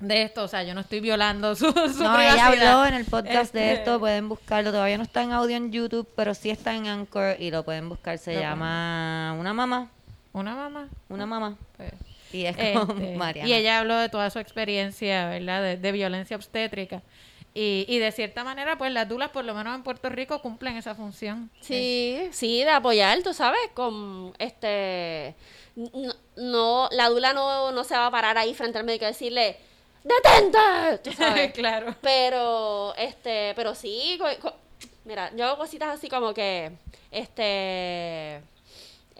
de 0.00 0.22
esto. 0.24 0.44
O 0.44 0.48
sea, 0.48 0.62
yo 0.62 0.74
no 0.74 0.82
estoy 0.82 1.00
violando 1.00 1.56
su, 1.56 1.72
su 1.72 2.02
No, 2.04 2.20
ella 2.20 2.48
habló 2.48 2.84
en 2.84 2.92
el 2.92 3.06
podcast 3.06 3.54
de 3.54 3.72
Este, 3.72 3.80
esto, 3.80 3.98
pueden 3.98 4.28
buscarlo. 4.28 4.72
Todavía 4.72 4.98
no 4.98 5.04
está 5.04 5.22
en 5.22 5.32
audio 5.32 5.56
en 5.56 5.72
YouTube, 5.72 6.06
pero 6.14 6.34
sí 6.34 6.50
está 6.50 6.74
en 6.74 6.86
Anchor 6.86 7.36
y 7.40 7.50
lo 7.50 7.64
pueden 7.64 7.88
buscar. 7.88 8.18
Se 8.18 8.38
llama 8.38 9.34
Una 9.38 9.54
Mamá. 9.54 9.88
Una 10.32 10.54
mamá. 10.54 10.88
Una 11.08 11.24
Mamá. 11.26 11.56
pues, 11.78 11.92
Y 12.32 12.44
es 12.46 12.56
con 12.56 13.00
Este, 13.00 13.16
Mariana. 13.16 13.48
Y 13.48 13.54
ella 13.54 13.78
habló 13.80 13.96
de 13.96 14.08
toda 14.08 14.30
su 14.30 14.38
experiencia, 14.38 15.28
¿verdad? 15.28 15.62
De, 15.62 15.76
de 15.76 15.92
violencia 15.92 16.36
obstétrica. 16.36 17.02
Y, 17.52 17.84
y 17.88 17.98
de 17.98 18.12
cierta 18.12 18.44
manera, 18.44 18.78
pues 18.78 18.92
las 18.92 19.08
dulas, 19.08 19.30
por 19.30 19.44
lo 19.44 19.54
menos 19.54 19.74
en 19.74 19.82
Puerto 19.82 20.08
Rico, 20.08 20.40
cumplen 20.40 20.76
esa 20.76 20.94
función. 20.94 21.50
Sí, 21.60 22.28
sí, 22.30 22.62
de 22.62 22.70
apoyar, 22.70 23.20
tú 23.22 23.34
sabes, 23.34 23.60
con 23.74 24.32
este 24.38 25.34
no, 25.74 26.12
no- 26.36 26.88
la 26.92 27.08
dula 27.08 27.32
no, 27.32 27.72
no 27.72 27.82
se 27.84 27.94
va 27.96 28.06
a 28.06 28.10
parar 28.10 28.38
ahí 28.38 28.54
frente 28.54 28.78
al 28.78 28.84
médico 28.84 29.04
y 29.04 29.08
decirle 29.08 29.56
¡Detente! 30.04 30.98
Tú 31.02 31.12
sabes. 31.16 31.52
claro. 31.52 31.94
Pero, 32.00 32.94
este, 32.96 33.52
pero 33.56 33.74
sí, 33.74 34.16
co- 34.20 34.40
co- 34.40 34.56
mira, 35.04 35.30
yo 35.36 35.46
hago 35.46 35.58
cositas 35.58 35.88
así 35.90 36.08
como 36.08 36.32
que, 36.32 36.70
este, 37.10 38.40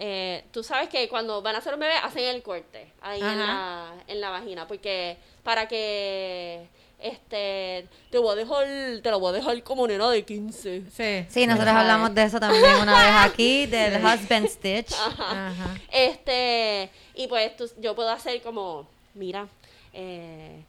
eh, 0.02 0.44
tú 0.50 0.62
sabes 0.64 0.88
que 0.88 1.08
cuando 1.10 1.42
van 1.42 1.54
a 1.54 1.58
hacer 1.58 1.74
un 1.74 1.80
bebé 1.80 1.92
hacen 2.02 2.24
el 2.24 2.42
corte 2.42 2.90
ahí 3.02 3.20
en 3.20 3.38
la, 3.38 3.92
en 4.06 4.20
la 4.20 4.30
vagina, 4.30 4.66
porque 4.66 5.18
para 5.44 5.68
que, 5.68 6.66
este, 6.98 7.86
te 8.10 8.18
voy 8.18 8.32
a 8.32 8.34
dejar, 8.36 8.66
te 9.02 9.10
lo 9.10 9.20
voy 9.20 9.30
a 9.30 9.32
dejar 9.32 9.62
como 9.62 9.86
nena 9.86 10.08
de 10.10 10.24
15. 10.24 10.84
Sí. 10.90 11.26
Sí, 11.28 11.46
nosotros 11.46 11.68
Ajá. 11.70 11.80
hablamos 11.82 12.14
de 12.14 12.22
eso 12.22 12.40
también 12.40 12.64
una 12.80 12.92
vez 12.92 13.12
aquí, 13.32 13.66
del 13.66 14.02
husband 14.04 14.48
stitch. 14.48 14.92
Ajá. 14.94 15.52
Este, 15.90 16.90
y 17.14 17.26
pues 17.26 17.54
tú- 17.56 17.70
yo 17.78 17.94
puedo 17.94 18.08
hacer 18.10 18.40
como, 18.42 18.86
mira, 19.14 19.48
eh, 19.92 20.64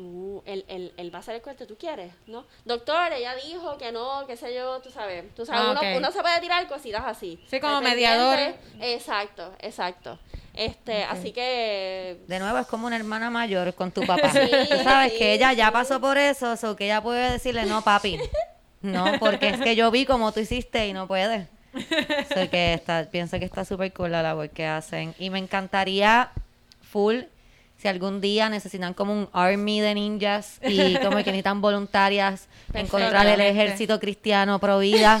tú, 0.00 0.42
él, 0.46 0.64
él, 0.68 0.92
él 0.96 1.12
va 1.14 1.18
a 1.18 1.20
hacer 1.20 1.34
el 1.34 1.42
corte, 1.42 1.66
¿tú 1.66 1.76
quieres? 1.76 2.12
¿No? 2.26 2.44
Doctor, 2.64 3.12
ella 3.12 3.34
dijo 3.34 3.76
que 3.78 3.92
no, 3.92 4.24
qué 4.26 4.36
sé 4.36 4.54
yo, 4.54 4.80
tú 4.80 4.90
sabes. 4.90 5.34
Tú 5.34 5.44
sabes, 5.44 5.62
Ah, 5.62 5.70
uno, 5.72 5.98
uno 5.98 6.10
se 6.12 6.20
puede 6.22 6.40
tirar 6.40 6.66
cositas 6.66 7.02
así. 7.04 7.38
Sí, 7.48 7.60
como 7.60 7.80
Dependiente. 7.80 8.16
mediador. 8.16 8.54
Exacto, 8.80 9.52
exacto. 9.60 10.18
Este, 10.54 11.04
así 11.04 11.32
que... 11.32 12.20
De 12.26 12.38
nuevo, 12.38 12.58
es 12.58 12.66
como 12.66 12.86
una 12.86 12.96
hermana 12.96 13.30
mayor 13.30 13.74
con 13.74 13.92
tu 13.92 14.02
papá. 14.06 14.30
Sí, 14.32 14.50
Tú 14.70 14.76
sabes 14.82 15.12
sí, 15.12 15.18
que 15.18 15.34
ella 15.34 15.52
ya 15.52 15.70
pasó 15.70 16.00
por 16.00 16.18
eso, 16.18 16.54
o 16.62 16.76
que 16.76 16.86
ella 16.86 17.02
puede 17.02 17.32
decirle, 17.32 17.66
no, 17.66 17.82
papi. 17.82 18.18
No, 18.82 19.04
porque 19.20 19.50
es 19.50 19.60
que 19.60 19.76
yo 19.76 19.90
vi 19.90 20.06
como 20.06 20.32
tú 20.32 20.40
hiciste 20.40 20.86
y 20.88 20.94
no 20.94 21.06
puede. 21.06 21.48
So 22.34 22.48
que 22.50 22.72
está, 22.72 23.06
pienso 23.10 23.38
que 23.38 23.44
está 23.44 23.64
súper 23.66 23.92
cool 23.92 24.10
la 24.12 24.22
labor 24.22 24.48
que 24.48 24.66
hacen. 24.66 25.14
Y 25.18 25.28
me 25.28 25.38
encantaría 25.38 26.30
full 26.80 27.24
si 27.80 27.88
algún 27.88 28.20
día 28.20 28.48
necesitan 28.50 28.92
como 28.94 29.12
un 29.14 29.28
army 29.32 29.80
de 29.80 29.94
ninjas 29.94 30.58
y 30.62 30.96
como 30.96 31.16
que 31.18 31.24
necesitan 31.24 31.60
voluntarias 31.62 32.46
encontrar 32.74 33.26
el 33.26 33.40
ejército 33.40 33.98
cristiano 33.98 34.58
pro 34.58 34.78
vida, 34.80 35.20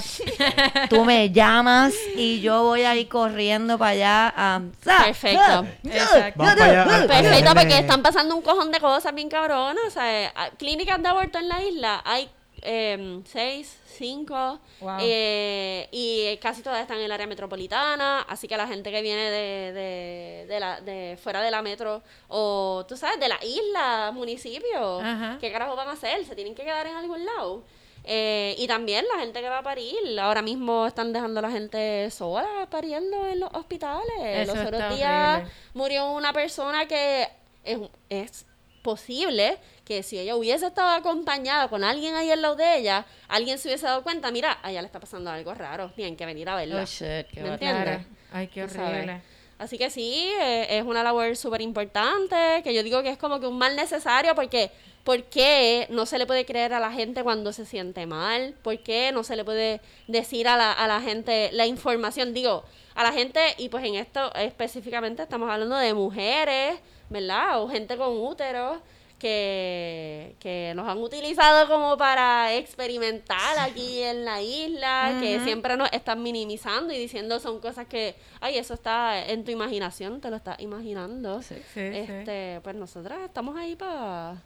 tú 0.88 1.04
me 1.04 1.30
llamas 1.30 1.94
y 2.16 2.40
yo 2.40 2.62
voy 2.64 2.82
a 2.82 2.94
ir 2.96 3.08
corriendo 3.08 3.78
para 3.78 3.90
allá 3.92 4.34
a... 4.36 4.60
Perfecto. 4.84 5.66
Exacto. 5.84 6.42
Allá. 6.42 6.82
a- 6.82 7.02
a 7.04 7.06
Perfecto, 7.06 7.50
porque 7.54 7.78
están 7.78 8.02
pasando 8.02 8.36
un 8.36 8.42
cojón 8.42 8.70
de 8.70 8.80
cosas 8.80 9.14
bien 9.14 9.28
cabronas. 9.28 9.84
O 9.86 9.90
sea, 9.90 10.22
eh, 10.24 10.32
hay- 10.34 10.50
clínicas 10.58 11.02
de 11.02 11.08
aborto 11.08 11.38
en 11.38 11.48
la 11.48 11.62
isla 11.62 12.02
hay 12.04 12.28
eh, 12.62 13.20
seis, 13.24 13.78
cinco, 13.86 14.60
Wow. 14.80 14.96
eh, 15.00 15.88
y 15.92 16.36
casi 16.38 16.62
todas 16.62 16.80
están 16.80 16.98
en 16.98 17.04
el 17.04 17.12
área 17.12 17.26
metropolitana. 17.26 18.22
Así 18.22 18.48
que 18.48 18.56
la 18.56 18.66
gente 18.66 18.90
que 18.90 19.02
viene 19.02 19.30
de, 19.30 19.72
de, 19.72 20.46
de 20.48 20.60
la, 20.60 20.80
de 20.80 21.18
fuera 21.22 21.40
de 21.42 21.50
la 21.50 21.62
metro, 21.62 22.02
o 22.28 22.84
tú 22.88 22.96
sabes, 22.96 23.20
de 23.20 23.28
la 23.28 23.38
isla, 23.44 24.10
municipio, 24.14 25.00
Ajá. 25.00 25.38
¿qué 25.40 25.50
carajo 25.52 25.76
van 25.76 25.88
a 25.88 25.92
hacer? 25.92 26.24
Se 26.24 26.34
tienen 26.34 26.54
que 26.54 26.64
quedar 26.64 26.86
en 26.86 26.96
algún 26.96 27.24
lado. 27.24 27.62
Eh, 28.04 28.54
y 28.56 28.66
también 28.66 29.04
la 29.14 29.20
gente 29.20 29.42
que 29.42 29.48
va 29.50 29.58
a 29.58 29.62
parir. 29.62 29.94
Ahora 30.18 30.40
mismo 30.40 30.86
están 30.86 31.12
dejando 31.12 31.40
a 31.40 31.42
la 31.42 31.50
gente 31.50 32.10
sola 32.10 32.66
pariendo 32.70 33.26
en 33.26 33.40
los 33.40 33.50
hospitales. 33.52 34.16
Eso 34.18 34.54
Los 34.54 34.66
otros 34.66 34.96
días 34.96 35.34
horrible. 35.40 35.52
murió 35.74 36.10
una 36.12 36.32
persona 36.32 36.86
que 36.86 37.28
es, 37.62 37.78
es 38.08 38.46
posible 38.82 39.58
que 39.90 40.04
si 40.04 40.20
ella 40.20 40.36
hubiese 40.36 40.68
estado 40.68 40.90
acompañada 40.90 41.66
con 41.66 41.82
alguien 41.82 42.14
ahí 42.14 42.30
al 42.30 42.40
lado 42.40 42.54
de 42.54 42.76
ella, 42.76 43.04
alguien 43.26 43.58
se 43.58 43.66
hubiese 43.66 43.86
dado 43.86 44.04
cuenta, 44.04 44.30
mira, 44.30 44.60
a 44.62 44.70
ella 44.70 44.82
le 44.82 44.86
está 44.86 45.00
pasando 45.00 45.30
algo 45.30 45.52
raro, 45.52 45.90
tienen 45.96 46.14
que 46.14 46.24
venir 46.24 46.48
a 46.48 46.54
verla. 46.54 46.82
Oh, 46.82 46.86
shit, 46.86 47.26
qué 47.26 47.42
¿Me 47.42 47.48
entiendes? 47.48 48.06
Ay, 48.32 48.46
qué 48.46 48.62
horrible. 48.62 49.20
Así 49.58 49.78
que 49.78 49.90
sí, 49.90 50.30
eh, 50.40 50.78
es 50.78 50.84
una 50.84 51.02
labor 51.02 51.36
súper 51.36 51.60
importante, 51.60 52.60
que 52.62 52.72
yo 52.72 52.84
digo 52.84 53.02
que 53.02 53.08
es 53.08 53.18
como 53.18 53.40
que 53.40 53.48
un 53.48 53.58
mal 53.58 53.74
necesario 53.74 54.36
porque 54.36 54.70
¿por 55.02 55.24
qué 55.24 55.88
no 55.90 56.06
se 56.06 56.18
le 56.18 56.26
puede 56.26 56.44
creer 56.44 56.72
a 56.72 56.78
la 56.78 56.92
gente 56.92 57.24
cuando 57.24 57.52
se 57.52 57.66
siente 57.66 58.06
mal? 58.06 58.54
¿Por 58.62 58.78
qué 58.84 59.10
no 59.10 59.24
se 59.24 59.34
le 59.34 59.44
puede 59.44 59.80
decir 60.06 60.46
a 60.46 60.56
la, 60.56 60.70
a 60.70 60.86
la 60.86 61.00
gente 61.00 61.50
la 61.52 61.66
información? 61.66 62.32
Digo, 62.32 62.62
a 62.94 63.02
la 63.02 63.12
gente, 63.12 63.40
y 63.58 63.70
pues 63.70 63.84
en 63.84 63.96
esto 63.96 64.32
específicamente 64.36 65.24
estamos 65.24 65.50
hablando 65.50 65.76
de 65.78 65.94
mujeres, 65.94 66.78
¿verdad? 67.08 67.60
O 67.60 67.68
gente 67.68 67.96
con 67.96 68.16
útero, 68.16 68.80
que, 69.20 70.34
que 70.40 70.72
nos 70.74 70.88
han 70.88 70.98
utilizado 70.98 71.68
como 71.68 71.96
para 71.96 72.52
experimentar 72.54 73.58
aquí 73.60 74.02
en 74.02 74.24
la 74.24 74.42
isla, 74.42 75.18
que 75.20 75.38
siempre 75.44 75.76
nos 75.76 75.92
están 75.92 76.22
minimizando 76.22 76.92
y 76.92 76.98
diciendo 76.98 77.38
son 77.38 77.60
cosas 77.60 77.86
que, 77.86 78.16
ay, 78.40 78.58
eso 78.58 78.74
está 78.74 79.24
en 79.26 79.44
tu 79.44 79.52
imaginación, 79.52 80.20
te 80.20 80.30
lo 80.30 80.36
estás 80.36 80.58
imaginando. 80.60 81.42
Sí, 81.42 81.54
sí. 81.72 81.80
este, 81.80 82.60
pues 82.64 82.74
nosotras 82.74 83.18
estamos 83.24 83.56
ahí 83.56 83.76
para 83.76 84.36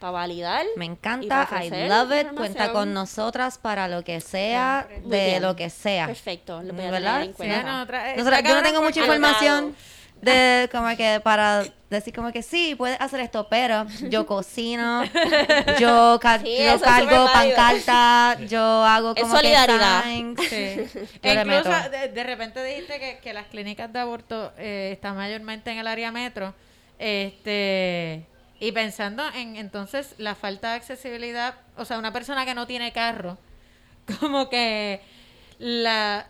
validar. 0.00 0.66
Me 0.76 0.84
encanta, 0.84 1.46
para 1.48 1.64
I 1.64 1.88
love 1.88 2.12
it. 2.12 2.34
Cuenta 2.36 2.72
con 2.72 2.92
nosotras 2.92 3.56
para 3.56 3.88
lo 3.88 4.04
que 4.04 4.20
sea, 4.20 4.86
de 5.02 5.26
bien. 5.26 5.42
lo 5.42 5.56
que 5.56 5.70
sea. 5.70 6.06
Perfecto, 6.06 6.62
lo 6.62 6.74
voy 6.74 6.84
a 6.84 6.90
¿Verdad? 6.90 7.12
tener 7.20 7.26
en 7.28 7.32
Sí, 7.32 7.36
cuenta. 7.36 7.62
no, 7.62 7.72
Nosotras- 7.78 8.16
yo 8.16 8.24
no 8.24 8.30
cabrón 8.42 8.62
tengo 8.64 8.82
mucha 8.82 9.00
información 9.00 9.76
de 10.24 10.68
como 10.72 10.96
que 10.96 11.20
para 11.22 11.64
decir 11.90 12.12
como 12.14 12.32
que 12.32 12.42
sí, 12.42 12.74
puedes 12.74 13.00
hacer 13.00 13.20
esto, 13.20 13.46
pero 13.48 13.86
yo 14.08 14.26
cocino, 14.26 15.04
yo, 15.78 16.18
ca- 16.20 16.40
Sí, 16.40 16.56
yo 16.58 16.74
es 16.74 16.82
cargo 16.82 17.26
pancarta, 17.32 18.38
yo 18.48 18.60
hago 18.84 19.12
Es 19.14 19.22
como 19.22 19.36
solidaridad. 19.36 20.02
que 20.02 20.08
signs. 20.10 20.40
Sí. 20.48 21.08
Le 21.22 21.34
Incluso 21.34 21.70
de, 21.90 22.08
de 22.08 22.24
repente 22.24 22.64
dijiste 22.64 22.98
que, 22.98 23.18
que 23.22 23.32
las 23.32 23.46
clínicas 23.46 23.92
de 23.92 23.98
aborto 24.00 24.52
eh, 24.58 24.90
están 24.94 25.16
mayormente 25.16 25.70
en 25.70 25.78
el 25.78 25.86
área 25.86 26.10
metro. 26.10 26.54
Este 26.98 28.26
y 28.60 28.72
pensando 28.72 29.22
en 29.34 29.56
entonces 29.56 30.14
la 30.18 30.34
falta 30.34 30.70
de 30.70 30.76
accesibilidad, 30.76 31.54
o 31.76 31.84
sea, 31.84 31.98
una 31.98 32.12
persona 32.12 32.44
que 32.46 32.54
no 32.54 32.66
tiene 32.66 32.92
carro, 32.92 33.36
como 34.20 34.48
que 34.48 35.00
la 35.58 36.26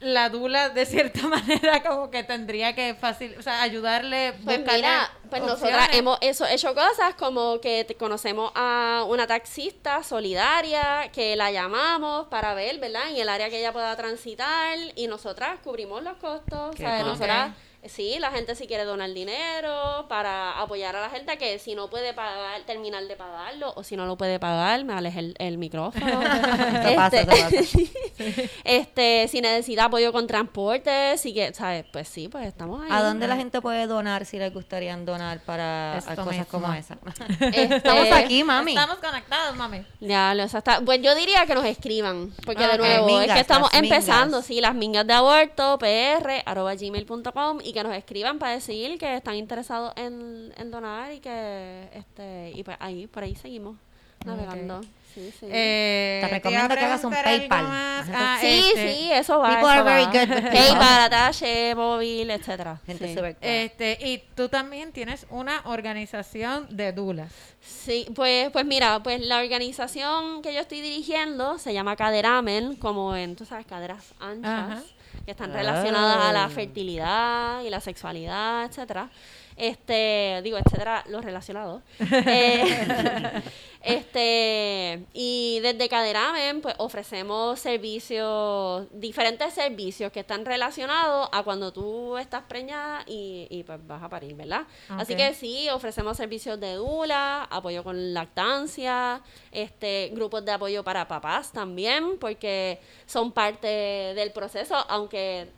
la 0.00 0.28
dula 0.28 0.68
de 0.68 0.84
cierta 0.84 1.26
manera 1.28 1.82
como 1.82 2.10
que 2.10 2.22
tendría 2.22 2.74
que 2.74 2.94
fácil, 2.94 3.34
o 3.38 3.42
sea, 3.42 3.62
ayudarle 3.62 4.34
Pues 4.44 4.60
mira, 4.60 5.10
pues 5.30 5.42
nosotras 5.42 5.72
opciones. 5.86 5.96
hemos 5.98 6.18
eso, 6.20 6.46
hecho 6.46 6.74
cosas 6.74 7.14
como 7.14 7.60
que 7.60 7.84
te- 7.84 7.94
conocemos 7.96 8.52
a 8.54 9.04
una 9.08 9.26
taxista 9.26 10.02
solidaria 10.02 11.10
que 11.12 11.34
la 11.36 11.50
llamamos 11.50 12.26
para 12.28 12.52
ver, 12.54 12.78
¿verdad? 12.78 13.08
En 13.10 13.16
el 13.16 13.28
área 13.28 13.48
que 13.48 13.58
ella 13.58 13.72
pueda 13.72 13.96
transitar 13.96 14.76
y 14.94 15.06
nosotras 15.06 15.58
cubrimos 15.64 16.02
los 16.02 16.16
costos. 16.18 16.76
¿sabes? 16.76 17.00
cool. 17.00 17.08
Nosotras, 17.12 17.50
sí, 17.88 18.16
la 18.18 18.30
gente 18.30 18.54
si 18.54 18.66
quiere 18.66 18.84
donar 18.84 19.10
dinero 19.12 20.06
para 20.08 20.60
apoyar 20.60 20.96
a 20.96 21.00
la 21.00 21.10
gente 21.10 21.36
que 21.38 21.58
si 21.58 21.74
no 21.74 21.88
puede 21.88 22.12
pagar, 22.14 22.60
terminar 22.62 23.04
de 23.06 23.16
pagarlo 23.16 23.72
o 23.76 23.82
si 23.82 23.96
no 23.96 24.06
lo 24.06 24.16
puede 24.16 24.38
pagar, 24.38 24.84
me 24.84 24.92
aleja 24.94 25.20
el, 25.20 25.34
el 25.38 25.58
micrófono. 25.58 26.06
Eso 26.22 26.94
pasa, 26.94 27.26
pasa. 27.26 27.48
este, 28.64 29.28
si 29.28 29.40
necesita 29.40 29.84
apoyo 29.84 30.12
con 30.12 30.26
transporte, 30.26 31.16
si 31.18 31.32
que, 31.34 31.52
¿sabes? 31.54 31.84
Pues 31.92 32.08
sí, 32.08 32.28
pues 32.28 32.46
estamos 32.46 32.82
ahí. 32.82 32.88
¿A 32.90 33.02
dónde 33.02 33.26
la 33.28 33.36
gente 33.36 33.60
puede 33.60 33.86
donar 33.86 34.24
si 34.24 34.38
les 34.38 34.52
gustaría 34.52 34.96
donar 34.96 35.40
para 35.40 35.98
Esto 35.98 36.14
cosas 36.16 36.26
mismo. 36.28 36.46
como 36.50 36.72
esa? 36.72 36.96
Este, 37.40 37.76
Estamos 37.76 38.10
aquí, 38.12 38.42
mami. 38.44 38.72
Estamos 38.72 38.98
conectados, 38.98 39.56
mami. 39.56 39.84
Ya, 40.00 40.34
lo- 40.34 40.42
eso 40.44 40.58
está. 40.58 40.80
Pues 40.80 41.00
yo 41.02 41.14
diría 41.14 41.44
que 41.46 41.54
nos 41.54 41.64
escriban, 41.64 42.32
porque 42.44 42.66
de 42.66 42.78
nuevo, 42.78 43.06
es 43.08 43.20
Mingas, 43.20 43.34
que 43.34 43.40
estamos 43.40 43.72
las 43.72 43.80
mingas. 43.82 43.98
empezando, 43.98 44.42
sí, 44.42 44.60
las 44.60 44.74
mingas 44.74 45.06
de 45.06 45.12
aborto, 45.12 45.78
pr, 45.78 46.42
arroba 46.44 46.74
gmail.com, 46.74 47.58
y 47.62 47.72
que 47.76 47.84
nos 47.84 47.94
escriban 47.94 48.38
para 48.38 48.52
decir 48.52 48.98
que 48.98 49.16
están 49.16 49.36
interesados 49.36 49.92
en, 49.96 50.50
en 50.56 50.70
donar 50.70 51.12
y 51.12 51.20
que, 51.20 51.90
este, 51.92 52.52
y 52.54 52.62
pues 52.62 52.78
ahí, 52.80 53.06
por 53.06 53.22
ahí 53.22 53.34
seguimos 53.34 53.76
navegando. 54.24 54.80
Sí, 55.16 55.32
sí. 55.40 55.46
Eh, 55.50 56.18
Te 56.22 56.28
recomiendo 56.28 56.74
que 56.76 56.84
hagas 56.84 57.02
un 57.04 57.10
PayPal. 57.10 57.64
Ah, 57.68 58.36
sí, 58.38 58.64
este, 58.74 58.94
sí, 58.94 59.10
eso 59.14 59.38
va. 59.38 59.48
People 59.48 59.62
eso 59.62 59.68
are 59.70 59.82
very 59.82 60.04
va. 60.04 60.10
good 60.12 60.28
with 60.34 60.42
PayPal, 60.52 60.68
PayPal. 60.68 61.04
Atache, 61.06 61.74
móvil, 61.74 62.30
etcétera. 62.30 62.78
Gente 62.84 63.14
sí. 63.14 63.36
Este, 63.40 63.96
y 64.02 64.18
tú 64.34 64.50
también 64.50 64.92
tienes 64.92 65.26
una 65.30 65.62
organización 65.64 66.66
de 66.76 66.92
dulas. 66.92 67.32
Sí, 67.62 68.06
pues, 68.14 68.50
pues 68.50 68.66
mira, 68.66 69.02
pues 69.02 69.22
la 69.22 69.38
organización 69.38 70.42
que 70.42 70.52
yo 70.52 70.60
estoy 70.60 70.82
dirigiendo 70.82 71.58
se 71.58 71.72
llama 71.72 71.96
Caderamen, 71.96 72.76
como 72.76 73.16
en, 73.16 73.36
tú 73.36 73.46
sabes, 73.46 73.64
caderas 73.64 74.12
anchas, 74.20 74.70
Ajá. 74.70 74.82
que 75.24 75.30
están 75.30 75.50
relacionadas 75.54 76.26
a 76.26 76.32
la 76.34 76.44
Ah. 76.44 76.48
fertilidad 76.50 77.62
y 77.62 77.70
la 77.70 77.80
sexualidad, 77.80 78.66
etcétera. 78.66 79.08
Este, 79.56 80.42
digo, 80.44 80.58
etcétera, 80.58 81.02
los 81.08 81.24
relacionados. 81.24 81.82
Eh, 82.00 83.42
este, 83.86 85.04
y 85.12 85.60
desde 85.60 85.88
Caderamen, 85.88 86.60
pues 86.60 86.74
ofrecemos 86.78 87.58
servicios, 87.60 88.86
diferentes 88.92 89.52
servicios 89.54 90.12
que 90.12 90.20
están 90.20 90.44
relacionados 90.44 91.28
a 91.32 91.42
cuando 91.42 91.72
tú 91.72 92.16
estás 92.18 92.42
preñada 92.48 93.02
y, 93.06 93.46
y 93.50 93.62
pues 93.62 93.78
vas 93.86 94.02
a 94.02 94.08
parir, 94.08 94.34
¿verdad? 94.34 94.62
Así 94.88 95.14
que 95.16 95.34
sí, 95.34 95.68
ofrecemos 95.70 96.16
servicios 96.16 96.58
de 96.60 96.74
DULA, 96.74 97.44
apoyo 97.44 97.82
con 97.84 98.14
lactancia, 98.14 99.22
este, 99.52 100.10
grupos 100.14 100.44
de 100.44 100.52
apoyo 100.52 100.82
para 100.84 101.06
papás 101.08 101.52
también, 101.52 102.18
porque 102.18 102.80
son 103.06 103.32
parte 103.32 103.66
del 103.66 104.32
proceso, 104.32 104.74
aunque, 104.88 105.48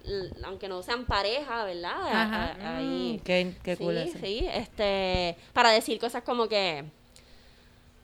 aunque 0.45 0.69
no 0.69 0.83
sean 0.83 1.05
pareja, 1.07 1.65
¿verdad? 1.65 1.97
Ajá. 2.13 2.57
Ahí- 2.77 3.19
Mm, 3.19 3.19
qué, 3.25 3.55
qué 3.63 3.77
sí, 3.77 3.83
cool 3.85 3.99
sí, 4.21 4.47
este, 4.53 5.37
para 5.53 5.71
decir 5.71 5.99
cosas 5.99 6.23
como 6.23 6.49
que, 6.49 6.85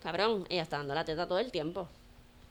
cabrón, 0.04 0.46
ella 0.48 0.62
está 0.62 0.76
dando 0.78 0.94
la 0.94 1.04
teta 1.04 1.26
todo 1.26 1.40
el 1.40 1.50
tiempo. 1.50 1.88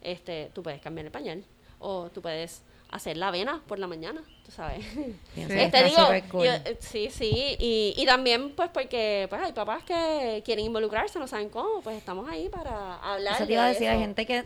Este, 0.02 0.52
tú 0.54 0.62
puedes 0.62 0.82
cambiar 0.82 1.06
el 1.06 1.12
pañal 1.14 1.44
o 1.80 2.10
tú 2.14 2.22
puedes 2.22 2.62
hacer 2.92 3.16
la 3.18 3.30
avena 3.30 3.62
por 3.68 3.80
la 3.80 3.88
mañana, 3.88 4.22
tú 4.46 4.52
sabes. 4.52 4.86
Pienso 5.34 5.54
Sí, 5.54 5.58
que 5.58 5.64
Este, 5.64 5.84
digo, 5.86 6.08
cool. 6.30 6.46
yo- 6.46 6.52
sí, 6.80 7.10
sí, 7.10 7.56
y, 7.60 7.94
y 7.98 8.06
también 8.06 8.52
pues 8.56 8.70
porque 8.70 9.26
pues 9.30 9.42
hay 9.42 9.54
papás 9.54 9.84
que 9.84 10.42
quieren 10.46 10.66
involucrarse, 10.66 11.18
no 11.20 11.28
saben 11.28 11.50
cómo, 11.50 11.82
pues 11.82 11.96
estamos 11.98 12.28
ahí 12.30 12.50
para 12.50 12.98
hablar 12.98 13.36
Eso 13.36 13.48
te 13.48 13.54
iba 13.54 13.66
a 13.66 13.70
decir, 13.70 13.88
hay 13.88 14.00
gente 14.00 14.26
que, 14.26 14.44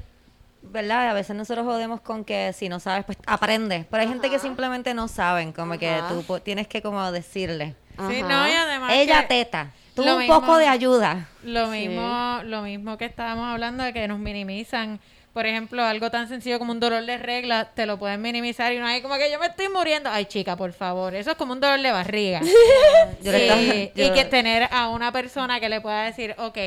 ¿verdad? 0.62 1.10
A 1.10 1.14
veces 1.14 1.36
nosotros 1.36 1.66
jodemos 1.66 1.99
con 2.01 2.24
que 2.24 2.53
si 2.53 2.70
no 2.70 2.80
sabes, 2.80 3.03
pues 3.05 3.18
aprende. 3.26 3.86
Pero 3.89 4.01
hay 4.03 4.08
gente 4.10 4.30
que 4.30 4.39
simplemente 4.39 4.93
no 4.93 5.08
saben, 5.08 5.51
como 5.51 5.78
que 5.78 5.89
Ajá. 5.89 6.08
tú 6.10 6.24
po- 6.24 6.39
tienes 6.39 6.68
que 6.68 6.82
como 6.82 7.12
decirle. 7.12 7.76
Sí, 8.10 8.20
Ajá. 8.22 8.28
no, 8.30 8.47
y 8.47 8.51
además 8.53 8.93
Ella 8.93 9.22
que 9.24 9.28
teta, 9.43 9.74
tú 9.98 10.04
lo 10.06 10.14
un 10.14 10.20
mismo- 10.20 10.39
poco 10.39 10.58
de 10.58 10.68
ayuda. 10.68 11.28
Lo 11.43 11.66
Sí. 11.72 11.72
mismo, 11.89 12.39
lo 12.45 12.62
mismo 12.62 12.98
que 12.98 13.06
estábamos 13.06 13.52
hablando 13.52 13.84
de 13.84 13.91
que 13.93 14.08
nos 14.08 14.20
minimizan. 14.20 15.00
Por 15.34 15.45
ejemplo, 15.45 15.84
algo 15.84 16.10
tan 16.10 16.28
sencillo 16.28 16.58
como 16.58 16.72
un 16.72 16.80
dolor 16.80 17.06
de 17.06 17.18
regla, 17.18 17.66
te 17.76 17.86
lo 17.86 18.00
pueden 18.00 18.22
minimizar 18.22 18.74
y 18.74 18.80
no 18.80 18.88
hay 18.88 19.02
como 19.04 19.18
que 19.18 19.30
yo 19.32 19.38
me 19.39 19.45
estoy 19.48 19.70
muriendo. 19.70 20.10
Ay, 20.10 20.26
chica, 20.26 20.56
por 20.56 20.74
favor, 20.74 21.14
eso 21.14 21.30
es 21.32 21.38
como 21.38 21.54
un 21.54 21.60
dolor 21.60 21.80
de 21.80 21.91
barriga. 21.91 22.39
Yo 23.22 23.32
le 23.32 23.39
Sí, 23.39 23.43
estaba- 23.45 24.08
y 24.08 24.14
que 24.14 24.26
tener 24.26 24.68
a 24.72 24.89
una 24.89 25.12
persona 25.12 25.60
que 25.60 25.70
le 25.70 25.80
pueda 25.80 26.04
decir, 26.06 26.34
ok, 26.39 26.58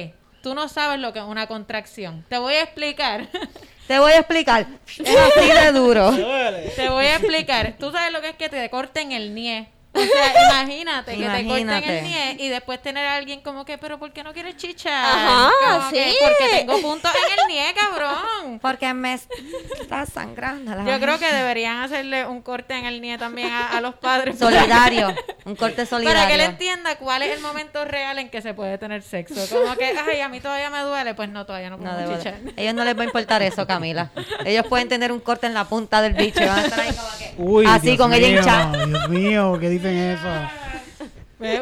tú 0.43 0.55
no 0.55 0.69
sabes 0.69 1.01
lo 1.01 1.13
que 1.13 1.19
es 1.19 1.25
una 1.25 1.49
contracción. 1.49 2.25
Te 2.29 2.39
voy 2.39 2.55
a 2.55 2.63
explicar. 2.63 3.27
Te 3.89 3.99
voy 3.99 4.13
a 4.13 4.19
explicar. 4.19 4.67
Es 4.87 5.17
así 5.17 5.49
de 5.51 5.73
duro. 5.73 6.13
te 6.77 6.89
voy 6.89 7.07
a 7.07 7.17
explicar. 7.17 7.75
Tú 7.77 7.91
sabes 7.91 8.13
lo 8.13 8.21
que 8.21 8.29
es 8.29 8.37
que 8.37 8.49
te 8.49 8.71
corten 8.71 9.11
el 9.11 9.35
nie. 9.35 9.69
O 9.93 9.99
sea, 9.99 10.63
imagínate 10.63 11.13
que 11.17 11.19
te 11.19 11.27
corten 11.27 11.47
Imagínate. 11.47 11.99
el 11.99 12.05
nie 12.05 12.37
y 12.39 12.49
después 12.49 12.81
tener 12.81 13.05
a 13.07 13.17
alguien 13.17 13.41
como 13.41 13.65
que, 13.65 13.77
pero 13.77 13.99
¿por 13.99 14.13
qué 14.13 14.23
no 14.23 14.33
quieres 14.33 14.57
chichar? 14.57 14.93
Ajá, 15.05 15.51
Como 15.79 15.91
que, 15.91 16.11
sí. 16.11 16.17
porque 16.21 16.59
tengo 16.59 16.81
puntos 16.81 17.11
en 17.13 17.39
el 17.41 17.49
nie, 17.49 17.75
cabrón. 17.75 18.59
Porque 18.63 18.93
me 18.95 19.15
está 19.15 20.07
sangrando 20.07 20.75
la 20.75 20.85
Yo 20.85 21.01
creo 21.01 21.19
que 21.19 21.33
deberían 21.33 21.79
hacerle 21.83 22.27
un 22.27 22.41
corte 22.43 22.75
en 22.75 22.87
el 22.87 23.01
nie 23.01 23.17
también 23.19 23.53
a, 23.53 23.77
a 23.77 23.81
los 23.81 23.95
padres. 23.97 24.39
Solidario. 24.39 25.15
Un 25.45 25.57
corte 25.57 25.87
solidario. 25.87 26.19
Para 26.19 26.29
que 26.29 26.35
él 26.35 26.51
entienda 26.51 26.97
cuál 26.97 27.23
es 27.23 27.35
el 27.35 27.41
momento 27.41 27.85
real 27.85 28.19
en 28.19 28.29
que 28.29 28.43
se 28.43 28.53
puede 28.55 28.77
tener 28.79 29.03
sexo. 29.03 29.35
Como 29.57 29.75
que, 29.77 29.87
ay, 29.87 30.21
a 30.21 30.29
mí 30.29 30.39
todavía 30.41 30.69
me 30.71 30.81
duele. 30.81 31.15
Pues 31.15 31.31
no, 31.31 31.47
todavía 31.47 31.71
no 31.71 31.79
No, 31.79 31.91
podemos 31.91 32.11
de 32.11 32.17
chichar. 32.19 32.35
verdad. 32.35 32.53
Ellos 32.57 32.75
no 32.75 32.85
les 32.85 32.97
va 32.97 33.03
a 33.03 33.05
importar 33.07 33.43
eso, 33.43 33.67
Camila. 33.67 34.11
Ellos 34.45 34.67
pueden 34.69 34.89
tener 34.89 35.11
un 35.13 35.21
corte 35.21 35.47
en 35.47 35.55
la 35.55 35.65
punta 35.65 36.03
del 36.03 36.13
bicho 36.13 36.43
y 36.43 36.47
van 36.47 36.59
a 36.59 36.63
estar 36.65 36.81
ahí 36.81 36.93
como 36.93 37.09
que... 37.19 37.35
Uy, 37.39 37.65
Así 37.67 37.87
Dios 37.87 37.99
con 37.99 38.13
ella 38.13 38.29
mío, 38.29 38.39
hinchada. 38.39 38.87
Dios 38.87 39.09
mío, 39.09 39.57
¿qué 39.61 39.69
dicen 39.83 39.97
eso? 39.97 40.29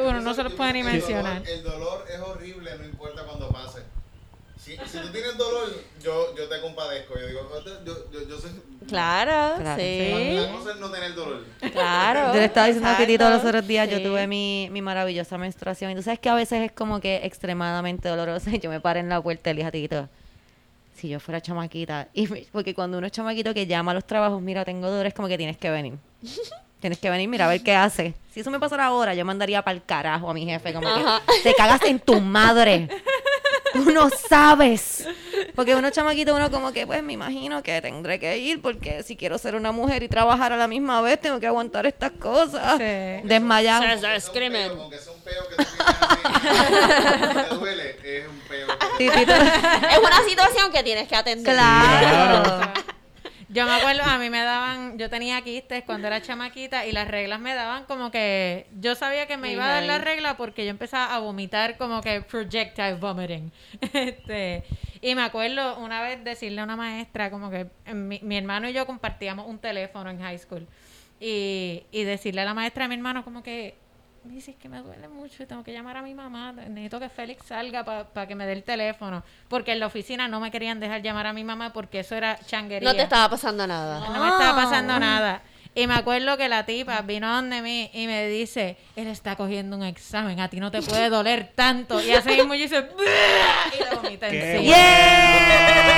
Uno 0.09 0.21
no 0.21 0.35
se 0.35 0.43
los 0.43 0.53
puede 0.55 0.73
ni 0.73 0.81
El 0.81 0.87
mencionar. 0.87 1.43
dolor, 1.43 1.49
el 1.49 1.63
dolor 1.63 2.05
es 2.13 2.21
horrible, 2.21 2.71
no 2.79 2.85
importa 2.85 3.23
cuando 3.25 3.49
pase. 3.51 3.83
Si, 4.59 4.73
si 4.87 4.99
tú 4.99 5.09
tienes 5.13 5.37
dolor, 5.39 5.69
yo, 6.03 6.35
yo 6.37 6.49
te 6.49 6.61
compadezco. 6.61 7.15
Yo 7.19 7.27
digo, 7.29 7.49
yo, 7.65 7.85
yo, 7.85 8.11
yo, 8.13 8.29
yo 8.29 8.39
sé. 8.39 8.49
Claro, 8.89 9.61
Claro. 9.63 9.81
sí, 9.81 10.33
La 10.35 10.53
cosa 10.53 10.73
es 10.73 10.77
no 10.81 10.91
tener 10.91 11.15
dolor. 11.15 11.45
claro. 11.73 12.33
Yo 12.35 12.41
le 12.41 12.45
estaba 12.47 12.67
diciendo 12.67 12.91
a 12.91 12.97
Kitty 12.97 13.17
todos 13.19 13.31
los 13.31 13.39
exacto, 13.41 13.59
otros 13.59 13.69
días, 13.69 13.89
yo 13.89 14.03
tuve 14.03 14.27
mi, 14.27 14.69
mi 14.73 14.83
maravillosa 14.83 15.39
menstruación. 15.39 15.93
Y 15.93 15.95
tú 15.95 16.03
sabes 16.03 16.19
que 16.19 16.29
a 16.29 16.35
veces 16.35 16.63
es 16.65 16.73
como 16.73 17.01
que 17.01 17.21
extremadamente 17.25 18.09
dolorosa. 18.09 18.51
Y 18.55 18.59
yo 18.59 18.69
me 18.71 18.81
paré 18.81 19.01
en 19.01 19.09
la 19.09 19.23
puerta 19.23 19.51
y 19.51 19.55
le 19.55 19.59
dije 19.59 19.69
a 19.69 19.73
Tito, 19.73 20.09
si 20.97 21.09
yo 21.09 21.21
fuera 21.21 21.41
chamaquita, 21.41 22.09
y 22.13 22.27
me- 22.27 22.47
porque 22.51 22.75
cuando 22.75 22.99
uno 22.99 23.07
es 23.07 23.13
chamaquito 23.13 23.55
que 23.55 23.67
llama 23.67 23.93
a 23.93 23.95
los 23.95 24.05
trabajos, 24.07 24.43
mira, 24.43 24.65
tengo 24.65 24.89
dolor, 24.91 25.07
es 25.07 25.15
como 25.15 25.29
que 25.29 25.39
tienes 25.39 25.57
que 25.57 25.71
venir. 25.71 25.95
Tienes 26.81 26.99
que 26.99 27.11
venir, 27.11 27.29
mira, 27.29 27.47
a 27.47 27.49
ver 27.49 27.63
qué 27.63 27.75
hace. 27.75 28.15
Si 28.33 28.41
eso 28.41 28.51
me 28.51 28.61
pasara 28.61 28.87
ahora, 28.87 29.15
yo 29.15 29.25
mandaría 29.25 29.63
para 29.63 29.75
el 29.75 29.85
carajo 29.85 30.31
a 30.31 30.35
mi 30.35 30.45
jefe, 30.45 30.73
como 30.73 30.87
Ajá. 30.89 31.23
que 31.27 31.41
te 31.51 31.55
cagas 31.55 31.83
en 31.85 31.99
tu 31.99 32.21
madre. 32.21 32.89
Tú 33.75 33.91
no 33.93 34.09
sabes 34.09 35.07
Porque 35.55 35.75
uno 35.75 35.91
chamaquito, 35.91 36.35
uno 36.35 36.51
como 36.51 36.73
que, 36.73 36.87
pues 36.87 37.03
me 37.03 37.13
imagino 37.13 37.63
que 37.63 37.83
tendré 37.83 38.19
que 38.19 38.39
ir 38.39 38.63
porque 38.63 39.03
si 39.03 39.15
quiero 39.15 39.37
ser 39.39 39.55
una 39.57 39.73
mujer 39.73 40.03
y 40.03 40.09
trabajar 40.09 40.53
a 40.53 40.57
la 40.57 40.67
misma 40.69 41.03
vez, 41.03 41.21
tengo 41.21 41.39
que 41.39 41.47
aguantar 41.47 41.85
estas 41.85 42.13
cosas. 42.13 42.79
Sí. 42.79 43.27
Desmayado. 43.29 43.83
Start 43.99 44.17
Es 44.17 44.25
un 44.25 44.31
screaming. 44.31 44.69
peo, 44.69 44.83
Aunque 44.83 44.99
sea 44.99 45.13
un 45.13 45.21
peo 45.21 45.43
que 45.49 45.57
te 47.49 47.55
duele, 47.57 47.97
es 48.05 48.29
un 48.29 48.41
peo. 48.49 48.69
Es 48.99 49.99
una 49.99 50.23
situación 50.29 50.73
que 50.73 50.83
tienes 50.83 51.09
que 51.09 51.17
atender. 51.17 51.55
Claro. 51.55 52.73
Yo 53.51 53.65
me 53.65 53.73
acuerdo, 53.73 54.03
a 54.03 54.19
mí 54.19 54.29
me 54.29 54.43
daban, 54.43 54.99
yo 54.99 55.09
tenía 55.09 55.41
quistes 55.41 55.83
cuando 55.85 56.07
era 56.07 56.21
chamaquita 56.21 56.87
y 56.87 56.93
las 56.93 57.09
reglas 57.09 57.41
me 57.41 57.55
daban 57.55 57.85
como 57.85 58.11
que, 58.11 58.67
yo 58.79 58.95
sabía 58.95 59.27
que 59.27 59.39
me 59.39 59.53
iba 59.53 59.65
a 59.65 59.73
dar 59.75 59.83
la 59.85 59.99
regla 59.99 60.37
porque 60.37 60.65
yo 60.65 60.71
empezaba 60.71 61.15
a 61.15 61.19
vomitar 61.19 61.79
como 61.79 62.03
que 62.03 62.21
projectile 62.23 62.95
vomiting. 62.95 63.51
Este, 63.93 64.65
y 65.01 65.15
me 65.15 65.23
acuerdo 65.23 65.79
una 65.79 66.03
vez 66.03 66.23
decirle 66.23 66.61
a 66.61 66.65
una 66.65 66.77
maestra 66.77 67.31
como 67.31 67.51
que 67.51 67.69
eh, 67.87 67.95
mi, 67.95 68.21
mi 68.23 68.37
hermano 68.37 68.69
y 68.69 68.73
yo 68.73 68.87
compartíamos 68.87 69.47
un 69.47 69.59
teléfono 69.59 70.11
en 70.11 70.21
high 70.21 70.39
school 70.39 70.67
y, 71.21 71.85
y 71.91 72.05
decirle 72.05 72.43
a 72.43 72.45
la 72.45 72.55
maestra 72.55 72.85
de 72.85 72.89
mi 72.89 72.95
hermano 72.97 73.25
como 73.25 73.43
que, 73.43 73.75
me 74.29 74.35
dice, 74.35 74.51
es 74.51 74.59
que 74.59 74.69
me 74.69 74.79
duele 74.83 75.09
mucho 75.09 75.43
y 75.43 75.47
tengo 75.47 75.65
que 75.65 75.73
llamar 75.73 75.97
a 75.97 76.03
mi 76.03 76.13
mamá. 76.15 76.53
Necesito 76.53 77.01
que 77.01 77.09
Félix 77.09 77.47
salga 77.47 77.83
para 77.85 78.29
que 78.29 78.35
me 78.35 78.45
dé 78.45 78.53
el 78.53 78.63
teléfono. 78.63 79.25
Porque 79.49 79.73
en 79.73 79.81
la 79.81 79.87
oficina 79.87 80.29
no 80.29 80.39
me 80.39 80.51
querían 80.51 80.79
dejar 80.81 81.01
llamar 81.01 81.27
a 81.27 81.33
mi 81.33 81.45
mamá 81.45 81.73
porque 81.73 82.01
eso 82.01 82.15
era 82.15 82.39
changuería. 82.47 82.91
No 82.91 82.95
te 82.95 83.03
estaba 83.03 83.31
pasando 83.31 83.67
nada. 83.67 84.01
No 84.01 84.23
me 84.23 84.29
estaba 84.29 84.55
pasando 84.55 85.01
nada. 85.01 85.41
Y 85.75 85.87
me 85.87 85.95
acuerdo 85.95 86.37
que 86.37 86.49
la 86.49 86.67
tipa 86.67 87.01
vino 87.03 87.33
donde 87.33 87.63
mí 87.63 87.91
y 87.95 88.07
me 88.07 88.29
dice, 88.29 88.77
él 88.97 89.07
está 89.07 89.37
cogiendo 89.37 89.77
un 89.77 89.85
examen, 89.85 90.41
a 90.41 90.49
ti 90.49 90.61
no 90.61 90.71
te 90.71 90.83
puede 90.83 91.09
doler 91.17 91.53
tanto. 91.55 92.03
Y 92.03 92.11
así 92.11 92.31
mismo 92.31 92.55
yo 92.55 92.65
hice, 92.65 92.87
y 93.75 93.85
le 93.85 93.95
vomité 93.97 94.27
encima. 94.27 94.77
¡Yay! 94.77 95.89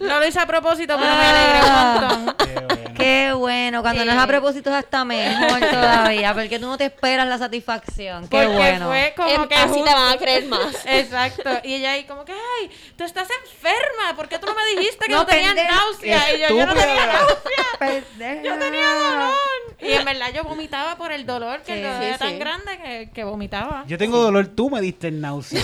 No 0.00 0.20
lo 0.20 0.26
hice 0.26 0.40
a 0.40 0.46
propósito, 0.46 0.96
pero 0.98 1.10
me 1.14 1.24
alegré 1.24 1.60
un 1.62 1.72
montón. 1.72 2.83
Qué 3.04 3.32
bueno. 3.36 3.82
Cuando 3.82 4.04
no 4.04 4.12
es 4.12 4.18
a 4.18 4.26
propósito 4.26 4.70
es 4.70 4.76
hasta 4.76 5.04
mejor 5.04 5.60
todavía, 5.70 6.32
porque 6.34 6.58
tú 6.58 6.66
no 6.66 6.78
te 6.78 6.86
esperas 6.86 7.26
la 7.28 7.38
satisfacción. 7.38 8.22
Qué 8.28 8.28
Porque 8.28 8.46
bueno. 8.48 8.86
fue 8.86 9.12
como 9.16 9.48
que 9.48 9.54
así 9.54 9.68
justo- 9.68 9.84
te 9.84 9.94
van 9.94 10.12
a 10.12 10.16
creer 10.16 10.46
más. 10.46 10.74
Exacto. 10.86 11.50
Y 11.64 11.74
ella 11.74 11.92
ahí 11.92 12.04
como 12.04 12.24
que, 12.24 12.32
ay, 12.32 12.70
tú 12.96 13.04
estás 13.04 13.28
enferma, 13.44 14.16
¿por 14.16 14.28
qué 14.28 14.38
tú 14.38 14.46
no 14.46 14.54
me 14.54 14.64
dijiste 14.80 15.04
que 15.06 15.12
No, 15.12 15.18
no, 15.18 15.26
tenías 15.26 15.54
náusea? 15.54 16.34
Y 16.34 16.40
yo, 16.40 16.48
yo 16.48 16.66
no 16.66 16.74
tenía 16.74 17.06
náusea. 17.06 18.42
Yo 18.42 18.58
tenía 18.58 18.94
dolor. 18.94 19.34
Y 19.80 19.92
en 19.92 20.04
verdad 20.04 20.28
yo 20.34 20.44
vomitaba 20.44 20.96
por 20.96 21.12
el 21.12 21.26
dolor, 21.26 21.60
que 21.60 21.72
Sí, 21.74 21.78
el 21.80 21.82
dolor 21.82 21.98
sí, 22.00 22.06
era 22.08 22.18
tan 22.18 22.30
sí. 22.30 22.38
grande 22.38 22.78
que, 22.78 23.10
que 23.12 23.24
vomitaba. 23.24 23.84
Yo 23.86 23.98
tengo 23.98 24.18
dolor, 24.18 24.46
tú 24.46 24.70
me 24.70 24.80
diste 24.80 25.08
el 25.08 25.20
náusea. 25.20 25.60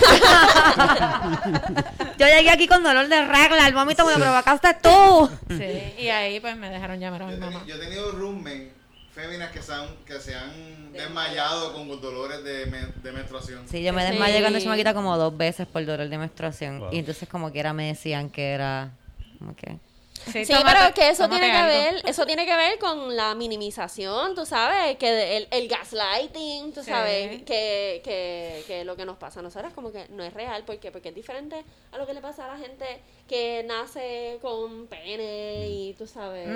Yo 2.17 2.27
llegué 2.27 2.49
aquí 2.51 2.67
con 2.67 2.83
dolor 2.83 3.07
de 3.07 3.25
regla, 3.25 3.65
el 3.67 3.73
vómito 3.73 4.05
me 4.05 4.11
lo 4.13 4.19
provocaste 4.19 4.75
tú. 4.81 5.29
Sí, 5.49 5.93
y 5.97 6.09
ahí 6.09 6.39
pues 6.39 6.55
me 6.55 6.69
dejaron 6.69 6.99
llamar 6.99 7.23
a 7.23 7.25
mi 7.35 7.39
Yo, 7.39 7.45
he 7.47 7.49
mamá. 7.51 7.59
teni- 7.61 7.67
yo 7.67 7.75
he 7.75 7.79
tenido 7.79 8.11
roommate 8.11 8.71
féminas 9.13 9.51
que 9.51 9.61
se 9.61 9.73
han, 9.73 9.87
que 10.05 10.19
se 10.19 10.33
han 10.35 10.93
desmayado 10.93 11.73
con 11.73 11.87
dolores 12.01 12.43
de, 12.43 12.65
me- 12.67 12.87
de 13.03 13.11
menstruación. 13.11 13.67
Sí, 13.67 13.83
yo 13.83 13.91
me 13.93 14.05
Sí. 14.05 14.11
desmayé 14.11 14.39
cuando 14.41 14.59
chamaquita 14.59 14.93
como 14.93 15.17
dos 15.17 15.35
veces 15.35 15.67
por 15.67 15.85
dolor 15.85 16.07
de 16.07 16.17
menstruación. 16.17 16.79
Wow. 16.79 16.89
Y 16.93 16.99
entonces 16.99 17.27
como 17.27 17.51
quiera 17.51 17.73
me 17.73 17.87
decían 17.87 18.29
que 18.29 18.51
era... 18.51 18.91
Como 19.39 19.55
que... 19.55 19.77
Sí, 20.25 20.45
tómate- 20.45 20.63
pero 20.79 20.93
que 20.93 21.09
eso 21.09 21.27
tiene 21.29 21.47
que 21.47 21.57
algo. 21.57 21.67
ver, 21.73 22.01
eso 22.05 22.25
tiene 22.25 22.45
que 22.45 22.55
ver 22.55 22.77
con 22.79 23.15
la 23.15 23.33
minimización, 23.35 24.35
tú 24.35 24.45
sabes, 24.45 24.97
que 24.97 25.37
el, 25.37 25.47
el 25.51 25.67
gaslighting, 25.67 26.73
tú 26.73 26.83
Sí. 26.83 26.89
sabes, 26.89 27.43
que, 27.43 28.01
que, 28.03 28.63
que 28.67 28.83
lo 28.85 28.95
que 28.95 29.05
nos 29.05 29.17
pasa 29.17 29.39
a 29.39 29.43
nosotros 29.43 29.73
como 29.73 29.91
que 29.91 30.07
no 30.09 30.23
es 30.23 30.33
real, 30.33 30.63
¿por 30.63 30.77
qué? 30.79 30.91
Porque 30.91 31.09
es 31.09 31.15
diferente 31.15 31.63
a 31.91 31.97
lo 31.97 32.05
que 32.05 32.13
le 32.13 32.21
pasa 32.21 32.45
a 32.45 32.55
la 32.55 32.57
gente 32.57 32.85
que 33.27 33.63
nace 33.67 34.37
con 34.41 34.87
pene 34.87 35.67
y 35.69 35.93
tú 35.97 36.05
sabes. 36.07 36.47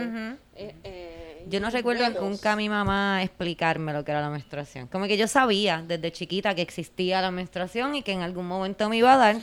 Eh, 0.55 0.75
eh, 0.83 1.45
Yo 1.47 1.59
no 1.59 1.69
recuerdo 1.69 2.09
nunca 2.21 2.53
a 2.53 2.55
mi 2.55 2.69
mamá 2.69 3.23
explicarme 3.23 3.93
lo 3.93 4.03
que 4.03 4.11
era 4.11 4.21
la 4.21 4.29
menstruación. 4.29 4.87
Como 4.87 5.05
que 5.07 5.17
yo 5.17 5.27
sabía 5.27 5.83
desde 5.85 6.11
chiquita 6.11 6.53
que 6.55 6.61
existía 6.61 7.21
la 7.21 7.31
menstruación 7.31 7.95
y 7.95 8.03
que 8.03 8.11
en 8.11 8.21
algún 8.21 8.47
momento 8.47 8.89
me 8.89 8.97
iba 8.97 9.13
a 9.13 9.17
dar. 9.17 9.35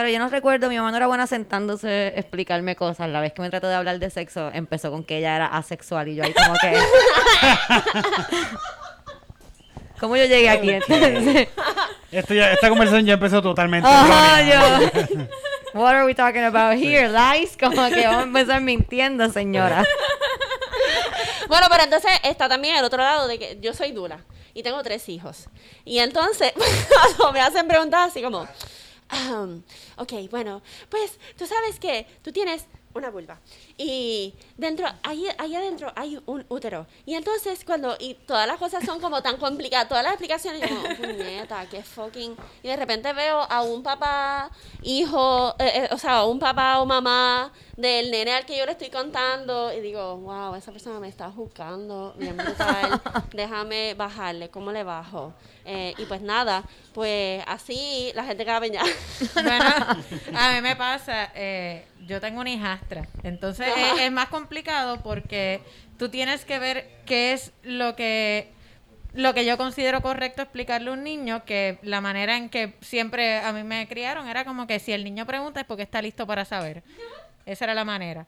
Pero 0.00 0.08
yo 0.08 0.18
no 0.18 0.30
recuerdo, 0.30 0.70
mi 0.70 0.78
mamá 0.78 0.92
no 0.92 0.96
era 0.96 1.06
buena 1.08 1.26
sentándose 1.26 2.14
a 2.16 2.18
explicarme 2.18 2.74
cosas. 2.74 3.10
La 3.10 3.20
vez 3.20 3.34
que 3.34 3.42
me 3.42 3.50
trató 3.50 3.68
de 3.68 3.74
hablar 3.74 3.98
de 3.98 4.08
sexo, 4.08 4.50
empezó 4.54 4.90
con 4.90 5.04
que 5.04 5.18
ella 5.18 5.36
era 5.36 5.46
asexual 5.46 6.08
y 6.08 6.14
yo 6.14 6.24
ahí 6.24 6.32
como 6.32 6.54
que... 6.58 6.74
¿Cómo 10.00 10.16
yo 10.16 10.24
llegué 10.24 10.48
aquí? 10.48 10.70
Entonces, 10.70 11.48
Esto 12.10 12.32
ya- 12.32 12.52
esta 12.52 12.70
conversación 12.70 13.04
ya 13.04 13.12
empezó 13.14 13.42
totalmente. 13.42 13.86
Yo. 13.90 15.18
What 15.78 15.94
are 15.94 16.06
we 16.06 16.14
talking 16.14 16.44
about 16.44 16.78
here? 16.82 17.08
Lies? 17.10 17.58
Como 17.58 17.86
que 17.90 18.06
vamos 18.06 18.22
a 18.22 18.24
empezar 18.24 18.62
mintiendo, 18.62 19.28
señora. 19.30 19.84
Bueno, 21.48 21.66
pero 21.70 21.84
entonces 21.84 22.10
está 22.24 22.48
también 22.48 22.76
el 22.76 22.84
otro 22.84 23.02
lado 23.02 23.28
de 23.28 23.38
que 23.38 23.58
yo 23.60 23.74
soy 23.74 23.92
dura 23.92 24.20
y 24.54 24.62
tengo 24.62 24.82
tres 24.82 25.06
hijos. 25.10 25.48
Y 25.84 25.98
entonces, 25.98 26.54
cuando 27.16 27.32
me 27.34 27.40
hacen 27.42 27.68
preguntas 27.68 28.08
así 28.08 28.22
como, 28.22 28.38
"Ahm, 28.40 28.48
ok, 29.96 30.12
bueno, 30.30 30.62
pues 30.88 31.18
tú 31.36 31.46
sabes 31.46 31.78
que 31.78 32.06
tú 32.22 32.32
tienes 32.32 32.66
una 32.92 33.10
vulva 33.10 33.38
y 33.76 34.34
dentro, 34.56 34.86
ahí, 35.04 35.26
ahí 35.38 35.54
adentro 35.54 35.92
hay 35.94 36.20
un 36.26 36.44
útero. 36.48 36.86
Y 37.06 37.14
entonces 37.14 37.64
cuando, 37.64 37.96
y 37.98 38.14
todas 38.14 38.46
las 38.46 38.58
cosas 38.58 38.84
son 38.84 39.00
como 39.00 39.22
tan 39.22 39.36
complicadas, 39.36 39.88
todas 39.88 40.02
las 40.02 40.14
explicaciones, 40.14 40.60
yo 40.60 40.68
como, 40.68 40.96
puñeta, 40.96 41.66
qué 41.70 41.82
fucking... 41.82 42.36
Y 42.62 42.68
de 42.68 42.76
repente 42.76 43.12
veo 43.12 43.40
a 43.40 43.62
un 43.62 43.82
papá, 43.82 44.50
hijo, 44.82 45.54
eh, 45.58 45.84
eh, 45.84 45.88
o 45.92 45.98
sea, 45.98 46.24
un 46.24 46.38
papá 46.38 46.80
o 46.80 46.86
mamá 46.86 47.52
del 47.76 48.10
nene 48.10 48.34
al 48.34 48.44
que 48.44 48.58
yo 48.58 48.66
le 48.66 48.72
estoy 48.72 48.90
contando 48.90 49.72
y 49.72 49.80
digo, 49.80 50.16
wow, 50.18 50.54
esa 50.56 50.72
persona 50.72 50.98
me 51.00 51.08
está 51.08 51.30
juzgando, 51.30 52.14
bien 52.18 52.36
brutal, 52.36 53.00
déjame 53.32 53.94
bajarle, 53.94 54.50
¿cómo 54.50 54.72
le 54.72 54.82
bajo? 54.82 55.32
Eh, 55.64 55.94
y 55.98 56.04
pues 56.06 56.20
nada, 56.22 56.64
pues 56.94 57.42
así 57.46 58.12
la 58.14 58.24
gente 58.24 58.44
cabe 58.44 58.70
ya. 58.70 58.82
Bueno, 59.34 59.64
a 60.34 60.52
mí 60.52 60.60
me 60.62 60.76
pasa, 60.76 61.30
eh, 61.34 61.84
yo 62.06 62.20
tengo 62.20 62.40
una 62.40 62.50
hijastra, 62.50 63.08
entonces 63.22 63.68
es, 63.76 64.00
es 64.00 64.12
más 64.12 64.28
complicado 64.28 65.02
porque 65.02 65.60
tú 65.98 66.08
tienes 66.08 66.44
que 66.44 66.58
ver 66.58 66.88
qué 67.06 67.32
es 67.32 67.52
lo 67.62 67.94
que 67.94 68.52
lo 69.12 69.34
que 69.34 69.44
yo 69.44 69.56
considero 69.56 70.02
correcto 70.02 70.42
explicarle 70.42 70.90
a 70.90 70.92
un 70.92 71.02
niño, 71.02 71.44
que 71.44 71.78
la 71.82 72.00
manera 72.00 72.36
en 72.36 72.48
que 72.48 72.74
siempre 72.80 73.38
a 73.38 73.52
mí 73.52 73.64
me 73.64 73.88
criaron 73.88 74.28
era 74.28 74.44
como 74.44 74.66
que 74.66 74.78
si 74.78 74.92
el 74.92 75.04
niño 75.04 75.26
pregunta 75.26 75.60
es 75.60 75.66
porque 75.66 75.82
está 75.82 76.00
listo 76.00 76.26
para 76.26 76.44
saber. 76.44 76.82
Esa 77.46 77.64
era 77.64 77.74
la 77.74 77.84
manera. 77.84 78.26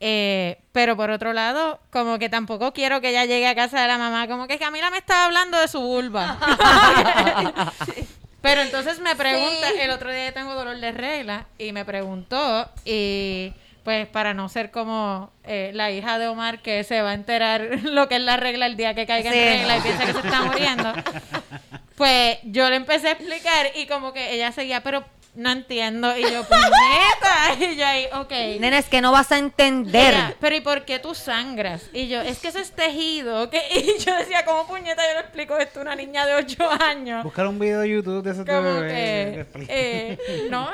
Eh, 0.00 0.58
pero 0.72 0.94
por 0.96 1.10
otro 1.10 1.32
lado, 1.32 1.80
como 1.90 2.18
que 2.18 2.28
tampoco 2.28 2.72
quiero 2.74 3.00
que 3.00 3.08
ella 3.10 3.24
llegue 3.24 3.46
a 3.48 3.54
casa 3.54 3.80
de 3.80 3.88
la 3.88 3.96
mamá, 3.98 4.28
como 4.28 4.46
que 4.46 4.58
Camila 4.58 4.90
me 4.90 4.98
estaba 4.98 5.24
hablando 5.24 5.58
de 5.58 5.68
su 5.68 5.80
vulva. 5.80 6.38
Pero 8.42 8.60
entonces 8.60 9.00
me 9.00 9.16
pregunta, 9.16 9.68
Sí. 9.72 9.80
el 9.80 9.90
otro 9.90 10.12
día 10.12 10.32
tengo 10.32 10.54
dolor 10.54 10.76
de 10.78 10.92
regla 10.92 11.46
y 11.58 11.72
me 11.72 11.84
preguntó 11.84 12.68
y 12.84 13.52
pues 13.82 14.06
para 14.08 14.34
no 14.34 14.48
ser 14.48 14.70
como 14.70 15.30
eh, 15.44 15.70
la 15.74 15.90
hija 15.90 16.18
de 16.18 16.28
Omar 16.28 16.60
que 16.60 16.84
se 16.84 17.02
va 17.02 17.10
a 17.10 17.14
enterar 17.14 17.62
lo 17.82 18.08
que 18.08 18.16
es 18.16 18.20
la 18.20 18.36
regla 18.36 18.66
el 18.66 18.76
día 18.76 18.94
que 18.94 19.06
caiga 19.06 19.32
Sí. 19.32 19.38
en 19.38 19.58
regla 19.60 19.76
y 19.78 19.80
piensa 19.80 20.04
que 20.06 20.12
se 20.12 20.18
está 20.20 20.42
muriendo, 20.42 20.92
pues 21.96 22.38
yo 22.44 22.68
le 22.70 22.76
empecé 22.76 23.08
a 23.08 23.12
explicar 23.12 23.66
y 23.74 23.86
como 23.86 24.12
que 24.12 24.32
ella 24.34 24.52
seguía, 24.52 24.80
pero 24.82 25.04
no 25.36 25.50
entiendo 25.52 26.16
y 26.16 26.22
yo, 26.22 26.42
puñeta, 26.44 27.54
y 27.72 27.76
yo 27.76 27.86
ahí, 27.86 28.06
ok. 28.14 28.30
Nene, 28.60 28.78
es 28.78 28.86
que 28.86 29.00
no 29.00 29.12
vas 29.12 29.30
a 29.32 29.38
entender. 29.38 30.34
Pero 30.40 30.56
¿y 30.56 30.60
por 30.60 30.84
qué 30.84 30.98
tú 30.98 31.14
sangras? 31.14 31.88
Y 31.92 32.08
yo, 32.08 32.20
es 32.22 32.38
que 32.38 32.48
eso 32.48 32.58
es 32.58 32.72
tejido. 32.72 33.48
que 33.50 33.60
Y 33.70 34.02
yo 34.02 34.16
decía, 34.16 34.44
¿cómo 34.44 34.66
puñeta 34.66 35.02
yo 35.06 35.14
le 35.14 35.20
explico 35.20 35.56
esto 35.58 35.80
a 35.80 35.82
una 35.82 35.94
niña 35.94 36.26
de 36.26 36.34
8 36.34 36.68
años? 36.82 37.22
Buscar 37.22 37.46
un 37.46 37.58
video 37.58 37.80
de 37.80 37.88
YouTube 37.90 38.22
de 38.24 38.30
esos 38.32 38.44
de 38.44 38.52
como 38.52 38.62
bebé, 38.80 39.46
que 39.52 39.66
eh, 39.68 40.46
no 40.50 40.68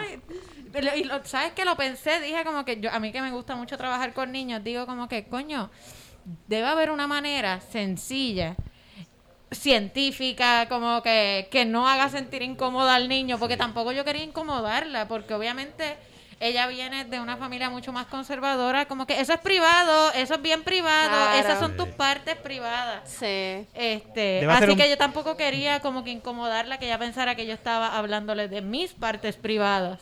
y, 0.75 0.81
lo- 0.81 0.97
y 0.97 1.05
lo- 1.05 1.25
sabes 1.25 1.53
que 1.53 1.65
lo 1.67 1.77
pensé 1.77 2.19
dije 2.21 2.45
como 2.45 2.65
que 2.65 2.81
yo 2.81 2.91
a 2.91 2.99
mí 2.99 3.13
que 3.13 3.21
me 3.21 3.31
gusta 3.31 3.55
mucho 3.57 3.77
trabajar 3.77 4.15
con 4.15 4.33
niños 4.33 4.65
digo 4.65 4.87
como 4.87 5.07
que 5.09 5.25
coño 5.27 5.71
debe 6.47 6.67
haber 6.67 6.91
una 6.91 7.07
manera 7.07 7.61
sencilla 7.61 8.55
científica 9.53 10.67
como 10.69 11.03
que, 11.03 11.49
que 11.51 11.65
no 11.65 11.89
haga 11.89 12.09
sentir 12.09 12.43
incómoda 12.43 12.95
al 12.95 13.09
niño 13.09 13.39
porque 13.39 13.57
tampoco 13.57 13.93
yo 13.93 14.05
quería 14.05 14.25
incomodarla 14.25 15.09
porque 15.09 15.35
obviamente 15.35 15.97
ella 16.41 16.67
viene 16.67 17.05
de 17.05 17.21
una 17.21 17.37
familia 17.37 17.71
mucho 17.71 17.93
más 17.93 18.07
conservadora 18.07 18.87
como 18.87 19.07
que 19.07 19.21
eso 19.21 19.33
es 19.33 19.39
privado 19.41 20.11
eso 20.13 20.35
es 20.35 20.43
bien 20.43 20.63
privado 20.65 21.09
Claro. 21.11 21.39
esas 21.39 21.59
son 21.61 21.77
tus 21.77 21.89
partes 21.91 22.37
privadas 22.37 23.03
Sí. 23.09 23.67
este, 23.75 24.41
Debe 24.41 24.53
así 24.53 24.71
un- 24.71 24.77
que 24.77 24.91
yo 24.91 24.97
tampoco 24.99 25.37
quería 25.37 25.81
como 25.81 26.03
que 26.03 26.11
incomodarla, 26.11 26.79
que 26.79 26.87
ella 26.87 26.99
pensara 26.99 27.35
que 27.37 27.47
yo 27.47 27.55
estaba 27.55 27.97
hablándole 27.97 28.49
de 28.49 28.61
mis 28.61 28.93
partes 28.93 29.37
privadas. 29.37 30.01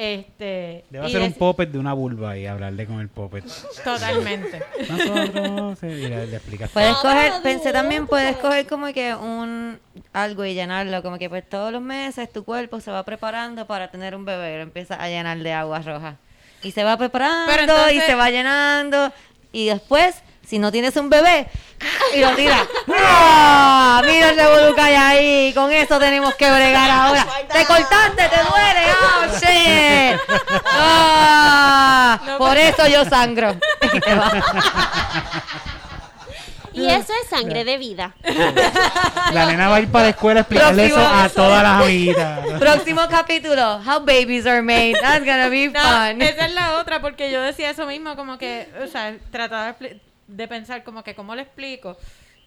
Este, 0.00 0.84
Debe 0.90 1.06
hacer 1.06 1.22
un 1.22 1.32
puppet 1.32 1.70
de 1.72 1.76
una 1.78 1.92
vulva 1.92 2.38
y 2.38 2.46
hablarle 2.46 2.86
con 2.86 3.00
el 3.00 3.08
puppet. 3.08 3.44
Totalmente. 3.82 4.62
Nosotros, 4.88 5.78
sí, 5.80 5.86
y 5.88 6.08
le, 6.08 6.26
le 6.28 6.36
explicas. 6.36 6.70
Puedes 6.70 6.92
No, 6.92 7.02
coger, 7.02 7.32
pensé 7.42 7.72
también, 7.72 8.06
puedes 8.06 8.36
coger 8.36 8.64
como 8.68 8.86
que 8.92 9.12
un 9.16 9.80
algo 10.12 10.44
y 10.44 10.54
llenarlo, 10.54 11.02
como 11.02 11.18
que 11.18 11.28
pues 11.28 11.48
todos 11.48 11.72
los 11.72 11.82
meses 11.82 12.32
tu 12.32 12.44
cuerpo 12.44 12.78
se 12.80 12.92
va 12.92 13.02
preparando 13.02 13.66
para 13.66 13.90
tener 13.90 14.14
un 14.14 14.24
bebé 14.24 14.54
y 14.54 14.56
lo 14.58 14.62
empiezas 14.62 15.00
a 15.00 15.08
llenar 15.08 15.36
de 15.38 15.52
agua 15.52 15.80
roja. 15.80 16.14
Y 16.62 16.70
se 16.70 16.84
va 16.84 16.96
preparando 16.96 17.52
entonces- 17.52 17.94
y 17.96 18.00
se 18.02 18.14
va 18.14 18.30
llenando 18.30 19.12
y 19.50 19.66
después, 19.66 20.22
si 20.48 20.58
no 20.58 20.72
tienes 20.72 20.96
un 20.96 21.10
bebé, 21.10 21.46
y 22.14 22.20
lo 22.20 22.30
tiras. 22.34 22.62
¡Ah! 22.98 24.02
Mira 24.06 24.30
el 24.30 24.36
revolú 24.36 24.74
que 24.74 24.80
hay 24.80 24.94
ahí, 24.94 25.52
con 25.54 25.70
eso 25.72 25.98
tenemos 25.98 26.34
que 26.36 26.50
bregar 26.50 26.90
ahora. 26.90 27.26
Te 27.52 27.64
cortaste, 27.66 28.28
te 28.28 28.40
duele, 28.42 28.86
¡oh, 29.02 29.26
shit! 29.38 30.20
¡Ah! 30.72 32.18
Por 32.38 32.56
eso 32.56 32.86
yo 32.86 33.04
sangro. 33.04 33.56
Y 33.92 34.00
te 34.00 34.14
va. 34.14 34.32
Y 36.72 36.86
eso 36.88 37.12
es 37.22 37.28
sangre 37.28 37.64
de 37.64 37.76
vida. 37.76 38.14
La 39.32 39.46
nena 39.46 39.68
va 39.68 39.76
a 39.76 39.80
ir 39.80 39.88
para 39.90 40.04
la 40.04 40.10
escuela 40.10 40.40
a 40.40 40.42
explicarle 40.42 40.86
eso 40.86 41.00
a 41.00 41.28
todas 41.28 41.62
las 41.62 41.82
amiguitas. 41.82 42.38
Próximo 42.58 43.02
capítulo, 43.10 43.78
How 43.84 44.00
Babies 44.00 44.46
Are 44.46 44.62
Made. 44.62 44.94
That's 45.00 45.24
gonna 45.24 45.48
be 45.48 45.68
No, 45.68 45.80
fun. 45.80 46.22
esa 46.22 46.46
es 46.46 46.52
la 46.52 46.74
otra, 46.76 47.00
porque 47.00 47.32
yo 47.32 47.42
decía 47.42 47.70
eso 47.70 47.84
mismo, 47.86 48.14
como 48.14 48.38
que, 48.38 48.68
o 48.84 48.86
sea, 48.86 49.14
trataba 49.32 49.66
de, 49.66 49.72
expli- 49.72 50.00
de 50.28 50.46
pensar 50.46 50.84
como 50.84 51.02
que, 51.02 51.14
¿cómo 51.14 51.34
le 51.34 51.42
explico? 51.42 51.96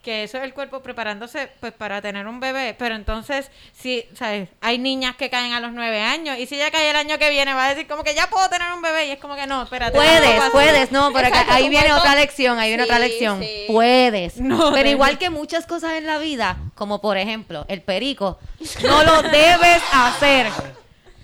Que 0.03 0.23
eso 0.23 0.39
es 0.39 0.43
el 0.45 0.55
cuerpo 0.55 0.81
preparándose 0.81 1.47
pues 1.59 1.73
para 1.73 2.01
tener 2.01 2.25
un 2.25 2.39
bebé, 2.39 2.75
pero 2.79 2.95
entonces, 2.95 3.51
si, 3.71 4.03
¿sabes? 4.15 4.49
Hay 4.59 4.79
niñas 4.79 5.15
que 5.15 5.29
caen 5.29 5.53
a 5.53 5.59
los 5.59 5.73
nueve 5.73 6.01
años, 6.01 6.39
y 6.39 6.47
si 6.47 6.55
ella 6.55 6.71
cae 6.71 6.89
el 6.89 6.95
año 6.95 7.19
que 7.19 7.29
viene, 7.29 7.53
va 7.53 7.67
a 7.67 7.69
decir 7.69 7.85
como 7.87 8.03
que 8.03 8.15
ya 8.15 8.27
puedo 8.27 8.49
tener 8.49 8.71
un 8.73 8.81
bebé, 8.81 9.05
y 9.05 9.11
es 9.11 9.19
como 9.19 9.35
que 9.35 9.45
no, 9.45 9.61
espérate. 9.61 9.95
no 9.95 10.03
Puedes, 10.03 10.31
pasa. 10.39 10.51
puedes, 10.51 10.91
no, 10.91 11.11
pero 11.13 11.27
acá- 11.27 11.45
ahí 11.49 11.69
viene 11.69 11.85
cuerpo- 11.89 11.99
otra 11.99 12.15
lección, 12.15 12.57
ahí 12.57 12.69
viene 12.71 12.81
otra 12.83 12.97
lección. 12.97 13.41
sí. 13.43 13.65
Puedes. 13.67 14.37
No, 14.37 14.71
pero 14.73 14.89
igual 14.89 15.19
que 15.19 15.29
muchas 15.29 15.67
cosas 15.67 15.93
en 15.93 16.07
la 16.07 16.17
vida, 16.17 16.57
como 16.73 16.99
por 16.99 17.17
ejemplo, 17.17 17.65
el 17.67 17.83
perico, 17.83 18.39
no 18.81 19.03
lo 19.03 19.21
debes 19.21 19.83
hacer. 19.93 20.47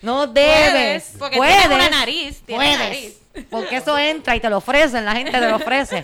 No 0.04 0.28
debes. 0.28 0.72
Puedes, 0.72 1.16
porque 1.18 1.40
tienes 1.40 1.66
una 1.66 1.90
nariz, 1.90 2.42
tienes 2.46 2.68
puedes. 2.68 2.78
nariz. 2.80 3.18
Porque 3.50 3.78
eso 3.78 3.98
entra 3.98 4.36
y 4.36 4.40
te 4.40 4.50
lo 4.50 4.58
ofrecen, 4.58 5.06
la 5.06 5.14
gente 5.16 5.32
te 5.32 5.40
lo 5.50 5.56
ofrece. 5.58 6.04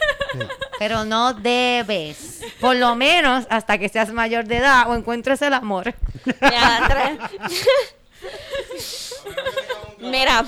Pero 0.80 1.05
no 1.05 1.34
debes. 1.34 2.41
Por 2.60 2.76
lo 2.76 2.95
menos 2.95 3.45
hasta 3.49 3.77
que 3.77 3.89
seas 3.89 4.11
mayor 4.11 4.45
de 4.45 4.57
edad 4.57 4.89
o 4.89 4.95
encuentres 4.95 5.41
el 5.41 5.53
amor. 5.53 5.93
Ya, 6.41 7.30
Mira, 9.99 10.43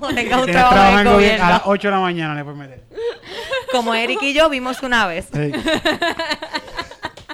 O 0.00 0.08
tengas 0.08 0.40
un 0.42 0.46
trabajo 0.50 0.74
trabajo 0.74 0.98
en 0.98 1.04
gobierno. 1.04 1.12
gobierno. 1.14 1.44
A 1.46 1.50
las 1.50 1.62
8 1.64 1.88
de 1.88 1.92
la 1.94 2.00
mañana 2.00 2.34
le 2.34 2.44
puedes 2.44 2.58
meter. 2.58 2.82
Como 3.72 3.94
Eric 3.94 4.22
y 4.22 4.34
yo 4.34 4.48
vimos 4.50 4.82
una 4.82 5.06
vez. 5.06 5.26
Sí. 5.32 5.52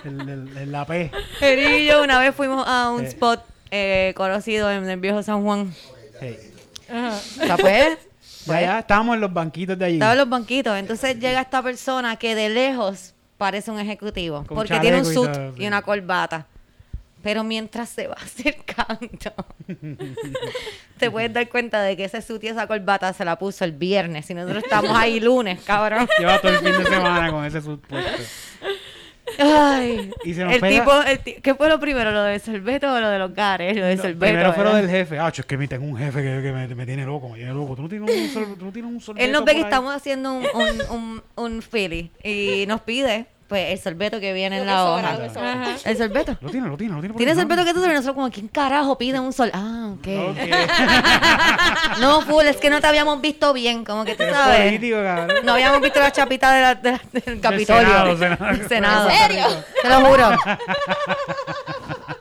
El, 0.05 0.21
el- 0.21 0.57
el- 0.59 0.73
la 0.73 0.85
P. 0.85 1.11
Eric 1.41 1.71
y 1.81 1.87
yo 1.87 2.03
una 2.03 2.21
vez 2.21 2.35
fuimos 2.35 2.65
a 2.69 2.91
un 2.91 3.01
Sí. 3.01 3.07
spot 3.09 3.45
eh, 3.73 4.13
conocido 4.17 4.71
en 4.71 4.89
el 4.89 5.01
viejo 5.01 5.23
San 5.23 5.43
Juan. 5.43 5.75
Sí. 6.21 6.37
Ajá. 6.89 7.09
O 7.43 7.47
sea, 7.47 7.57
pues, 7.57 7.99
Ya, 8.47 8.61
ya 8.61 8.79
estábamos 8.81 9.15
en 9.15 9.21
los 9.21 9.33
banquitos 9.33 9.79
de 9.79 9.85
allí. 9.85 9.95
estaba 9.95 10.13
en 10.13 10.19
los 10.19 10.29
banquitos. 10.29 10.77
Entonces 10.77 11.19
llega 11.19 11.41
esta 11.41 11.63
persona 11.63 12.17
que 12.17 12.35
de 12.35 12.49
lejos 12.49 13.15
parece 13.39 13.71
un 13.71 13.79
ejecutivo. 13.79 14.45
Con 14.47 14.57
porque 14.57 14.79
tiene 14.81 15.01
un 15.01 15.11
y 15.11 15.15
suit 15.15 15.31
y, 15.57 15.67
una 15.67 15.83
corbata. 15.83 16.47
Pero 17.23 17.43
mientras 17.43 17.89
se 17.89 18.07
va 18.07 18.15
acercando, 18.23 19.09
te 20.99 21.11
puedes 21.11 21.33
dar 21.33 21.49
cuenta 21.49 21.83
de 21.83 21.97
que 21.97 22.05
ese 22.05 22.23
suit 22.23 22.45
y 22.45 22.49
esa 22.49 22.67
corbata 22.67 23.13
se 23.13 23.25
la 23.25 23.39
puso 23.39 23.65
el 23.65 23.73
viernes. 23.73 24.31
Y 24.31 24.35
nosotros 24.35 24.65
estamos 24.65 24.97
ahí 24.97 25.21
lunes, 25.21 25.61
cabrón. 25.63 26.09
Lleva 26.19 26.41
todo 26.41 26.53
el 26.53 26.59
fin 26.59 26.73
de 26.73 26.85
semana 26.85 27.31
con 27.31 27.45
ese 27.45 27.61
supuesto. 27.61 27.97
Ay, 29.39 30.11
Y 30.25 30.35
se 30.35 30.45
nos 30.45 30.55
el 30.55 30.61
pega- 30.61 30.81
tipo, 30.81 31.03
el 31.03 31.19
ti- 31.19 31.37
¿qué 31.43 31.55
fue 31.55 31.69
lo 31.69 31.81
primero? 31.81 32.11
¿Lo 32.13 32.23
de 32.23 32.39
sorbeto 32.39 32.93
o 32.93 33.01
lo 33.01 33.09
de 33.09 33.19
los 33.19 33.35
gares? 33.35 33.77
Lo 33.77 33.85
de 33.85 33.97
sorbeto. 33.97 34.19
Primero 34.21 34.53
fue 34.53 34.65
lo 34.65 34.71
¿verdad? 34.73 34.83
del 34.89 34.91
jefe. 34.99 35.19
Ah, 35.19 35.33
es 35.35 35.45
que 35.45 35.57
me 35.59 35.67
tengo 35.69 35.85
un 35.85 35.97
jefe 35.97 36.23
que, 36.23 36.43
que 36.43 36.53
me, 36.53 36.69
me 36.75 36.87
tiene 36.87 37.05
loco, 37.05 37.29
me 37.31 37.37
tiene 37.37 37.53
loco. 37.53 37.75
Tú 37.77 37.83
no 37.83 37.89
tienes 37.89 38.09
un, 38.11 38.29
sor- 38.33 38.57
tú 38.59 38.65
no 38.67 38.73
tienes 38.73 38.91
un 38.91 39.01
sorbeto 39.01 39.25
Él 39.27 39.33
nos 39.33 39.45
ve 39.45 39.53
que 39.53 39.59
ahí? 39.59 39.65
estamos 39.65 39.95
haciendo 39.95 40.33
un, 40.33 40.45
un, 40.55 40.97
un, 40.97 41.23
un 41.37 41.63
Philly 41.63 42.11
y 42.23 42.65
nos 42.69 42.81
pide 42.83 43.27
pues 43.49 43.71
el 43.73 43.79
sorbeto 43.79 44.19
que 44.21 44.33
viene 44.33 44.59
en 44.59 44.67
Lo 44.67 44.73
la 44.73 44.79
que 44.79 45.29
hoja. 45.39 45.77
El 45.85 45.97
sorbeto. 45.97 46.37
Lo 46.41 46.51
tiene, 46.51 46.69
lo 46.69 46.77
tiene, 46.77 46.95
lo 46.95 47.01
tiene. 47.01 47.13
por 47.13 47.19
¿Tienes 47.19 47.37
ahí, 47.37 47.43
sorbeto 47.43 47.65
que 47.65 47.73
tú 47.75 47.81
sabes? 47.81 47.95
Nosotros 47.95 48.15
como, 48.17 48.31
¿quién 48.31 48.49
carajo 48.49 48.99
pide 48.99 49.21
un 49.21 49.33
sol? 49.33 49.51
Ah, 49.55 49.91
ok. 49.95 50.09
Ok. 50.31 50.39
No, 52.01 52.21
full, 52.23 52.45
es 52.45 52.57
que 52.59 52.69
no 52.69 52.81
te 52.81 52.87
habíamos 52.87 53.21
visto 53.21 53.53
bien, 53.53 53.85
como 53.85 54.05
que 54.05 54.15
tú 54.15 54.25
sabes. 54.31 54.65
político. 54.67 54.97
No 55.45 55.53
habíamos 55.55 55.81
visto 55.81 55.99
la 56.01 56.13
chapita 56.13 56.53
de 56.53 56.61
la- 56.61 56.75
de 56.75 56.93
la- 56.93 57.01
del 57.13 57.41
Capitolio. 57.41 57.87
Senado, 57.89 58.17
Senado. 58.19 58.69
Senado. 58.69 59.11
¿En 59.11 59.17
serio? 59.19 59.45
Te 59.83 59.89
lo 59.89 60.01
juro. 60.05 60.31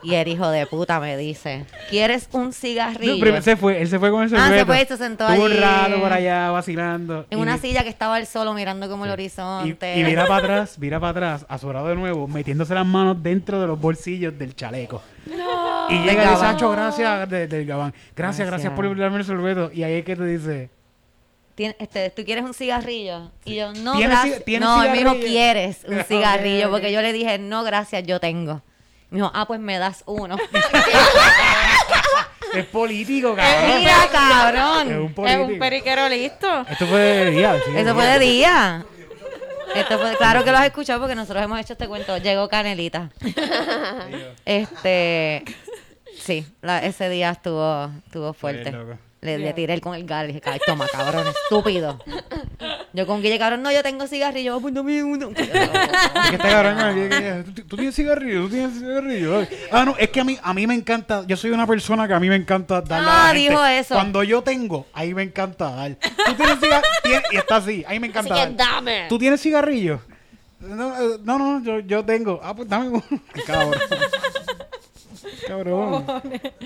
Y 0.06 0.14
el 0.14 0.28
hijo 0.28 0.48
de 0.50 0.66
puta 0.66 1.00
me 1.00 1.16
dice, 1.16 1.64
¿quieres 1.90 2.28
un 2.32 2.52
cigarrillo? 2.52 3.14
No, 3.14 3.18
pero 3.20 3.36
él 3.36 3.42
se 3.42 3.56
fue, 3.56 3.82
él 3.82 3.88
se 3.88 3.98
fue 3.98 4.10
con 4.10 4.22
el 4.22 4.34
Ah, 4.36 4.48
se 4.50 4.64
fue 4.64 4.82
y 4.82 4.86
se 4.86 4.96
sentó 4.96 5.28
Estuvo 5.28 5.46
un 5.46 5.50
allí. 5.52 5.60
rato 5.60 6.00
por 6.00 6.12
allá 6.12 6.50
vacilando. 6.50 7.26
en 7.28 7.38
Y 7.38 7.42
una 7.42 7.54
mi- 7.54 7.58
silla 7.58 7.82
que 7.82 7.88
estaba 7.88 8.14
al 8.16 8.26
solo 8.26 8.54
mirando 8.54 8.88
como 8.88 9.04
el 9.04 9.10
Y, 9.10 9.12
horizonte. 9.14 9.98
y 9.98 10.04
mira 10.04 10.24
para 10.26 10.44
atrás, 10.44 10.76
mira 10.78 11.00
para 11.00 11.10
atrás, 11.10 11.46
azorado 11.48 11.88
de 11.88 11.96
nuevo, 11.96 12.28
metiéndose 12.28 12.72
las 12.74 12.86
manos 12.86 13.20
dentro 13.22 13.60
de 13.60 13.66
los 13.66 13.80
bolsillos 13.80 14.38
del 14.38 14.54
chaleco. 14.54 15.02
Y 15.26 15.30
Del 15.30 15.38
llega 15.38 15.98
y 15.98 16.02
dice, 16.10 16.14
gabán. 16.24 16.38
Sancho, 16.40 16.70
gracias, 16.70 17.28
de- 17.30 17.46
del 17.48 17.66
gabán. 17.66 17.92
Gracias, 18.14 18.46
gracias, 18.46 18.72
Gracias. 18.72 18.72
por 18.74 18.96
darme 18.98 19.18
el 19.18 19.24
sorbeto. 19.24 19.70
Y 19.72 19.82
ahí 19.82 19.94
es 19.94 20.04
que 20.04 20.14
te 20.14 20.24
dice, 20.24 20.70
Tien- 21.56 21.74
este, 21.78 22.10
¿tú 22.10 22.22
quieres 22.24 22.44
un 22.44 22.52
cigarrillo? 22.54 23.30
Y 23.44 23.56
yo, 23.56 23.72
no, 23.72 23.92
¿Tienes 23.96 24.10
gracias. 24.10 24.40
ci- 24.40 24.44
tienes 24.44 24.68
No, 24.68 24.82
él 24.82 24.90
me 24.92 24.98
dijo, 24.98 25.10
cigarrillo? 25.14 25.26
¿quieres 25.32 25.84
un 25.88 26.04
cigarrillo? 26.08 26.70
Porque 26.70 26.92
yo 26.92 27.00
le 27.02 27.12
dije, 27.12 27.38
no, 27.38 27.64
gracias, 27.64 28.02
yo 28.06 28.20
tengo. 28.20 28.62
Me 29.10 29.18
dijo, 29.18 29.30
ah, 29.34 29.46
pues 29.46 29.60
me 29.60 29.78
das 29.78 30.02
uno. 30.06 30.36
es 32.54 32.64
político, 32.66 33.34
cabrón. 33.36 33.78
Mira, 33.78 33.92
Es 33.92 34.04
un 34.06 34.12
cabrón. 34.12 35.14
Es 35.26 35.38
un 35.38 35.58
periquero 35.58 36.08
listo. 36.08 36.66
Esto 36.68 36.86
fue 36.86 37.00
de 37.00 37.30
día. 37.30 37.56
sí, 37.64 37.70
Eso 37.76 37.94
fue 37.94 38.04
de 38.06 38.18
día. 38.18 38.84
Esto 39.74 39.98
fue, 39.98 40.16
claro 40.16 40.42
que 40.44 40.50
lo 40.50 40.58
has 40.58 40.66
escuchado 40.66 41.00
porque 41.00 41.14
nosotros 41.14 41.44
hemos 41.44 41.60
hecho 41.60 41.74
este 41.74 41.86
cuento. 41.88 42.16
Llegó 42.18 42.48
Canelita. 42.48 43.10
Este, 44.44 45.44
sí, 46.18 46.46
la- 46.62 46.84
ese 46.84 47.08
día 47.08 47.30
estuvo, 47.30 47.90
estuvo 48.06 48.32
fuerte. 48.32 48.70
loco. 48.72 48.98
Le, 49.22 49.38
le 49.38 49.52
tiré 49.54 49.72
el 49.74 49.80
con 49.80 49.94
el 49.94 50.04
gal 50.06 50.28
y 50.30 50.34
dije, 50.34 50.42
"Ay, 50.44 50.60
toma, 50.66 50.86
cabrón, 50.92 51.26
estúpido. 51.26 51.98
Yo 52.92 53.06
con 53.06 53.22
Guille, 53.22 53.38
cabrón, 53.38 53.62
no, 53.62 53.72
yo 53.72 53.82
tengo 53.82 54.06
cigarrillo, 54.06 54.54
"Ah, 54.56 54.58
pues 54.60 54.72
dame 54.74 55.02
uno. 55.02 55.30
Es 55.36 56.30
que 56.30 56.36
está 56.36 56.48
cabrón, 56.50 56.94
que- 56.94 57.08
que- 57.08 57.44
¿tú, 57.52 57.62
tú 57.66 57.76
tienes 57.76 57.94
cigarrillo, 57.96 58.42
tú 58.42 58.50
tienes 58.50 58.78
cigarrillo. 58.78 59.46
Ah, 59.72 59.84
no, 59.84 59.96
es 59.98 60.10
que 60.10 60.20
a 60.20 60.24
mí, 60.24 60.38
a 60.40 60.54
mí 60.54 60.66
me 60.66 60.74
encanta, 60.74 61.24
yo 61.26 61.36
soy 61.36 61.50
una 61.50 61.66
persona 61.66 62.06
que 62.06 62.14
a 62.14 62.20
mí 62.20 62.28
me 62.28 62.36
encanta 62.36 62.82
la 62.88 63.28
Ah, 63.28 63.32
dijo 63.32 63.64
eso. 63.64 63.94
Cuando 63.94 64.22
yo 64.22 64.42
tengo, 64.42 64.86
ahí 64.92 65.12
me 65.14 65.22
encanta 65.22 65.70
dar. 65.70 65.96
Tú 65.96 66.34
tienes 66.36 66.58
cigarrillo, 66.60 67.22
y 67.32 67.36
está 67.36 67.56
así, 67.56 67.84
ahí 67.88 67.98
me 67.98 68.08
así 68.08 68.18
encanta 68.18 68.34
que 68.34 68.40
dar. 68.40 68.56
dame. 68.56 69.06
¿Tú 69.08 69.18
tienes 69.18 69.40
cigarrillo? 69.40 70.00
No, 70.60 70.94
eh, 70.98 71.18
no, 71.22 71.38
no, 71.38 71.62
yo, 71.62 71.80
yo 71.80 72.04
tengo. 72.04 72.40
Ah, 72.42 72.54
pues 72.54 72.68
dame 72.68 72.88
uno. 72.88 73.02
Cabrón. 73.46 73.74
Cabrón. 75.46 76.04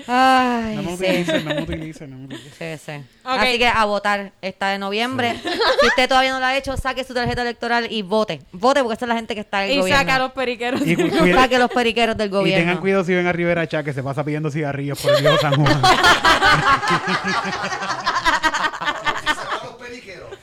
Ay, 0.07 0.75
No 0.77 0.81
me 0.83 0.97
sí. 0.97 1.03
utilicen, 1.03 1.45
no 1.45 1.53
me 1.55 1.61
utilicen, 1.61 2.09
no 2.09 2.17
me 2.17 2.25
utilicen. 2.25 2.77
Sí, 2.79 2.83
sí. 2.85 3.03
Así 3.23 3.57
que 3.57 3.67
a 3.67 3.85
votar 3.85 4.31
está 4.41 4.69
de 4.69 4.77
noviembre. 4.79 5.35
Si 5.81 5.87
usted 5.87 6.07
todavía 6.09 6.31
no 6.33 6.39
lo 6.39 6.45
ha 6.45 6.57
hecho, 6.57 6.75
saque 6.77 7.03
su 7.03 7.13
tarjeta 7.13 7.41
electoral 7.43 7.87
y 7.91 8.01
vote. 8.01 8.41
Vote 8.51 8.81
porque 8.81 8.95
esa 8.95 9.05
es 9.05 9.09
la 9.09 9.15
gente 9.15 9.35
que 9.35 9.41
está 9.41 9.63
en 9.65 9.71
el 9.71 9.77
Y 9.77 9.79
gobierno. 9.81 10.01
saca 10.01 10.15
a 10.15 10.19
los 10.19 10.31
periqueros. 10.31 10.81
Y, 10.85 10.95
cu- 10.95 11.09
Saque 11.33 11.59
los 11.59 11.69
periqueros 11.71 12.17
del 12.17 12.27
y 12.27 12.31
gobierno. 12.31 12.61
tengan 12.65 12.77
cuidado 12.81 13.03
si 13.03 13.13
ven 13.13 13.27
a 13.27 13.31
Rivera 13.31 13.67
Chá 13.67 13.83
que 13.83 13.93
se 13.93 14.01
pasa 14.03 14.23
pidiendo 14.23 14.49
cigarrillos 14.51 14.99
por 15.01 15.13
el 15.13 15.21
viejo 15.21 15.37
San 15.39 15.55
Juan. 15.55 15.81
los 19.63 19.73
periqueros. 19.75 20.29
que 20.29 20.29
hacen 20.29 20.29
todo. 20.29 20.37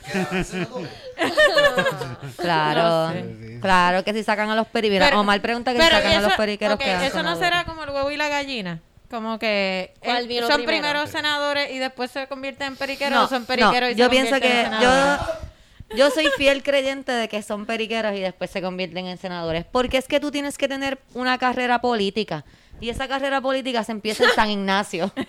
Claro, 2.37 3.13
claro 3.61 4.03
que 4.03 4.13
si 4.13 4.23
sacan 4.23 4.49
a 4.49 4.55
los 4.55 4.67
periqueros. 4.67 5.11
Omar 5.13 5.41
pregunta 5.41 5.73
que 5.73 5.81
si 5.81 5.87
sacan 5.87 6.13
a 6.13 6.21
los 6.21 6.33
periqueros 6.33 6.77
que 6.77 7.05
Eso 7.05 7.23
no 7.23 7.35
será 7.35 7.65
como 7.65 7.83
el 7.83 7.89
huevo 7.89 8.11
y 8.11 8.17
la 8.17 8.29
gallina. 8.29 8.81
Como 9.09 9.39
que 9.39 9.95
¿Cuál 10.03 10.29
eh, 10.29 10.39
son 10.41 10.47
primero? 10.57 10.67
primeros 10.67 11.09
senadores 11.09 11.71
y 11.71 11.79
después 11.79 12.11
se 12.11 12.27
convierten 12.27 12.67
en 12.67 12.75
periqueros 12.75 13.17
No, 13.17 13.25
o 13.25 13.27
son 13.27 13.45
periqueros 13.45 13.89
no, 13.89 13.95
y 13.95 13.95
yo 13.95 14.05
se 14.05 14.09
pienso 14.11 14.31
convierten 14.33 14.69
que 14.69 14.75
en 14.75 14.81
yo, 14.81 15.97
yo 15.97 16.11
soy 16.11 16.27
fiel 16.37 16.61
creyente 16.61 17.11
de 17.11 17.27
que 17.27 17.41
son 17.41 17.65
periqueros 17.65 18.15
y 18.15 18.19
después 18.19 18.51
se 18.51 18.61
convierten 18.61 19.07
en 19.07 19.17
senadores. 19.17 19.65
Porque 19.65 19.97
es 19.97 20.07
que 20.07 20.19
tú 20.19 20.29
tienes 20.29 20.57
que 20.59 20.67
tener 20.67 20.99
una 21.15 21.39
carrera 21.39 21.81
política. 21.81 22.45
Y 22.81 22.89
esa 22.89 23.07
carrera 23.07 23.41
política 23.41 23.83
se 23.83 23.91
empieza 23.91 24.23
en 24.23 24.31
San 24.31 24.49
Ignacio. 24.49 25.11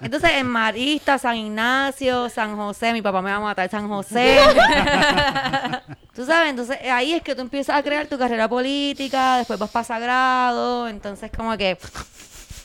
Entonces, 0.00 0.30
en 0.32 0.46
Marista, 0.46 1.18
San 1.18 1.36
Ignacio, 1.36 2.28
San 2.28 2.56
José, 2.56 2.92
mi 2.92 3.02
papá 3.02 3.22
me 3.22 3.30
va 3.30 3.36
a 3.36 3.40
matar, 3.40 3.70
San 3.70 3.88
José. 3.88 4.38
tú 6.14 6.26
sabes, 6.26 6.50
entonces 6.50 6.78
ahí 6.90 7.14
es 7.14 7.22
que 7.22 7.34
tú 7.34 7.40
empiezas 7.40 7.76
a 7.76 7.82
crear 7.82 8.06
tu 8.06 8.18
carrera 8.18 8.48
política, 8.48 9.38
después 9.38 9.58
vas 9.58 9.70
para 9.70 9.84
Sagrado, 9.84 10.88
entonces 10.88 11.30
como 11.34 11.56
que 11.56 11.78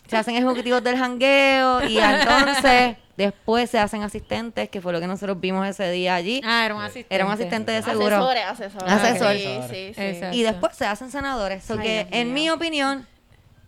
se 0.08 0.18
hacen 0.18 0.36
ejecutivos 0.36 0.84
del 0.84 0.98
jangueo 0.98 1.84
y 1.88 1.98
entonces 2.00 2.98
después 3.18 3.70
se 3.70 3.80
hacen 3.80 4.04
asistentes, 4.04 4.70
que 4.70 4.82
fue 4.82 4.94
lo 4.94 5.00
que 5.00 5.08
nosotros 5.08 5.40
vimos 5.40 5.68
ese 5.68 5.90
día 5.92 6.16
allí. 6.16 6.42
Ah, 6.46 6.66
era 6.66 6.76
un 6.76 6.82
asistente. 6.84 7.16
Era 7.16 7.26
un 7.26 7.32
asistente 7.32 7.72
de 7.72 7.82
seguro. 7.84 8.16
Asesores, 8.18 8.44
asesores. 8.46 8.92
Asesor. 8.94 9.34
Sí, 9.34 9.60
sí, 9.70 9.94
sí. 9.96 10.02
Exacto. 10.02 10.38
Y 10.38 10.44
después 10.44 10.76
se 10.76 10.86
hacen 10.86 11.12
senadores. 11.12 11.64
So 11.64 11.74
Ay, 11.74 11.80
que, 11.80 12.08
en 12.12 12.34
mi 12.34 12.50
opinión, 12.50 13.08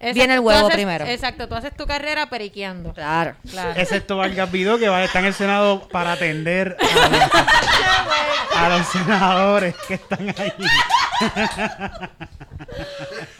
Exacto, 0.02 0.14
viene 0.16 0.34
el 0.36 0.40
huevo 0.40 0.68
haces- 0.68 0.76
primero. 0.76 1.06
Exacto, 1.06 1.50
tú 1.50 1.56
haces 1.56 1.76
tu 1.76 1.86
carrera 1.86 2.28
periqueando. 2.30 2.94
claro. 2.94 3.36
Claro. 3.50 3.74
Excepto 3.76 4.16
Vargas 4.18 4.50
Vidó, 4.52 4.78
que 4.78 4.88
va, 4.88 5.04
está 5.04 5.20
en 5.20 5.26
el 5.26 5.34
Senado 5.34 5.88
para 5.90 6.14
atender 6.14 6.78
a 6.80 7.10
los, 7.10 7.30
a 8.56 8.70
los 8.78 8.88
senadores 8.88 9.76
que 9.88 9.96
están 9.96 10.30
ahí. 10.38 10.54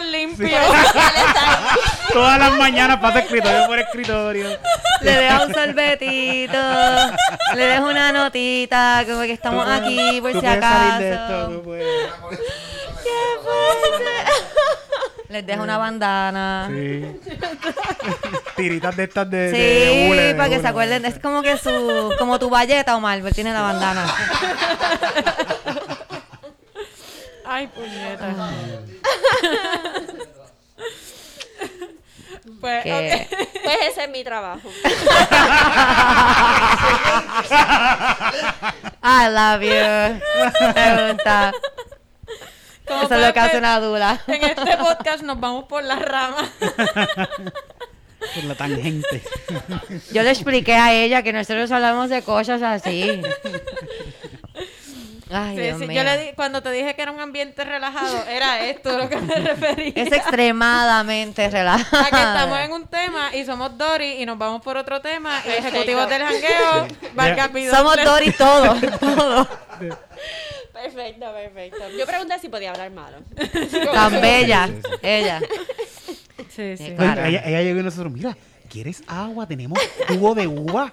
Sorbetos 0.00 0.06
limpios. 0.10 0.50
Todas 2.12 2.38
las 2.38 2.52
mañanas 2.52 2.98
pasa 3.00 3.20
escritorio 3.20 3.66
por 3.66 3.78
escritorio. 3.78 4.48
Le 5.00 5.12
deja 5.12 5.44
un 5.46 5.54
sorbetito, 5.54 6.58
le 7.54 7.66
deja 7.66 7.82
una 7.84 8.12
notita, 8.12 9.04
como 9.06 9.20
que 9.22 9.32
estamos 9.32 9.64
Tú- 9.64 9.70
aquí 9.72 10.20
por 10.20 10.32
tú 10.32 10.40
si 10.40 10.46
puedes 10.46 10.60
salir 10.64 10.94
de 11.00 11.12
esto, 11.12 11.24
acaso. 11.24 11.50
tú 11.50 11.62
puedes. 11.62 11.86
Les 15.28 15.46
deja 15.46 15.62
una 15.62 15.78
bandana. 15.78 16.66
Sí. 16.68 17.20
Tiritas 18.56 18.96
de 18.96 19.04
estas 19.04 19.30
de, 19.30 19.50
Sí, 19.52 19.56
de- 20.16 20.22
de 20.26 20.34
para 20.34 20.48
que 20.50 20.60
se 20.60 20.66
acuerden. 20.66 21.04
Es 21.04 21.20
como 21.20 21.40
que 21.42 21.56
su, 21.56 22.12
como 22.18 22.38
tu 22.40 22.50
valleta, 22.50 22.96
Omar, 22.96 23.20
tiene 23.32 23.52
la 23.52 23.60
bandana. 23.62 24.04
Ay, 27.52 27.66
puñeta. 27.66 28.32
pues. 32.60 32.84
Pues 32.84 33.76
ese 33.90 34.04
es 34.04 34.10
mi 34.10 34.22
trabajo. 34.22 34.70
I 39.02 39.26
love 39.30 39.62
you. 39.62 40.20
Me 40.76 41.08
gusta. 41.08 41.52
Como 42.86 43.02
Eso 43.02 43.14
es 43.16 43.26
lo 43.26 43.32
que 43.32 43.40
hace 43.40 43.58
una 43.58 43.80
dula. 43.80 44.20
En 44.28 44.44
este 44.44 44.76
podcast 44.76 45.24
nos 45.24 45.40
vamos 45.40 45.64
por 45.64 45.82
las 45.82 46.00
ramas. 46.00 46.48
Por 48.34 48.44
la 48.44 48.54
tangente. 48.54 49.22
Yo 50.12 50.22
le 50.22 50.28
expliqué 50.30 50.74
a 50.74 50.92
ella 50.92 51.22
que 51.22 51.32
nosotros 51.32 51.72
hablamos 51.72 52.10
de 52.10 52.20
cosas 52.20 52.60
así. 52.62 53.22
Ay, 55.32 55.56
Sí, 55.56 55.62
Dios 55.62 55.78
sí, 55.78 55.86
mío. 55.86 56.02
Yo 56.02 56.04
le 56.04 56.18
di, 56.18 56.32
cuando 56.34 56.62
te 56.62 56.70
dije 56.72 56.94
que 56.94 57.02
era 57.02 57.12
un 57.12 57.20
ambiente 57.20 57.62
relajado, 57.64 58.24
era 58.28 58.66
esto 58.66 58.98
lo 58.98 59.08
que 59.08 59.16
me 59.16 59.34
refería. 59.40 59.92
Es 59.94 60.12
extremadamente 60.12 61.48
que 61.50 61.56
estamos 62.16 62.58
en 62.58 62.72
un 62.72 62.86
tema 62.88 63.34
y 63.34 63.44
somos 63.44 63.76
Dory 63.78 64.22
y 64.22 64.26
nos 64.26 64.38
vamos 64.38 64.60
por 64.62 64.76
otro 64.76 65.00
tema 65.00 65.40
y 65.46 65.50
ejecutivos 65.50 66.08
del 66.08 66.22
jangueo. 66.22 67.70
Somos 67.70 67.96
Dory 68.04 68.32
todo, 68.32 68.74
todo. 69.00 69.48
Perfecto, 70.72 71.32
perfecto. 71.32 71.90
Yo 71.96 72.06
pregunté 72.06 72.38
si 72.38 72.48
podía 72.48 72.70
hablar 72.70 72.90
malo. 72.90 73.18
Tan 73.92 74.20
bella, 74.20 74.68
ella. 75.02 75.40
Sí, 76.48 76.76
sí. 76.76 76.86
Sí, 76.86 76.94
claro. 76.96 77.24
Ella, 77.24 77.42
ella 77.44 77.62
llegó 77.62 77.80
y 77.80 77.82
nosotros, 77.82 78.12
mira, 78.12 78.36
¿quieres 78.68 79.02
agua? 79.06 79.46
Tenemos 79.46 79.78
jugo 80.08 80.34
de 80.34 80.46
uva. 80.46 80.92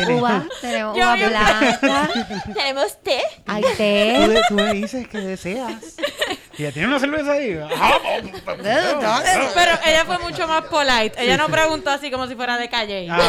Tenemos- 0.00 0.20
Uva, 0.20 0.46
tenemos 0.60 0.96
uva 0.96 1.14
blanca. 1.16 2.10
Tenemos 2.54 3.02
té. 3.02 3.22
Hay 3.46 3.62
Tú, 3.62 3.68
té. 3.76 3.82
de- 4.28 4.42
tú 4.48 4.54
me 4.54 4.72
dices 4.74 5.08
que 5.08 5.18
deseas. 5.18 5.74
Y 6.58 6.62
ya 6.62 6.72
tiene 6.72 6.88
una 6.88 6.98
cerveza 6.98 7.32
ahí. 7.32 7.54
Ah, 7.78 7.98
Pero 8.62 9.72
ella 9.84 10.04
fue 10.06 10.18
mucho 10.20 10.48
más 10.48 10.62
polite. 10.64 11.12
Ella 11.22 11.36
no 11.36 11.48
preguntó 11.48 11.90
así 11.90 12.10
como 12.10 12.26
si 12.28 12.34
fuera 12.34 12.56
de 12.56 12.70
calle. 12.70 13.06
Ah. 13.10 13.20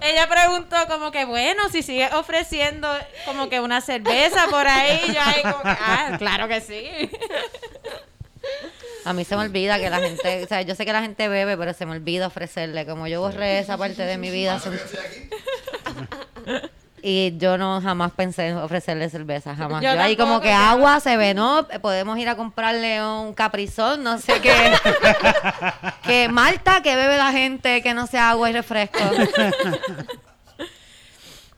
Ella 0.00 0.28
preguntó 0.28 0.76
como 0.88 1.12
que, 1.12 1.24
bueno, 1.24 1.68
si 1.70 1.84
sigue 1.84 2.08
ofreciendo 2.14 2.88
como 3.24 3.48
que 3.48 3.60
una 3.60 3.80
cerveza 3.80 4.48
por 4.50 4.66
ahí, 4.66 5.00
yo 5.14 5.20
ahí 5.24 5.42
como 5.42 5.62
que, 5.62 5.68
ah, 5.80 6.16
claro 6.18 6.48
que 6.48 6.60
sí. 6.60 7.08
A 9.04 9.12
mí 9.12 9.24
se 9.24 9.36
me 9.36 9.42
olvida 9.42 9.78
que 9.78 9.90
la 9.90 10.00
gente, 10.00 10.44
o 10.44 10.46
sea, 10.46 10.62
yo 10.62 10.74
sé 10.74 10.86
que 10.86 10.92
la 10.92 11.02
gente 11.02 11.28
bebe, 11.28 11.56
pero 11.56 11.74
se 11.74 11.84
me 11.84 11.92
olvida 11.92 12.26
ofrecerle. 12.26 12.86
Como 12.86 13.06
yo 13.06 13.20
borré 13.20 13.58
esa 13.58 13.76
parte 13.76 14.02
de 14.02 14.16
mi 14.16 14.30
vida. 14.30 14.60
Y 17.06 17.36
yo 17.36 17.58
no 17.58 17.82
jamás 17.82 18.12
pensé 18.12 18.48
en 18.48 18.56
ofrecerle 18.56 19.10
cerveza, 19.10 19.54
jamás. 19.54 19.82
Yo 19.82 19.92
Yo, 19.92 20.00
ahí 20.00 20.16
como 20.16 20.40
que 20.40 20.50
agua, 20.50 21.00
se 21.00 21.18
ve, 21.18 21.34
no, 21.34 21.68
podemos 21.82 22.18
ir 22.18 22.30
a 22.30 22.34
comprarle 22.34 23.04
un 23.04 23.34
caprizón, 23.34 24.02
no 24.02 24.16
sé 24.16 24.40
qué. 24.40 24.54
que 26.06 26.28
Malta, 26.28 26.82
que 26.82 26.96
bebe 26.96 27.18
la 27.18 27.30
gente, 27.30 27.82
que 27.82 27.92
no 27.92 28.06
sea 28.06 28.30
agua 28.30 28.48
y 28.48 28.54
refresco. 28.54 28.98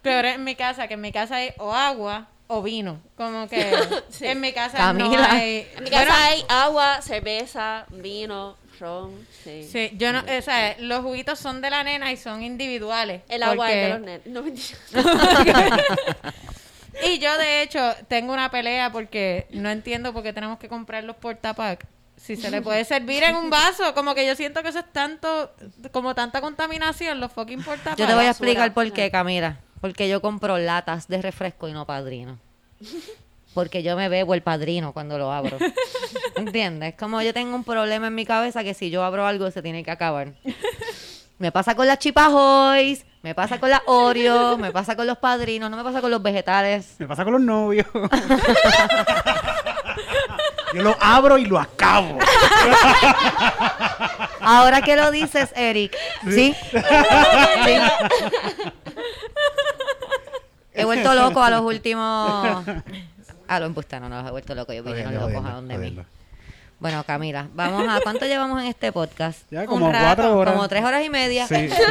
Peor 0.03 0.25
en 0.25 0.43
mi 0.43 0.57
casa, 0.57 0.89
que 0.89 0.95
en 0.95 1.01
mi 1.01 1.13
casa 1.13 1.37
hay 1.37 1.51
o 1.59 1.73
agua 1.73 2.27
o 2.49 2.63
vino. 2.63 3.01
Como 3.17 3.49
que 3.49 3.73
en 4.21 4.41
mi 4.41 4.53
casa 4.53 4.77
Camila. 4.79 5.09
no 5.09 5.25
hay... 5.25 5.69
En 5.77 5.85
mi 5.85 5.91
casa 5.91 6.05
Bueno, 6.05 6.15
hay 6.19 6.45
agua, 6.49 7.03
cerveza, 7.03 7.87
vino, 7.91 8.57
ron. 8.79 9.27
Sí. 9.43 9.65
Sí, 9.71 9.91
yo 9.97 10.13
no, 10.13 10.21
o 10.21 10.43
sea, 10.43 10.77
los 10.79 11.03
juguitos 11.03 11.39
son 11.39 11.61
de 11.61 11.71
la 11.71 11.83
nena 11.85 12.13
y 12.13 12.17
son 12.17 12.43
individuales. 12.43 13.23
El 13.29 13.43
agua 13.43 13.67
porque- 13.67 13.83
es 13.83 13.87
de 13.89 13.93
los 13.95 14.01
nenes. 14.01 14.27
No, 14.27 14.43
mentira. 14.43 14.79
Y 17.05 17.19
yo, 17.19 17.37
de 17.37 17.63
hecho, 17.63 17.95
tengo 18.09 18.33
una 18.33 18.51
pelea 18.51 18.91
porque 18.91 19.47
no 19.51 19.69
entiendo 19.71 20.13
por 20.15 20.23
qué 20.23 20.33
tenemos 20.33 20.59
que 20.59 20.69
comprar 20.69 21.05
los 21.05 21.17
portapack. 21.17 21.87
Si 22.17 22.37
se 22.37 22.51
le 22.51 22.63
puede 22.63 22.85
servir 22.87 23.23
en 23.23 23.37
un 23.37 23.51
vaso, 23.51 23.93
como 23.95 24.15
que 24.15 24.27
yo 24.27 24.35
siento 24.35 24.63
que 24.63 24.71
eso 24.71 24.79
es 24.79 24.91
tanto, 24.91 25.53
como 25.93 26.15
tanta 26.15 26.41
contaminación, 26.41 27.21
los 27.21 27.31
fucking 27.31 27.63
portapack. 27.63 27.99
Yo 27.99 28.07
te 28.07 28.15
voy 28.15 28.25
a 28.25 28.31
explicar 28.31 28.73
por 28.73 28.91
qué, 28.93 29.11
Camila. 29.11 29.61
Porque 29.87 30.09
yo 30.09 30.21
compro 30.21 30.59
latas 30.59 31.07
de 31.07 31.23
refresco 31.23 31.69
y 31.69 31.73
no 31.73 31.87
padrino. 31.87 32.41
Porque 33.55 33.85
yo 33.85 33.95
me 33.95 34.09
bebo 34.09 34.35
el 34.35 34.43
padrino 34.43 34.93
cuando 34.93 35.17
lo 35.17 35.31
abro. 35.31 35.59
¿Entiendes? 36.35 36.97
Como 36.99 37.23
yo 37.23 37.33
tengo 37.33 37.55
un 37.55 37.63
problema 37.63 38.09
en 38.09 38.15
mi 38.17 38.27
cabeza 38.27 38.65
que 38.65 38.75
si 38.75 38.91
yo 38.91 39.05
abro 39.05 39.29
algo 39.29 39.49
se 39.53 39.63
tiene 39.63 39.85
que 39.85 39.93
acabar. 39.93 40.33
Me 41.39 41.53
pasa 41.53 41.77
con 41.77 41.87
las 41.87 42.01
chipajoys, 42.01 43.07
me 43.23 43.33
pasa 43.37 43.61
con 43.61 43.71
las 43.71 43.81
Oreo, 43.87 44.59
me 44.59 44.73
pasa 44.73 44.97
con 44.97 45.07
los 45.07 45.19
padrinos, 45.19 45.71
no 45.71 45.77
me 45.77 45.85
pasa 45.85 46.01
con 46.01 46.11
los 46.11 46.21
vegetales. 46.21 46.97
Me 46.99 47.07
pasa 47.07 47.23
con 47.23 47.35
los 47.35 47.43
novios. 47.43 47.87
Yo 50.75 50.83
lo 50.83 50.97
abro 51.01 51.39
y 51.39 51.47
lo 51.47 51.61
acabo. 51.61 52.19
Ahora 54.41 54.83
que 54.83 54.97
lo 54.97 55.13
dices, 55.13 55.53
Eric, 55.55 55.97
¿sí? 56.29 56.57
Sí. 56.71 56.73
He 60.77 60.85
vuelto 60.85 61.15
loco 61.15 61.43
a 61.43 61.51
los 61.51 61.61
últimos... 61.75 62.65
A 63.49 63.61
los 63.61 63.69
embustanos, 63.69 64.11
no 64.11 64.17
los 64.19 64.27
he 64.27 64.31
vuelto 64.33 64.57
loco, 64.57 64.73
ellos 64.73 64.85
vinieron 64.85 65.15
locos 65.15 65.45
a 65.47 65.53
donde 65.53 65.79
mí. 65.79 65.97
Bueno, 66.79 67.05
Camila, 67.05 67.49
vamos 67.55 67.87
a... 67.89 68.01
¿Cuánto 68.01 68.27
llevamos 68.27 68.61
en 68.61 68.67
este 68.67 68.93
podcast? 68.93 69.49
Ya 69.51 69.61
Un 69.61 69.67
como 69.67 69.93
rato, 69.93 70.05
cuatro 70.05 70.39
horas. 70.39 70.55
Como 70.55 70.69
tres 70.69 70.85
horas 70.85 71.05
y 71.05 71.11
media. 71.11 71.47
Sí, 71.47 71.69
sí. 71.69 71.83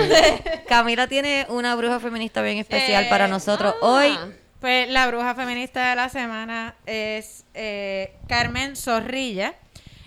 Camila 0.67 1.07
tiene 1.07 1.45
una 1.49 1.75
bruja 1.75 1.99
feminista 1.99 2.41
bien 2.41 2.57
especial 2.57 3.05
Eh, 3.05 3.09
para 3.09 3.27
nosotros 3.27 3.73
ah. 3.81 3.85
hoy. 3.85 4.17
Pues 4.59 4.89
la 4.89 5.07
bruja 5.07 5.33
feminista 5.33 5.89
de 5.89 5.95
la 5.95 6.09
semana 6.09 6.75
es 6.85 7.45
eh, 7.53 8.13
Carmen 8.27 8.75
Zorrilla. 8.75 9.55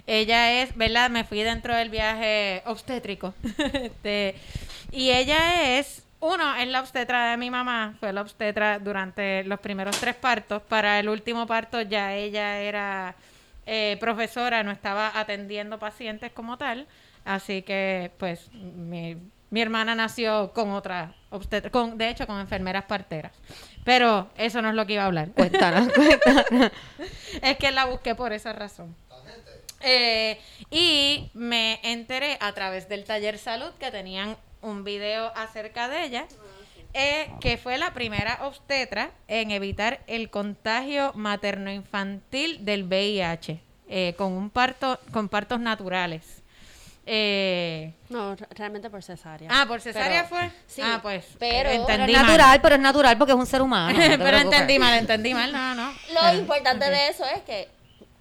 Ella 0.07 0.63
es, 0.63 0.77
¿verdad? 0.77 1.11
Me 1.11 1.25
fui 1.25 1.43
dentro 1.43 1.75
del 1.75 1.91
viaje 1.91 2.63
obstétrico. 2.67 3.35
Este, 3.73 4.37
y 4.91 5.11
ella 5.11 5.79
es, 5.79 6.03
uno, 6.20 6.57
es 6.57 6.69
la 6.69 6.81
obstetra 6.81 7.31
de 7.31 7.36
mi 7.36 7.51
mamá. 7.51 7.95
Fue 8.01 8.12
la 8.12 8.23
obstetra 8.23 8.78
durante 8.78 9.45
los 9.45 9.61
primeros 9.61 9.99
tres 10.01 10.16
partos. 10.16 10.62
Para 10.62 10.99
el 10.99 11.09
último 11.09 11.47
parto 11.47 11.81
ya 11.81 12.15
ella 12.15 12.61
era 12.61 13.15
eh, 13.66 13.97
profesora, 14.01 14.62
no 14.62 14.70
estaba 14.70 15.12
atendiendo 15.19 15.78
pacientes 15.78 16.32
como 16.32 16.59
tal. 16.59 16.86
Así 17.24 17.62
que, 17.62 18.11
pues, 18.19 18.51
mi, 18.53 19.16
mi 19.51 19.61
hermana 19.61 19.95
nació 19.95 20.53
con 20.53 20.70
otra 20.70 21.15
obstetra, 21.31 21.70
con, 21.70 21.97
de 21.97 22.11
hecho, 22.11 22.27
con 22.27 22.40
enfermeras 22.40 22.85
parteras. 22.85 23.32
Pero 23.85 24.28
eso 24.36 24.61
no 24.61 24.70
es 24.70 24.74
lo 24.74 24.86
que 24.86 24.95
iba 24.95 25.05
a 25.05 25.07
hablar. 25.07 25.31
Cuéntanos, 25.32 25.93
cuéntanos. 25.95 26.73
es 27.43 27.57
que 27.57 27.70
la 27.70 27.86
busqué 27.86 28.15
por 28.15 28.32
esa 28.32 28.53
razón. 28.53 28.95
Eh, 29.81 30.40
y 30.70 31.31
me 31.35 31.78
enteré 31.85 32.36
a 32.40 32.53
través 32.53 32.89
del 32.89 33.05
taller 33.05 33.39
salud 33.39 33.70
que 33.78 33.90
tenían 33.90 34.36
un 34.62 34.85
video 34.85 35.32
acerca 35.36 35.89
de 35.89 36.05
ella, 36.05 36.26
eh, 36.94 37.30
que 37.40 37.56
fue 37.59 37.78
la 37.78 37.93
primera 37.94 38.39
obstetra 38.47 39.10
en 39.28 39.51
evitar 39.51 40.01
el 40.06 40.30
contagio 40.30 41.12
materno-infantil 41.14 42.64
del 42.64 42.85
VIH 42.85 43.60
eh, 43.89 44.14
con 44.18 44.32
un 44.32 44.51
parto, 44.51 44.98
con 45.12 45.28
partos 45.28 45.60
naturales. 45.60 46.43
Eh, 47.10 47.93
No, 48.10 48.35
re- 48.36 48.47
realmente 48.51 48.90
por 48.90 49.02
cesárea. 49.02 49.48
ah, 49.51 49.64
por 49.66 49.80
cesárea 49.80 50.26
Pero- 50.28 50.40
fue. 50.43 50.51
Sí, 50.66 50.82
ah, 50.85 50.98
pues. 51.01 51.24
pero- 51.39 51.70
eh, 51.70 51.80
Pero 51.86 52.05
es 52.05 52.12
natural, 52.12 52.60
pero 52.60 52.74
es 52.74 52.80
natural 52.82 53.16
porque 53.16 53.32
es 53.32 53.39
un 53.39 53.47
ser 53.47 53.62
humano. 53.62 53.93
no 53.93 53.98
pero 53.98 54.18
preocupes. 54.18 54.43
entendí 54.44 54.78
mal, 54.78 54.98
entendí 54.98 55.32
mal, 55.35 55.51
no, 55.52 55.74
no. 55.74 55.93
Lo 56.12 56.39
importante 56.39 56.90
de 56.90 57.09
eso 57.09 57.24
es 57.24 57.43
que 57.43 57.68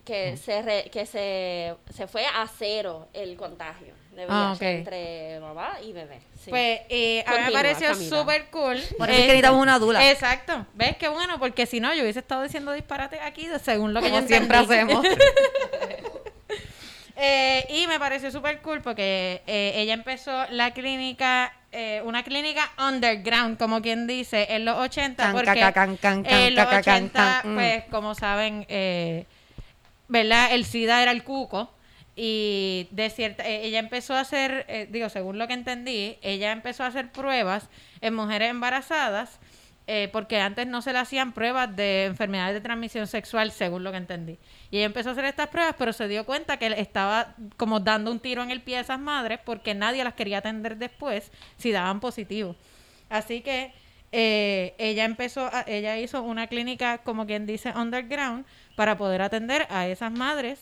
que 0.06 0.38
se 0.38 0.62
re- 0.62 0.90
que 0.90 1.06
se, 1.06 1.76
se 1.94 2.08
fue 2.08 2.26
a 2.26 2.48
cero 2.58 3.10
el 3.12 3.36
contagio 3.36 3.94
de 4.18 4.26
VIH 4.26 4.34
Ah, 4.34 4.54
ok. 4.54 4.62
entre 4.62 5.40
mamá 5.40 5.78
y 5.82 5.94
bebé. 5.94 6.20
sí. 6.44 6.50
Pues 6.50 6.82
eh, 6.90 7.24
a 7.26 7.32
mí 7.32 7.38
me 7.46 7.52
pareció 7.52 7.96
súper 7.96 8.48
cool. 8.50 8.82
Por 8.98 9.10
eso 9.10 9.20
es 9.20 9.22
que 9.22 9.28
necesitamos 9.28 9.62
una 9.62 9.80
dula. 9.80 10.10
Exacto. 10.10 10.66
¿Ves 10.74 10.98
qué 10.98 11.08
bueno? 11.08 11.40
Porque 11.40 11.66
si 11.66 11.80
no, 11.80 11.94
yo 11.94 12.02
hubiese 12.02 12.20
estado 12.20 12.44
diciendo 12.44 12.72
disparates 12.74 13.20
aquí 13.22 13.48
según 13.64 13.94
lo 13.94 14.02
que 14.02 14.10
Como 14.10 14.22
yo 14.22 14.28
siempre 14.28 14.58
hacemos. 14.58 15.06
Eh, 17.20 17.66
y 17.72 17.88
me 17.88 18.00
pareció 18.00 18.30
súper 18.30 18.62
cool 18.62 18.82
porque 18.84 19.42
eh, 19.48 19.74
ella 19.76 19.96
empezó 19.96 20.46
la 20.52 20.70
clínica, 20.70 21.52
eh, 21.72 22.00
una 22.06 22.22
clínica 22.22 22.70
underground, 22.78 23.58
como 23.58 23.82
quien 23.82 24.06
dice, 24.06 24.46
en 24.52 24.66
los 24.66 24.78
80. 24.78 25.24
Can, 25.24 25.34
porque 25.34 25.60
ca, 25.60 25.72
can, 25.74 25.98
can, 25.98 26.24
en 26.28 26.54
los 26.54 26.66
ca, 26.66 26.70
ca, 26.70 26.84
can, 26.84 27.06
80, 27.06 27.40
can, 27.42 27.52
mm. 27.52 27.56
pues, 27.56 27.84
como 27.86 28.14
saben, 28.14 28.68
eh, 28.70 29.26
¿verdad? 30.08 30.54
El 30.54 30.64
SIDA 30.64 31.02
era 31.02 31.12
el 31.12 31.24
cuco. 31.24 31.72
Y 32.20 32.88
de 32.90 33.12
cierta, 33.12 33.48
eh, 33.48 33.64
ella 33.64 33.78
empezó 33.78 34.16
a 34.16 34.22
hacer, 34.22 34.66
eh, 34.68 34.88
digo, 34.90 35.08
según 35.08 35.38
lo 35.38 35.48
que 35.48 35.54
entendí, 35.54 36.18
ella 36.24 36.52
empezó 36.52 36.84
a 36.84 36.88
hacer 36.88 37.12
pruebas 37.12 37.70
en 38.02 38.16
mujeres 38.16 38.50
embarazadas, 38.50 39.40
eh, 39.86 40.10
porque 40.12 40.40
antes 40.42 40.66
no 40.66 40.82
se 40.82 40.94
le 40.94 40.98
hacían 41.00 41.32
pruebas 41.32 41.76
de 41.76 42.06
enfermedades 42.06 42.56
de 42.56 42.62
transmisión 42.62 43.06
sexual, 43.06 43.52
según 43.52 43.84
lo 43.84 43.92
que 43.92 43.98
entendí. 43.98 44.40
Y 44.72 44.78
ella 44.78 44.88
empezó 44.88 45.10
a 45.10 45.12
hacer 45.12 45.26
estas 45.26 45.50
pruebas, 45.50 45.76
pero 45.78 45.94
se 45.94 46.08
dio 46.08 46.26
cuenta 46.26 46.58
que 46.58 46.66
estaba 46.80 47.36
como 47.56 47.80
dando 47.82 48.10
un 48.12 48.20
tiro 48.20 48.42
en 48.42 48.50
el 48.50 48.62
pie 48.64 48.78
a 48.78 48.82
esas 48.82 49.00
madres, 49.00 49.40
porque 49.46 49.76
nadie 49.76 50.04
las 50.04 50.16
quería 50.16 50.40
atender 50.40 50.78
después 50.78 51.32
si 51.58 51.72
daban 51.72 52.00
positivo. 52.00 52.56
Así 53.10 53.42
que 53.42 53.72
eh, 54.12 54.74
ella 54.80 55.06
empezó, 55.06 55.46
a- 55.54 55.66
ella 55.68 56.00
hizo 56.00 56.24
una 56.24 56.48
clínica, 56.48 56.98
como 56.98 57.28
quien 57.28 57.46
dice, 57.46 57.72
underground, 57.78 58.44
para 58.76 58.98
poder 58.98 59.22
atender 59.22 59.68
a 59.70 59.88
esas 59.88 60.12
madres 60.12 60.60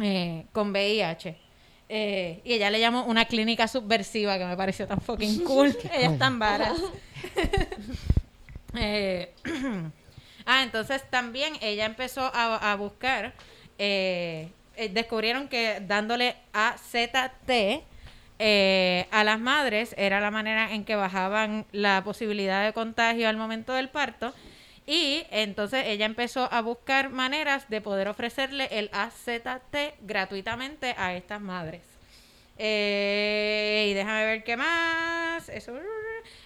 eh, 0.00 0.46
con 0.52 0.72
VIH. 0.72 1.46
Eh, 1.88 2.40
y 2.44 2.54
ella 2.54 2.70
le 2.70 2.80
llamó 2.80 3.04
una 3.04 3.26
clínica 3.26 3.68
subversiva 3.68 4.38
que 4.38 4.44
me 4.44 4.56
pareció 4.56 4.86
tan 4.86 5.00
fucking 5.00 5.44
cool. 5.44 5.76
ella 5.92 6.12
es 6.12 6.18
tan 6.18 6.38
varas. 6.38 6.78
Eh, 8.74 9.32
ah, 10.46 10.62
entonces 10.62 11.02
también 11.08 11.54
ella 11.60 11.86
empezó 11.86 12.22
a, 12.34 12.72
a 12.72 12.76
buscar, 12.76 13.32
eh, 13.78 14.50
descubrieron 14.90 15.48
que 15.48 15.80
dándole 15.86 16.36
AZT 16.52 17.84
a 18.38 19.24
las 19.24 19.40
madres 19.40 19.94
era 19.96 20.20
la 20.20 20.30
manera 20.30 20.74
en 20.74 20.84
que 20.84 20.94
bajaban 20.96 21.64
la 21.72 22.02
posibilidad 22.04 22.66
de 22.66 22.74
contagio 22.74 23.28
al 23.28 23.36
momento 23.36 23.72
del 23.72 23.88
parto. 23.88 24.34
Y 24.86 25.26
entonces 25.30 25.84
ella 25.86 26.06
empezó 26.06 26.48
a 26.52 26.60
buscar 26.62 27.10
maneras 27.10 27.68
de 27.68 27.80
poder 27.80 28.06
ofrecerle 28.08 28.68
el 28.70 28.88
AZT 28.92 29.76
gratuitamente 30.02 30.94
a 30.96 31.14
estas 31.14 31.40
madres. 31.40 31.82
Eh, 32.58 33.88
y 33.90 33.94
déjame 33.94 34.24
ver 34.24 34.44
qué 34.44 34.56
más. 34.56 35.48
Eso. 35.48 35.72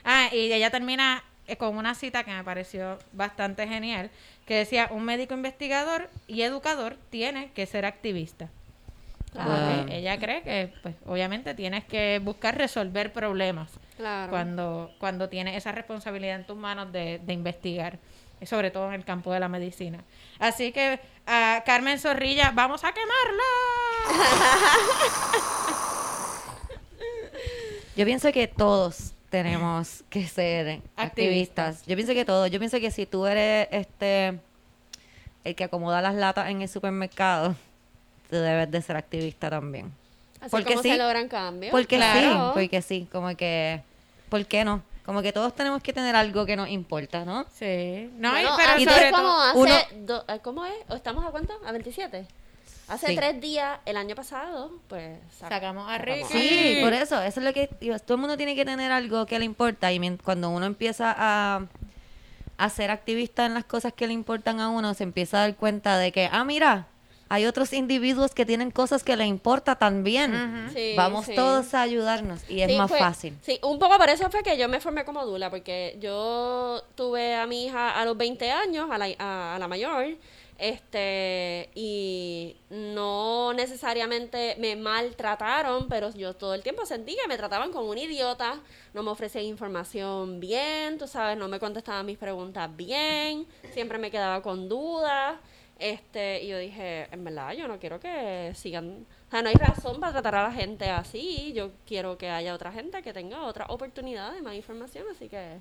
Ah, 0.04 0.28
y 0.32 0.52
ella 0.52 0.70
termina 0.70 1.22
eh, 1.46 1.56
con 1.56 1.76
una 1.76 1.94
cita 1.94 2.24
que 2.24 2.30
me 2.32 2.42
pareció 2.42 2.98
bastante 3.12 3.66
genial, 3.68 4.10
que 4.46 4.54
decía, 4.54 4.88
un 4.90 5.04
médico 5.04 5.34
investigador 5.34 6.08
y 6.26 6.42
educador 6.42 6.96
tiene 7.10 7.50
que 7.52 7.66
ser 7.66 7.84
activista. 7.84 8.48
Claro. 9.32 9.82
Porque 9.82 9.98
ella 9.98 10.18
cree 10.18 10.42
que, 10.42 10.72
pues, 10.82 10.96
obviamente 11.06 11.54
tienes 11.54 11.84
que 11.84 12.20
buscar 12.20 12.58
resolver 12.58 13.12
problemas 13.12 13.70
Claro. 13.96 14.30
cuando, 14.30 14.90
cuando 14.98 15.28
tienes 15.28 15.56
esa 15.56 15.70
responsabilidad 15.70 16.36
en 16.36 16.46
tus 16.46 16.56
manos 16.56 16.90
de, 16.90 17.20
de 17.20 17.32
investigar, 17.32 17.98
sobre 18.46 18.70
todo 18.70 18.86
en 18.88 18.94
el 18.94 19.04
campo 19.04 19.32
de 19.32 19.40
la 19.40 19.48
medicina. 19.48 19.98
Así 20.38 20.72
que, 20.72 21.00
a 21.26 21.62
Carmen 21.66 21.98
Zorrilla, 21.98 22.52
vamos 22.54 22.84
a 22.84 22.92
quemarla. 22.92 23.42
Yo 27.96 28.04
pienso 28.04 28.32
que 28.32 28.48
todos 28.48 29.12
tenemos 29.30 30.04
que 30.08 30.26
ser 30.26 30.80
Activistas. 30.96 31.76
activistas. 31.76 31.86
Yo 31.86 31.96
pienso 31.96 32.14
que 32.14 32.24
todos. 32.24 32.50
Yo 32.50 32.58
pienso 32.58 32.80
que 32.80 32.90
si 32.90 33.06
tú 33.06 33.26
eres 33.26 33.68
este 33.70 34.38
el 35.44 35.54
que 35.54 35.64
acomoda 35.64 36.00
las 36.02 36.14
latas 36.14 36.50
en 36.50 36.62
el 36.62 36.68
supermercado, 36.68 37.54
tú 38.28 38.36
debes 38.36 38.70
de 38.70 38.82
ser 38.82 38.96
activista 38.96 39.50
también. 39.50 39.92
Así 40.40 40.50
porque 40.50 40.70
como 40.72 40.82
sí. 40.82 40.90
se 40.90 40.98
logran 40.98 41.28
cambios. 41.28 41.70
Porque 41.70 41.96
Claro. 41.96 42.48
sí, 42.48 42.50
porque 42.54 42.82
sí, 42.82 43.08
como 43.12 43.34
que 43.36 43.82
¿por 44.28 44.44
qué 44.46 44.64
no? 44.64 44.82
Como 45.04 45.22
que 45.22 45.32
todos 45.32 45.54
tenemos 45.54 45.82
que 45.82 45.92
tener 45.92 46.14
algo 46.14 46.44
que 46.46 46.56
nos 46.56 46.68
importa, 46.68 47.24
¿no? 47.24 47.44
Sí. 47.52 48.10
No, 48.16 48.28
y- 48.28 48.42
Bueno, 48.42 48.50
pero 48.56 48.70
así 48.72 48.84
sobre 48.84 49.10
como 49.10 49.22
todo... 49.22 49.40
hace, 49.42 49.58
uno- 49.58 50.06
do- 50.06 50.24
eh, 50.28 50.40
¿cómo 50.42 50.64
es? 50.66 50.74
¿O 50.88 50.94
¿Estamos 50.94 51.24
a 51.26 51.30
cuánto? 51.30 51.58
¿A 51.66 51.72
27? 51.72 52.26
Hace 52.88 53.06
Sí. 53.08 53.16
tres 53.16 53.40
días, 53.40 53.78
el 53.86 53.96
año 53.96 54.14
pasado, 54.16 54.72
pues... 54.88 55.18
sac- 55.40 55.48
Sacamos 55.48 55.88
a 55.90 55.96
Ricky. 55.98 56.24
Sí, 56.28 56.78
por 56.82 56.92
eso, 56.92 57.20
eso 57.22 57.40
es 57.40 57.46
lo 57.46 57.52
que 57.52 57.70
digo, 57.80 57.98
todo 58.00 58.16
el 58.16 58.20
mundo 58.20 58.36
tiene 58.36 58.54
que 58.56 58.64
tener 58.64 58.90
algo 58.92 59.26
que 59.26 59.38
le 59.38 59.44
importa 59.44 59.92
y 59.92 60.16
cuando 60.18 60.50
uno 60.50 60.66
empieza 60.66 61.14
a, 61.16 61.66
a 62.58 62.68
ser 62.70 62.90
activista 62.90 63.46
en 63.46 63.54
las 63.54 63.64
cosas 63.64 63.92
que 63.92 64.06
le 64.08 64.12
importan 64.12 64.58
a 64.60 64.68
uno, 64.70 64.92
se 64.94 65.04
empieza 65.04 65.38
a 65.38 65.40
dar 65.42 65.54
cuenta 65.56 65.98
de 65.98 66.10
que, 66.12 66.28
ah, 66.32 66.44
mira, 66.44 66.88
hay 67.32 67.46
otros 67.46 67.72
individuos 67.72 68.34
que 68.34 68.44
tienen 68.44 68.72
cosas 68.72 69.04
que 69.04 69.16
le 69.16 69.24
importa 69.24 69.76
también. 69.76 70.68
Sí, 70.74 70.94
Vamos 70.96 71.26
sí. 71.26 71.34
todos 71.36 71.72
a 71.74 71.82
ayudarnos 71.82 72.40
y 72.50 72.60
es 72.60 72.70
Sí, 72.70 72.76
más 72.76 72.90
fácil. 72.90 73.38
Sí, 73.40 73.58
un 73.62 73.78
poco 73.78 73.96
por 73.98 74.08
eso 74.10 74.28
fue 74.30 74.42
que 74.42 74.58
yo 74.58 74.68
me 74.68 74.80
formé 74.80 75.04
como 75.04 75.24
dula, 75.24 75.48
porque 75.48 75.96
yo 76.00 76.82
tuve 76.96 77.36
a 77.36 77.46
mi 77.46 77.66
hija 77.66 77.98
a 77.98 78.04
los 78.04 78.16
20 78.16 78.50
años, 78.50 78.90
a 78.90 78.98
la, 78.98 79.06
a, 79.18 79.54
a 79.54 79.58
la 79.60 79.68
mayor, 79.68 80.06
este, 80.58 81.70
y 81.74 82.56
no 82.68 83.52
necesariamente 83.54 84.56
me 84.58 84.76
maltrataron, 84.76 85.88
pero 85.88 86.12
yo 86.14 86.34
todo 86.34 86.52
el 86.54 86.62
tiempo 86.62 86.84
sentí 86.84 87.16
que 87.16 87.28
me 87.28 87.36
trataban 87.36 87.70
como 87.72 87.90
un 87.90 87.96
idiota, 87.98 88.60
no 88.92 89.02
me 89.02 89.10
ofrecían 89.10 89.44
información 89.44 90.38
bien, 90.40 90.98
tú 90.98 91.06
sabes, 91.06 91.38
no 91.38 91.48
me 91.48 91.58
contestaban 91.60 92.04
mis 92.04 92.18
preguntas 92.18 92.68
bien, 92.76 93.46
siempre 93.72 93.98
me 93.98 94.10
quedaba 94.10 94.42
con 94.42 94.68
dudas. 94.68 95.38
Este, 95.80 96.42
y 96.42 96.48
yo 96.48 96.58
dije, 96.58 97.08
en 97.10 97.24
verdad, 97.24 97.52
yo 97.52 97.66
no 97.66 97.78
quiero 97.78 97.98
que 97.98 98.52
sigan, 98.54 99.06
o 99.28 99.30
sea, 99.30 99.42
no 99.42 99.48
hay 99.48 99.54
razón 99.54 99.98
para 99.98 100.12
tratar 100.12 100.34
a 100.34 100.42
la 100.44 100.52
gente 100.52 100.90
así. 100.90 101.52
Yo 101.54 101.70
quiero 101.86 102.18
que 102.18 102.28
haya 102.28 102.54
otra 102.54 102.70
gente 102.70 103.02
que 103.02 103.12
tenga 103.14 103.42
otra 103.42 103.64
oportunidad 103.68 104.32
de 104.32 104.42
más 104.42 104.54
información, 104.54 105.06
así 105.10 105.28
que. 105.28 105.58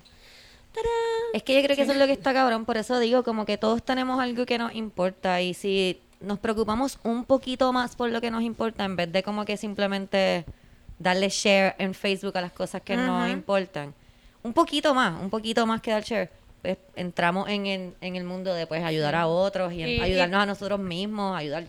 ¡tarán! 0.72 1.30
Es 1.32 1.42
que 1.42 1.54
yo 1.54 1.62
creo 1.62 1.74
que 1.74 1.82
eso 1.82 1.92
es 1.92 1.98
lo 1.98 2.06
que 2.06 2.12
está 2.20 2.34
cabrón, 2.34 2.64
por 2.66 2.76
eso 2.76 2.98
digo 2.98 3.24
como 3.24 3.46
que 3.46 3.56
todos 3.56 3.82
tenemos 3.82 4.20
algo 4.20 4.46
que 4.46 4.58
nos 4.58 4.74
importa 4.74 5.40
y 5.40 5.54
si 5.54 6.00
nos 6.20 6.38
preocupamos 6.38 6.98
un 7.02 7.24
poquito 7.24 7.72
más 7.72 7.96
por 7.96 8.10
lo 8.10 8.20
que 8.20 8.30
nos 8.30 8.42
importa 8.42 8.84
en 8.84 8.96
vez 8.96 9.10
de 9.10 9.22
como 9.22 9.44
que 9.44 9.56
simplemente 9.56 10.44
darle 10.98 11.30
share 11.30 11.74
en 11.78 11.94
Facebook 11.94 12.36
a 12.36 12.42
las 12.42 12.52
cosas 12.52 12.82
que 12.82 12.94
nos 12.94 13.28
importan, 13.30 13.94
un 14.42 14.52
poquito 14.52 14.94
más, 14.94 15.20
un 15.20 15.30
poquito 15.30 15.66
más 15.66 15.80
que 15.80 15.90
dar 15.90 16.02
share, 16.02 16.30
pues 16.62 16.78
entramos 16.96 17.48
en 17.48 17.66
el, 17.66 17.94
en 18.00 18.16
el 18.16 18.24
mundo 18.24 18.52
de 18.54 18.66
pues 18.66 18.82
ayudar 18.84 19.14
a 19.14 19.26
otros 19.26 19.72
y, 19.72 19.82
en- 19.82 19.88
Y- 19.88 19.92
y- 19.96 20.00
ayudarnos 20.00 20.42
a 20.42 20.46
nosotros 20.46 20.78
mismos, 20.80 21.36
ayudar. 21.36 21.64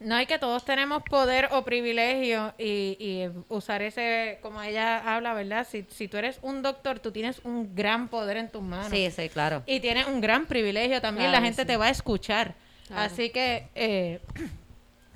No, 0.00 0.18
y 0.18 0.24
que 0.24 0.38
todos 0.38 0.64
tenemos 0.64 1.02
poder 1.02 1.48
o 1.52 1.62
privilegio 1.62 2.54
y, 2.58 2.96
y 2.98 3.28
usar 3.50 3.82
ese, 3.82 4.38
como 4.40 4.62
ella 4.62 5.14
habla, 5.14 5.34
¿verdad? 5.34 5.66
Si, 5.70 5.84
si 5.90 6.08
tú 6.08 6.16
eres 6.16 6.38
un 6.40 6.62
doctor, 6.62 7.00
tú 7.00 7.12
tienes 7.12 7.40
un 7.44 7.74
gran 7.76 8.08
poder 8.08 8.38
en 8.38 8.48
tus 8.48 8.62
manos. 8.62 8.88
Sí, 8.90 9.10
sí, 9.10 9.28
claro. 9.28 9.62
Y 9.66 9.80
tienes 9.80 10.06
un 10.06 10.22
gran 10.22 10.46
privilegio 10.46 11.02
también, 11.02 11.28
Claro, 11.28 11.40
la 11.42 11.44
gente 11.46 11.62
sí. 11.62 11.68
te 11.68 11.76
va 11.76 11.86
a 11.86 11.90
escuchar. 11.90 12.54
Claro. 12.86 13.02
Así 13.02 13.28
que 13.28 13.68
eh, 13.74 14.20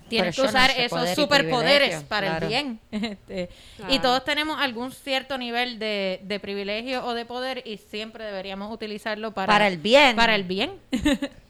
tienes 0.09 0.37
que 0.37 0.43
usar 0.43 0.71
sé 0.71 0.85
esos 0.85 1.11
superpoderes 1.11 2.03
para 2.05 2.39
claro. 2.39 2.47
el 2.47 2.49
bien. 2.49 2.81
Este, 3.15 3.49
Y 3.89 3.99
todos 3.99 4.25
tenemos 4.25 4.61
algún 4.61 4.93
cierto 4.93 5.39
nivel 5.39 5.79
de, 5.79 6.21
de 6.23 6.41
privilegio 6.41 7.05
o 7.05 7.15
de 7.15 7.25
poder 7.25 7.63
y 7.65 7.77
siempre 7.77 8.25
deberíamos 8.25 8.73
utilizarlo 8.73 9.33
para, 9.33 9.53
Para 9.53 9.69
el 9.69 9.79
bien. 9.79 10.17
Para 10.17 10.35
el 10.35 10.45
bien. 10.45 10.73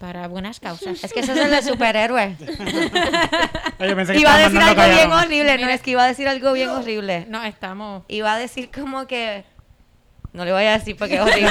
para 0.00 0.28
buenas 0.28 0.58
causas. 0.60 1.04
Es 1.04 1.12
que 1.12 1.20
eso 1.20 1.32
es 1.32 1.38
el 1.38 1.50
de 1.50 1.62
superhéroe. 1.62 2.36
Yo 3.78 3.96
pensé 3.96 4.14
que 4.14 4.20
Iba 4.20 4.34
a 4.34 4.38
decir 4.38 4.58
algo 4.58 4.82
bien 4.82 5.12
horrible, 5.12 5.58
no 5.58 5.68
es 5.68 5.82
que 5.82 5.90
iba 5.90 6.04
a 6.04 6.06
decir 6.06 6.26
algo 6.26 6.54
bien 6.54 6.70
horrible. 6.70 7.26
No, 7.28 7.44
estamos... 7.44 8.04
Iba 8.08 8.32
a 8.32 8.38
decir 8.38 8.70
como 8.70 9.06
que. 9.06 9.44
No 10.32 10.44
le 10.44 10.52
voy 10.52 10.64
a 10.64 10.78
decir 10.78 10.96
porque 10.96 11.16
es 11.16 11.20
horrible. 11.20 11.50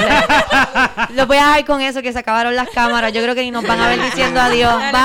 Lo 1.14 1.26
voy 1.26 1.36
a 1.36 1.46
dejar 1.46 1.64
con 1.66 1.82
eso, 1.82 2.00
que 2.02 2.12
se 2.12 2.18
acabaron 2.18 2.56
las 2.56 2.70
cámaras. 2.70 3.12
Yo 3.12 3.22
creo 3.22 3.34
que 3.34 3.42
ni 3.42 3.50
nos 3.50 3.66
van 3.66 3.80
a 3.80 3.88
ver 3.88 4.00
diciendo 4.02 4.40
adiós. 4.40 4.74
Bye. 4.92 5.00